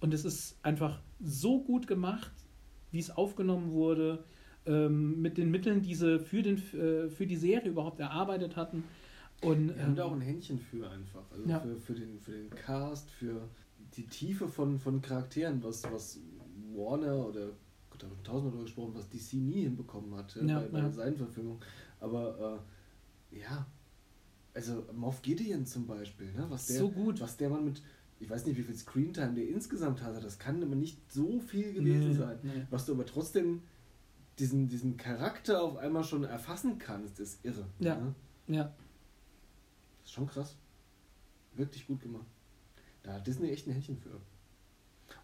Und 0.00 0.14
es 0.14 0.24
ist 0.24 0.58
einfach 0.62 1.00
so 1.20 1.60
gut 1.62 1.86
gemacht, 1.86 2.32
wie 2.90 2.98
es 2.98 3.10
aufgenommen 3.10 3.72
wurde, 3.72 4.24
ähm, 4.66 5.20
mit 5.22 5.38
den 5.38 5.50
Mitteln, 5.50 5.82
die 5.82 5.94
sie 5.94 6.18
für, 6.18 6.42
den, 6.42 6.56
äh, 6.74 7.08
für 7.08 7.26
die 7.26 7.36
Serie 7.36 7.70
überhaupt 7.70 8.00
erarbeitet 8.00 8.56
hatten. 8.56 8.84
Und, 9.42 9.76
Wir 9.76 9.82
haben 9.82 9.94
da 9.96 10.04
ähm, 10.04 10.08
auch 10.10 10.14
ein 10.14 10.20
Händchen 10.22 10.58
für 10.58 10.88
einfach. 10.90 11.22
Also 11.30 11.48
Ja. 11.48 11.60
für, 11.60 11.76
für, 11.76 11.94
den, 11.94 12.18
für 12.20 12.32
den 12.32 12.50
Cast, 12.50 13.10
für 13.10 13.48
die 13.96 14.06
Tiefe 14.06 14.48
von, 14.48 14.78
von 14.78 15.00
Charakteren, 15.02 15.62
was, 15.62 15.84
was 15.92 16.18
Warner 16.74 17.26
oder 17.28 17.48
Gott, 17.90 18.02
da 18.02 18.06
haben 18.06 18.22
tausendmal 18.24 18.50
drüber 18.52 18.64
gesprochen, 18.64 18.92
was 18.94 19.08
DC 19.08 19.34
nie 19.34 19.62
hinbekommen 19.62 20.14
hat 20.16 20.34
ja, 20.36 20.42
Ja, 20.44 20.58
bei, 20.60 20.66
bei 20.68 20.78
ja. 20.80 20.90
seinen 20.90 21.16
Verfilmungen. 21.16 21.60
Aber 22.00 22.62
äh, 23.32 23.38
ja, 23.40 23.66
also 24.54 24.84
Moff 24.94 25.20
Gideon 25.22 25.66
zum 25.66 25.86
Beispiel, 25.86 26.32
ne? 26.32 26.46
was, 26.48 26.66
der, 26.66 26.78
So 26.78 26.90
gut. 26.90 27.20
was 27.20 27.36
der 27.36 27.50
Mann 27.50 27.64
mit, 27.66 27.82
ich 28.18 28.30
weiß 28.30 28.46
nicht, 28.46 28.56
wie 28.56 28.62
viel 28.62 28.74
Screentime 28.76 29.34
der 29.34 29.48
insgesamt 29.48 30.02
hatte, 30.02 30.20
das 30.20 30.38
kann 30.38 30.62
aber 30.62 30.74
nicht 30.74 30.98
so 31.12 31.38
viel 31.40 31.72
gewesen 31.72 32.08
Nee, 32.10 32.14
sein. 32.14 32.38
nee. 32.42 32.66
Was 32.70 32.86
du 32.86 32.92
aber 32.92 33.04
trotzdem 33.06 33.62
diesen, 34.38 34.68
diesen 34.68 34.96
Charakter 34.96 35.62
auf 35.62 35.76
einmal 35.76 36.04
schon 36.04 36.24
erfassen 36.24 36.78
kannst, 36.78 37.20
ist 37.20 37.44
irre. 37.44 37.66
Ja. 37.78 37.96
ne? 37.96 38.14
ja. 38.48 38.64
Das 38.64 40.06
ist 40.06 40.12
schon 40.12 40.26
krass. 40.26 40.56
Wirklich 41.54 41.86
gut 41.86 42.00
gemacht. 42.00 42.26
Da 43.02 43.14
hat 43.14 43.26
Disney 43.26 43.50
echt 43.50 43.66
ein 43.66 43.72
Händchen 43.72 43.96
für. 43.98 44.20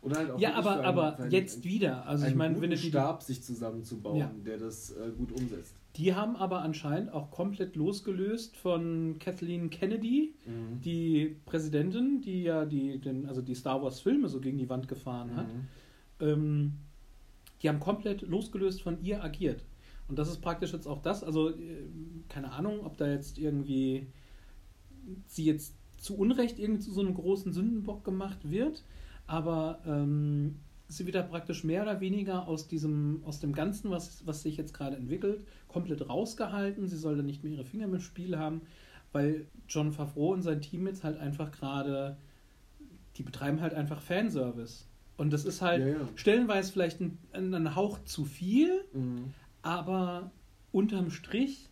Oder 0.00 0.16
halt 0.16 0.30
auch 0.30 0.40
Ja, 0.40 0.54
aber, 0.54 0.72
einen- 0.76 0.84
aber 0.84 1.18
einen- 1.18 1.30
jetzt 1.30 1.54
einen, 1.56 1.64
wieder. 1.64 2.06
Also 2.06 2.26
ich 2.26 2.34
meine, 2.34 2.60
wenn 2.60 2.70
die, 2.70 2.76
Stab 2.78 3.22
sich 3.22 3.42
zusammenzubauen, 3.42 4.18
Ja. 4.18 4.32
der 4.44 4.58
das 4.58 4.90
äh, 4.92 5.10
gut 5.16 5.32
umsetzt. 5.32 5.74
Die 5.96 6.14
haben 6.14 6.36
aber 6.36 6.62
anscheinend 6.62 7.12
auch 7.12 7.30
komplett 7.30 7.76
losgelöst 7.76 8.56
von 8.56 9.16
Kathleen 9.18 9.68
Kennedy, 9.68 10.34
die 10.82 11.36
Präsidentin, 11.44 12.22
die 12.22 12.44
ja 12.44 12.64
die, 12.64 12.98
den, 12.98 13.26
also 13.26 13.42
die 13.42 13.54
Star 13.54 13.82
Wars 13.82 14.00
Filme 14.00 14.28
so 14.28 14.40
gegen 14.40 14.56
die 14.56 14.70
Wand 14.70 14.88
gefahren 14.88 15.36
hat. 15.36 15.48
Mhm. 15.48 15.68
Ähm, 16.20 16.72
die 17.62 17.68
haben 17.68 17.80
komplett 17.80 18.22
losgelöst 18.22 18.82
von 18.82 19.02
ihr 19.02 19.22
agiert. 19.22 19.64
Und 20.08 20.18
das 20.18 20.28
ist 20.28 20.40
praktisch 20.40 20.72
jetzt 20.72 20.86
auch 20.86 21.02
das, 21.02 21.22
also 21.22 21.50
äh, 21.50 21.84
keine 22.28 22.52
Ahnung, 22.52 22.84
ob 22.84 22.96
da 22.96 23.08
jetzt 23.08 23.38
irgendwie 23.38 24.06
sie 25.26 25.44
jetzt 25.44 25.76
zu 25.98 26.16
Unrecht 26.16 26.58
irgendwie 26.58 26.80
zu 26.80 26.92
so 26.92 27.00
einem 27.00 27.14
großen 27.14 27.52
Sündenbock 27.52 28.04
gemacht 28.04 28.50
wird, 28.50 28.82
aber 29.26 29.80
ähm, 29.86 30.56
sie 30.96 31.06
wird 31.06 31.14
da 31.16 31.22
praktisch 31.22 31.64
mehr 31.64 31.82
oder 31.82 32.00
weniger 32.00 32.46
aus 32.48 32.68
diesem, 32.68 33.22
aus 33.24 33.40
dem 33.40 33.52
Ganzen, 33.52 33.90
was, 33.90 34.26
was 34.26 34.42
sich 34.42 34.56
jetzt 34.56 34.74
gerade 34.74 34.96
entwickelt, 34.96 35.44
komplett 35.68 36.08
rausgehalten. 36.08 36.86
Sie 36.88 36.96
soll 36.96 37.16
da 37.16 37.22
nicht 37.22 37.42
mehr 37.44 37.52
ihre 37.52 37.64
Finger 37.64 37.84
im 37.86 38.00
Spiel 38.00 38.38
haben, 38.38 38.62
weil 39.12 39.46
John 39.68 39.92
Favreau 39.92 40.32
und 40.32 40.42
sein 40.42 40.60
Team 40.60 40.86
jetzt 40.86 41.04
halt 41.04 41.18
einfach 41.18 41.50
gerade, 41.52 42.16
die 43.16 43.22
betreiben 43.22 43.60
halt 43.60 43.74
einfach 43.74 44.00
Fanservice. 44.00 44.86
Und 45.16 45.32
das 45.32 45.44
ist 45.44 45.60
halt 45.62 45.80
Ja, 45.82 45.88
ja. 45.88 46.08
stellenweise 46.16 46.72
vielleicht 46.72 47.00
ein, 47.00 47.18
ein 47.32 47.74
Hauch 47.76 47.98
zu 48.04 48.24
viel, 48.24 48.84
Mhm. 48.92 49.32
aber 49.62 50.30
unterm 50.72 51.10
Strich, 51.10 51.68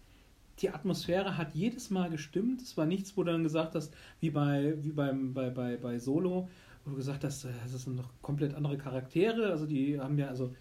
die 0.61 0.71
Atmosphäre 0.71 1.39
hat 1.39 1.55
jedes 1.55 1.89
Mal 1.91 2.11
gestimmt. 2.11 2.61
Es 2.61 2.77
war 2.77 2.85
nichts, 2.85 3.16
wo 3.16 3.23
du 3.25 3.33
dann 3.33 3.43
gesagt 3.43 3.75
hast, 3.75 3.95
wie 4.21 4.31
bei, 4.31 4.75
wie 4.83 4.93
beim, 4.93 5.33
bei, 5.33 5.49
bei, 5.49 5.77
bei 5.79 5.99
Solo, 5.99 6.49
wo 6.85 6.91
du 6.91 6.97
gesagt 6.97 7.24
hast, 7.24 7.45
äh, 7.45 7.49
das 7.70 7.83
sind 7.83 7.97
noch 7.97 8.11
komplett 8.22 8.55
andere 8.55 8.78
Charaktere. 8.78 9.51
Also 9.51 9.66
die 9.66 10.01
haben 10.01 10.18
ja, 10.18 10.28
also 10.28 10.55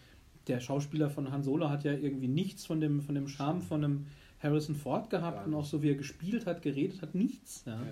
der 0.47 0.59
Schauspieler 0.59 1.09
von 1.09 1.31
Han 1.31 1.43
Solo 1.43 1.69
hat 1.69 1.83
ja 1.83 1.93
irgendwie 1.93 2.27
nichts 2.27 2.65
von 2.65 2.79
dem, 2.81 3.01
von 3.01 3.15
dem 3.15 3.27
Charme 3.27 3.61
von 3.61 3.83
einem 3.83 4.05
Harrison 4.39 4.75
Ford 4.75 5.09
gehabt 5.09 5.45
und 5.47 5.53
auch 5.53 5.65
so 5.65 5.81
wie 5.83 5.89
er 5.89 5.95
gespielt 5.95 6.45
hat, 6.45 6.61
geredet 6.61 7.01
hat, 7.01 7.13
nichts. 7.15 7.63
Ja. 7.65 7.73
Ja. 7.75 7.91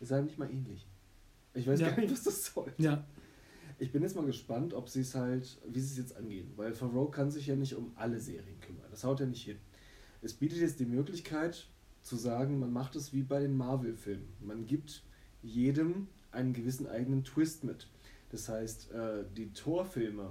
Ist 0.00 0.10
halt 0.10 0.26
nicht 0.26 0.38
mal 0.38 0.50
ähnlich. 0.50 0.84
Ich 1.54 1.66
weiß 1.66 1.80
Ja. 1.80 1.90
gar 1.90 2.00
nicht, 2.00 2.12
was 2.12 2.24
das 2.24 2.46
soll. 2.52 2.72
ja. 2.78 3.04
Ich 3.78 3.92
bin 3.92 4.02
jetzt 4.02 4.16
mal 4.16 4.24
gespannt, 4.24 4.72
ob 4.72 4.88
sie 4.88 5.00
es 5.02 5.14
halt, 5.14 5.58
wie 5.68 5.80
sie 5.80 5.92
es 5.92 5.98
jetzt 5.98 6.16
angehen. 6.16 6.50
Weil 6.56 6.72
Favreau 6.72 7.06
kann 7.06 7.30
sich 7.30 7.46
ja 7.46 7.56
nicht 7.56 7.74
um 7.74 7.92
alle 7.94 8.18
Serien 8.18 8.58
kümmern. 8.60 8.86
Das 8.90 9.04
haut 9.04 9.20
ja 9.20 9.26
nicht 9.26 9.42
hin. 9.44 9.58
Es 10.22 10.32
bietet 10.32 10.58
jetzt 10.60 10.80
die 10.80 10.86
Möglichkeit 10.86 11.66
zu 12.00 12.16
sagen, 12.16 12.58
man 12.58 12.72
macht 12.72 12.96
es 12.96 13.12
wie 13.12 13.22
bei 13.22 13.38
den 13.40 13.54
Marvel-Filmen. 13.56 14.28
Man 14.40 14.64
gibt 14.66 15.02
jedem 15.42 16.08
einen 16.36 16.52
gewissen 16.52 16.86
eigenen 16.86 17.24
Twist 17.24 17.64
mit. 17.64 17.88
Das 18.30 18.48
heißt, 18.48 18.92
äh, 18.92 19.24
die 19.36 19.52
Thor-Filme, 19.52 20.30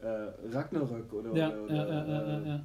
äh, 0.00 0.06
Ragnarök 0.06 1.12
oder, 1.12 1.34
Ja, 1.36 1.48
oder, 1.50 1.64
oder 1.64 1.74
ja, 1.88 2.06
ja, 2.06 2.40
äh, 2.42 2.48
ja. 2.48 2.64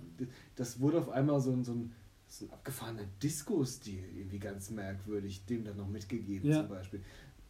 das 0.55 0.79
wurde 0.79 0.99
auf 0.99 1.09
einmal 1.09 1.39
so 1.41 1.51
ein, 1.51 1.63
so 1.63 1.73
ein, 1.73 1.91
so 2.27 2.45
ein 2.45 2.51
abgefahrener 2.51 3.03
Disco-Stil, 3.21 4.03
irgendwie 4.15 4.39
ganz 4.39 4.69
merkwürdig, 4.69 5.45
dem 5.45 5.63
dann 5.63 5.77
noch 5.77 5.87
mitgegeben 5.89 6.49
Ja. 6.49 6.59
zum 6.61 6.69
Beispiel. 6.69 7.01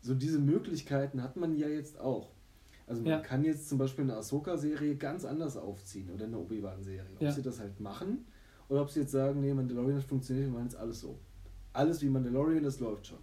So 0.01 0.13
diese 0.15 0.39
Möglichkeiten 0.39 1.21
hat 1.23 1.35
man 1.37 1.55
ja 1.57 1.67
jetzt 1.67 1.99
auch. 1.99 2.31
Also 2.87 3.01
man 3.01 3.11
Ja. 3.11 3.19
kann 3.19 3.43
jetzt 3.45 3.69
zum 3.69 3.77
Beispiel 3.77 4.03
eine 4.03 4.15
Ahsoka-Serie 4.17 4.95
ganz 4.95 5.23
anders 5.25 5.55
aufziehen 5.55 6.09
oder 6.13 6.25
eine 6.25 6.37
Obi-Wan-Serie. 6.37 7.05
Ob 7.15 7.21
Ja. 7.21 7.31
sie 7.31 7.41
das 7.41 7.59
halt 7.59 7.79
machen 7.79 8.25
oder 8.69 8.81
ob 8.81 8.89
sie 8.89 9.01
jetzt 9.01 9.11
sagen, 9.11 9.39
nee, 9.41 9.53
Mandalorian 9.53 9.97
hat 9.97 10.03
funktioniert, 10.03 10.47
wir 10.47 10.53
machen 10.53 10.65
jetzt 10.65 10.75
alles 10.75 10.99
so. 11.01 11.17
Alles 11.73 12.01
wie 12.01 12.09
Mandalorian, 12.09 12.63
das 12.63 12.79
läuft 12.79 13.07
schon. 13.07 13.19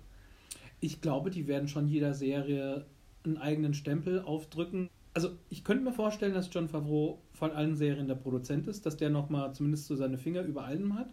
Ich 0.81 1.01
glaube, 1.01 1.31
die 1.31 1.47
werden 1.47 1.69
schon 1.69 1.87
jeder 1.89 2.15
Serie 2.15 2.87
einen 3.25 3.37
eigenen 3.37 3.75
Stempel 3.75 4.21
aufdrücken. 4.23 4.89
Also 5.13 5.31
ich 5.51 5.65
könnte 5.65 5.85
mir 5.85 5.93
vorstellen, 5.93 6.35
dass 6.35 6.49
John 6.53 6.69
Favreau 6.69 7.21
von 7.33 7.51
allen 7.51 7.77
Serien 7.77 8.09
der 8.09 8.15
Produzent 8.15 8.67
ist, 8.67 8.87
dass 8.87 8.97
der 8.97 9.11
nochmal 9.11 9.53
zumindest 9.55 9.87
so 9.87 9.97
seine 9.97 10.17
Finger 10.19 10.43
über 10.43 10.65
allem 10.65 10.95
hat. 10.95 11.11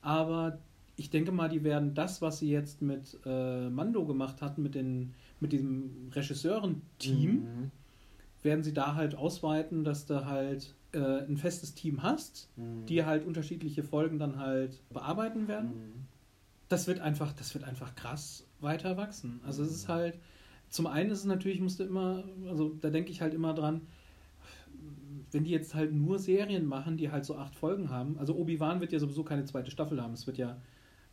Aber 0.00 0.58
ich 0.96 1.10
denke 1.10 1.32
mal, 1.32 1.48
die 1.48 1.64
werden 1.64 1.94
das, 1.94 2.22
was 2.22 2.38
sie 2.38 2.48
jetzt 2.48 2.80
mit 2.80 3.18
äh, 3.26 3.68
Mando 3.68 4.06
gemacht 4.06 4.40
hatten, 4.40 4.62
mit, 4.62 4.74
den, 4.74 5.14
mit 5.40 5.52
diesem 5.52 6.08
Regisseurenteam, 6.14 7.30
Mhm. 7.32 7.70
werden 8.42 8.62
sie 8.64 8.72
da 8.72 8.94
halt 8.94 9.14
ausweiten, 9.16 9.84
dass 9.84 10.06
du 10.06 10.24
halt 10.24 10.74
äh, 10.92 10.98
ein 11.24 11.36
festes 11.36 11.74
Team 11.74 12.02
hast, 12.02 12.48
Mhm. 12.56 12.86
die 12.86 13.04
halt 13.04 13.26
unterschiedliche 13.26 13.82
Folgen 13.82 14.18
dann 14.18 14.38
halt 14.38 14.80
bearbeiten 14.90 15.48
werden 15.48 15.70
Mhm. 15.70 16.06
Das 16.68 16.86
wird 16.86 17.00
einfach, 17.00 17.32
das 17.32 17.54
wird 17.54 17.64
einfach 17.64 17.94
krass 17.94 18.46
weiter 18.60 18.96
wachsen. 18.96 19.40
Also 19.44 19.62
es 19.62 19.70
ist 19.70 19.88
halt, 19.88 20.18
zum 20.68 20.86
einen 20.86 21.10
ist 21.10 21.20
es 21.20 21.24
natürlich, 21.24 21.60
musste 21.60 21.84
immer, 21.84 22.24
also 22.46 22.70
da 22.80 22.90
denke 22.90 23.10
ich 23.10 23.20
halt 23.20 23.34
immer 23.34 23.54
dran, 23.54 23.82
wenn 25.30 25.44
die 25.44 25.50
jetzt 25.50 25.74
halt 25.74 25.92
nur 25.92 26.18
Serien 26.18 26.66
machen, 26.66 26.96
die 26.96 27.10
halt 27.10 27.24
so 27.24 27.36
acht 27.36 27.54
Folgen 27.54 27.90
haben, 27.90 28.18
also 28.18 28.36
Obi-Wan 28.36 28.80
wird 28.80 28.92
ja 28.92 28.98
sowieso 28.98 29.24
keine 29.24 29.44
zweite 29.44 29.70
Staffel 29.70 30.00
haben, 30.02 30.14
es 30.14 30.26
wird 30.26 30.38
ja, 30.38 30.60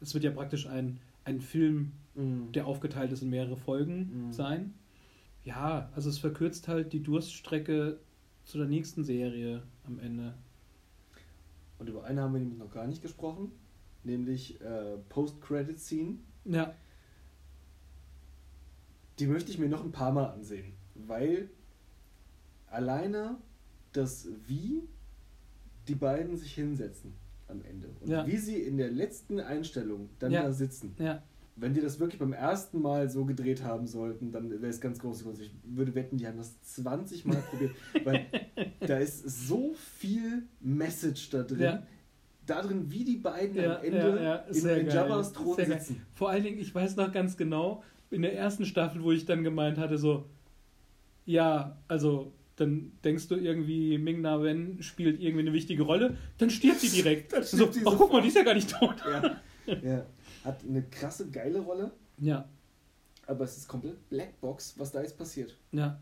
es 0.02 0.14
wird 0.14 0.24
ja 0.24 0.32
praktisch 0.32 0.68
ein, 0.68 1.00
ein 1.24 1.40
Film, 1.40 1.94
Mhm. 2.16 2.52
der 2.52 2.68
aufgeteilt 2.68 3.12
ist 3.12 3.24
in 3.24 3.32
mehrere 3.32 3.58
Folgen 3.58 4.28
Mhm. 4.28 4.32
sein. 4.34 4.74
Ja, 5.44 5.90
also 5.96 6.10
es 6.10 6.20
verkürzt 6.20 6.68
halt 6.68 6.94
die 6.94 7.02
Durststrecke 7.02 8.00
zu 8.44 8.60
der 8.60 8.68
nächsten 8.68 9.04
Serie 9.04 9.64
am 9.84 9.98
Ende. 9.98 10.36
Und 11.80 11.90
über 11.90 12.04
eine 12.04 12.22
haben 12.22 12.34
wir 12.34 12.40
nämlich 12.40 12.60
noch 12.60 12.70
gar 12.72 12.86
nicht 12.86 13.02
gesprochen, 13.02 13.52
nämlich 14.06 14.60
äh, 14.62 14.98
Post-Credit-Scene. 15.10 16.16
Ja, 16.46 16.74
Die 19.20 19.28
möchte 19.28 19.52
ich 19.52 19.60
mir 19.60 19.70
noch 19.70 19.84
ein 19.84 19.92
paar 19.92 20.12
Mal 20.12 20.26
ansehen, 20.26 20.74
weil 20.96 21.50
alleine 22.68 23.38
das 23.94 24.28
Wie 24.48 24.82
die 25.88 25.96
beiden 25.96 26.36
sich 26.38 26.54
hinsetzen 26.54 27.14
am 27.48 27.62
Ende 27.64 27.90
und 28.02 28.10
Ja. 28.10 28.26
wie 28.26 28.38
sie 28.38 28.58
in 28.58 28.78
der 28.78 28.90
letzten 28.90 29.40
Einstellung 29.40 30.10
dann 30.20 30.32
Ja. 30.32 30.44
da 30.44 30.52
sitzen, 30.52 30.96
ja, 30.98 31.22
Wenn 31.56 31.76
die 31.76 31.82
das 31.82 32.00
wirklich 32.00 32.18
beim 32.20 32.34
ersten 32.34 32.82
Mal 32.82 33.08
so 33.12 33.26
gedreht 33.26 33.62
haben 33.62 33.86
sollten, 33.86 34.32
dann 34.32 34.50
wäre 34.50 34.66
es 34.66 34.82
ganz 34.82 34.98
Kunst. 34.98 35.24
Ich 35.40 35.52
würde 35.64 35.94
wetten, 35.94 36.18
die 36.18 36.26
haben 36.26 36.38
das 36.40 36.60
20 36.64 37.26
Mal 37.26 37.38
probiert, 37.44 37.76
weil 38.04 38.26
da 38.80 38.98
ist 38.98 39.24
so 39.48 39.76
viel 39.76 40.48
Message 40.60 41.30
da 41.30 41.44
drin. 41.44 41.60
Ja. 41.60 41.88
Da 42.46 42.62
drin, 42.62 42.92
wie 42.92 43.04
die 43.06 43.18
beiden 43.18 43.56
Ja, 43.56 43.78
am 43.78 43.84
Ende 43.84 43.98
ja, 43.98 44.22
ja, 44.24 44.36
in, 44.36 44.56
in 44.56 44.64
geil. 44.64 44.90
Jabba's 44.94 45.32
Thron 45.34 45.56
Sehr 45.56 45.66
geil. 45.68 45.80
sitzen. 45.80 46.06
Vor 46.14 46.30
allen 46.30 46.44
Dingen, 46.44 46.60
ich 46.60 46.74
weiß 46.76 46.96
noch 46.98 47.12
ganz 47.12 47.38
genau, 47.38 47.84
in 48.12 48.22
der 48.22 48.36
ersten 48.38 48.66
Staffel, 48.66 49.02
wo 49.04 49.12
ich 49.12 49.26
dann 49.26 49.44
gemeint 49.44 49.78
hatte, 49.78 49.98
so, 49.98 50.26
ja, 51.26 51.78
also 51.88 52.32
dann 52.56 52.92
denkst 53.04 53.28
du 53.30 53.36
irgendwie, 53.36 53.98
Ming 53.98 54.22
Na 54.22 54.42
Wen 54.44 54.82
spielt 54.84 55.20
irgendwie 55.20 55.40
eine 55.42 55.54
wichtige 55.54 55.84
Rolle, 55.84 56.18
dann 56.38 56.50
stirbt 56.50 56.80
sie 56.82 56.90
direkt. 56.90 57.34
Dann 57.34 57.44
so, 57.44 57.58
stirbt 57.58 57.74
sie 57.76 57.82
ach 57.86 57.96
guck 57.98 58.12
mal, 58.12 58.22
die 58.22 58.28
ist 58.28 58.36
ja 58.38 58.44
gar 58.44 58.54
nicht 58.54 58.70
tot. 58.70 58.96
Ja. 59.06 59.76
ja. 59.82 60.06
Hat 60.44 60.60
eine 60.68 60.84
krasse, 60.84 61.30
geile 61.32 61.60
Rolle, 61.62 61.92
Ja, 62.20 62.48
aber 63.26 63.46
es 63.46 63.58
ist 63.58 63.68
komplett 63.68 64.10
Blackbox, 64.10 64.76
was 64.78 64.92
da 64.92 65.02
jetzt 65.02 65.18
passiert. 65.18 65.56
ja. 65.72 66.00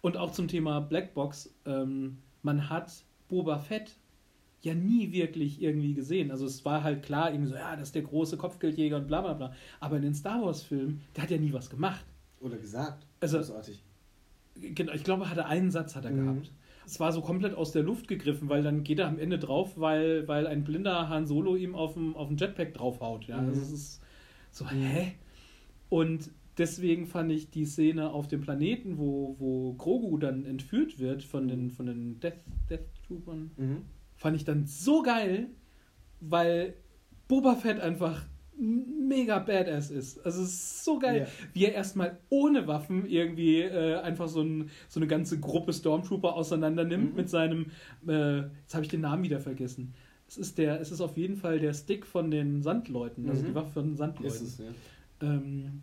Und 0.00 0.16
auch 0.16 0.32
zum 0.32 0.48
Thema 0.48 0.80
Blackbox, 0.80 1.52
ähm, 1.66 2.16
man 2.42 2.70
hat 2.70 2.90
Boba 3.28 3.58
Fett 3.58 3.96
ja 4.66 4.74
nie 4.74 5.12
wirklich 5.12 5.62
irgendwie 5.62 5.94
gesehen. 5.94 6.30
Also 6.30 6.44
es 6.46 6.64
war 6.64 6.82
halt 6.84 7.02
klar, 7.02 7.32
irgendwie 7.32 7.50
so, 7.50 7.56
ja, 7.56 7.74
das 7.76 7.88
ist 7.88 7.94
der 7.94 8.02
große 8.02 8.36
Kopfgeldjäger 8.36 8.96
und 8.98 9.06
bla 9.06 9.22
bla 9.22 9.32
bla. 9.32 9.52
Aber 9.80 9.96
in 9.96 10.02
den 10.02 10.14
Star 10.14 10.42
Wars-Filmen, 10.44 11.00
der 11.14 11.22
hat 11.24 11.30
ja 11.30 11.38
nie 11.38 11.52
was 11.52 11.70
gemacht. 11.70 12.04
Oder 12.40 12.56
gesagt. 12.58 13.06
Also- 13.20 13.38
Großartig. 13.38 13.82
Genau, 14.60 14.92
ich 14.92 15.04
glaube, 15.04 15.24
er 15.24 15.30
hatte 15.30 15.46
einen 15.46 15.70
Satz 15.70 15.96
hat 15.96 16.04
er 16.04 16.10
Mhm. 16.12 16.16
gehabt. 16.16 16.52
Es 16.86 17.00
war 17.00 17.12
so 17.12 17.20
komplett 17.20 17.54
aus 17.54 17.72
der 17.72 17.82
Luft 17.82 18.06
gegriffen, 18.08 18.48
weil 18.48 18.62
dann 18.62 18.84
geht 18.84 18.98
er 19.00 19.08
am 19.08 19.18
Ende 19.18 19.38
drauf, 19.38 19.72
weil, 19.76 20.26
weil 20.28 20.46
ein 20.46 20.62
blinder 20.64 21.08
Han 21.08 21.26
Solo 21.26 21.56
ihm 21.56 21.74
auf 21.74 21.94
dem, 21.94 22.14
auf 22.14 22.28
dem 22.28 22.36
Jetpack 22.36 22.74
draufhaut. 22.74 23.24
Ja? 23.26 23.40
Mhm. 23.40 23.48
Also 23.48 23.60
es 23.62 23.72
ist 23.72 24.02
so, 24.52 24.68
hä? 24.70 25.12
Und 25.88 26.30
deswegen 26.58 27.06
fand 27.06 27.30
ich 27.32 27.50
die 27.50 27.64
Szene 27.66 28.10
auf 28.10 28.28
dem 28.28 28.40
Planeten, 28.40 28.98
wo, 28.98 29.36
wo 29.38 29.74
Grogu 29.74 30.16
dann 30.16 30.44
entführt 30.46 30.98
wird 30.98 31.22
von 31.22 31.48
den, 31.48 31.70
von 31.70 31.86
den 31.86 32.18
Death, 32.20 32.38
Death 32.70 32.80
Troopern, 33.06 33.50
Mhm. 33.56 33.82
Fand 34.16 34.36
ich 34.36 34.44
dann 34.44 34.66
so 34.66 35.02
geil, 35.02 35.48
weil 36.20 36.74
Boba 37.28 37.54
Fett 37.56 37.80
einfach 37.80 38.22
mega 38.58 39.38
badass 39.38 39.90
ist. 39.90 40.24
Also 40.24 40.42
es 40.42 40.48
ist 40.48 40.84
so 40.84 40.98
geil, 40.98 41.20
Ja. 41.20 41.26
wie 41.52 41.64
er 41.66 41.74
erstmal 41.74 42.18
ohne 42.30 42.66
Waffen 42.66 43.04
irgendwie 43.06 43.60
äh, 43.60 43.96
einfach 43.96 44.28
so, 44.28 44.40
ein, 44.42 44.70
so 44.88 44.98
eine 44.98 45.06
ganze 45.06 45.38
Gruppe 45.38 45.74
Stormtrooper 45.74 46.34
auseinander 46.34 46.84
nimmt 46.84 47.10
Mhm. 47.10 47.16
mit 47.16 47.28
seinem, 47.28 47.66
äh, 48.08 48.38
jetzt 48.62 48.74
habe 48.74 48.82
ich 48.84 48.88
den 48.88 49.02
Namen 49.02 49.22
wieder 49.24 49.40
vergessen. 49.40 49.92
Es 50.26 50.38
ist 50.38 50.56
der, 50.56 50.80
es 50.80 50.90
ist 50.90 51.02
auf 51.02 51.16
jeden 51.18 51.36
Fall 51.36 51.58
der 51.60 51.74
Stick 51.74 52.06
von 52.06 52.30
den 52.30 52.62
Sandleuten, 52.62 53.28
also 53.28 53.42
Mhm. 53.42 53.46
die 53.48 53.54
Waffe 53.54 53.72
von 53.72 53.84
den 53.88 53.96
Sandleuten. 53.96 54.46
es, 54.46 54.58
ja. 54.58 54.64
Ähm, 55.20 55.82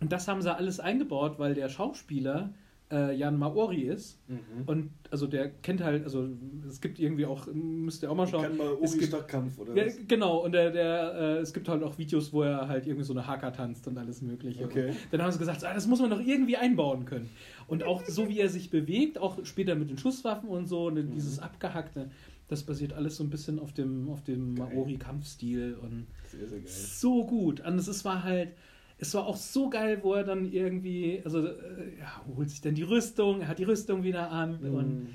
und 0.00 0.10
das 0.12 0.26
haben 0.26 0.42
sie 0.42 0.52
alles 0.54 0.80
eingebaut, 0.80 1.38
weil 1.38 1.54
der 1.54 1.68
Schauspieler 1.68 2.52
äh, 2.90 3.16
Jan 3.16 3.38
Maori 3.38 3.82
ist. 3.82 4.18
Mhm. 4.28 4.38
Und 4.66 4.90
also 5.10 5.26
der 5.26 5.50
kennt 5.50 5.82
halt, 5.82 6.04
also 6.04 6.28
es 6.68 6.80
gibt 6.80 6.98
irgendwie 6.98 7.26
auch, 7.26 7.46
müsst 7.52 8.02
ihr 8.02 8.10
auch 8.10 8.14
mal 8.14 8.26
schauen. 8.26 8.42
Kann 8.42 8.56
mal 8.56 8.76
es 8.82 8.92
gibt, 8.94 9.06
Stockkampf 9.06 9.58
oder 9.58 9.74
ja, 9.74 9.86
was? 9.86 9.96
genau, 10.06 10.44
und 10.44 10.52
der, 10.52 10.70
der, 10.70 11.14
äh, 11.14 11.38
es 11.38 11.52
gibt 11.52 11.68
halt 11.68 11.82
auch 11.82 11.98
Videos, 11.98 12.32
wo 12.32 12.42
er 12.42 12.68
halt 12.68 12.86
irgendwie 12.86 13.04
so 13.04 13.12
eine 13.12 13.26
Haka 13.26 13.50
tanzt 13.50 13.86
und 13.88 13.98
alles 13.98 14.22
mögliche. 14.22 14.64
Okay. 14.64 14.88
Und 14.88 14.96
dann 15.12 15.22
haben 15.22 15.32
sie 15.32 15.38
gesagt, 15.38 15.64
ah, 15.64 15.74
das 15.74 15.86
muss 15.86 16.00
man 16.00 16.10
doch 16.10 16.20
irgendwie 16.20 16.56
einbauen 16.56 17.04
können. 17.04 17.30
Und 17.66 17.84
auch 17.84 18.04
so 18.04 18.28
wie 18.28 18.38
er 18.38 18.48
sich 18.48 18.70
bewegt, 18.70 19.18
auch 19.18 19.44
später 19.44 19.74
mit 19.74 19.90
den 19.90 19.98
Schusswaffen 19.98 20.48
und 20.48 20.66
so, 20.66 20.90
ne, 20.90 21.04
dieses 21.04 21.38
Abgehackte, 21.38 22.10
das 22.48 22.62
basiert 22.62 22.92
alles 22.92 23.16
so 23.16 23.24
ein 23.24 23.30
bisschen 23.30 23.58
auf 23.58 23.72
dem, 23.72 24.10
auf 24.10 24.22
dem. 24.22 24.54
Maori-Kampfstil 24.54 25.78
und 25.80 26.06
Sehr, 26.26 26.46
sehr 26.46 26.58
geil. 26.58 26.68
so 26.68 27.24
gut. 27.24 27.60
Und 27.60 27.78
es 27.78 28.04
war 28.04 28.22
halt, 28.22 28.50
es 28.98 29.12
war 29.14 29.26
auch 29.26 29.36
so 29.36 29.68
geil, 29.70 29.98
wo 30.02 30.14
er 30.14 30.24
dann 30.24 30.50
irgendwie, 30.50 31.20
also 31.24 31.46
äh, 31.46 31.98
ja, 31.98 32.22
holt 32.36 32.48
sich 32.50 32.60
dann 32.60 32.74
die 32.74 32.82
Rüstung, 32.82 33.40
er 33.42 33.48
hat 33.48 33.58
die 33.58 33.64
Rüstung 33.64 34.02
wieder 34.02 34.30
an 34.30 34.58
und 34.60 34.94
Mhm. 35.04 35.08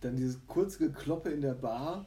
Dann 0.00 0.16
dieses 0.16 0.46
kurze 0.46 0.78
Gekloppe 0.88 1.30
in 1.30 1.40
der 1.40 1.54
Bar. 1.54 2.06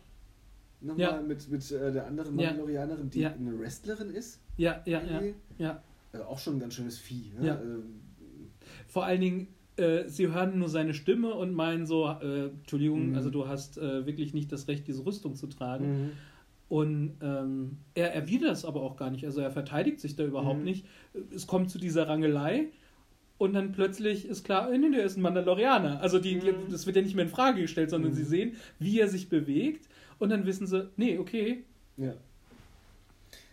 Nochmal 0.82 1.02
Ja. 1.02 1.22
mit, 1.22 1.50
mit 1.50 1.70
äh, 1.72 1.92
der 1.92 2.08
anderen. 2.08 2.36
Mandalorianerin, 2.36 3.10
die 3.10 3.22
Ja. 3.22 3.34
eine 3.34 3.60
Wrestlerin 3.60 4.10
ist. 4.12 4.40
ja, 4.58 4.82
ja, 4.86 5.02
ja, 5.02 5.22
irgendwie. 5.22 5.36
ja. 5.58 5.84
Also 6.14 6.26
auch 6.26 6.40
schon 6.40 6.56
ein 6.56 6.60
ganz 6.60 6.76
schönes 6.76 6.98
Vieh. 6.98 7.34
Ne? 7.40 7.48
Ja. 7.48 7.56
Also, 7.58 7.84
Vor 8.88 9.06
allen 9.06 9.22
Dingen, 9.22 9.48
äh, 9.76 10.08
sie 10.08 10.28
hören 10.30 10.58
nur 10.60 10.70
seine 10.70 10.94
Stimme 10.94 11.34
und 11.34 11.54
meinen 11.54 11.86
so, 11.86 12.08
äh, 12.08 12.46
Entschuldigung, 12.48 13.10
Mhm. 13.10 13.16
also 13.16 13.30
du 13.30 13.48
hast 13.48 13.78
äh, 13.78 14.06
wirklich 14.06 14.34
nicht 14.34 14.52
das 14.52 14.68
Recht, 14.68 14.88
diese 14.88 15.06
Rüstung 15.06 15.36
zu 15.36 15.48
tragen. 15.48 15.86
mhm. 16.06 16.12
Und 16.70 17.18
ähm, 17.22 17.78
er 17.96 18.14
erwidert 18.14 18.52
es 18.52 18.64
aber 18.64 18.82
auch 18.82 18.96
gar 18.96 19.10
nicht. 19.10 19.26
Also 19.26 19.41
er 19.41 19.50
verteidigt 19.52 20.00
sich 20.00 20.16
da 20.16 20.24
überhaupt 20.24 20.60
Mhm. 20.60 20.66
nicht. 20.66 20.86
Es 21.36 21.48
kommt 21.48 21.72
zu 21.72 21.80
dieser 21.80 22.08
Rangelei 22.08 22.68
und 23.40 23.54
dann 23.54 23.72
plötzlich 23.72 24.26
ist 24.28 24.44
klar, 24.44 24.72
äh, 24.72 24.78
nee, 24.78 24.91
der 24.91 25.04
ist 25.04 25.18
ein 25.18 25.22
Mandalorianer. 25.22 26.00
Also 26.02 26.20
die, 26.20 26.38
die, 26.40 26.52
Mhm. 26.52 26.70
das 26.70 26.86
wird 26.86 26.96
ja 26.96 27.02
nicht 27.02 27.16
mehr 27.16 27.26
in 27.26 27.32
Frage 27.32 27.62
gestellt, 27.62 27.90
sondern 27.90 28.12
Mhm. 28.12 28.16
sie 28.16 28.24
sehen, 28.24 28.56
wie 28.78 29.00
er 29.00 29.08
sich 29.08 29.30
bewegt 29.30 29.88
und 30.20 30.30
dann 30.30 30.46
wissen 30.46 30.68
sie, 30.68 30.90
nee, 30.96 31.18
okay, 31.18 31.64
Ja. 31.98 32.14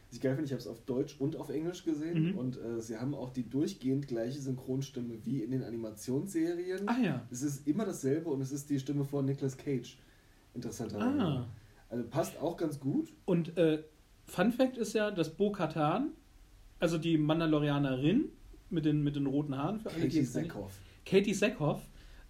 Was 0.09 0.18
ich 0.18 0.20
geil 0.20 0.34
finde, 0.34 0.47
ich 0.47 0.52
habe 0.52 0.60
es 0.60 0.68
auf 0.68 0.80
Deutsch 0.84 1.16
und 1.18 1.36
auf 1.36 1.48
Englisch 1.51 1.84
gesehen 1.84 2.30
Mhm. 2.32 2.38
und 2.38 2.56
äh, 2.59 2.80
sie 2.80 2.97
haben 2.98 3.14
auch 3.14 3.30
die 3.30 3.43
durchgehend 3.48 4.06
gleiche 4.09 4.38
Synchronstimme 4.40 5.14
wie 5.24 5.43
in 5.43 5.51
den 5.51 5.64
Animationsserien. 5.64 6.86
ah 6.88 6.97
ja, 7.02 7.22
Es 7.30 7.43
ist 7.43 7.66
immer 7.66 7.84
dasselbe 7.86 8.28
und 8.30 8.40
es 8.40 8.52
ist 8.52 8.70
die 8.70 8.78
Stimme 8.78 9.05
von 9.05 9.24
Nicolas 9.24 9.56
Cage. 9.56 9.97
Interessanterweise. 10.55 11.20
ah. 11.22 11.47
Also 11.88 12.04
passt 12.08 12.38
auch 12.40 12.56
ganz 12.56 12.80
gut. 12.80 13.12
Und 13.24 13.56
äh, 13.56 13.82
Fun 14.24 14.52
Fact 14.52 14.76
ist 14.76 14.92
ja, 14.92 15.10
dass 15.10 15.30
Bo-Katan, 15.30 16.10
also 16.80 16.98
die 16.98 17.16
Mandalorianerin 17.16 18.30
mit 18.70 18.84
den, 18.84 19.02
mit 19.04 19.16
den 19.16 19.26
roten 19.26 19.56
Haaren, 19.56 19.78
für 19.80 19.90
alle, 19.90 20.00
Katie 20.00 20.22
Sackhoff. 20.22 20.72
Katie 21.04 21.34
Sackhoff, 21.34 21.80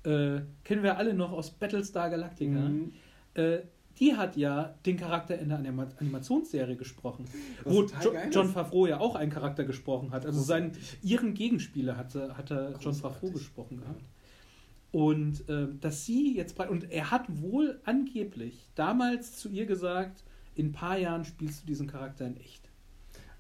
äh, 0.05 0.41
kennen 0.63 0.83
wir 0.83 0.99
alle 0.99 1.15
noch 1.15 1.33
aus 1.33 1.51
Battlestar 1.51 2.11
Galactica. 2.11 2.61
Mhm. 2.61 2.93
Äh, 3.35 3.61
die 3.99 4.15
hat 4.15 4.37
ja 4.37 4.75
den 4.85 4.99
Charakter 4.99 5.39
in 5.39 5.49
der 5.49 5.59
Anima 5.59 5.87
Animationsserie 5.99 6.77
gesprochen, 6.77 7.25
Was 7.65 7.75
wo 7.75 7.83
jo 7.83 8.13
John. 8.31 8.49
Favreau 8.49 8.87
ja 8.87 9.01
auch 9.01 9.15
einen 9.15 9.31
Charakter 9.33 9.65
gesprochen 9.65 10.11
hat. 10.11 10.27
Also 10.27 10.43
seinen, 10.43 10.73
ihren 11.03 11.33
Gegenspieler 11.33 11.97
hatte, 11.97 12.37
hatte 12.37 12.75
John 12.75 12.93
Großartig. 12.93 13.01
Favreau 13.01 13.31
gesprochen 13.31 13.79
gehabt. 13.79 14.05
Und 14.97 15.47
äh, 15.51 15.69
dass 15.79 16.07
sie 16.07 16.35
jetzt 16.35 16.59
und 16.59 16.91
er 16.91 17.11
hat 17.11 17.25
wohl 17.43 17.79
angeblich 17.85 18.67
damals 18.77 19.37
zu 19.37 19.51
ihr 19.51 19.67
gesagt, 19.67 20.25
in 20.55 20.69
ein 20.69 20.73
paar 20.73 20.97
Jahren 20.99 21.27
spielst 21.27 21.63
du 21.63 21.67
diesen 21.67 21.87
Charakter 21.87 22.27
in 22.27 22.39
echt. 22.39 22.71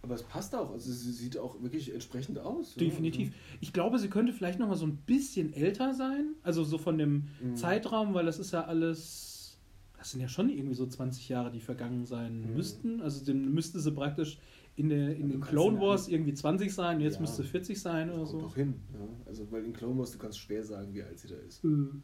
Aber 0.03 0.15
es 0.15 0.23
passt 0.23 0.55
auch. 0.55 0.71
Also 0.71 0.93
sie 0.93 1.13
sieht 1.13 1.39
auch 1.39 1.63
wirklich 1.63 1.95
entsprechend 1.95 2.39
aus. 2.39 2.75
ja. 2.75 2.81
Definitiv. 2.81 3.33
Ich 3.63 3.73
glaube, 3.73 3.99
sie 3.99 4.09
könnte 4.09 4.35
vielleicht 4.35 4.59
noch 4.59 4.69
mal 4.69 4.77
so 4.77 4.87
ein 4.87 4.99
bisschen 5.07 5.55
älter 5.55 5.95
sein, 5.95 6.35
also 6.43 6.63
so 6.63 6.77
von 6.77 6.99
dem 6.99 7.29
Mhm. 7.41 7.57
Zeitraum, 7.57 8.13
weil 8.13 8.27
das 8.27 8.39
ist 8.39 8.53
ja 8.53 8.65
alles, 8.67 9.57
das 9.97 10.11
sind 10.11 10.21
ja 10.21 10.29
schon 10.29 10.51
irgendwie 10.51 10.75
so 10.75 10.87
20 10.87 11.27
Jahre, 11.31 11.51
die 11.51 11.61
vergangen 11.61 12.05
sein 12.05 12.43
Mhm. 12.51 12.55
müssten. 12.55 13.01
Also 13.01 13.25
dem 13.25 13.55
müsste 13.55 13.81
sie 13.81 13.93
praktisch 13.93 14.37
in, 14.77 14.89
der, 14.91 15.17
in 15.17 15.29
den 15.31 15.41
kannst 15.41 15.51
Clone 15.51 15.81
Wars 15.81 16.09
irgendwie 16.09 16.35
20 16.35 16.73
sein, 16.73 17.01
jetzt 17.01 17.15
Ja. 17.15 17.21
müsste 17.23 17.43
sie 17.43 17.49
40 17.49 17.81
sein 17.81 18.11
oder 18.11 18.27
so. 18.27 18.39
doch 18.41 18.55
hin. 18.55 18.75
Ja. 18.93 19.09
Also, 19.27 19.51
weil 19.51 19.65
in 19.65 19.73
Clone 19.73 19.99
Wars, 19.99 20.13
du 20.13 20.19
kannst 20.19 20.39
schwer 20.39 20.63
sagen, 20.65 20.93
wie 20.95 21.03
alt 21.03 21.19
sie 21.19 21.29
da 21.29 21.37
ist. 21.37 21.65
Mhm. 21.65 22.03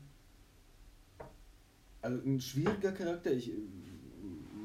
Also 2.01 2.21
ein 2.25 2.41
schwieriger 2.41 2.93
Charakter. 2.93 3.33
Ich 3.33 3.51
äh, 3.51 3.55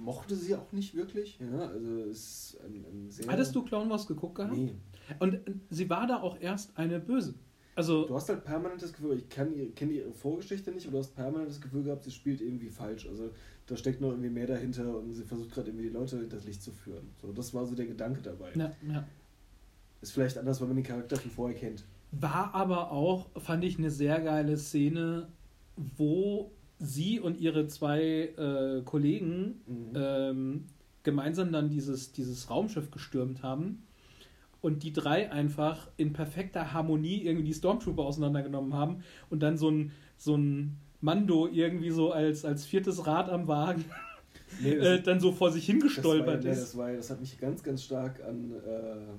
mochte 0.03 0.35
sie 0.35 0.55
auch 0.55 0.71
nicht 0.71 0.95
wirklich. 0.95 1.37
Ja, 1.39 1.67
also 1.67 2.03
ist 2.03 2.57
ein, 2.65 2.85
ein 2.85 3.09
sehr... 3.11 3.27
Hattest 3.27 3.53
du 3.55 3.61
Clone 3.63 3.89
Wars 3.89 4.07
geguckt 4.07 4.35
gehabt? 4.35 4.55
Nee. 4.55 4.73
Und 5.19 5.33
äh, 5.35 5.39
sie 5.69 5.89
war 5.89 6.07
da 6.07 6.21
auch 6.21 6.39
erst 6.39 6.75
eine 6.77 6.99
Böse. 6.99 7.35
Also, 7.75 8.07
Du 8.07 8.15
hast 8.15 8.27
halt 8.29 8.43
permanent 8.43 8.81
das 8.81 8.91
Gefühl, 8.91 9.17
ich 9.19 9.29
kenne 9.29 9.53
ihre 9.93 10.11
Vorgeschichte 10.11 10.71
nicht, 10.71 10.87
aber 10.87 10.93
du 10.93 10.99
hast 11.03 11.13
permanent 11.13 11.49
das 11.51 11.61
Gefühl 11.61 11.83
gehabt, 11.83 12.03
sie 12.05 12.11
spielt 12.11 12.41
irgendwie 12.41 12.69
falsch. 12.69 13.07
Also 13.07 13.29
da 13.67 13.75
steckt 13.77 14.01
noch 14.01 14.09
irgendwie 14.09 14.29
mehr 14.29 14.47
dahinter 14.47 14.97
und 14.97 15.13
sie 15.13 15.23
versucht 15.23 15.51
gerade 15.51 15.69
irgendwie 15.69 15.87
die 15.87 15.93
Leute 15.93 16.17
hinter 16.19 16.37
das 16.37 16.45
Licht 16.45 16.63
zu 16.63 16.71
führen. 16.71 17.09
So, 17.21 17.31
das 17.31 17.53
war 17.53 17.65
so 17.65 17.75
der 17.75 17.85
Gedanke 17.85 18.21
dabei. 18.21 18.51
ja, 18.55 18.71
ja. 18.91 19.07
Ist 20.01 20.11
vielleicht 20.13 20.37
anders, 20.37 20.59
weil 20.61 20.67
man 20.67 20.77
den 20.77 20.85
Charakter 20.85 21.17
von 21.17 21.31
vorher 21.31 21.57
kennt. 21.57 21.83
War 22.11 22.53
aber 22.53 22.91
auch, 22.91 23.27
fand 23.39 23.63
ich, 23.63 23.77
eine 23.77 23.89
sehr 23.91 24.21
geile 24.21 24.57
Szene, 24.57 25.27
wo 25.97 26.51
sie 26.79 27.19
und 27.19 27.39
ihre 27.39 27.67
zwei 27.67 28.01
äh, 28.37 28.81
Kollegen 28.85 29.61
Mhm. 29.67 29.91
ähm, 29.95 30.65
gemeinsam 31.03 31.51
dann 31.51 31.69
dieses, 31.69 32.11
dieses 32.11 32.49
Raumschiff 32.49 32.91
gestürmt 32.91 33.41
haben 33.41 33.83
und 34.61 34.83
die 34.83 34.93
drei 34.93 35.31
einfach 35.31 35.89
in 35.97 36.13
perfekter 36.13 36.73
Harmonie 36.73 37.23
irgendwie 37.23 37.45
die 37.47 37.53
Stormtrooper 37.53 38.03
auseinandergenommen 38.03 38.73
haben 38.73 39.03
und 39.29 39.41
dann 39.41 39.57
so 39.57 39.69
ein, 39.71 39.91
so 40.17 40.35
ein 40.35 40.77
Mando 41.01 41.47
irgendwie 41.47 41.91
so 41.91 42.11
als, 42.11 42.45
als 42.45 42.65
viertes 42.65 43.05
Rad 43.05 43.29
am 43.29 43.47
Wagen 43.47 43.85
Nee, 44.61 44.73
äh, 44.73 45.01
dann 45.01 45.19
so 45.19 45.31
vor 45.31 45.51
sich 45.51 45.65
das, 45.65 45.69
war 45.69 45.75
ja, 45.75 45.81
hingestolpert 45.81 46.43
nee, 46.43 46.51
ist. 46.51 46.61
das, 46.61 46.77
war 46.77 46.89
ja, 46.89 46.97
das 46.97 47.09
hat 47.09 47.19
mich 47.19 47.39
ganz, 47.39 47.63
ganz 47.63 47.83
stark 47.83 48.23
an 48.23 48.51
äh, 48.51 49.17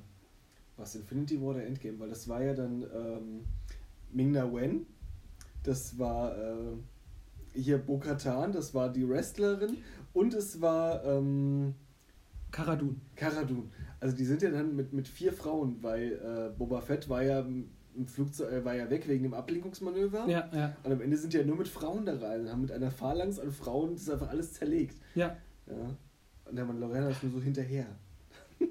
was 0.76 0.94
Infinity 0.94 1.40
War 1.40 1.48
oder 1.48 1.64
Endgame, 1.64 1.98
weil 1.98 2.08
das 2.08 2.28
war 2.28 2.42
ja 2.42 2.54
dann 2.54 2.82
ähm, 2.82 3.44
Ming-Na 4.12 4.52
Wen, 4.52 4.86
das 5.62 5.98
war 5.98 6.36
äh, 6.36 6.76
hier 7.54 7.78
Bo-Katan, 7.78 8.52
das 8.52 8.74
war 8.74 8.90
die 8.92 9.08
Wrestlerin 9.08 9.78
und 10.12 10.34
es 10.34 10.60
war 10.60 11.04
ähm, 11.04 11.74
Karadun. 12.50 13.00
Karadun. 13.14 13.70
Also 14.00 14.16
die 14.16 14.24
sind 14.24 14.42
ja 14.42 14.50
dann 14.50 14.76
mit, 14.76 14.92
mit 14.92 15.08
vier 15.08 15.32
Frauen, 15.32 15.76
weil 15.82 16.12
äh, 16.12 16.56
Boba 16.56 16.80
Fett 16.80 17.08
war 17.08 17.22
ja 17.22 17.44
im 17.98 18.06
Flugzeug, 18.06 18.52
äh, 18.52 18.64
war 18.64 18.74
ja 18.74 18.88
weg 18.88 19.08
wegen 19.08 19.24
dem 19.24 19.34
Ablenkungsmanöver. 19.34 20.26
Ja, 20.28 20.48
ja. 20.54 20.76
Und 20.84 20.92
am 20.92 21.00
Ende 21.00 21.16
sind 21.16 21.32
die 21.32 21.38
ja 21.38 21.44
nur 21.44 21.56
mit 21.56 21.68
Frauen 21.68 22.06
da 22.06 22.16
rein 22.16 22.42
und 22.42 22.50
haben 22.50 22.60
mit 22.62 22.72
einer 22.72 22.90
Phalanx 22.90 23.38
an 23.38 23.50
Frauen 23.50 23.94
das 23.94 24.02
ist 24.02 24.10
einfach 24.10 24.28
alles 24.30 24.52
zerlegt. 24.54 24.96
Ja. 25.14 25.36
Ja. 25.66 25.96
Und 26.44 26.56
der 26.56 26.64
Mandalorianer 26.64 27.10
ist 27.10 27.22
nur 27.22 27.32
so 27.32 27.40
hinterher. 27.40 27.86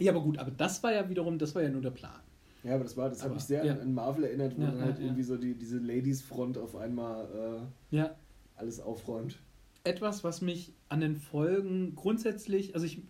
Ja, 0.00 0.10
aber 0.10 0.22
gut, 0.22 0.38
aber 0.38 0.50
das 0.50 0.82
war 0.82 0.92
ja 0.92 1.08
wiederum, 1.08 1.38
das 1.38 1.54
war 1.54 1.62
ja 1.62 1.68
nur 1.68 1.80
der 1.80 1.92
Plan. 1.92 2.20
Ja, 2.64 2.74
aber 2.74 2.82
das 2.82 2.96
war, 2.96 3.08
das 3.10 3.20
hat 3.20 3.26
Aber, 3.26 3.36
mich 3.36 3.44
sehr 3.44 3.64
ja. 3.64 3.74
an, 3.74 3.94
Marvel 3.94 4.24
erinnert, 4.24 4.56
wo 4.56 4.62
Ja, 4.62 4.68
dann 4.68 4.78
ja, 4.78 4.84
halt 4.86 4.98
ja. 4.98 5.04
irgendwie 5.04 5.22
so 5.22 5.36
die, 5.36 5.54
diese 5.54 5.78
Ladies-Front 5.78 6.58
auf 6.58 6.74
einmal 6.74 7.68
Ja. 7.92 8.06
äh, 8.06 8.10
alles 8.56 8.80
aufräumt. 8.80 9.38
Etwas, 9.84 10.24
was 10.24 10.40
mich 10.40 10.72
an 10.88 11.00
den 11.00 11.14
Folgen 11.14 11.94
grundsätzlich, 11.94 12.74
also 12.74 12.86
ich 12.86 13.02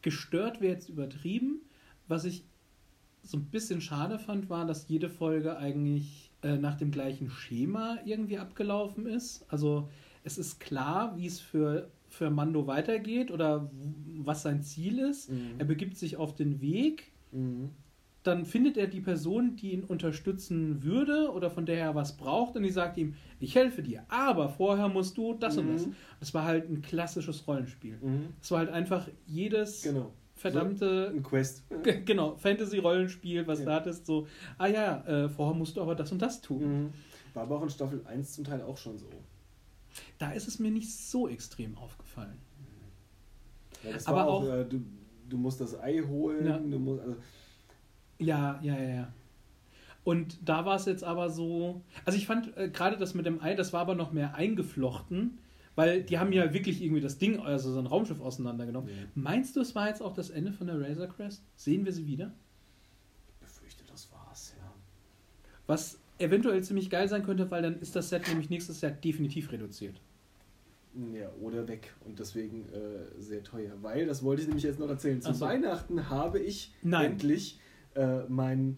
gestört 0.00 0.62
wäre 0.62 0.72
jetzt 0.72 0.88
übertrieben, 0.88 1.60
was 2.08 2.24
ich 2.24 2.46
so 3.22 3.36
ein 3.38 3.44
bisschen 3.46 3.80
schade 3.80 4.18
fand, 4.18 4.50
war, 4.50 4.66
dass 4.66 4.88
jede 4.88 5.08
Folge 5.08 5.56
eigentlich 5.56 6.30
äh, 6.42 6.56
nach 6.56 6.74
dem 6.76 6.90
gleichen 6.90 7.30
Schema 7.30 7.98
irgendwie 8.04 8.38
abgelaufen 8.38 9.06
ist. 9.06 9.44
Also 9.48 9.88
es 10.24 10.38
ist 10.38 10.58
klar, 10.60 11.16
wie 11.16 11.26
es 11.26 11.38
für, 11.40 11.88
für 12.08 12.30
Mando 12.30 12.66
weitergeht 12.66 13.30
oder 13.30 13.70
was 14.18 14.42
sein 14.42 14.62
Ziel 14.62 14.98
ist. 14.98 15.30
Mhm. 15.30 15.54
Er 15.58 15.64
begibt 15.64 15.96
sich 15.96 16.16
auf 16.16 16.34
den 16.34 16.60
Weg, 16.60 17.12
Mhm. 17.34 17.70
dann 18.24 18.44
findet 18.44 18.76
er 18.76 18.86
die 18.88 19.00
Person, 19.00 19.56
die 19.56 19.72
ihn 19.72 19.84
unterstützen 19.84 20.82
würde 20.82 21.30
oder 21.32 21.50
von 21.50 21.64
der 21.64 21.78
er 21.78 21.94
was 21.94 22.16
braucht 22.16 22.56
und 22.56 22.62
die 22.62 22.70
sagt 22.70 22.98
ihm, 22.98 23.14
ich 23.40 23.54
helfe 23.54 23.82
dir, 23.82 24.04
aber 24.08 24.48
vorher 24.50 24.88
musst 24.88 25.16
du 25.16 25.32
das 25.34 25.56
und 25.56 25.72
das. 25.72 25.86
Mhm. 25.86 25.94
Das 26.20 26.34
war 26.34 26.44
halt 26.44 26.68
ein 26.68 26.82
klassisches 26.82 27.46
Rollenspiel. 27.48 27.98
Mhm. 28.02 28.26
Es 28.40 28.50
war 28.50 28.58
halt 28.58 28.70
einfach 28.70 29.08
jedes 29.26 29.82
Genau. 29.82 30.12
Verdammte, 30.42 31.10
Ein 31.14 31.22
Quest. 31.22 31.62
Genau, 32.04 32.36
Fantasy-Rollenspiel, 32.36 33.46
was 33.46 33.60
Ja. 33.60 33.64
da 33.66 33.74
hattest, 33.76 34.04
so, 34.06 34.26
ah 34.58 34.66
ja, 34.66 35.00
äh, 35.06 35.28
vorher 35.28 35.56
musst 35.56 35.76
du 35.76 35.82
aber 35.82 35.94
das 35.94 36.12
und 36.12 36.20
das 36.20 36.40
tun. 36.42 36.82
Mhm. 36.84 36.90
War 37.34 37.44
aber 37.44 37.56
auch 37.58 37.62
in 37.62 37.70
Staffel 37.70 38.02
1 38.06 38.32
zum 38.34 38.44
Teil 38.44 38.60
auch 38.62 38.76
schon 38.76 38.98
so. 38.98 39.06
Da 40.18 40.32
ist 40.32 40.48
es 40.48 40.58
mir 40.58 40.70
nicht 40.70 40.92
so 40.94 41.28
extrem 41.28 41.76
aufgefallen. 41.78 42.38
Ja, 43.84 43.96
Aber 44.04 44.26
auch, 44.26 44.42
auch- 44.44 44.48
äh, 44.48 44.64
du, 44.64 44.82
du 45.28 45.36
musst 45.38 45.60
das 45.60 45.78
Ei 45.80 46.00
holen, 46.06 46.46
Ja. 46.46 46.58
du 46.58 46.78
musst, 46.78 47.00
also, 47.02 47.16
Ja, 48.18 48.60
ja, 48.62 48.74
ja, 48.78 48.88
ja. 48.94 49.12
Und 50.04 50.38
da 50.48 50.64
war 50.64 50.76
es 50.76 50.84
jetzt 50.86 51.04
aber 51.04 51.30
so, 51.30 51.80
also 52.04 52.18
ich 52.18 52.26
fand 52.26 52.56
äh, 52.56 52.68
gerade 52.68 52.96
das 52.96 53.14
mit 53.14 53.24
dem 53.26 53.40
Ei, 53.40 53.54
das 53.54 53.72
war 53.72 53.80
aber 53.80 53.94
noch 53.94 54.12
mehr 54.12 54.34
eingeflochten, 54.34 55.38
weil 55.74 56.02
die 56.02 56.18
haben 56.18 56.32
ja 56.32 56.52
wirklich 56.52 56.82
irgendwie 56.82 57.00
das 57.00 57.18
Ding, 57.18 57.40
also 57.40 57.72
so 57.72 57.78
ein 57.78 57.86
Raumschiff 57.86 58.20
auseinandergenommen. 58.20 58.90
Ja. 58.90 58.94
Meinst 59.14 59.56
du, 59.56 59.60
es 59.60 59.74
war 59.74 59.88
jetzt 59.88 60.02
auch 60.02 60.14
das 60.14 60.30
Ende 60.30 60.52
von 60.52 60.66
der 60.66 60.80
Razor 60.80 61.08
Crest? 61.08 61.42
Sehen 61.56 61.84
wir 61.84 61.92
sie 61.92 62.06
wieder? 62.06 62.32
ich 63.28 63.34
befürchte, 63.36 63.84
das 63.90 64.10
war's, 64.12 64.54
ja. 64.58 64.72
Was 65.66 65.98
eventuell 66.18 66.62
ziemlich 66.62 66.90
geil 66.90 67.08
sein 67.08 67.22
könnte, 67.22 67.50
weil 67.50 67.62
dann 67.62 67.80
ist 67.80 67.96
das 67.96 68.08
Set 68.08 68.28
nämlich 68.28 68.50
nächstes 68.50 68.80
Jahr 68.80 68.92
definitiv 68.92 69.50
reduziert. 69.52 70.00
Ja, 71.14 71.30
oder 71.40 71.66
weg 71.68 71.94
und 72.04 72.18
deswegen 72.18 72.66
äh, 72.68 73.20
sehr 73.20 73.42
teuer. 73.42 73.72
Weil, 73.80 74.04
das 74.04 74.22
wollte 74.22 74.42
ich 74.42 74.48
nämlich 74.48 74.64
jetzt 74.64 74.78
noch 74.78 74.90
erzählen, 74.90 75.22
zu 75.22 75.32
so. 75.32 75.46
Weihnachten 75.46 76.10
habe 76.10 76.38
ich 76.38 76.74
Nein. 76.82 77.12
endlich 77.12 77.58
äh, 77.94 78.24
mein 78.28 78.76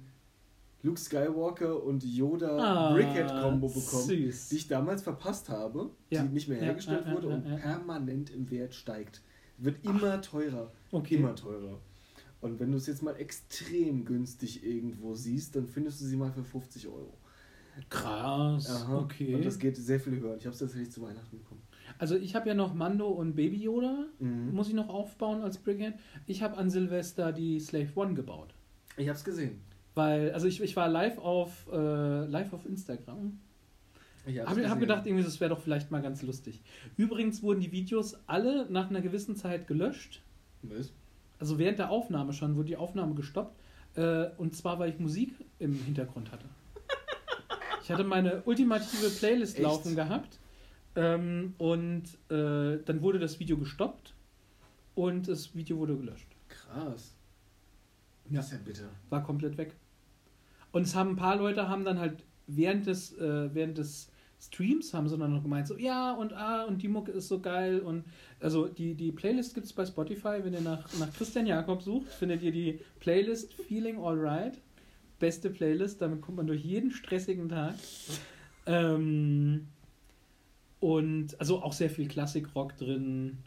Luke 0.85 1.01
Skywalker 1.01 1.83
und 1.83 2.05
Yoda 2.05 2.59
Ah, 2.59 2.93
Brickhead-Kombo 2.93 3.69
bekommen, 3.69 4.05
süß. 4.05 4.49
die 4.51 4.57
ich 4.57 4.69
damals 4.69 5.03
verpasst 5.03 5.49
habe, 5.49 5.91
Ja. 6.11 6.23
die 6.23 6.29
nicht 6.33 6.47
mehr 6.49 6.61
hergestellt 6.61 7.03
ja, 7.05 7.09
ja, 7.09 7.15
wurde 7.17 7.29
und 7.29 7.43
permanent 7.57 8.29
im 8.31 8.51
Wert 8.51 8.75
steigt. 8.75 9.23
Wird 9.57 9.83
immer 9.85 10.21
teurer. 10.21 10.71
Okay. 10.93 11.17
Immer 11.17 11.35
teurer. 11.35 11.81
Und 12.43 12.61
wenn 12.61 12.71
du 12.71 12.77
es 12.77 12.87
jetzt 12.87 13.03
mal 13.03 13.17
extrem 13.17 14.05
günstig 14.05 14.63
irgendwo 14.63 15.15
siehst, 15.15 15.57
dann 15.57 15.67
findest 15.67 16.03
du 16.03 16.05
sie 16.05 16.17
mal 16.17 16.31
für 16.31 16.45
50 16.45 16.87
Euro. 16.89 17.17
Krass. 17.89 18.69
Aha. 18.71 18.99
Okay. 18.99 19.35
Und 19.35 19.45
das 19.45 19.59
geht 19.59 19.77
sehr 19.77 19.99
viel 19.99 20.21
höher. 20.21 20.37
Ich 20.37 20.45
habe 20.45 20.53
es 20.53 20.59
tatsächlich 20.59 20.91
zu 20.93 21.01
Weihnachten 21.03 21.39
bekommen. 21.39 21.63
Also 21.99 22.17
ich 22.17 22.35
habe 22.35 22.49
ja 22.49 22.55
noch 22.55 22.75
Mando 22.75 23.09
und 23.09 23.35
Baby 23.35 23.57
Yoda, 23.57 24.07
Mhm. 24.19 24.53
muss 24.53 24.69
ich 24.69 24.75
noch 24.75 24.89
aufbauen 24.89 25.43
als 25.43 25.59
Brigand. 25.59 25.97
Ich 26.27 26.43
habe 26.43 26.57
an 26.57 26.69
Silvester 26.71 27.33
die 27.33 27.59
Slave 27.61 27.89
One 27.95 28.15
gebaut. 28.15 28.55
Ich 28.97 29.09
habe 29.09 29.17
es 29.17 29.25
gesehen. 29.25 29.61
Weil, 29.95 30.33
also 30.33 30.47
ich, 30.47 30.61
ich 30.61 30.75
war 30.77 30.89
live 30.89 31.19
auf, 31.19 31.69
äh, 31.73 32.25
live 32.27 32.53
auf 32.53 32.67
Instagram. 32.67 33.39
Ich 34.27 34.41
Habe 34.41 34.69
hab 34.69 34.81
gedacht, 34.81 35.07
irgendwie, 35.07 35.23
das 35.25 35.39
wäre 35.41 35.51
doch 35.51 35.61
vielleicht 35.61 35.91
mal 35.91 36.01
ganz 36.01 36.23
lustig. 36.23 36.63
Übrigens 36.97 37.43
wurden 37.43 37.61
die 37.61 37.73
Videos 37.73 38.17
alle 38.27 38.67
nach 38.71 38.89
einer 38.89 39.03
gewissen 39.03 39.37
Zeit 39.37 39.67
gelöscht. 39.67 40.23
Was? 40.63 40.93
Also 41.39 41.59
während 41.59 41.79
der 41.79 41.91
Aufnahme 41.91 42.33
schon 42.33 42.57
wurde 42.57 42.69
die 42.69 42.77
Aufnahme 42.77 43.15
gestoppt. 43.15 43.61
Äh, 43.97 44.31
und 44.39 44.57
zwar, 44.57 44.79
weil 44.79 44.91
ich 44.91 44.99
Musik 44.99 45.35
im 45.59 45.75
Hintergrund 45.75 46.33
hatte. 46.33 46.47
Ich 47.83 47.91
hatte 47.91 48.05
meine 48.05 48.43
ultimative 48.47 49.11
Playlist 49.11 49.57
Echt? 49.57 49.63
laufen 49.63 49.95
gehabt. 49.95 50.39
Ähm, 50.97 51.55
und 51.59 52.05
äh, 52.31 52.79
dann 52.83 53.03
wurde 53.03 53.19
das 53.19 53.39
Video 53.41 53.59
gestoppt 53.59 54.15
und 54.95 55.29
das 55.29 55.55
Video 55.55 55.77
wurde 55.77 55.97
gelöscht. 55.97 56.29
Krass. 56.49 57.15
Ja. 58.31 58.37
Das 58.37 58.47
ist 58.47 58.53
ja 58.53 58.59
bitter. 58.65 58.89
War 59.11 59.23
komplett 59.23 59.59
weg. 59.59 59.75
Und 60.75 60.83
es 60.83 60.97
haben 60.97 61.11
ein 61.11 61.17
paar 61.17 61.37
Leute 61.37 61.69
haben 61.69 61.85
dann 61.85 62.01
halt 62.01 62.25
während 62.49 62.89
des, 62.89 63.17
äh, 63.17 63.55
während 63.55 63.79
des 63.79 64.11
Streams 64.41 64.93
haben 64.93 65.09
sie 65.09 65.17
dann 65.17 65.33
noch 65.33 65.45
gemeint, 65.45 65.69
so 65.69 65.79
ja 65.79 66.13
und 66.13 66.33
ah 66.33 66.65
und 66.65 66.83
die 66.83 66.89
Mucke 66.89 67.13
ist 67.13 67.29
so 67.29 67.39
geil 67.39 67.79
und 67.79 68.03
also 68.41 68.67
die, 68.67 68.97
die 68.97 69.13
Playlist 69.13 69.55
gibt 69.55 69.67
es 69.67 69.73
bei 69.73 69.87
Spotify, 69.87 70.41
wenn 70.43 70.53
ihr 70.53 70.61
nach, 70.61 70.93
nach 70.99 71.13
Christian 71.13 71.47
Jakob 71.47 71.81
sucht, 71.81 72.09
findet 72.09 72.43
ihr 72.43 72.51
die 72.51 72.81
Playlist 72.99 73.55
Feeling 73.55 73.99
Alright. 73.99 74.61
Beste 75.21 75.49
Playlist, 75.49 76.03
damit 76.03 76.21
kommt 76.21 76.39
man 76.39 76.49
durch 76.49 76.65
jeden 76.65 76.91
stressigen 76.91 77.49
Tag. 77.49 77.77
Ähm, 78.67 79.69
und 80.81 81.39
also 81.39 81.63
auch 81.63 81.73
sehr 81.73 81.89
viel 81.89 82.09
Klassik-Rock 82.09 82.77
drin. 82.79 83.39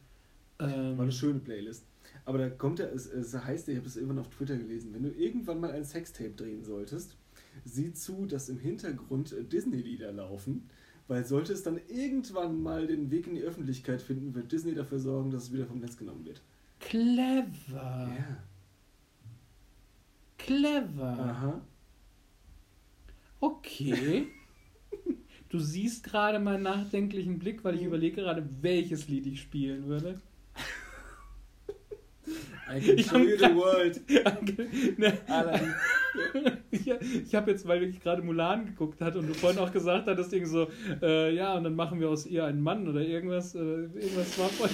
Ähm, 0.60 0.98
War 0.98 1.04
eine 1.04 1.12
schöne 1.12 1.40
Playlist. 1.40 1.84
Aber 2.28 2.40
da 2.40 2.50
kommt 2.50 2.80
ja, 2.80 2.88
es, 2.88 3.06
es 3.06 3.34
heißt 3.34 3.68
ja, 3.68 3.72
ich 3.72 3.80
habe 3.80 3.88
es 3.88 3.96
irgendwann 3.96 4.20
auf 4.20 4.28
Twitter 4.28 4.58
gelesen, 4.58 4.94
wenn 4.94 5.04
du 5.04 5.12
irgendwann 5.12 5.62
mal 5.62 5.72
ein 5.72 5.86
Sextape 5.86 6.32
drehen 6.32 6.62
solltest, 6.62 7.16
sieh 7.64 7.94
zu, 7.94 8.26
dass 8.26 8.50
im 8.50 8.60
Hintergrund 8.60 9.32
äh, 9.32 9.46
Disney-Lieder 9.46 10.12
laufen, 10.12 10.70
weil 11.08 11.24
sollte 11.24 11.54
es 11.54 11.64
dann 11.64 11.80
irgendwann 11.88 12.62
mal 12.62 12.86
den 12.86 13.12
Weg 13.12 13.28
in 13.28 13.36
die 13.36 13.44
Öffentlichkeit 13.44 14.02
finden, 14.02 14.36
wird 14.36 14.52
Disney 14.52 14.76
dafür 14.76 15.00
sorgen, 15.00 15.32
dass 15.32 15.44
es 15.44 15.54
wieder 15.54 15.68
vom 15.68 15.80
Netz 15.80 15.96
genommen 15.96 16.26
wird. 16.26 16.42
clever. 16.82 18.10
Clever. 20.38 21.20
Aha. 21.20 21.62
Okay. 23.40 24.28
Du 25.50 25.60
siehst 25.60 26.04
gerade 26.04 26.40
meinen 26.40 26.64
nachdenklichen 26.64 27.40
Blick, 27.40 27.64
weil 27.64 27.76
ich 27.76 27.84
überlege 27.84 28.18
gerade, 28.18 28.46
welches 28.60 29.08
Lied 29.08 29.28
ich 29.28 29.40
spielen 29.40 29.86
würde. 29.86 30.20
I 32.70 32.80
can 32.80 32.98
show 33.00 33.18
you 33.18 33.38
the 33.38 33.54
world. 33.56 34.02
Aladdin. 35.28 35.74
ich 36.72 36.88
ich 36.90 37.36
habe 37.36 37.52
jetzt, 37.52 37.68
weil 37.68 37.84
ich 37.84 38.00
gerade 38.00 38.22
Mulan 38.22 38.66
geguckt 38.66 39.02
hatte 39.02 39.20
und 39.20 39.28
du 39.28 39.34
vorhin 39.34 39.60
auch 39.60 39.72
gesagt 39.72 40.08
hattest, 40.08 40.34
irgendwie 40.34 40.52
so, 40.52 40.68
äh, 41.02 41.34
ja, 41.36 41.56
und 41.58 41.64
dann 41.64 41.76
machen 41.76 42.00
wir 42.00 42.10
aus 42.10 42.26
ihr 42.26 42.46
einen 42.46 42.62
Mann 42.62 42.88
oder 42.88 43.02
irgendwas, 43.02 43.56
äh, 43.56 43.60
irgendwas 43.60 44.38
war 44.40 44.50
voll. 44.50 44.70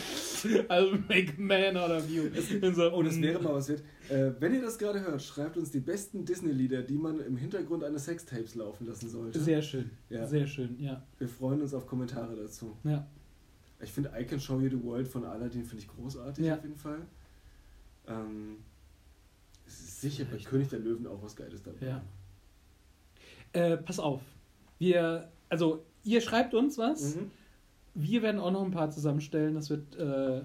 Also 0.67 0.91
make 1.07 1.33
man 1.37 1.77
out 1.77 1.91
of 1.91 2.09
you. 2.09 2.23
Und 2.61 2.75
so, 2.75 2.91
Oh, 2.91 3.01
das 3.03 3.15
mm, 3.17 3.21
wäre 3.21 3.41
mal 3.41 3.53
was 3.53 3.69
wert. 3.69 3.83
Äh, 4.09 4.31
wenn 4.39 4.53
ihr 4.53 4.61
das 4.61 4.77
gerade 4.77 5.01
hört, 5.01 5.21
schreibt 5.21 5.57
uns 5.57 5.71
die 5.71 5.79
besten 5.79 6.25
Disney-Lieder, 6.25 6.81
die 6.81 6.97
man 6.97 7.19
im 7.19 7.37
Hintergrund 7.37 7.83
eines 7.83 8.05
Sextapes 8.05 8.55
laufen 8.55 8.85
lassen 8.87 9.09
sollte. 9.09 9.39
Sehr 9.39 9.61
schön. 9.61 9.89
Ja. 10.09 10.25
Sehr 10.25 10.47
schön, 10.47 10.77
ja. 10.79 11.03
Wir 11.17 11.27
freuen 11.27 11.61
uns 11.61 11.73
auf 11.73 11.87
Kommentare 11.87 12.35
dazu. 12.35 12.75
Ja. 12.83 13.07
Ich 13.81 13.91
finde 13.91 14.11
I 14.17 14.23
Can 14.23 14.39
Show 14.39 14.59
You 14.61 14.69
the 14.69 14.83
World 14.83 15.07
von 15.07 15.25
Aladdin 15.25 15.65
finde 15.65 15.83
ich 15.83 15.87
großartig 15.89 16.45
Ja. 16.45 16.55
auf 16.55 16.63
jeden 16.63 16.77
Fall. 16.77 16.99
Ähm, 18.07 18.57
es 19.65 19.79
ist 19.79 20.01
sicher 20.01 20.25
bei 20.25 20.37
König 20.37 20.69
der 20.69 20.79
Löwen 20.79 21.07
auch 21.07 21.21
was 21.21 21.35
Geiles 21.35 21.63
dabei. 21.63 21.85
Ja. 21.85 22.03
Äh, 23.53 23.77
pass 23.77 23.99
auf. 23.99 24.21
Wir, 24.79 25.31
also, 25.49 25.85
ihr 26.03 26.21
schreibt 26.21 26.53
uns 26.53 26.77
was. 26.77 27.15
Mhm. 27.15 27.31
Wir 27.95 28.21
werden 28.21 28.41
auch 28.41 28.51
noch 28.51 28.63
ein 28.63 28.71
paar 28.71 28.89
zusammenstellen. 28.89 29.53
Das 29.55 29.69
wird 29.69 29.95
äh, 29.95 30.41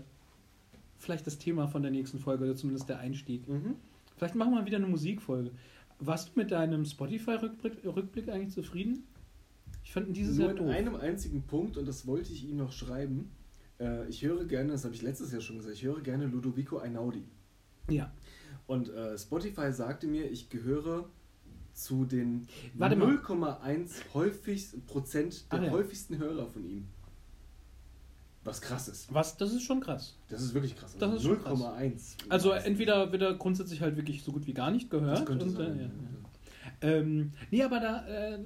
vielleicht 0.99 1.27
das 1.27 1.39
Thema 1.39 1.67
von 1.67 1.83
der 1.83 1.91
nächsten 1.91 2.19
Folge 2.19 2.45
oder 2.45 2.55
zumindest 2.55 2.89
der 2.89 2.99
Einstieg. 2.99 3.49
Mhm. 3.49 3.77
Vielleicht 4.17 4.35
machen 4.35 4.55
wir 4.55 4.67
wieder 4.67 4.77
eine 4.77 4.87
Musikfolge. 4.87 5.53
Warst 6.01 6.29
du 6.29 6.33
mit 6.41 6.51
deinem 6.51 6.85
Spotify-Rückblick 6.85 7.85
Rückblick 7.85 8.29
eigentlich 8.29 8.53
zufrieden? 8.53 9.05
Ich 9.83 9.93
fand 9.93 10.09
ihn 10.09 10.13
dieses 10.13 10.37
Nur 10.37 10.49
Jahr 10.49 10.57
in 10.57 10.65
doof. 10.65 10.75
einem 10.75 10.97
einzigen 10.97 11.43
Punkt, 11.43 11.77
und 11.77 11.89
das 11.89 12.07
wollte 12.07 12.33
ich 12.33 12.47
ihm 12.49 12.59
noch 12.59 12.73
schreiben. 12.73 13.31
Äh, 13.81 14.09
ich 14.09 14.23
höre 14.23 14.45
gerne, 14.45 14.73
das 14.73 14.85
habe 14.85 14.95
ich 14.95 15.03
letztes 15.03 15.33
Jahr 15.33 15.41
schon 15.41 15.57
gesagt, 15.57 15.75
ich 15.75 15.85
höre 15.85 16.01
gerne 16.01 16.27
Ludovico 16.27 16.79
Einaudi. 16.79 17.25
Ja. 17.89 18.13
Und 18.67 18.91
äh, 18.91 19.17
Spotify 19.17 19.73
sagte 19.73 20.07
mir, 20.07 20.31
ich 20.31 20.51
gehöre 20.51 21.09
zu 21.73 22.05
den 22.05 22.47
Warte 22.75 22.97
mal. 22.97 23.17
0,1 23.17 23.91
häufigst 24.15 24.87
Prozent 24.87 25.51
der 25.53 25.61
Ah, 25.61 25.65
ja. 25.65 25.71
häufigsten 25.71 26.19
Hörer 26.19 26.47
von 26.49 26.65
ihm. 26.69 26.89
Was 28.45 28.61
krass 28.61 28.89
ist. 28.89 29.13
Was, 29.13 29.37
das 29.37 29.53
ist 29.53 29.63
schon 29.63 29.81
krass. 29.81 30.17
Das 30.29 30.43
ist 30.43 30.55
wirklich 30.55 30.75
krass. 30.77 30.97
Das 30.99 31.23
ist 31.23 31.43
krass. 31.43 31.61
0,1. 31.61 32.15
Also 32.29 32.51
entweder 32.51 33.13
wird 33.13 33.23
er 33.23 33.35
grundsätzlich 33.35 33.81
halt 33.81 33.97
wirklich 33.97 34.23
so 34.23 34.33
gut 34.33 34.47
wie 34.47 34.55
gar 34.55 34.71
nicht 34.71 34.91
gehört. 34.91 35.19
Das 35.19 35.27
könnte 35.27 35.45
und, 35.47 35.53
sein. 35.53 35.79
Äh, 35.79 35.83
ja. 35.83 35.91
Ähm, 36.81 37.33
nee, 37.51 37.63
aber 37.63 37.81
da, 37.81 38.07
äh, 38.07 38.39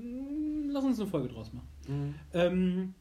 lass 0.69 0.85
uns 0.85 0.99
eine 1.01 1.09
Folge 1.09 1.29
draus 1.29 1.53
machen. 1.53 1.69
Mhm. 1.89 2.15
Ähm, 2.33 2.95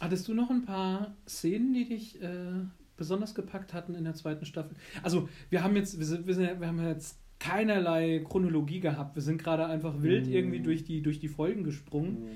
hattest 0.00 0.26
du 0.28 0.34
noch 0.34 0.50
ein 0.50 0.64
paar 0.64 1.14
Szenen, 1.26 1.74
die 1.74 1.88
dich 1.88 2.20
äh, 2.22 2.64
besonders 2.98 3.34
gepackt 3.34 3.72
hatten 3.72 3.94
in 3.94 4.04
der 4.04 4.14
zweiten 4.14 4.44
Staffel? 4.44 4.76
Also, 5.02 5.28
wir 5.48 5.62
haben 5.64 5.74
jetzt, 5.76 5.98
wir, 5.98 6.04
sind, 6.04 6.26
wir, 6.26 6.34
sind, 6.34 6.60
wir 6.60 6.66
haben 6.68 6.84
jetzt 6.86 7.16
keinerlei 7.38 8.22
Chronologie 8.28 8.80
gehabt. 8.80 9.14
Wir 9.16 9.22
sind 9.22 9.38
gerade 9.38 9.64
einfach 9.66 10.02
wild 10.02 10.26
Mhm. 10.26 10.32
irgendwie 10.32 10.60
durch 10.60 10.84
die, 10.84 11.00
durch 11.02 11.18
die 11.20 11.28
Folgen 11.28 11.64
gesprungen. 11.64 12.24
Mhm. 12.24 12.28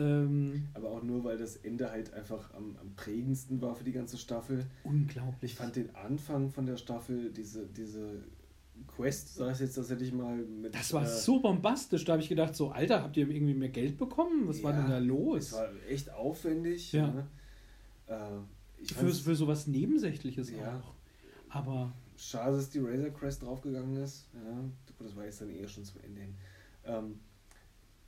Ähm, 0.00 0.68
Aber 0.74 0.90
auch 0.90 1.02
nur, 1.02 1.24
weil 1.24 1.38
das 1.38 1.56
Ende 1.56 1.90
halt 1.90 2.12
einfach 2.14 2.54
am, 2.54 2.76
am 2.80 2.94
prägendsten 2.94 3.60
war 3.62 3.74
für 3.74 3.82
die 3.84 3.92
ganze 3.92 4.16
Staffel. 4.18 4.64
unglaublich. 4.84 5.52
Ich 5.52 5.56
fand 5.58 5.74
den 5.76 5.94
Anfang 5.96 6.50
von 6.50 6.66
der 6.66 6.76
Staffel, 6.76 7.32
diese, 7.32 7.66
diese 7.66 8.22
Quest, 8.96 9.34
sag 9.34 9.54
ich 9.54 9.60
jetzt 9.60 9.74
tatsächlich 9.74 10.12
mal, 10.12 10.36
mit. 10.36 10.72
das 10.74 10.92
war 10.92 11.02
äh, 11.02 11.06
so 11.06 11.40
bombastisch. 11.40 12.04
Da 12.04 12.12
habe 12.12 12.22
ich 12.22 12.28
gedacht, 12.28 12.54
so, 12.54 12.70
Alter, 12.70 13.02
habt 13.02 13.16
ihr 13.16 13.28
irgendwie 13.28 13.54
mehr 13.54 13.70
Geld 13.70 13.96
bekommen? 13.96 14.46
Was 14.46 14.62
war 14.62 14.72
ja, 14.72 14.80
denn 14.82 14.90
da 14.90 14.98
Es 14.98 15.04
los? 15.04 15.52
war 15.52 15.68
echt 15.88 16.12
aufwendig. 16.12 16.92
Ja. 16.92 17.08
Ne? 17.08 17.26
Äh, 18.06 18.14
Für, 18.84 18.94
fand's 18.94 19.20
für 19.20 19.34
sowas 19.34 19.66
Nebensächliches 19.66 20.50
Ja. 20.50 20.78
auch. 20.78 20.94
Aber 21.50 21.92
schade, 22.16 22.56
dass 22.56 22.70
die 22.70 22.78
Razor 22.80 23.10
Crest 23.10 23.42
draufgegangen 23.42 23.96
ist. 24.02 24.26
Ja, 24.34 24.60
gut, 24.98 25.06
das 25.06 25.16
war 25.16 25.24
jetzt 25.24 25.40
dann 25.40 25.50
eher 25.50 25.68
schon 25.68 25.84
zum 25.84 26.00
Ende 26.02 26.20
hin. 26.20 26.34
Ähm, 26.84 27.20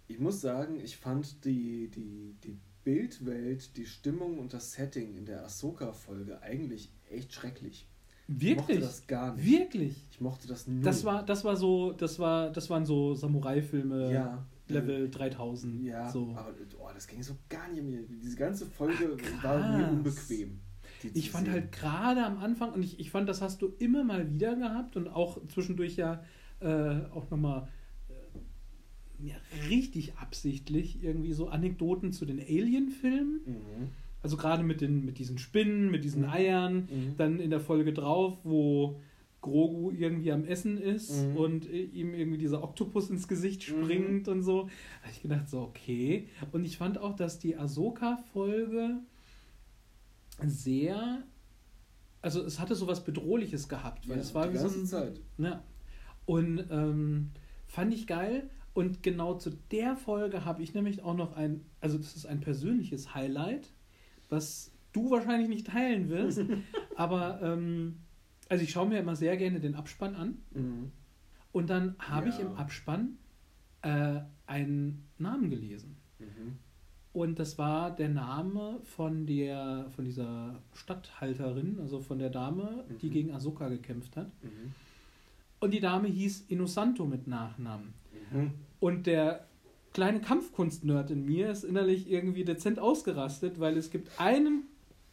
ich 0.08 0.18
muss 0.18 0.40
sagen, 0.40 0.78
ich 0.82 0.96
fand 0.96 1.44
die, 1.44 1.88
die, 1.88 2.34
die 2.44 2.56
Bildwelt, 2.84 3.76
die 3.76 3.86
Stimmung 3.86 4.38
und 4.38 4.52
das 4.52 4.72
Setting 4.72 5.16
in 5.16 5.26
der 5.26 5.44
Ahsoka-Folge 5.44 6.42
eigentlich 6.42 6.90
echt 7.10 7.32
schrecklich. 7.32 7.86
Ich 8.28 8.56
mochte 8.56 8.68
wirklich, 8.68 8.80
das 8.80 9.06
gar 9.06 9.34
nicht. 9.34 9.46
wirklich. 9.46 10.06
Ich 10.10 10.20
mochte 10.20 10.46
das 10.46 10.66
null. 10.66 10.82
Das 10.82 11.04
war, 11.04 11.24
das 11.24 11.44
war 11.44 11.56
so, 11.56 11.92
das 11.92 12.18
war, 12.18 12.50
das 12.50 12.70
waren 12.70 12.86
so 12.86 13.14
Samurai-Filme 13.14 14.12
ja, 14.12 14.46
Level 14.70 15.10
3000. 15.10 15.82
Ja, 15.84 16.10
so. 16.10 16.32
aber 16.36 16.54
oh, 16.78 16.88
das 16.94 17.06
ging 17.06 17.22
so 17.22 17.34
gar 17.48 17.70
nicht 17.70 17.82
mehr. 17.82 18.00
Diese 18.22 18.36
ganze 18.36 18.66
Folge 18.66 19.16
Ach, 19.38 19.44
war 19.44 19.76
mir 19.78 19.88
unbequem. 19.88 20.60
die 21.02 21.12
zu 21.12 21.18
Ich 21.18 21.30
fand 21.30 21.46
sehen. 21.46 21.54
halt 21.54 21.72
gerade 21.72 22.24
am 22.24 22.38
Anfang, 22.38 22.72
und 22.72 22.82
ich, 22.82 22.98
ich 23.00 23.10
fand, 23.10 23.28
das 23.28 23.42
hast 23.42 23.62
du 23.62 23.68
immer 23.78 24.04
mal 24.04 24.30
wieder 24.32 24.56
gehabt 24.56 24.96
und 24.96 25.08
auch 25.08 25.38
zwischendurch 25.48 25.96
ja 25.96 26.22
äh, 26.60 27.00
auch 27.12 27.30
nochmal 27.30 27.68
äh, 28.08 29.26
ja, 29.28 29.34
richtig 29.68 30.14
absichtlich 30.16 31.02
irgendwie 31.02 31.32
so 31.32 31.48
Anekdoten 31.48 32.12
zu 32.12 32.24
den 32.26 32.38
Alien-Filmen. 32.38 33.40
Mhm. 33.46 33.88
Also 34.22 34.36
gerade 34.36 34.62
mit, 34.62 34.80
den, 34.82 35.04
mit 35.06 35.18
diesen 35.18 35.38
Spinnen, 35.38 35.90
mit 35.90 36.04
diesen 36.04 36.22
Mhm. 36.22 36.28
Eiern. 36.28 36.74
Mhm. 36.90 37.14
Dann 37.16 37.40
in 37.40 37.48
der 37.50 37.60
Folge 37.60 37.92
drauf, 37.94 38.38
wo 38.44 39.00
Grogu 39.40 39.90
irgendwie 39.90 40.32
am 40.32 40.44
Essen 40.44 40.76
ist 40.78 41.24
Mhm. 41.26 41.36
und 41.36 41.64
ihm 41.70 42.12
irgendwie 42.14 42.38
dieser 42.38 42.62
Oktopus 42.62 43.08
ins 43.10 43.26
Gesicht 43.28 43.60
Mhm. 43.70 43.82
springt 43.84 44.28
und 44.28 44.42
so. 44.42 44.64
Da 44.64 44.68
habe 45.02 45.12
ich 45.12 45.22
gedacht, 45.22 45.48
so, 45.48 45.60
okay. 45.62 46.28
Und 46.52 46.64
ich 46.64 46.76
fand 46.76 46.98
auch, 46.98 47.16
dass 47.16 47.38
die 47.38 47.56
Ahsoka-Folge 47.56 48.98
sehr. 50.44 51.22
Also 52.22 52.42
es 52.42 52.60
hatte 52.60 52.74
so 52.74 52.86
was 52.86 53.04
Bedrohliches 53.04 53.68
gehabt, 53.68 54.08
weil 54.08 54.16
Ja, 54.16 54.22
es 54.22 54.34
war 54.34 54.46
die 54.48 54.54
wie 54.54 54.58
so 54.58 54.68
ein. 54.68 54.86
Zeit. 54.86 55.20
Ja. 55.38 55.62
Und 56.26 56.64
ähm, 56.70 57.30
fand 57.66 57.94
ich 57.94 58.06
geil. 58.06 58.50
Und 58.72 59.02
genau 59.02 59.34
zu 59.34 59.50
der 59.72 59.96
Folge 59.96 60.44
habe 60.44 60.62
ich 60.62 60.74
nämlich 60.74 61.02
auch 61.02 61.14
noch 61.16 61.34
ein, 61.34 61.64
also 61.80 61.98
das 61.98 62.14
ist 62.14 62.26
ein 62.26 62.40
persönliches 62.40 63.14
Highlight, 63.14 63.72
was 64.28 64.70
du 64.92 65.10
wahrscheinlich 65.10 65.48
nicht 65.48 65.66
teilen 65.66 66.08
wirst. 66.08 66.40
aber 66.96 67.40
ähm, 67.42 67.96
also 68.50 68.62
ich 68.64 68.70
schaue 68.70 68.88
mir 68.88 68.98
immer 68.98 69.16
sehr 69.16 69.36
gerne 69.38 69.60
den 69.60 69.74
Abspann 69.74 70.14
an. 70.14 70.38
Mhm. 70.52 70.92
Und 71.52 71.70
dann 71.70 71.94
habe 71.98 72.28
ich 72.28 72.38
Ja. 72.38 72.46
im 72.46 72.56
Abspann 72.56 73.16
äh, 73.82 74.20
einen 74.46 75.06
Namen 75.18 75.48
gelesen. 75.48 75.96
Mhm. 76.18 76.58
Und 77.12 77.38
das 77.40 77.58
war 77.58 77.90
der 77.96 78.08
Name 78.08 78.78
von 78.84 79.26
der 79.26 79.86
von 79.96 80.04
dieser 80.04 80.60
Statthalterin, 80.74 81.78
also 81.80 82.00
von 82.00 82.18
der 82.18 82.30
Dame, 82.30 82.84
die 83.00 83.06
Mhm. 83.08 83.12
gegen 83.12 83.32
Ahsoka 83.32 83.68
gekämpft 83.68 84.16
hat. 84.16 84.26
Mhm. 84.44 84.72
Und 85.60 85.72
die 85.72 85.80
Dame 85.80 86.08
hieß 86.08 86.44
Innocento 86.48 87.06
mit 87.06 87.26
Nachnamen. 87.26 87.94
Mhm. 88.32 88.52
Und 88.78 89.06
der 89.06 89.46
kleine 89.92 90.20
Kampfkunst-Nerd 90.20 91.10
in 91.10 91.24
mir 91.26 91.50
ist 91.50 91.64
innerlich 91.64 92.08
irgendwie 92.10 92.44
dezent 92.44 92.78
ausgerastet, 92.78 93.58
weil 93.58 93.76
es 93.76 93.90
gibt 93.90 94.08
einen, 94.20 94.62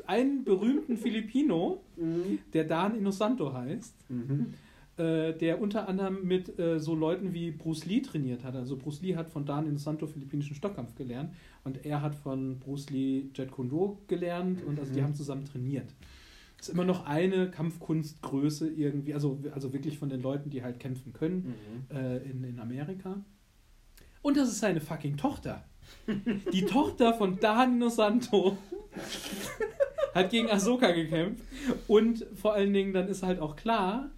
einen 0.08 0.44
berühmten 0.44 0.98
Filipino, 0.98 1.82
Mhm. 1.98 2.40
der 2.54 2.64
Dan 2.66 2.96
Innocento 2.98 3.54
heißt, 3.54 3.94
Mhm. 4.10 4.54
äh, 4.98 5.34
der 5.34 5.62
unter 5.62 5.88
anderem 5.88 6.26
mit 6.26 6.58
äh, 6.60 6.80
so 6.80 6.96
Leuten 6.96 7.34
wie 7.34 7.52
Bruce 7.52 7.86
Lee 7.86 8.02
trainiert 8.02 8.44
hat. 8.44 8.56
Also 8.56 8.76
Bruce 8.78 9.02
Lee 9.02 9.16
hat 9.16 9.30
von 9.30 9.46
Dan 9.46 9.68
Innocento 9.68 10.08
philippinischen 10.08 10.56
Stockkampf 10.56 10.96
gelernt 10.96 11.34
und 11.64 11.86
er 11.86 12.02
hat 12.02 12.16
von 12.16 12.58
Bruce 12.60 12.90
Lee 12.90 13.26
Jet 13.36 13.52
Kundo 13.52 14.00
gelernt 14.08 14.64
und 14.64 14.80
also 14.80 14.92
die 14.94 15.00
Mhm. 15.02 15.06
haben 15.06 15.14
zusammen 15.16 15.46
trainiert. 15.46 15.94
Ist 16.60 16.70
immer 16.70 16.86
noch 16.86 17.06
eine 17.06 17.52
Kampfkunstgröße 17.52 18.68
irgendwie, 18.70 19.14
also, 19.14 19.38
also 19.54 19.74
wirklich 19.74 20.00
von 20.00 20.10
den 20.10 20.22
Leuten, 20.24 20.50
die 20.50 20.64
halt 20.64 20.80
kämpfen 20.80 21.14
können 21.14 21.54
Mhm. 21.90 21.96
äh, 21.96 22.18
in, 22.18 22.44
in 22.44 22.60
Amerika. 22.60 23.22
Und 24.24 24.36
das 24.38 24.50
ist 24.50 24.60
seine 24.60 24.82
fucking 24.82 25.18
Tochter. 25.18 25.64
Die 26.54 26.66
Tochter 26.66 27.14
von 27.14 27.40
Dan 27.40 27.90
Santo 27.90 28.58
hat 30.14 30.30
gegen 30.30 30.50
Ahsoka 30.50 30.92
gekämpft. 30.92 31.44
Und 31.88 32.26
vor 32.36 32.54
allen 32.54 32.74
Dingen, 32.74 32.94
dann 32.94 33.08
ist 33.08 33.24
halt 33.24 33.40
auch 33.40 33.56
klar, 33.56 34.10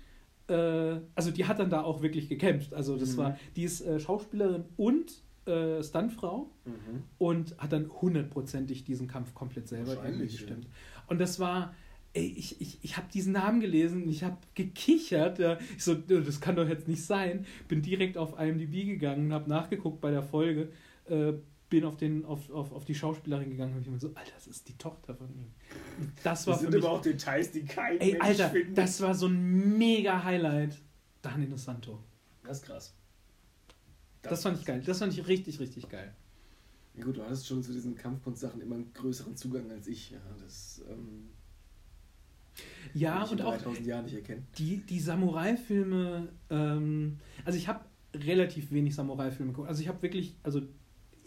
äh, 0.47 0.97
also 1.15 1.31
die 1.31 1.45
hat 1.45 1.59
dann 1.59 1.69
da 1.69 1.81
auch 1.83 2.01
wirklich 2.01 2.29
gekämpft. 2.29 2.73
Also 2.73 2.97
das 2.97 3.13
Mhm. 3.13 3.17
war, 3.17 3.39
die 3.55 3.63
ist 3.63 3.81
äh, 3.81 3.99
Schauspielerin 3.99 4.65
und 4.77 5.11
äh, 5.45 5.83
Stuntfrau 5.83 6.49
Mhm. 6.65 7.03
und 7.17 7.55
hat 7.57 7.71
dann 7.73 7.89
hundertprozentig 8.01 8.83
diesen 8.83 9.07
Kampf 9.07 9.33
komplett 9.33 9.67
selber 9.67 9.95
gestimmt. 10.17 10.67
Und 11.07 11.19
das 11.19 11.39
war, 11.39 11.73
ey, 12.13 12.33
ich, 12.37 12.61
ich, 12.61 12.77
ich 12.83 12.97
habe 12.97 13.07
diesen 13.11 13.33
Namen 13.33 13.59
gelesen, 13.59 14.07
ich 14.09 14.23
habe 14.23 14.37
gekichert. 14.53 15.39
Ja. 15.39 15.57
Ich 15.75 15.83
so, 15.83 15.95
das 15.95 16.39
kann 16.39 16.55
doch 16.55 16.67
jetzt 16.69 16.87
nicht 16.87 17.03
sein. 17.03 17.45
Bin 17.67 17.81
direkt 17.81 18.17
auf 18.17 18.39
IMDb 18.39 18.85
gegangen, 18.85 19.33
habe 19.33 19.49
nachgeguckt 19.49 20.01
bei 20.01 20.11
der 20.11 20.23
Folge, 20.23 20.69
äh, 21.09 21.33
bin 21.69 21.85
auf, 21.85 21.97
den, 21.97 22.25
auf, 22.25 22.49
auf, 22.49 22.71
auf 22.71 22.85
die 22.85 22.95
Schauspielerin 22.95 23.51
gegangen 23.51 23.75
und 23.75 23.81
ich 23.81 23.87
mir 23.89 23.99
so, 23.99 24.07
Alter, 24.15 24.31
das 24.33 24.47
ist 24.47 24.67
die 24.67 24.77
Tochter 24.77 25.15
von 25.15 25.29
ihm. 25.29 25.51
Und 25.99 26.11
das 26.23 26.47
war 26.47 26.53
Das 26.53 26.61
sind 26.61 26.73
mich, 26.73 26.83
aber 26.83 26.93
auch 26.93 27.01
Details, 27.01 27.51
die 27.51 27.63
kein 27.63 27.99
ey, 27.99 28.13
Mensch 28.13 28.23
Alter, 28.23 28.49
findet. 28.49 28.77
das 28.77 28.99
war 29.01 29.13
so 29.13 29.27
ein 29.27 29.77
mega 29.77 30.23
Highlight. 30.23 30.77
Danilo 31.21 31.57
Santo. 31.57 31.99
das 32.43 32.59
ist 32.59 32.65
krass. 32.65 32.93
Das 34.21 34.43
fand 34.43 34.59
ich 34.59 34.65
geil. 34.65 34.81
Das 34.85 34.99
fand 34.99 35.13
ich 35.13 35.27
richtig, 35.27 35.59
richtig 35.59 35.89
geil. 35.89 36.13
Ja 36.95 37.05
gut, 37.05 37.17
du 37.17 37.23
hattest 37.23 37.47
schon 37.47 37.63
zu 37.63 37.71
diesen 37.71 37.95
Kampfkunstsachen 37.95 38.59
immer 38.61 38.75
einen 38.75 38.93
größeren 38.93 39.35
Zugang 39.37 39.69
als 39.71 39.87
ich. 39.87 40.11
Ja, 40.11 40.19
das 40.43 40.81
ähm, 40.89 41.29
Ja, 42.93 43.23
und 43.23 43.41
auch 43.41 43.55
3000 43.55 43.85
Jahren 43.85 44.05
nicht 44.05 44.15
erkennen. 44.15 44.47
Die, 44.57 44.77
die 44.77 44.99
Samurai-Filme, 44.99 46.29
ähm, 46.49 47.19
also 47.45 47.57
ich 47.57 47.67
habe 47.67 47.85
relativ 48.13 48.71
wenig 48.71 48.95
Samurai-Filme 48.95 49.51
geguckt. 49.51 49.69
Also 49.69 49.81
ich 49.81 49.87
habe 49.87 50.01
wirklich, 50.01 50.35
also 50.43 50.61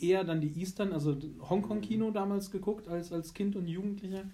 eher 0.03 0.25
dann 0.25 0.41
die 0.41 0.59
Eastern, 0.59 0.93
also 0.93 1.17
Hongkong-Kino 1.49 2.11
damals 2.11 2.51
geguckt 2.51 2.89
als, 2.89 3.13
als 3.13 3.35
Kind 3.35 3.57
und 3.57 3.67
Jugendlicher. 3.67 4.25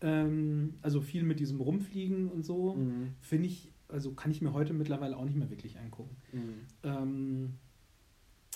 Ähm, 0.00 0.74
also 0.82 1.00
viel 1.00 1.22
mit 1.24 1.40
diesem 1.40 1.60
Rumfliegen 1.60 2.28
und 2.28 2.44
so. 2.44 2.74
Mhm. 2.74 3.14
Finde 3.20 3.46
ich, 3.46 3.70
also 3.88 4.12
kann 4.12 4.30
ich 4.30 4.40
mir 4.42 4.52
heute 4.52 4.72
mittlerweile 4.74 5.16
auch 5.16 5.24
nicht 5.24 5.36
mehr 5.36 5.50
wirklich 5.50 5.78
angucken. 5.78 6.16
Mhm. 6.32 6.54
Ähm, 6.84 7.54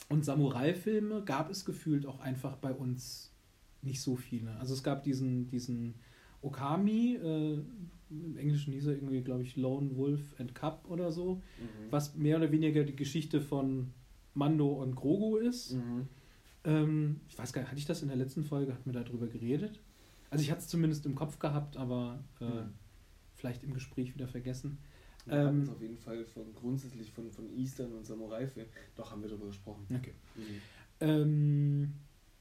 und 0.08 0.24
Samurai-Filme 0.24 1.22
gab 1.24 1.50
es 1.50 1.64
gefühlt 1.64 2.06
auch 2.06 2.20
einfach 2.20 2.56
bei 2.56 2.72
uns 2.72 3.32
nicht 3.80 4.00
so 4.00 4.14
viele. 4.16 4.54
Also 4.56 4.74
es 4.74 4.82
gab 4.82 5.02
diesen, 5.02 5.48
diesen 5.48 5.94
Okami, 6.42 7.16
äh, 7.16 7.58
im 8.10 8.36
Englischen 8.36 8.72
hieß 8.72 8.86
er 8.86 8.94
irgendwie, 8.94 9.22
glaube 9.22 9.42
ich, 9.42 9.56
Lone 9.56 9.96
Wolf 9.96 10.34
and 10.38 10.54
Cub 10.54 10.84
oder 10.88 11.10
so, 11.12 11.36
Mhm. 11.58 11.90
was 11.90 12.14
mehr 12.14 12.36
oder 12.36 12.52
weniger 12.52 12.84
die 12.84 12.94
Geschichte 12.94 13.40
von 13.40 13.88
Mando 14.34 14.68
und 14.68 14.94
Grogu 14.94 15.36
ist. 15.36 15.72
Mhm. 15.74 16.06
Ähm, 16.64 17.20
ich 17.28 17.38
weiß 17.38 17.52
gar 17.52 17.62
nicht, 17.62 17.70
hatte 17.70 17.78
ich 17.78 17.86
das 17.86 18.02
in 18.02 18.08
der 18.08 18.16
letzten 18.16 18.44
Folge, 18.44 18.72
hat 18.72 18.86
mir 18.86 18.92
darüber 18.92 19.26
geredet? 19.26 19.80
Also 20.30 20.42
ich 20.44 20.50
hatte 20.50 20.60
es 20.60 20.68
zumindest 20.68 21.04
im 21.06 21.14
Kopf 21.14 21.38
gehabt, 21.38 21.76
aber 21.76 22.22
äh, 22.40 22.44
Mhm. 22.44 22.70
vielleicht 23.34 23.64
im 23.64 23.74
Gespräch 23.74 24.14
wieder 24.14 24.28
vergessen. 24.28 24.78
Wir 25.26 25.34
hatten 25.38 25.56
Ähm, 25.58 25.62
es 25.62 25.68
auf 25.68 25.80
jeden 25.80 25.98
Fall 25.98 26.24
von 26.24 26.52
grundsätzlich 26.54 27.10
von, 27.12 27.30
von 27.30 27.48
Eastern 27.56 27.92
und 27.92 28.06
Samurai-Film. 28.06 28.66
Doch, 28.96 29.10
haben 29.12 29.22
wir 29.22 29.28
darüber 29.28 29.46
gesprochen. 29.46 29.86
Okay. 29.94 30.14
Mhm. 30.36 30.42
Ähm, 31.00 31.92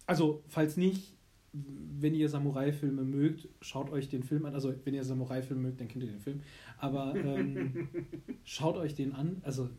also, 0.07 0.43
falls 0.47 0.77
nicht, 0.77 1.13
wenn 1.53 2.13
ihr 2.15 2.29
Samurai-Filme 2.29 3.03
mögt, 3.03 3.49
schaut 3.59 3.89
euch 3.91 4.07
den 4.09 4.23
Film 4.23 4.45
an. 4.45 4.53
Also, 4.55 4.73
wenn 4.85 4.93
ihr 4.93 5.03
Samurai-Filme 5.03 5.61
mögt, 5.63 5.81
dann 5.81 5.87
kennt 5.89 6.03
ihr 6.03 6.09
den 6.11 6.19
Film. 6.19 6.41
Aber 6.77 7.13
ähm, 7.15 7.89
schaut 8.45 8.77
euch 8.77 8.95
den 8.95 9.11
an. 9.13 9.41
Also, 9.43 9.69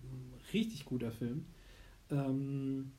richtig 0.52 0.84
guter 0.84 1.10
Film. 1.10 1.46
Ähm, 2.10 2.92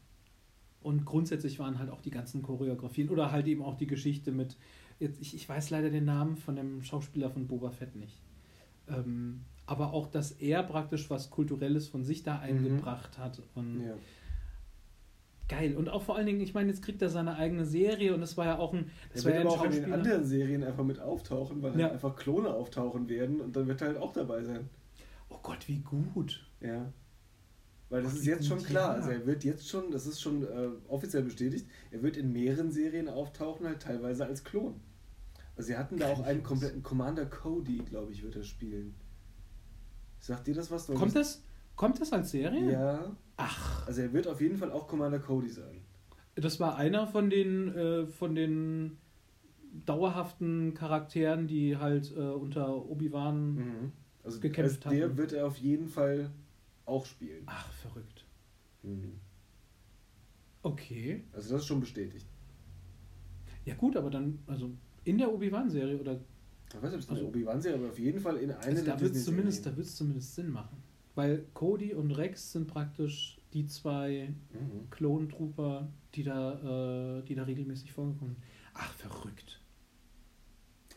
Und 0.83 1.05
grundsätzlich 1.05 1.59
waren 1.59 1.79
halt 1.79 1.89
auch 1.89 2.01
die 2.01 2.11
ganzen 2.11 2.41
Choreografien 2.41 3.09
oder 3.09 3.31
halt 3.31 3.47
eben 3.47 3.61
auch 3.63 3.75
die 3.75 3.87
Geschichte 3.87 4.31
mit, 4.31 4.57
jetzt, 4.99 5.19
ich, 5.21 5.33
ich 5.35 5.47
weiß 5.47 5.69
leider 5.69 5.89
den 5.89 6.05
Namen 6.05 6.35
von 6.37 6.55
dem 6.55 6.83
Schauspieler 6.83 7.29
von 7.29 7.47
Boba 7.47 7.71
Fett 7.71 7.95
nicht. 7.95 8.21
Ähm, 8.87 9.41
aber 9.65 9.93
auch, 9.93 10.07
dass 10.07 10.31
er 10.33 10.61
praktisch 10.63 11.09
was 11.09 11.29
Kulturelles 11.29 11.87
von 11.87 12.03
sich 12.03 12.23
da 12.23 12.39
eingebracht 12.39 13.17
hat. 13.17 13.41
Und 13.55 13.81
Ja. 13.81 13.93
geil. 15.47 15.75
Und 15.77 15.87
auch 15.87 16.01
vor 16.03 16.17
allen 16.17 16.25
Dingen, 16.25 16.41
ich 16.41 16.53
meine, 16.53 16.69
jetzt 16.69 16.81
kriegt 16.81 17.01
er 17.01 17.09
seine 17.09 17.35
eigene 17.37 17.65
Serie 17.65 18.13
und 18.13 18.21
es 18.21 18.35
war 18.35 18.45
ja 18.45 18.57
auch 18.59 18.73
ein. 18.73 18.91
Das 19.13 19.23
wird 19.23 19.35
ja 19.35 19.41
aber 19.41 19.51
auch 19.51 19.63
in 19.63 19.71
den 19.71 19.93
anderen 19.93 20.25
Serien 20.25 20.63
einfach 20.63 20.83
mit 20.83 20.99
auftauchen, 20.99 21.61
weil 21.61 21.77
Ja. 21.79 21.83
halt 21.85 21.93
einfach 21.93 22.15
Klone 22.17 22.49
auftauchen 22.53 23.07
werden 23.07 23.39
und 23.39 23.55
dann 23.55 23.67
wird 23.67 23.81
er 23.81 23.87
halt 23.87 23.97
auch 23.97 24.11
dabei 24.11 24.43
sein. 24.43 24.69
Oh 25.29 25.39
Gott, 25.41 25.67
wie 25.67 25.79
gut. 25.79 26.45
Ja. 26.59 26.91
Weil 27.93 28.01
das 28.01 28.15
ist 28.15 28.25
jetzt 28.25 28.47
schon 28.47 28.57
klar. 28.63 28.89
Also 28.95 29.11
er 29.11 29.23
wird 29.27 29.43
jetzt 29.43 29.69
schon, 29.69 29.91
das 29.91 30.07
ist 30.07 30.19
schon 30.19 30.41
äh, 30.41 30.69
offiziell 30.87 31.21
bestätigt, 31.21 31.67
er 31.91 32.01
wird 32.01 32.17
in 32.17 32.33
mehreren 32.33 32.71
Serien 32.71 33.07
auftauchen, 33.07 33.67
halt 33.67 33.81
teilweise 33.83 34.25
als 34.25 34.43
Klon. 34.43 34.79
Also 35.55 35.67
sie 35.67 35.77
hatten 35.77 35.97
da 35.97 36.07
auch 36.11 36.23
einen 36.23 36.41
kompletten 36.41 36.81
Commander 36.81 37.27
Cody, 37.27 37.77
glaube 37.87 38.11
ich, 38.11 38.23
wird 38.23 38.35
er 38.35 38.43
spielen. 38.43 38.95
Sagt 40.19 40.47
dir 40.47 40.55
das 40.55 40.71
was? 40.71 40.87
Kommt 40.87 41.01
hast- 41.01 41.15
das, 41.15 41.43
kommt 41.75 42.01
das 42.01 42.11
als 42.13 42.31
Serie? 42.31 42.71
Ja. 42.71 43.15
Ach, 43.37 43.85
Also 43.85 44.01
er 44.01 44.11
wird 44.11 44.27
auf 44.27 44.41
jeden 44.41 44.57
Fall 44.57 44.71
auch 44.71 44.87
Commander 44.87 45.19
Cody 45.19 45.49
sein. 45.49 45.81
das 46.35 46.59
war 46.59 46.75
einer 46.77 47.05
von 47.05 47.29
den, 47.29 47.75
äh, 47.75 48.07
von 48.07 48.33
den 48.33 48.97
dauerhaften 49.85 50.73
Charakteren, 50.73 51.47
die 51.47 51.77
halt 51.77 52.11
äh, 52.15 52.19
unter 52.19 52.89
Obi-Wan. 52.89 53.55
Mhm. 53.55 53.91
Also 54.23 54.39
Gekämpft 54.39 54.85
als 54.85 54.93
der 54.95 55.05
hatten. 55.05 55.17
wird 55.17 55.33
er 55.33 55.45
auf 55.45 55.57
jeden 55.57 55.87
Fall 55.87 56.31
auch 56.85 57.05
spielen. 57.05 57.43
Ach, 57.45 57.71
verrückt. 57.73 58.25
Mhm. 58.83 59.19
Okay. 60.61 61.23
Also 61.33 61.53
das 61.53 61.61
ist 61.61 61.67
schon 61.67 61.79
bestätigt. 61.79 62.27
Ja, 63.65 63.75
gut, 63.75 63.95
aber 63.95 64.09
dann, 64.09 64.39
also 64.47 64.71
in 65.03 65.17
der 65.17 65.31
Obi-Wan-Serie 65.33 65.97
oder 65.99 66.19
Ich 66.69 66.75
weiß 66.75 66.83
nicht, 66.83 66.93
ob 66.93 66.99
es 66.99 67.09
eine 67.09 67.17
Also- 67.19 67.27
Obi-Wan-Serie, 67.29 67.77
aber 67.79 67.89
auf 67.89 67.99
jeden 67.99 68.19
Fall 68.19 68.37
in 68.37 68.51
einer 68.51 68.59
also 68.63 68.85
da 68.85 68.99
wird 68.99 69.15
es 69.15 69.25
zumindest, 69.25 69.65
da 69.65 69.69
Disney-Serien. 69.69 69.77
wird's 69.77 69.95
zumindest 69.95 70.35
Sinn 70.35 70.49
machen. 70.49 70.77
Weil 71.15 71.45
Cody 71.53 71.93
und 71.93 72.11
Rex 72.11 72.53
sind 72.53 72.67
praktisch 72.67 73.39
die 73.53 73.67
zwei 73.67 74.33
Mhm. 74.51 74.89
Klontrooper, 74.89 75.87
die 76.15 76.23
da, 76.23 77.19
äh, 77.19 77.23
die 77.23 77.35
da 77.35 77.43
regelmäßig 77.43 77.91
vorgekommen 77.93 78.35
sind. 78.35 78.43
Ach, 78.73 78.91
verrückt. 78.93 79.61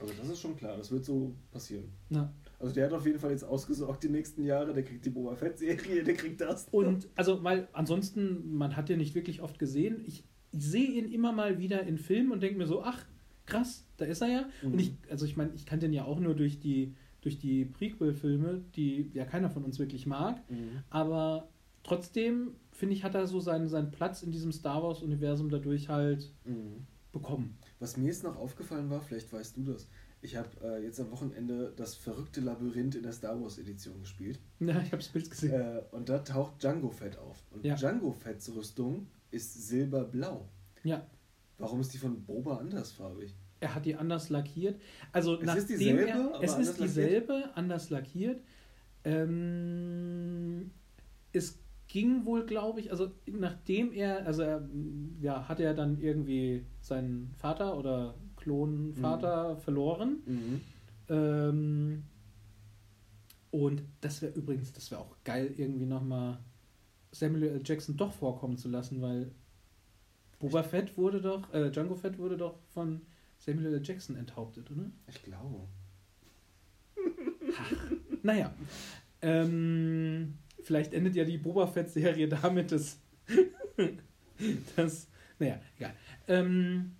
Also 0.00 0.14
das 0.14 0.28
ist 0.28 0.40
schon 0.40 0.56
klar, 0.56 0.76
das 0.76 0.90
wird 0.90 1.04
so 1.04 1.34
passieren. 1.50 1.90
Na, 2.08 2.32
Also 2.58 2.74
der 2.74 2.86
hat 2.86 2.92
auf 2.92 3.04
jeden 3.06 3.18
Fall 3.18 3.30
jetzt 3.30 3.44
ausgesorgt 3.44 4.02
die 4.04 4.08
nächsten 4.08 4.42
Jahre, 4.42 4.72
der 4.72 4.82
kriegt 4.82 5.04
die 5.04 5.10
Boba 5.10 5.34
Fett-Serie, 5.36 6.02
der 6.04 6.14
kriegt 6.14 6.40
das. 6.40 6.68
Und 6.70 7.08
also, 7.14 7.44
weil 7.44 7.68
ansonsten, 7.72 8.54
man 8.56 8.76
hat 8.76 8.88
den 8.88 8.98
nicht 8.98 9.14
wirklich 9.14 9.42
oft 9.42 9.58
gesehen. 9.58 10.02
Ich, 10.06 10.24
ich 10.52 10.62
sehe 10.62 10.88
ihn 10.90 11.12
immer 11.12 11.32
mal 11.32 11.58
wieder 11.58 11.82
in 11.82 11.98
Filmen 11.98 12.32
und 12.32 12.42
denke 12.42 12.56
mir 12.58 12.66
so, 12.66 12.82
ach, 12.82 13.04
krass, 13.44 13.86
da 13.98 14.06
ist 14.06 14.22
er 14.22 14.28
ja. 14.28 14.48
Mhm. 14.62 14.72
Und 14.72 14.78
ich, 14.80 14.92
also 15.10 15.26
ich 15.26 15.36
meine, 15.36 15.52
ich 15.54 15.66
kannte 15.66 15.86
den 15.86 15.92
ja 15.92 16.04
auch 16.04 16.18
nur 16.18 16.34
durch 16.34 16.58
die, 16.60 16.94
durch 17.20 17.38
die 17.38 17.64
Prequel-Filme, 17.66 18.62
die 18.74 19.10
ja 19.12 19.24
keiner 19.24 19.50
von 19.50 19.64
uns 19.64 19.78
wirklich 19.78 20.06
mag. 20.06 20.38
Mhm. 20.50 20.82
Aber 20.88 21.48
trotzdem, 21.82 22.52
finde 22.72 22.94
ich, 22.94 23.04
hat 23.04 23.14
er 23.14 23.26
so 23.26 23.38
seinen, 23.40 23.68
seinen 23.68 23.90
Platz 23.90 24.22
in 24.22 24.32
diesem 24.32 24.50
Star 24.52 24.82
Wars-Universum 24.82 25.50
dadurch 25.50 25.88
halt 25.88 26.32
Mhm. 26.44 26.86
bekommen. 27.12 27.58
Was 27.80 27.96
mir 27.96 28.06
jetzt 28.06 28.24
noch 28.24 28.36
aufgefallen 28.36 28.88
war, 28.90 29.00
vielleicht 29.02 29.32
weißt 29.32 29.56
du 29.58 29.62
das, 29.62 29.88
ich 30.22 30.36
habe 30.36 30.48
äh, 30.62 30.82
jetzt 30.84 30.98
am 31.00 31.10
Wochenende 31.10 31.72
das 31.76 31.94
verrückte 31.94 32.40
Labyrinth 32.40 32.94
in 32.96 33.02
der 33.02 33.12
Star 33.12 33.40
Wars 33.40 33.58
Edition 33.58 34.00
gespielt. 34.00 34.40
Ja, 34.60 34.78
ich 34.80 34.86
habe 34.92 34.98
das 34.98 35.08
Bild 35.08 35.30
gesehen. 35.30 35.52
Äh, 35.52 35.82
und 35.92 36.08
da 36.08 36.18
taucht 36.18 36.62
Django 36.62 36.90
Fett 36.90 37.16
auf. 37.18 37.42
Und 37.50 37.64
Ja. 37.64 37.74
Django 37.76 38.10
Fetts 38.12 38.52
Rüstung 38.54 39.06
ist 39.30 39.68
silberblau. 39.68 40.48
Ja, 40.84 41.06
Warum 41.58 41.80
ist 41.80 41.94
die 41.94 41.98
von 41.98 42.22
Boba 42.24 42.58
andersfarbig? 42.58 43.34
er 43.60 43.74
hat 43.74 43.86
die 43.86 43.96
anders 43.96 44.28
lackiert. 44.28 44.78
Also 45.12 45.40
Es 45.40 45.54
ist 45.56 45.70
dieselbe, 45.70 46.06
er, 46.08 46.34
aber 46.34 46.44
es 46.44 46.52
anders 46.52 46.68
ist 46.68 46.80
dieselbe, 46.80 47.50
anders 47.54 47.88
lackiert. 47.90 48.42
Ähm, 49.04 50.70
es 51.32 51.58
ging 51.88 52.24
wohl, 52.24 52.44
glaube 52.44 52.80
ich, 52.80 52.90
also 52.90 53.10
nachdem 53.26 53.92
er, 53.92 54.26
also 54.26 54.42
er, 54.42 54.68
ja, 55.20 55.48
hat 55.48 55.60
er 55.60 55.74
dann 55.74 56.00
irgendwie 56.00 56.64
seinen 56.80 57.32
Vater 57.38 57.76
oder 57.78 58.14
Klonvater 58.46 59.56
verloren. 59.56 60.18
Mhm. 60.24 60.60
Ähm, 61.08 62.04
und 63.50 63.82
das 64.00 64.22
wäre 64.22 64.32
übrigens, 64.34 64.72
das 64.72 64.90
wäre 64.92 65.00
auch 65.00 65.16
geil, 65.24 65.52
irgendwie 65.56 65.86
nochmal 65.86 66.38
Samuel 67.10 67.48
L. 67.48 67.62
Jackson 67.64 67.96
doch 67.96 68.12
vorkommen 68.12 68.56
zu 68.56 68.68
lassen, 68.68 69.02
weil 69.02 69.32
Boba 70.38 70.62
Fett 70.62 70.96
wurde 70.96 71.20
doch, 71.20 71.52
äh, 71.52 71.70
Django 71.70 71.96
Fett 71.96 72.18
wurde 72.18 72.36
doch 72.36 72.58
von 72.72 73.00
Samuel 73.38 73.74
L. 73.74 73.80
Jackson 73.82 74.16
enthauptet, 74.16 74.70
oder? 74.70 74.90
Ich 75.08 75.22
glaube. 75.22 75.66
Naja. 78.22 78.52
Ähm, 79.22 80.34
vielleicht 80.62 80.92
endet 80.92 81.16
ja 81.16 81.24
die 81.24 81.38
Boba 81.38 81.66
Fett-Serie 81.66 82.28
damit, 82.28 82.72
dass. 82.72 82.98
dass 84.76 85.08
naja, 85.38 85.60
egal. 85.78 85.94
Ähm, 86.28 86.95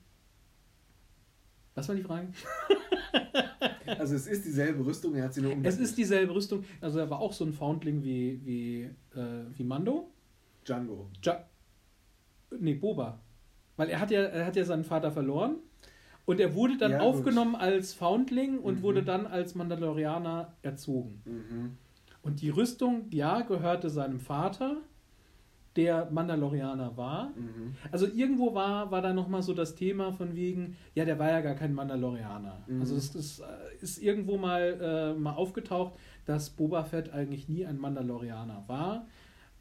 was 1.77 1.89
war 1.89 1.95
die 1.95 2.03
Frage? 2.03 2.27
Also 3.99 4.17
es 4.17 4.27
ist 4.27 4.45
dieselbe 4.45 4.85
Rüstung, 4.85 5.15
er 5.15 5.25
hat 5.25 5.35
sie 5.35 5.41
nur 5.41 5.53
Es 5.53 5.57
umbenannt. 5.57 5.81
ist 5.81 5.97
dieselbe 5.97 6.35
Rüstung. 6.35 6.65
Also 6.81 6.99
er 6.99 7.09
war 7.09 7.21
auch 7.21 7.33
so 7.33 7.45
ein 7.45 7.53
Foundling 7.53 8.03
wie, 8.03 8.41
wie, 8.45 8.81
äh, 9.19 9.45
wie 9.57 9.63
Mando. 9.63 10.11
Django. 10.67 11.09
Ja, 11.23 11.45
nee, 12.59 12.75
Boba. 12.75 13.21
Weil 13.77 13.89
er 13.91 14.01
hat 14.01 14.11
ja, 14.11 14.23
er 14.23 14.45
hat 14.47 14.57
ja 14.57 14.65
seinen 14.65 14.83
Vater 14.85 15.13
verloren. 15.13 15.57
Und 16.25 16.41
er 16.41 16.55
wurde 16.57 16.77
dann 16.77 16.91
Ja, 16.93 16.99
gut. 16.99 17.07
aufgenommen 17.07 17.55
als 17.55 17.93
Foundling 17.95 18.59
und 18.59 18.79
Mhm. 18.79 18.83
wurde 18.83 19.03
dann 19.05 19.27
als 19.27 19.55
Mandalorianer 19.55 20.53
erzogen. 20.63 21.23
Mhm. 21.25 21.77
Und 22.23 22.41
die 22.43 22.51
Rüstung, 22.51 23.07
ja, 23.13 23.43
gehörte 23.43 23.89
seinem 23.89 24.19
Vater, 24.19 24.79
der 25.77 26.11
Mandalorianer 26.11 26.97
war. 26.97 27.29
Mhm. 27.31 27.75
Also 27.91 28.07
irgendwo 28.07 28.55
war, 28.55 28.91
war 28.91 29.03
da 29.03 29.13
nochmal 29.13 29.43
so 29.43 29.53
das 29.55 29.75
Thema 29.75 30.13
von 30.13 30.35
wegen, 30.35 30.77
ja, 30.95 31.05
der 31.05 31.19
war 31.19 31.31
ja 31.31 31.41
gar 31.41 31.55
kein 31.55 31.75
Mandalorianer. 31.75 32.65
Mhm. 32.67 32.81
Also 32.81 32.97
es 32.97 33.15
ist, 33.15 33.41
äh, 33.41 33.45
ist 33.81 34.03
irgendwo 34.03 34.39
mal, 34.39 34.79
äh, 34.81 35.19
mal 35.19 35.35
aufgetaucht, 35.35 35.95
dass 36.25 36.51
Boba 36.51 36.85
Fett 36.85 37.13
eigentlich 37.13 37.49
nie 37.49 37.67
ein 37.67 37.79
Mandalorianer 37.79 38.65
war. 38.67 39.07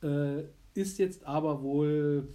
Äh, 0.02 0.44
ist 0.74 0.98
jetzt 0.98 1.26
aber 1.26 1.62
wohl 1.62 2.28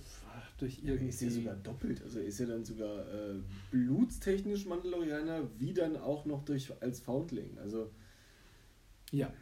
durch 0.60 0.78
Ja, 0.82 0.94
er 0.94 1.00
ist 1.00 1.20
ja 1.20 1.28
irgendwie... 1.28 1.42
sogar 1.42 1.56
doppelt. 1.56 2.02
Also 2.02 2.20
ist 2.20 2.38
ja 2.38 2.46
dann 2.46 2.64
sogar 2.64 3.00
äh, 3.00 3.34
blutstechnisch 3.70 4.66
Mandalorianer, 4.66 5.42
wie 5.58 5.72
dann 5.72 5.96
auch 5.96 6.26
noch 6.26 6.44
durch 6.44 6.70
als 6.80 7.00
Foundling. 7.00 7.58
Also 7.58 7.90
Ja. 9.10 9.32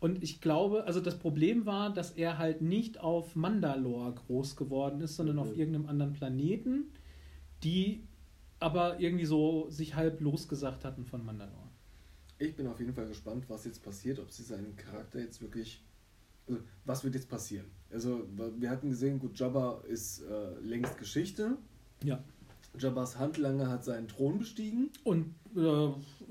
Und 0.00 0.22
ich 0.22 0.40
glaube, 0.40 0.84
also 0.84 1.00
das 1.00 1.18
Problem 1.18 1.66
war, 1.66 1.92
dass 1.92 2.12
er 2.12 2.38
halt 2.38 2.62
nicht 2.62 3.00
auf 3.00 3.34
Mandalore 3.34 4.14
groß 4.14 4.54
geworden 4.56 5.00
ist, 5.00 5.16
sondern 5.16 5.38
auf 5.40 5.52
Mhm. 5.52 5.58
irgendeinem 5.58 5.86
anderen 5.88 6.12
Planeten, 6.12 6.92
die 7.64 8.04
aber 8.60 9.00
irgendwie 9.00 9.24
so 9.26 9.68
sich 9.70 9.94
halb 9.96 10.20
losgesagt 10.20 10.84
hatten 10.84 11.04
von 11.04 11.24
Mandalore. 11.24 11.68
ich 12.40 12.54
bin 12.54 12.68
auf 12.68 12.78
jeden 12.78 12.92
Fall 12.94 13.08
gespannt, 13.08 13.44
was 13.48 13.64
jetzt 13.64 13.82
passiert, 13.82 14.20
ob 14.20 14.30
sie 14.30 14.44
seinen 14.44 14.76
Charakter 14.76 15.18
jetzt 15.18 15.40
wirklich. 15.42 15.82
Also, 16.46 16.60
was 16.84 17.02
wird 17.02 17.14
jetzt 17.16 17.28
passieren? 17.28 17.66
Also, 17.90 18.26
wir 18.58 18.70
hatten 18.70 18.90
gesehen, 18.90 19.18
gut, 19.18 19.36
Jabba 19.38 19.82
ist 19.88 20.22
äh, 20.22 20.60
längst 20.60 20.96
Geschichte. 20.98 21.58
Ja. 22.04 22.22
Jabbas 22.78 23.18
Handlanger 23.18 23.68
hat 23.68 23.82
seinen 23.84 24.06
Thron 24.06 24.38
bestiegen 24.38 24.90
Und 25.02 25.34
äh, 25.56 25.60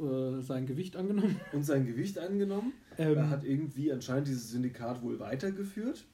äh, 0.01 0.41
sein 0.41 0.65
Gewicht 0.65 0.95
angenommen. 0.95 1.37
und 1.51 1.63
sein 1.63 1.85
Gewicht 1.85 2.17
angenommen. 2.19 2.71
Ähm, 2.97 3.17
er 3.17 3.29
hat 3.29 3.43
irgendwie 3.43 3.91
anscheinend 3.91 4.27
dieses 4.27 4.49
Syndikat 4.49 5.01
wohl 5.01 5.19
weitergeführt. 5.19 6.05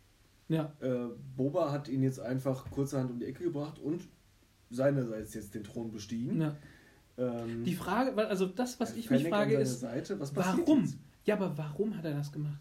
ja, 0.49 0.73
Äh, 0.81 1.07
Boba 1.35 1.71
hat 1.71 1.87
ihn 1.87 2.03
jetzt 2.03 2.19
einfach 2.19 2.69
kurzerhand 2.71 3.11
um 3.11 3.19
die 3.19 3.25
Ecke 3.25 3.43
gebracht 3.45 3.79
und 3.79 4.07
seinerseits 4.69 5.33
jetzt 5.33 5.53
den 5.55 5.63
Thron 5.63 5.91
bestiegen. 5.91 6.41
ja. 6.41 6.55
Ähm, 7.17 7.63
Die 7.63 7.75
Frage, 7.75 8.15
also 8.27 8.47
das, 8.47 8.79
was 8.79 8.95
ich 8.95 9.09
mich 9.11 9.27
frage, 9.27 9.55
ist, 9.55 9.81
Seite. 9.81 10.19
Warum? 10.33 10.81
Jetzt? 10.81 10.97
Ja, 11.25 11.35
aber 11.35 11.55
warum 11.57 11.95
hat 11.95 12.05
er 12.05 12.15
das 12.15 12.31
gemacht? 12.31 12.59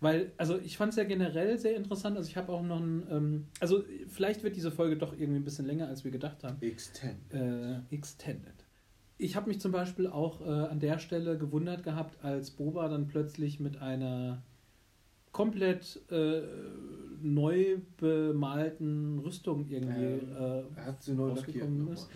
Weil, 0.00 0.32
also 0.36 0.58
ich 0.58 0.76
fand 0.76 0.90
es 0.90 0.96
ja 0.96 1.04
generell 1.04 1.56
sehr 1.58 1.76
interessant. 1.76 2.16
Also 2.16 2.28
ich 2.28 2.36
habe 2.36 2.52
auch 2.52 2.62
noch 2.62 2.80
ein, 2.80 3.04
ähm, 3.08 3.46
also 3.60 3.84
vielleicht 4.08 4.42
wird 4.42 4.56
diese 4.56 4.72
Folge 4.72 4.96
doch 4.96 5.12
irgendwie 5.12 5.38
ein 5.40 5.44
bisschen 5.44 5.64
länger, 5.66 5.86
als 5.88 6.02
wir 6.04 6.10
gedacht 6.10 6.42
haben. 6.42 6.58
X10. 6.60 7.14
äh, 7.32 7.80
extended. 7.94 8.63
Ich 9.16 9.36
habe 9.36 9.48
mich 9.48 9.60
zum 9.60 9.72
Beispiel 9.72 10.06
auch 10.08 10.40
äh, 10.40 10.48
an 10.48 10.80
der 10.80 10.98
Stelle 10.98 11.38
gewundert 11.38 11.82
gehabt, 11.84 12.22
als 12.24 12.50
Boba 12.50 12.88
dann 12.88 13.06
plötzlich 13.06 13.60
mit 13.60 13.80
einer 13.80 14.42
komplett 15.32 16.00
äh, 16.10 16.42
neu 17.22 17.78
bemalten 17.96 19.18
Rüstung 19.18 19.66
irgendwie. 19.68 20.20
Ja, 20.32 20.58
äh, 20.60 20.64
hat 20.76 21.02
sie 21.02 21.12
neu 21.14 21.28
lackiert. 21.28 21.46
rausgekommen 21.46 21.78
nochmal, 21.78 21.94
ist. 21.94 22.08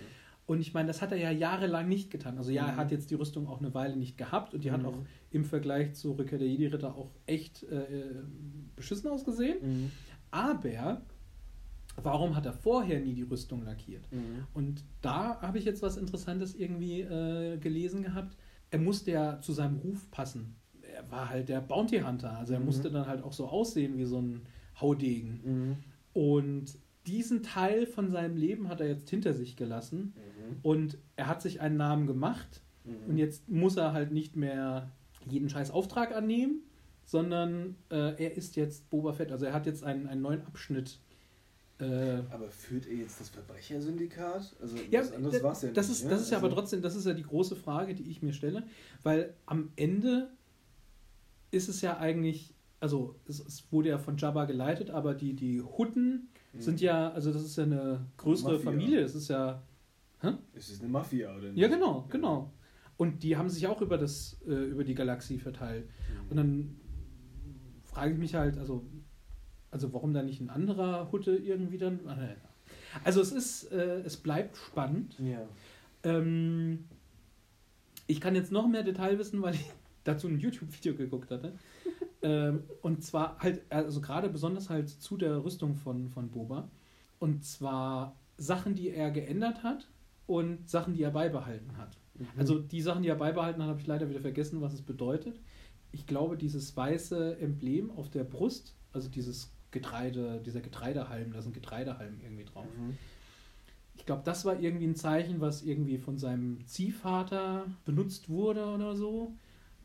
und 0.46 0.60
ich 0.60 0.74
meine, 0.74 0.88
das 0.88 1.02
hat 1.02 1.12
er 1.12 1.18
ja 1.18 1.30
jahrelang 1.30 1.88
nicht 1.88 2.10
getan. 2.10 2.36
Also 2.38 2.50
ja, 2.50 2.66
er 2.66 2.72
Mhm. 2.72 2.76
hat 2.76 2.90
jetzt 2.90 3.10
die 3.10 3.14
Rüstung 3.16 3.48
auch 3.48 3.60
eine 3.60 3.74
Weile 3.74 3.96
nicht 3.96 4.16
gehabt 4.18 4.54
und 4.54 4.64
die 4.64 4.70
hat 4.70 4.80
Mhm. 4.82 4.86
auch 4.88 4.98
im 5.30 5.44
Vergleich 5.44 5.94
zu 5.94 6.12
Rückkehr 6.12 6.38
der 6.38 6.48
Jedi-Ritter 6.48 6.94
auch 6.94 7.10
echt 7.26 7.64
äh, 7.64 7.76
äh, 7.76 8.14
beschissen 8.76 9.10
ausgesehen. 9.10 9.58
ja. 9.62 9.66
Mhm. 9.68 9.90
Aber 10.30 11.00
warum 12.02 12.36
hat 12.36 12.46
er 12.46 12.52
vorher 12.52 13.00
nie 13.00 13.14
die 13.14 13.22
Rüstung 13.22 13.62
lackiert? 13.64 14.10
Mhm. 14.12 14.46
Und 14.54 14.84
da 15.02 15.40
habe 15.40 15.58
ich 15.58 15.64
jetzt 15.64 15.82
was 15.82 15.96
Interessantes 15.96 16.54
irgendwie 16.54 17.00
äh, 17.02 17.58
gelesen 17.58 18.02
gehabt. 18.02 18.36
Er 18.70 18.78
musste 18.78 19.10
ja 19.12 19.40
zu 19.40 19.52
seinem 19.52 19.76
Ruf 19.76 20.10
passen. 20.10 20.56
Er 20.82 21.10
war 21.10 21.28
halt 21.28 21.48
der 21.48 21.60
Bounty 21.60 22.00
Hunter, 22.00 22.36
also 22.36 22.52
er 22.54 22.60
Mhm. 22.60 22.66
musste 22.66 22.90
dann 22.90 23.06
halt 23.06 23.22
auch 23.22 23.32
so 23.32 23.46
aussehen 23.48 23.96
wie 23.98 24.04
so 24.04 24.20
ein 24.20 24.42
Haudegen. 24.80 25.40
Mhm. 25.44 25.76
Und 26.12 26.78
diesen 27.06 27.42
Teil 27.42 27.86
von 27.86 28.10
seinem 28.10 28.36
Leben 28.36 28.68
hat 28.68 28.80
er 28.80 28.88
jetzt 28.88 29.08
hinter 29.08 29.32
sich 29.32 29.56
gelassen 29.56 30.14
Mhm. 30.16 30.56
und 30.62 30.98
er 31.16 31.26
hat 31.28 31.40
sich 31.42 31.60
einen 31.60 31.76
Namen 31.76 32.06
gemacht 32.06 32.62
Mhm. 32.84 33.10
und 33.10 33.16
jetzt 33.18 33.48
muss 33.48 33.76
er 33.76 33.92
halt 33.92 34.12
nicht 34.12 34.36
mehr 34.36 34.90
jeden 35.28 35.48
scheiß 35.48 35.70
Auftrag 35.70 36.14
annehmen, 36.14 36.62
sondern 37.04 37.76
äh, 37.90 38.22
er 38.22 38.36
ist 38.36 38.56
jetzt 38.56 38.90
Boba 38.90 39.12
Fett. 39.14 39.32
Also 39.32 39.46
er 39.46 39.54
hat 39.54 39.64
jetzt 39.66 39.82
einen, 39.84 40.06
einen 40.06 40.20
neuen 40.20 40.42
Abschnitt. 40.46 41.00
Äh, 41.80 42.22
Aber 42.30 42.50
führt 42.50 42.86
er 42.86 42.94
jetzt 42.96 43.20
das 43.20 43.28
Verbrechersyndikat? 43.28 44.56
Also 44.60 44.76
ja, 44.90 45.00
was 45.00 45.12
anderes 45.12 45.42
war 45.42 45.52
es 45.52 45.62
ja 45.62 45.70
das 45.70 45.88
nicht. 45.88 46.02
ist, 46.02 46.10
das 46.10 46.22
ist 46.22 46.30
ja 46.30 46.38
aber 46.38 46.46
Also- 46.48 46.56
trotzdem, 46.56 46.82
das 46.82 46.96
ist 46.96 47.06
ja 47.06 47.14
die 47.14 47.22
große 47.22 47.54
Frage, 47.54 47.94
die 47.94 48.10
ich 48.10 48.20
mir 48.22 48.32
stelle, 48.32 48.64
weil 49.04 49.34
am 49.46 49.70
Ende 49.76 50.28
ist 51.52 51.68
es 51.68 51.80
ja 51.80 51.98
eigentlich, 51.98 52.54
also 52.80 53.14
es, 53.28 53.38
es 53.40 53.70
wurde 53.72 53.90
ja 53.90 53.98
von 53.98 54.16
Jabba 54.16 54.44
geleitet, 54.46 54.90
aber 54.90 55.14
die, 55.14 55.34
die 55.34 55.62
Hutten 55.62 56.28
Mhm. 56.52 56.60
sind 56.60 56.80
ja, 56.80 57.10
also 57.12 57.32
das 57.32 57.42
ist 57.44 57.56
ja 57.56 57.64
eine 57.64 58.06
größere 58.16 58.54
Mafia. 58.54 58.70
Familie, 58.70 59.02
das 59.02 59.14
ist 59.14 59.28
ja, 59.28 59.62
Es 60.54 60.70
ist 60.70 60.80
eine 60.82 60.90
Mafia, 60.90 61.30
oder 61.36 61.48
nicht? 61.48 61.58
ja 61.58 61.68
genau, 61.68 62.06
genau. 62.10 62.52
Und 62.96 63.22
die 63.22 63.36
haben 63.36 63.48
sich 63.50 63.66
auch 63.68 63.80
über, 63.82 63.98
das, 63.98 64.40
äh, 64.48 64.52
über 64.52 64.82
die 64.82 64.94
Galaxie 64.94 65.38
verteilt. 65.38 65.86
Mhm. 65.86 66.30
Und 66.30 66.36
dann 66.38 66.76
frage 67.84 68.12
ich 68.14 68.18
mich 68.18 68.34
halt, 68.34 68.58
also, 68.58 68.84
also 69.70 69.92
warum 69.92 70.12
da 70.14 70.22
nicht 70.22 70.40
ein 70.40 70.50
anderer 70.50 71.10
Hutte 71.12 71.36
irgendwie 71.36 71.78
dann. 71.78 72.00
Ah. 72.06 72.18
Also 73.04 73.20
es 73.20 73.32
ist, 73.32 73.72
äh, 73.72 74.00
es 74.00 74.16
bleibt 74.16 74.56
spannend. 74.56 75.16
Ja. 75.18 75.46
Ähm, 76.02 76.84
ich 78.06 78.20
kann 78.20 78.34
jetzt 78.34 78.52
noch 78.52 78.66
mehr 78.66 78.82
Detail 78.82 79.18
wissen, 79.18 79.42
weil 79.42 79.54
ich 79.54 79.70
dazu 80.04 80.28
ein 80.28 80.38
YouTube-Video 80.38 80.94
geguckt 80.94 81.30
hatte. 81.30 81.52
ähm, 82.22 82.64
und 82.82 83.02
zwar 83.04 83.38
halt, 83.38 83.62
also 83.70 84.00
gerade 84.00 84.28
besonders 84.28 84.70
halt 84.70 84.88
zu 84.88 85.16
der 85.16 85.44
Rüstung 85.44 85.74
von, 85.74 86.08
von 86.08 86.30
Boba. 86.30 86.68
Und 87.18 87.44
zwar 87.44 88.16
Sachen, 88.36 88.74
die 88.74 88.90
er 88.90 89.10
geändert 89.10 89.62
hat 89.62 89.88
und 90.26 90.68
Sachen, 90.68 90.94
die 90.94 91.02
er 91.02 91.10
beibehalten 91.10 91.76
hat. 91.76 91.98
Mhm. 92.14 92.26
Also 92.36 92.58
die 92.58 92.80
Sachen, 92.80 93.02
die 93.02 93.08
er 93.08 93.16
beibehalten 93.16 93.62
hat, 93.62 93.68
habe 93.68 93.80
ich 93.80 93.86
leider 93.86 94.08
wieder 94.08 94.20
vergessen, 94.20 94.60
was 94.60 94.72
es 94.72 94.82
bedeutet. 94.82 95.40
Ich 95.90 96.06
glaube, 96.06 96.36
dieses 96.36 96.76
weiße 96.76 97.38
Emblem 97.38 97.90
auf 97.90 98.10
der 98.10 98.24
Brust, 98.24 98.74
also 98.92 99.08
dieses 99.08 99.50
Getreide, 99.70 100.40
dieser 100.44 100.60
Getreidehalm, 100.60 101.32
da 101.32 101.38
ist 101.38 101.46
ein 101.46 101.52
Getreidehalm 101.52 102.20
irgendwie 102.22 102.44
drauf. 102.44 102.66
Mhm. 102.78 102.96
Ich 103.96 104.06
glaube, 104.06 104.22
das 104.24 104.44
war 104.44 104.58
irgendwie 104.58 104.86
ein 104.86 104.94
Zeichen, 104.94 105.40
was 105.40 105.62
irgendwie 105.62 105.98
von 105.98 106.18
seinem 106.18 106.66
Ziehvater 106.66 107.66
benutzt 107.84 108.28
wurde 108.28 108.66
oder 108.66 108.96
so. 108.96 109.32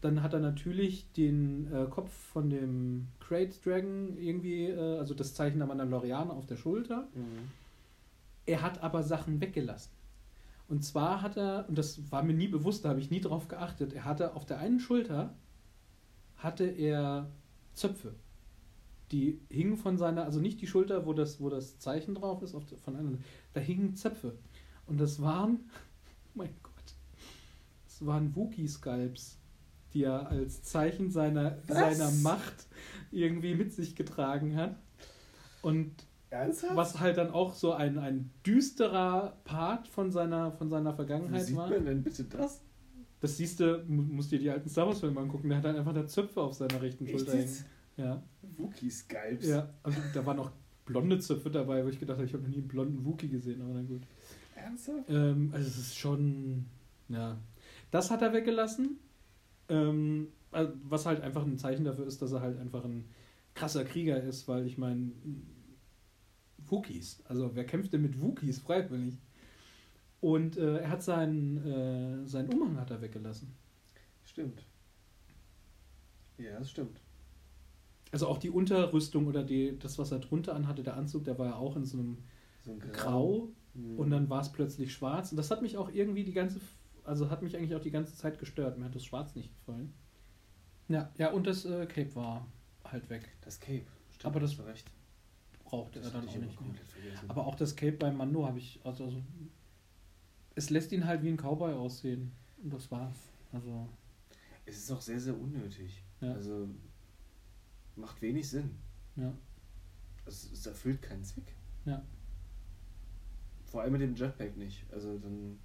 Dann 0.01 0.21
hat 0.21 0.33
er 0.33 0.39
natürlich 0.39 1.11
den 1.13 1.71
äh, 1.73 1.85
Kopf 1.89 2.11
von 2.11 2.49
dem 2.49 3.07
Crate 3.19 3.55
Dragon 3.63 4.17
irgendwie, 4.17 4.65
äh, 4.65 4.97
also 4.99 5.13
das 5.13 5.33
Zeichen 5.33 5.57
der 5.57 5.67
Mandalorianer 5.67 6.33
auf 6.33 6.45
der 6.45 6.57
Schulter. 6.57 7.07
Mhm. 7.15 7.49
Er 8.45 8.61
hat 8.61 8.83
aber 8.83 9.03
Sachen 9.03 9.41
weggelassen. 9.41 9.91
Und 10.67 10.83
zwar 10.83 11.21
hat 11.21 11.37
er, 11.37 11.65
und 11.67 11.77
das 11.77 12.11
war 12.11 12.23
mir 12.23 12.33
nie 12.33 12.47
bewusst, 12.47 12.85
da 12.85 12.89
habe 12.89 12.99
ich 12.99 13.11
nie 13.11 13.21
drauf 13.21 13.47
geachtet, 13.47 13.93
er 13.93 14.05
hatte 14.05 14.35
auf 14.35 14.45
der 14.45 14.59
einen 14.59 14.79
Schulter 14.79 15.33
hatte 16.37 16.65
er 16.65 17.31
Zöpfe. 17.73 18.13
Die 19.11 19.39
hingen 19.49 19.77
von 19.77 19.97
seiner, 19.97 20.23
also 20.25 20.39
nicht 20.39 20.59
die 20.61 20.67
Schulter, 20.67 21.05
wo 21.05 21.13
das, 21.13 21.39
wo 21.39 21.49
das 21.49 21.77
Zeichen 21.77 22.15
drauf 22.15 22.41
ist, 22.41 22.55
auf 22.55 22.63
von 22.83 22.95
einer, 22.95 23.11
da 23.53 23.59
hingen 23.61 23.95
Zöpfe. 23.95 24.33
Und 24.87 24.99
das 24.99 25.21
waren, 25.21 25.59
oh 25.65 25.69
mein 26.35 26.49
Gott, 26.63 26.73
das 27.85 28.05
waren 28.05 28.35
Wookie-Sculpts, 28.35 29.37
die 29.93 30.03
er 30.03 30.27
als 30.29 30.63
Zeichen 30.63 31.11
seiner, 31.11 31.57
Was? 31.67 31.97
seiner 31.97 32.11
Macht 32.21 32.67
irgendwie 33.11 33.53
mit 33.55 33.71
sich 33.73 33.95
getragen 33.95 34.55
hat. 34.55 34.75
Und 35.61 35.91
Ernsthaft? 36.31 36.75
was 36.75 36.99
halt 36.99 37.17
dann 37.17 37.29
auch 37.31 37.53
so 37.53 37.73
ein, 37.73 37.99
ein 37.99 38.31
düsterer 38.45 39.37
Part 39.43 39.87
von 39.87 40.11
seiner, 40.11 40.51
von 40.53 40.69
seiner 40.69 40.93
Wie 40.93 40.95
Vergangenheit 40.95 41.45
sieht 41.45 41.55
war. 41.55 41.69
man 41.69 41.85
denn 41.85 42.01
bitte 42.03 42.23
das? 42.23 42.61
Das 43.21 43.37
siehst 43.37 43.59
du, 43.59 43.83
mu- 43.87 44.01
musst 44.01 44.31
dir 44.31 44.39
die 44.39 44.49
alten 44.49 44.67
Star 44.67 44.87
Wars 44.87 44.99
Filme 44.99 45.21
angucken, 45.21 45.47
der 45.49 45.59
hat 45.59 45.65
dann 45.65 45.75
einfach 45.77 45.93
da 45.93 46.05
Zöpfe 46.07 46.41
auf 46.41 46.55
seiner 46.55 46.81
rechten 46.81 47.05
Echt 47.05 47.15
Schulter 47.19 47.37
hängen. 47.37 47.55
Ja, 47.97 48.23
Wookie-Skypes. 48.57 49.47
ja. 49.47 49.69
Also 49.83 49.99
da 50.13 50.25
waren 50.25 50.39
auch 50.39 50.51
blonde 50.85 51.19
Zöpfe 51.19 51.49
dabei, 51.49 51.83
wo 51.85 51.89
ich 51.89 51.99
gedacht 51.99 52.17
habe, 52.17 52.25
ich 52.25 52.33
habe 52.33 52.43
noch 52.43 52.49
nie 52.49 52.57
einen 52.57 52.67
blonden 52.67 53.05
Wookie 53.05 53.29
gesehen, 53.29 53.61
aber 53.61 53.73
na 53.73 53.81
gut. 53.83 54.01
Ernsthaft? 54.55 55.09
Ähm, 55.09 55.49
also 55.53 55.67
es 55.67 55.77
ist 55.77 55.97
schon, 55.97 56.65
ja. 57.09 57.37
Das 57.91 58.09
hat 58.11 58.21
er 58.21 58.33
weggelassen. 58.33 58.99
Ähm, 59.69 60.29
also 60.51 60.73
was 60.83 61.05
halt 61.05 61.21
einfach 61.21 61.43
ein 61.45 61.57
Zeichen 61.57 61.85
dafür 61.85 62.07
ist, 62.07 62.21
dass 62.21 62.31
er 62.31 62.41
halt 62.41 62.59
einfach 62.59 62.83
ein 62.83 63.05
krasser 63.53 63.85
Krieger 63.85 64.21
ist, 64.21 64.47
weil 64.47 64.65
ich 64.65 64.77
meine, 64.77 65.11
Wookies, 66.57 67.21
also 67.25 67.55
wer 67.55 67.65
kämpft 67.65 67.93
denn 67.93 68.01
mit 68.01 68.21
Wookies 68.21 68.59
freiwillig? 68.59 69.19
Und 70.21 70.57
äh, 70.57 70.77
er 70.77 70.89
hat 70.89 71.03
seinen, 71.03 71.57
äh, 71.65 72.27
seinen 72.27 72.49
Umhang 72.53 72.79
hat 72.79 72.91
er 72.91 73.01
weggelassen. 73.01 73.53
Stimmt. 74.23 74.65
Ja, 76.37 76.57
das 76.59 76.71
stimmt. 76.71 77.01
Also 78.13 78.27
auch 78.27 78.37
die 78.37 78.49
Unterrüstung 78.51 79.27
oder 79.27 79.43
die, 79.43 79.77
das, 79.79 79.97
was 79.97 80.11
er 80.11 80.19
drunter 80.19 80.55
anhatte, 80.55 80.83
der 80.83 80.95
Anzug, 80.95 81.23
der 81.25 81.37
war 81.39 81.47
ja 81.47 81.55
auch 81.55 81.75
in 81.75 81.83
so 81.85 81.97
einem 81.97 82.19
So 82.61 82.71
ein 82.71 82.79
Grau 82.79 83.49
Mhm. 83.75 83.97
und 83.97 84.11
dann 84.11 84.29
war 84.29 84.39
es 84.41 84.51
plötzlich 84.51 84.93
schwarz. 84.93 85.31
Und 85.31 85.37
das 85.37 85.49
hat 85.49 85.63
mich 85.63 85.77
auch 85.77 85.89
irgendwie 85.91 86.23
die 86.23 86.31
ganze, 86.31 86.59
also 87.03 87.31
hat 87.31 87.41
mich 87.41 87.57
eigentlich 87.57 87.73
auch 87.75 87.81
die 87.81 87.89
ganze 87.89 88.15
Zeit 88.15 88.37
gestört. 88.37 88.77
Mir 88.77 88.85
hat 88.85 88.93
das 88.93 89.03
Schwarz 89.03 89.33
nicht 89.35 89.49
gefallen. 89.51 89.91
Ja, 90.89 91.11
ja, 91.17 91.31
und 91.31 91.47
das 91.47 91.65
äh, 91.65 91.87
Cape 91.87 92.15
war 92.15 92.45
halt 92.85 93.09
weg. 93.09 93.35
Das 93.41 93.59
Cape. 93.59 93.85
Stimmt, 94.11 94.25
Aber 94.27 94.39
das- 94.39 94.59
recht. 94.63 94.91
Brauchte 95.65 95.99
Das 95.99 96.09
er 96.13 96.19
dann 96.21 96.29
auch 96.29 96.35
nicht 96.35 96.61
mehr. 96.61 96.75
Aber 97.29 97.47
auch 97.47 97.55
das 97.55 97.75
Cape 97.75 97.93
beim 97.93 98.15
Mando 98.15 98.45
habe 98.45 98.59
ich, 98.59 98.79
also, 98.83 99.05
also 99.05 99.23
es 100.53 100.69
lässt 100.69 100.91
ihn 100.91 101.05
halt 101.07 101.23
wie 101.23 101.29
ein 101.29 101.37
Cowboy 101.37 101.73
aussehen. 101.73 102.31
Und 102.61 102.71
das 102.73 102.91
war's. 102.91 103.17
Also, 103.51 103.89
es 104.67 104.77
ist 104.77 104.91
auch 104.91 105.01
sehr, 105.01 105.19
sehr 105.19 105.35
unnötig. 105.35 106.03
Ja. 106.21 106.33
Also 106.33 106.69
macht 107.95 108.21
wenig 108.21 108.49
Sinn. 108.49 108.71
ja. 109.15 109.33
Es, 110.25 110.49
es 110.51 110.65
erfüllt 110.65 111.01
keinen 111.01 111.23
Zweck. 111.23 111.53
Ja. 111.85 112.01
Vor 113.65 113.81
allem 113.81 113.91
mit 113.93 114.01
dem 114.01 114.15
Jetpack 114.15 114.55
nicht. 114.55 114.85
Also 114.91 115.17
dann. 115.17 115.59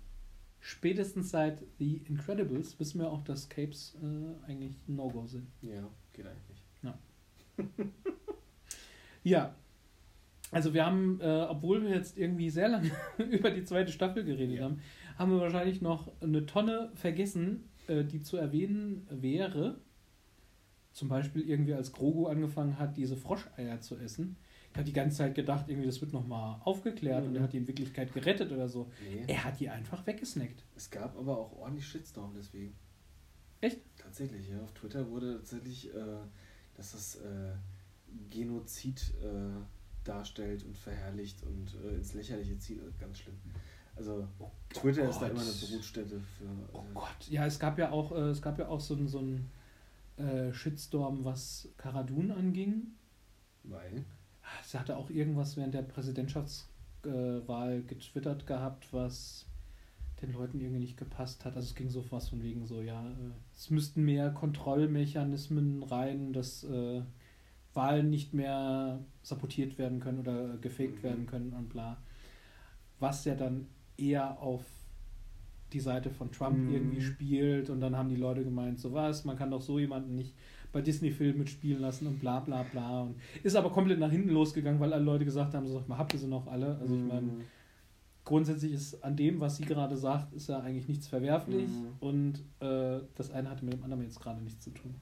Spätestens 0.60 1.30
seit 1.30 1.62
The 1.78 1.98
Incredibles 2.08 2.80
wissen 2.80 2.98
wir 3.00 3.08
auch, 3.08 3.22
dass 3.22 3.48
Capes 3.48 3.96
äh, 4.02 4.50
eigentlich 4.50 4.74
No-Go 4.88 5.26
sind. 5.26 5.46
Ja, 5.62 5.88
geht 6.12 6.26
eigentlich 6.26 6.48
nicht. 6.48 6.64
Ja. 9.24 9.54
Also 10.50 10.72
wir 10.72 10.86
haben, 10.86 11.20
äh, 11.20 11.46
obwohl 11.48 11.82
wir 11.82 11.90
jetzt 11.90 12.16
irgendwie 12.16 12.48
sehr 12.50 12.68
lange 12.68 12.90
über 13.30 13.50
die 13.50 13.64
zweite 13.64 13.92
Staffel 13.92 14.24
geredet 14.24 14.56
Ja. 14.58 14.64
haben, 14.64 14.80
haben 15.18 15.32
wir 15.32 15.40
wahrscheinlich 15.40 15.82
noch 15.82 16.10
eine 16.22 16.46
Tonne 16.46 16.90
vergessen, 16.94 17.68
äh, 17.86 18.04
die 18.04 18.22
zu 18.22 18.36
erwähnen 18.38 19.06
wäre. 19.10 19.78
Zum 20.92 21.08
Beispiel 21.08 21.42
irgendwie 21.48 21.74
als 21.74 21.92
Grogu 21.92 22.26
angefangen 22.26 22.78
hat, 22.78 22.96
diese 22.96 23.16
Froscheier 23.16 23.80
zu 23.80 23.96
essen. 23.96 24.36
Habe 24.74 24.84
die 24.84 24.92
ganze 24.92 25.18
Zeit 25.18 25.34
gedacht, 25.34 25.68
irgendwie 25.68 25.86
das 25.86 26.00
wird 26.00 26.12
nochmal 26.12 26.60
aufgeklärt 26.64 27.24
und 27.24 27.30
Mhm. 27.30 27.36
er 27.36 27.42
hat 27.42 27.52
die 27.52 27.58
in 27.58 27.66
Wirklichkeit 27.66 28.12
gerettet 28.12 28.52
oder 28.52 28.68
so. 28.68 28.90
Nee. 29.08 29.24
Er 29.26 29.44
hat 29.44 29.58
die 29.60 29.68
einfach 29.70 30.06
weggesnackt. 30.06 30.64
Es 30.76 30.90
gab 30.90 31.16
aber 31.16 31.38
auch 31.38 31.52
ordentlich 31.58 31.86
Shitstorm 31.86 32.32
deswegen. 32.36 32.74
Echt? 33.60 33.80
Tatsächlich, 33.96 34.48
ja. 34.50 34.60
Auf 34.62 34.72
Twitter 34.74 35.08
wurde 35.10 35.38
tatsächlich, 35.38 35.92
äh, 35.94 36.18
dass 36.76 36.92
das 36.92 37.16
äh, 37.16 37.52
Genozid 38.30 39.14
äh, 39.22 39.50
darstellt 40.04 40.64
und 40.64 40.76
verherrlicht 40.78 41.42
und 41.42 41.74
äh, 41.84 41.96
ins 41.96 42.14
Lächerliche 42.14 42.58
zieht. 42.58 42.80
Also 42.80 42.92
ganz 42.98 43.18
schlimm. 43.18 43.36
Also 43.96 44.28
Twitter 44.72 45.08
ist 45.08 45.18
da 45.18 45.28
Gott. 45.28 45.30
immer 45.32 45.40
eine 45.42 45.50
Brutstätte 45.50 46.20
für. 46.20 46.44
Oh 46.72 46.78
äh, 46.78 46.94
Gott. 46.94 47.28
Ja, 47.30 47.46
es 47.46 47.58
gab 47.58 47.78
ja 47.78 47.90
auch, 47.90 48.12
äh, 48.12 48.28
es 48.30 48.40
gab 48.40 48.58
ja 48.58 48.68
auch 48.68 48.80
so 48.80 48.94
so 49.08 49.18
einen, 49.18 49.50
äh, 50.18 50.52
Shitstorm, 50.52 51.24
was 51.24 51.68
Karadun 51.76 52.30
anging. 52.30 52.88
Weil. 53.64 54.04
Sie 54.64 54.78
hatte 54.78 54.96
auch 54.96 55.10
irgendwas 55.10 55.56
während 55.56 55.74
der 55.74 55.82
Präsidentschaftswahl 55.82 57.82
getwittert 57.82 58.46
gehabt, 58.46 58.92
was 58.92 59.46
den 60.22 60.32
Leuten 60.32 60.60
irgendwie 60.60 60.80
nicht 60.80 60.96
gepasst 60.96 61.44
hat. 61.44 61.54
Also 61.54 61.68
es 61.68 61.74
ging 61.74 61.90
so 61.90 62.04
was 62.10 62.30
von 62.30 62.42
wegen 62.42 62.66
so, 62.66 62.82
ja, 62.82 63.08
äh, 63.10 63.14
es 63.54 63.70
müssten 63.70 64.04
mehr 64.04 64.30
Kontrollmechanismen 64.30 65.82
rein, 65.82 66.32
dass 66.32 66.64
äh, 66.64 67.02
Wahlen 67.74 68.10
nicht 68.10 68.34
mehr 68.34 69.04
sabotiert 69.22 69.78
werden 69.78 70.00
können 70.00 70.18
oder 70.18 70.56
gefaked 70.58 70.98
Mhm. 70.98 71.02
werden 71.02 71.26
können 71.26 71.52
und 71.52 71.68
bla. 71.68 71.98
Was 72.98 73.24
ja 73.24 73.34
dann 73.34 73.68
eher 73.96 74.40
auf 74.40 74.64
die 75.72 75.80
Seite 75.80 76.10
von 76.10 76.30
Trump 76.32 76.66
Mhm. 76.66 76.74
irgendwie 76.74 77.00
spielt 77.00 77.70
und 77.70 77.80
dann 77.80 77.96
haben 77.96 78.08
die 78.08 78.16
Leute 78.16 78.42
gemeint, 78.44 78.78
so 78.80 78.92
was, 78.92 79.24
man 79.24 79.36
kann 79.36 79.50
doch 79.50 79.60
so 79.62 79.78
jemanden 79.78 80.14
nicht 80.14 80.34
bei 80.72 80.80
Disney-Filmen 80.82 81.38
mitspielen 81.38 81.80
lassen 81.80 82.06
und 82.06 82.18
bla 82.18 82.40
bla 82.40 82.62
bla. 82.62 83.02
Und 83.02 83.16
ist 83.42 83.56
aber 83.56 83.70
komplett 83.70 83.98
nach 83.98 84.10
hinten 84.10 84.30
losgegangen, 84.30 84.80
weil 84.80 84.92
alle 84.92 85.04
Leute 85.04 85.24
gesagt 85.24 85.54
haben, 85.54 85.66
so, 85.66 85.82
habt 85.90 86.12
ihr 86.14 86.18
sie 86.18 86.26
noch 86.28 86.46
alle? 86.46 86.76
Also 86.78 86.94
ich 86.94 87.04
meine, 87.04 87.26
Mhm. 87.28 87.40
grundsätzlich 88.24 88.72
ist 88.72 89.02
an 89.02 89.16
dem, 89.16 89.40
was 89.40 89.56
sie 89.56 89.64
gerade 89.64 89.96
sagt, 89.96 90.32
ist 90.34 90.48
ja 90.48 90.60
eigentlich 90.60 90.88
nichts 90.88 91.06
verwerflich 91.08 91.70
Mhm. 91.70 91.96
und 92.00 92.34
äh, 92.60 93.00
das 93.14 93.30
eine 93.30 93.48
hatte 93.50 93.64
mit 93.64 93.74
dem 93.74 93.82
anderen 93.82 94.02
jetzt 94.02 94.20
gerade 94.20 94.42
nichts 94.42 94.64
zu 94.64 94.70
tun. 94.70 94.94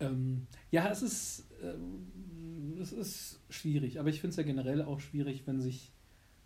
Ähm, 0.00 0.46
ja, 0.70 0.88
es 0.90 1.02
ist, 1.02 1.46
ähm, 1.62 2.76
es 2.80 2.92
ist 2.92 3.40
schwierig, 3.48 4.00
aber 4.00 4.08
ich 4.08 4.20
finde 4.20 4.32
es 4.32 4.36
ja 4.36 4.42
generell 4.42 4.82
auch 4.82 5.00
schwierig, 5.00 5.46
wenn 5.46 5.60
sich 5.60 5.92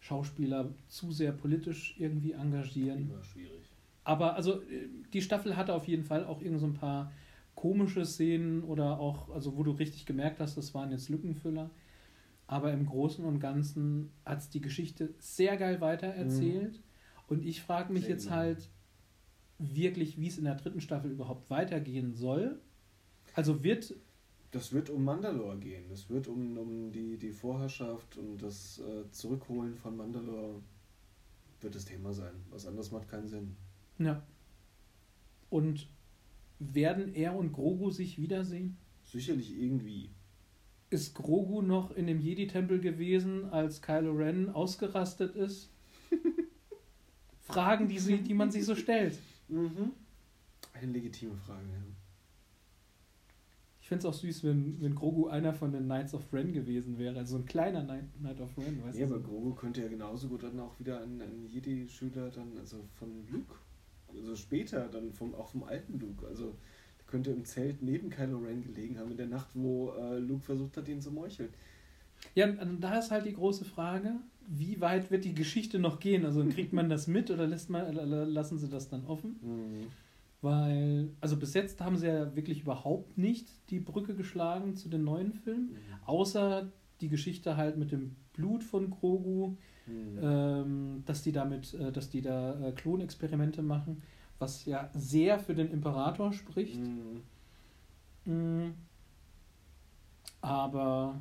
Schauspieler 0.00 0.70
zu 0.88 1.12
sehr 1.12 1.32
politisch 1.32 1.94
irgendwie 1.98 2.32
engagieren. 2.32 3.10
Immer 3.10 3.22
schwierig. 3.24 3.62
Aber 4.04 4.36
also 4.36 4.62
äh, 4.62 4.88
die 5.12 5.22
Staffel 5.22 5.56
hatte 5.56 5.74
auf 5.74 5.86
jeden 5.86 6.04
Fall 6.04 6.24
auch 6.24 6.40
irgend 6.40 6.60
so 6.60 6.66
ein 6.66 6.74
paar 6.74 7.12
komische 7.54 8.06
Szenen 8.06 8.62
oder 8.62 9.00
auch, 9.00 9.30
also 9.30 9.56
wo 9.56 9.64
du 9.64 9.72
richtig 9.72 10.06
gemerkt 10.06 10.40
hast, 10.40 10.56
das 10.56 10.74
waren 10.74 10.92
jetzt 10.92 11.08
Lückenfüller. 11.08 11.70
Aber 12.46 12.72
im 12.72 12.86
Großen 12.86 13.24
und 13.24 13.40
Ganzen 13.40 14.10
hat 14.24 14.38
es 14.38 14.48
die 14.48 14.60
Geschichte 14.60 15.12
sehr 15.18 15.56
geil 15.56 15.80
weitererzählt. 15.80 16.80
Und 17.26 17.44
ich 17.44 17.60
frage 17.60 17.92
mich 17.92 18.04
Sehr 18.04 18.12
jetzt 18.12 18.24
genau. 18.24 18.36
halt 18.36 18.70
wirklich, 19.58 20.18
wie 20.18 20.28
es 20.28 20.38
in 20.38 20.44
der 20.44 20.54
dritten 20.54 20.80
Staffel 20.80 21.10
überhaupt 21.10 21.50
weitergehen 21.50 22.14
soll. 22.14 22.58
Also 23.34 23.62
wird, 23.62 23.94
Das 24.50 24.72
wird 24.72 24.88
um 24.88 25.04
Mandalore 25.04 25.58
gehen. 25.58 25.84
Das 25.90 26.08
wird 26.08 26.26
um, 26.26 26.56
um 26.56 26.92
die, 26.92 27.18
die 27.18 27.32
Vorherrschaft 27.32 28.16
und 28.16 28.38
das 28.38 28.78
äh, 28.78 29.10
Zurückholen 29.10 29.74
von 29.76 29.96
Mandalore 29.96 30.62
wird 31.60 31.74
das 31.74 31.84
Thema 31.84 32.12
sein. 32.12 32.34
Was 32.50 32.66
anderes 32.66 32.90
macht 32.90 33.08
keinen 33.08 33.28
Sinn. 33.28 33.56
ja. 33.98 34.22
Und 35.50 35.88
werden 36.58 37.14
er 37.14 37.34
und 37.34 37.52
Grogu 37.52 37.90
sich 37.90 38.20
wiedersehen? 38.20 38.76
Sicherlich 39.04 39.58
irgendwie. 39.58 40.10
Ist 40.90 41.14
Grogu 41.14 41.62
noch 41.62 41.90
in 41.92 42.06
dem 42.06 42.20
Jedi-Tempel 42.20 42.80
gewesen, 42.80 43.46
als 43.50 43.80
Kylo 43.80 44.12
Ren 44.12 44.50
ausgerastet 44.50 45.36
ist? 45.36 45.70
Fragen, 47.40 47.88
die, 47.88 47.98
sie, 47.98 48.18
die 48.18 48.34
man 48.34 48.50
sich 48.50 48.64
so 48.64 48.74
stellt. 48.74 49.18
Mhm. 49.48 49.92
Eine 50.74 50.92
legitime 50.92 51.36
Frage, 51.36 51.66
ja. 51.66 51.82
Ich 53.88 53.90
fände 53.90 54.06
es 54.06 54.14
auch 54.14 54.20
süß, 54.20 54.44
wenn, 54.44 54.78
wenn 54.82 54.94
Grogu 54.94 55.28
einer 55.28 55.54
von 55.54 55.72
den 55.72 55.84
Knights 55.84 56.12
of 56.12 56.30
Ren 56.30 56.52
gewesen 56.52 56.98
wäre. 56.98 57.16
Also 57.16 57.38
so 57.38 57.42
ein 57.42 57.46
kleiner 57.46 57.82
Knight, 57.82 58.04
Knight 58.20 58.38
of 58.38 58.50
Ren, 58.58 58.82
weißt 58.84 58.98
Ja, 58.98 59.06
du? 59.06 59.14
aber 59.14 59.22
Grogu 59.22 59.54
könnte 59.54 59.80
ja 59.80 59.88
genauso 59.88 60.28
gut 60.28 60.42
dann 60.42 60.60
auch 60.60 60.78
wieder 60.78 61.00
ein, 61.00 61.22
ein 61.22 61.46
Jedi-Schüler 61.48 62.28
dann, 62.28 62.48
also 62.58 62.84
von 62.96 63.08
Luke, 63.32 63.54
also 64.14 64.36
später 64.36 64.88
dann 64.88 65.10
vom, 65.14 65.34
auch 65.34 65.48
vom 65.48 65.62
alten 65.62 65.98
Luke, 65.98 66.26
also 66.26 66.54
der 66.98 67.06
könnte 67.06 67.30
im 67.30 67.46
Zelt 67.46 67.80
neben 67.80 68.10
Kylo 68.10 68.36
Ren 68.40 68.62
gelegen 68.62 68.98
haben 68.98 69.10
in 69.10 69.16
der 69.16 69.26
Nacht, 69.26 69.48
wo 69.54 69.92
äh, 69.92 70.18
Luke 70.18 70.44
versucht 70.44 70.76
hat, 70.76 70.86
ihn 70.86 71.00
zu 71.00 71.10
meucheln. 71.10 71.48
Ja, 72.34 72.46
und- 72.46 72.80
da 72.82 72.98
ist 72.98 73.10
halt 73.10 73.24
die 73.24 73.32
große 73.32 73.64
Frage, 73.64 74.16
wie 74.46 74.82
weit 74.82 75.10
wird 75.10 75.24
die 75.24 75.32
Geschichte 75.34 75.78
noch 75.78 75.98
gehen? 75.98 76.26
Also 76.26 76.44
kriegt 76.44 76.74
man 76.74 76.90
das 76.90 77.06
mit 77.06 77.30
oder 77.30 77.46
lässt 77.46 77.70
man, 77.70 77.90
lassen 77.94 78.58
sie 78.58 78.68
das 78.68 78.90
dann 78.90 79.06
offen? 79.06 79.36
Weil, 80.40 81.10
also 81.20 81.36
bis 81.36 81.54
jetzt 81.54 81.80
haben 81.80 81.96
sie 81.96 82.06
ja 82.06 82.34
wirklich 82.36 82.60
überhaupt 82.62 83.18
nicht 83.18 83.48
die 83.70 83.80
Brücke 83.80 84.14
geschlagen 84.14 84.76
zu 84.76 84.88
den 84.88 85.04
neuen 85.04 85.32
Filmen. 85.32 85.76
Außer 86.06 86.68
die 87.00 87.08
Geschichte 87.08 87.56
halt 87.56 87.76
mit 87.76 87.90
dem 87.92 88.16
Blut 88.34 88.62
von 88.62 88.90
Grogu, 88.90 89.56
Mhm. 89.88 90.18
ähm, 90.22 91.02
dass 91.06 91.22
die 91.22 91.32
damit, 91.32 91.74
äh, 91.74 91.90
dass 91.90 92.10
die 92.10 92.20
da 92.20 92.60
äh, 92.60 92.72
Klonexperimente 92.72 93.62
machen, 93.62 94.02
was 94.38 94.64
ja 94.66 94.90
sehr 94.94 95.38
für 95.38 95.54
den 95.54 95.70
Imperator 95.70 96.32
spricht. 96.32 96.78
Mhm. 96.78 97.22
Mm. 98.26 98.74
Aber 100.40 101.20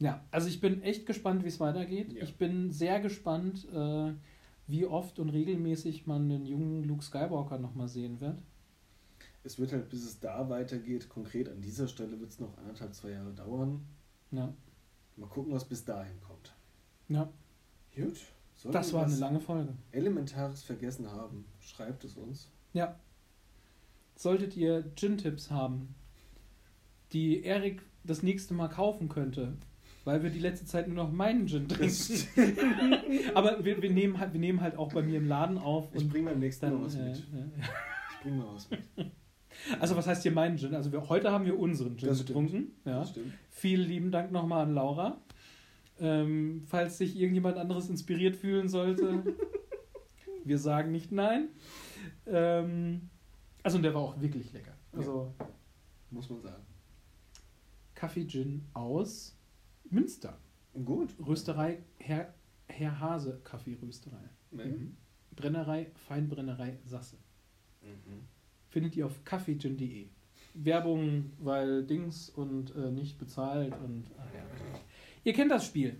ja, 0.00 0.22
also 0.30 0.48
ich 0.48 0.60
bin 0.60 0.82
echt 0.82 1.06
gespannt, 1.06 1.44
wie 1.44 1.48
es 1.48 1.60
weitergeht. 1.60 2.12
Ja. 2.12 2.24
Ich 2.24 2.34
bin 2.36 2.72
sehr 2.72 3.00
gespannt, 3.00 3.66
äh, 3.72 4.12
wie 4.66 4.86
oft 4.86 5.18
und 5.18 5.30
regelmäßig 5.30 6.06
man 6.06 6.28
den 6.28 6.46
jungen 6.46 6.84
Luke 6.84 7.02
Skywalker 7.04 7.58
nochmal 7.58 7.88
sehen 7.88 8.20
wird. 8.20 8.42
Es 9.42 9.58
wird 9.58 9.72
halt, 9.72 9.90
bis 9.90 10.04
es 10.04 10.20
da 10.20 10.48
weitergeht, 10.48 11.08
konkret 11.08 11.48
an 11.50 11.60
dieser 11.60 11.86
Stelle 11.86 12.18
wird 12.18 12.30
es 12.30 12.40
noch 12.40 12.56
anderthalb, 12.56 12.94
zwei 12.94 13.10
Jahre 13.10 13.32
dauern. 13.32 13.84
Ja, 14.30 14.54
Mal 15.16 15.28
gucken, 15.28 15.52
was 15.52 15.64
bis 15.64 15.84
dahin 15.84 16.20
kommt. 16.20 16.54
ja. 17.08 17.32
Gut. 17.94 18.20
Sollten 18.56 18.72
das 18.72 18.92
war 18.92 19.04
eine 19.04 19.16
lange 19.16 19.40
Folge. 19.40 19.72
Elementares 19.92 20.62
vergessen 20.62 21.10
haben, 21.10 21.44
schreibt 21.60 22.04
es 22.04 22.16
uns. 22.16 22.50
Ja. 22.72 22.98
Solltet 24.16 24.56
ihr 24.56 24.84
Gin-Tipps 24.96 25.50
haben, 25.50 25.94
die 27.12 27.42
Erik 27.44 27.82
das 28.04 28.22
nächste 28.22 28.54
Mal 28.54 28.68
kaufen 28.68 29.08
könnte, 29.08 29.56
weil 30.04 30.22
wir 30.22 30.30
die 30.30 30.38
letzte 30.38 30.66
Zeit 30.66 30.86
nur 30.86 30.96
noch 30.96 31.10
meinen 31.12 31.46
Gin 31.46 31.68
trinken. 31.68 31.94
Aber 33.34 33.64
wir, 33.64 33.80
wir, 33.82 33.90
nehmen 33.90 34.18
halt, 34.18 34.32
wir 34.32 34.40
nehmen 34.40 34.60
halt 34.60 34.76
auch 34.76 34.92
bei 34.92 35.02
mir 35.02 35.18
im 35.18 35.26
Laden 35.26 35.58
auf. 35.58 35.94
Ich 35.94 36.02
und 36.02 36.10
bringe 36.10 36.30
beim 36.30 36.40
nächsten 36.40 36.70
Mal 36.70 36.84
was 36.84 36.94
äh, 36.94 37.02
mit. 37.08 37.16
äh, 37.16 37.20
Ich 38.12 38.20
bringe 38.22 38.36
mal 38.36 38.54
was 38.54 38.70
mit. 38.70 38.80
also 39.80 39.96
was 39.96 40.06
heißt 40.06 40.22
hier 40.22 40.32
meinen 40.32 40.58
Gin? 40.58 40.74
Also 40.74 40.92
wir, 40.92 41.08
heute 41.08 41.30
haben 41.32 41.44
wir 41.46 41.58
unseren 41.58 41.96
Gin 41.96 42.08
Das 42.08 42.18
stimmt. 42.18 42.28
getrunken. 42.28 42.72
Ja. 42.84 43.00
Das 43.00 43.10
stimmt. 43.10 43.32
Vielen 43.50 43.88
lieben 43.88 44.10
Dank 44.10 44.30
nochmal 44.32 44.66
an 44.66 44.74
Laura. 44.74 45.20
Ähm, 46.00 46.64
falls 46.66 46.98
sich 46.98 47.16
irgendjemand 47.16 47.56
anderes 47.56 47.88
inspiriert 47.88 48.34
fühlen 48.36 48.68
sollte, 48.68 49.22
wir 50.44 50.58
sagen 50.58 50.90
nicht 50.90 51.12
nein. 51.12 51.48
Ähm, 52.26 53.08
also 53.62 53.76
und 53.78 53.84
der 53.84 53.94
war 53.94 54.02
auch 54.02 54.20
wirklich 54.20 54.52
lecker. 54.52 54.72
Also 54.92 55.32
Muss 56.10 56.28
man 56.28 56.40
sagen. 56.42 56.62
Kaffee 57.94 58.26
Gin 58.26 58.64
aus 58.74 59.33
Münster. 59.94 60.38
Gut. 60.84 61.14
Rösterei 61.24 61.78
Herr, 61.98 62.34
Herr 62.68 62.98
Hase 63.00 63.40
Kaffeerösterei. 63.44 64.28
Mhm. 64.50 64.62
Mhm. 64.62 64.96
Brennerei 65.36 65.90
Feinbrennerei 66.08 66.78
Sasse. 66.84 67.16
Mhm. 67.82 68.22
Findet 68.68 68.96
ihr 68.96 69.06
auf 69.06 69.24
kaffeegin.de. 69.24 70.08
Werbung, 70.54 71.32
weil 71.38 71.84
Dings 71.84 72.30
und 72.30 72.74
äh, 72.76 72.90
nicht 72.90 73.18
bezahlt 73.18 73.74
und 73.84 74.04
ach 74.18 74.32
ja. 74.34 74.40
Ihr 75.24 75.32
kennt 75.32 75.50
das 75.50 75.66
Spiel. 75.66 75.96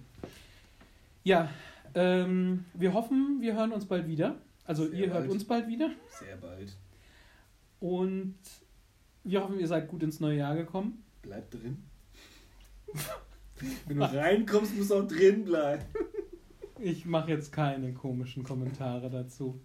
Ja, 1.24 1.50
ähm, 1.94 2.64
wir 2.74 2.92
hoffen, 2.92 3.38
wir 3.40 3.54
hören 3.54 3.72
uns 3.72 3.86
bald 3.86 4.06
wieder. 4.06 4.36
Also 4.64 4.86
Sehr 4.86 4.98
ihr 4.98 5.06
hört 5.06 5.20
bald. 5.20 5.30
uns 5.30 5.44
bald 5.44 5.66
wieder. 5.68 5.90
Sehr 6.20 6.36
bald. 6.36 6.76
Und 7.80 8.36
wir 9.24 9.42
hoffen, 9.42 9.58
ihr 9.58 9.66
seid 9.66 9.88
gut 9.88 10.02
ins 10.02 10.20
neue 10.20 10.38
Jahr 10.38 10.54
gekommen. 10.54 11.02
Bleib 11.22 11.50
drin. 11.50 11.82
Wenn 13.86 13.98
du 13.98 14.04
reinkommst, 14.04 14.76
musst 14.76 14.90
du 14.90 14.96
auch 14.96 15.06
drin 15.08 15.44
bleiben. 15.44 15.84
Ich 16.78 17.06
mache 17.06 17.30
jetzt 17.30 17.52
keine 17.52 17.92
komischen 17.94 18.42
Kommentare 18.42 19.08
dazu. 19.10 19.60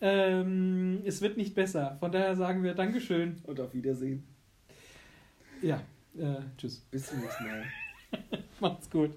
Ähm, 0.00 1.00
es 1.04 1.22
wird 1.22 1.36
nicht 1.36 1.54
besser. 1.54 1.96
Von 2.00 2.12
daher 2.12 2.36
sagen 2.36 2.62
wir 2.62 2.74
Dankeschön. 2.74 3.36
Und 3.44 3.60
auf 3.60 3.72
Wiedersehen. 3.72 4.26
Ja, 5.62 5.80
äh, 6.18 6.40
tschüss. 6.56 6.80
Bis 6.90 7.06
zum 7.06 7.20
nächsten 7.20 7.44
Mal. 7.44 7.64
Macht's 8.60 8.90
gut. 8.90 9.12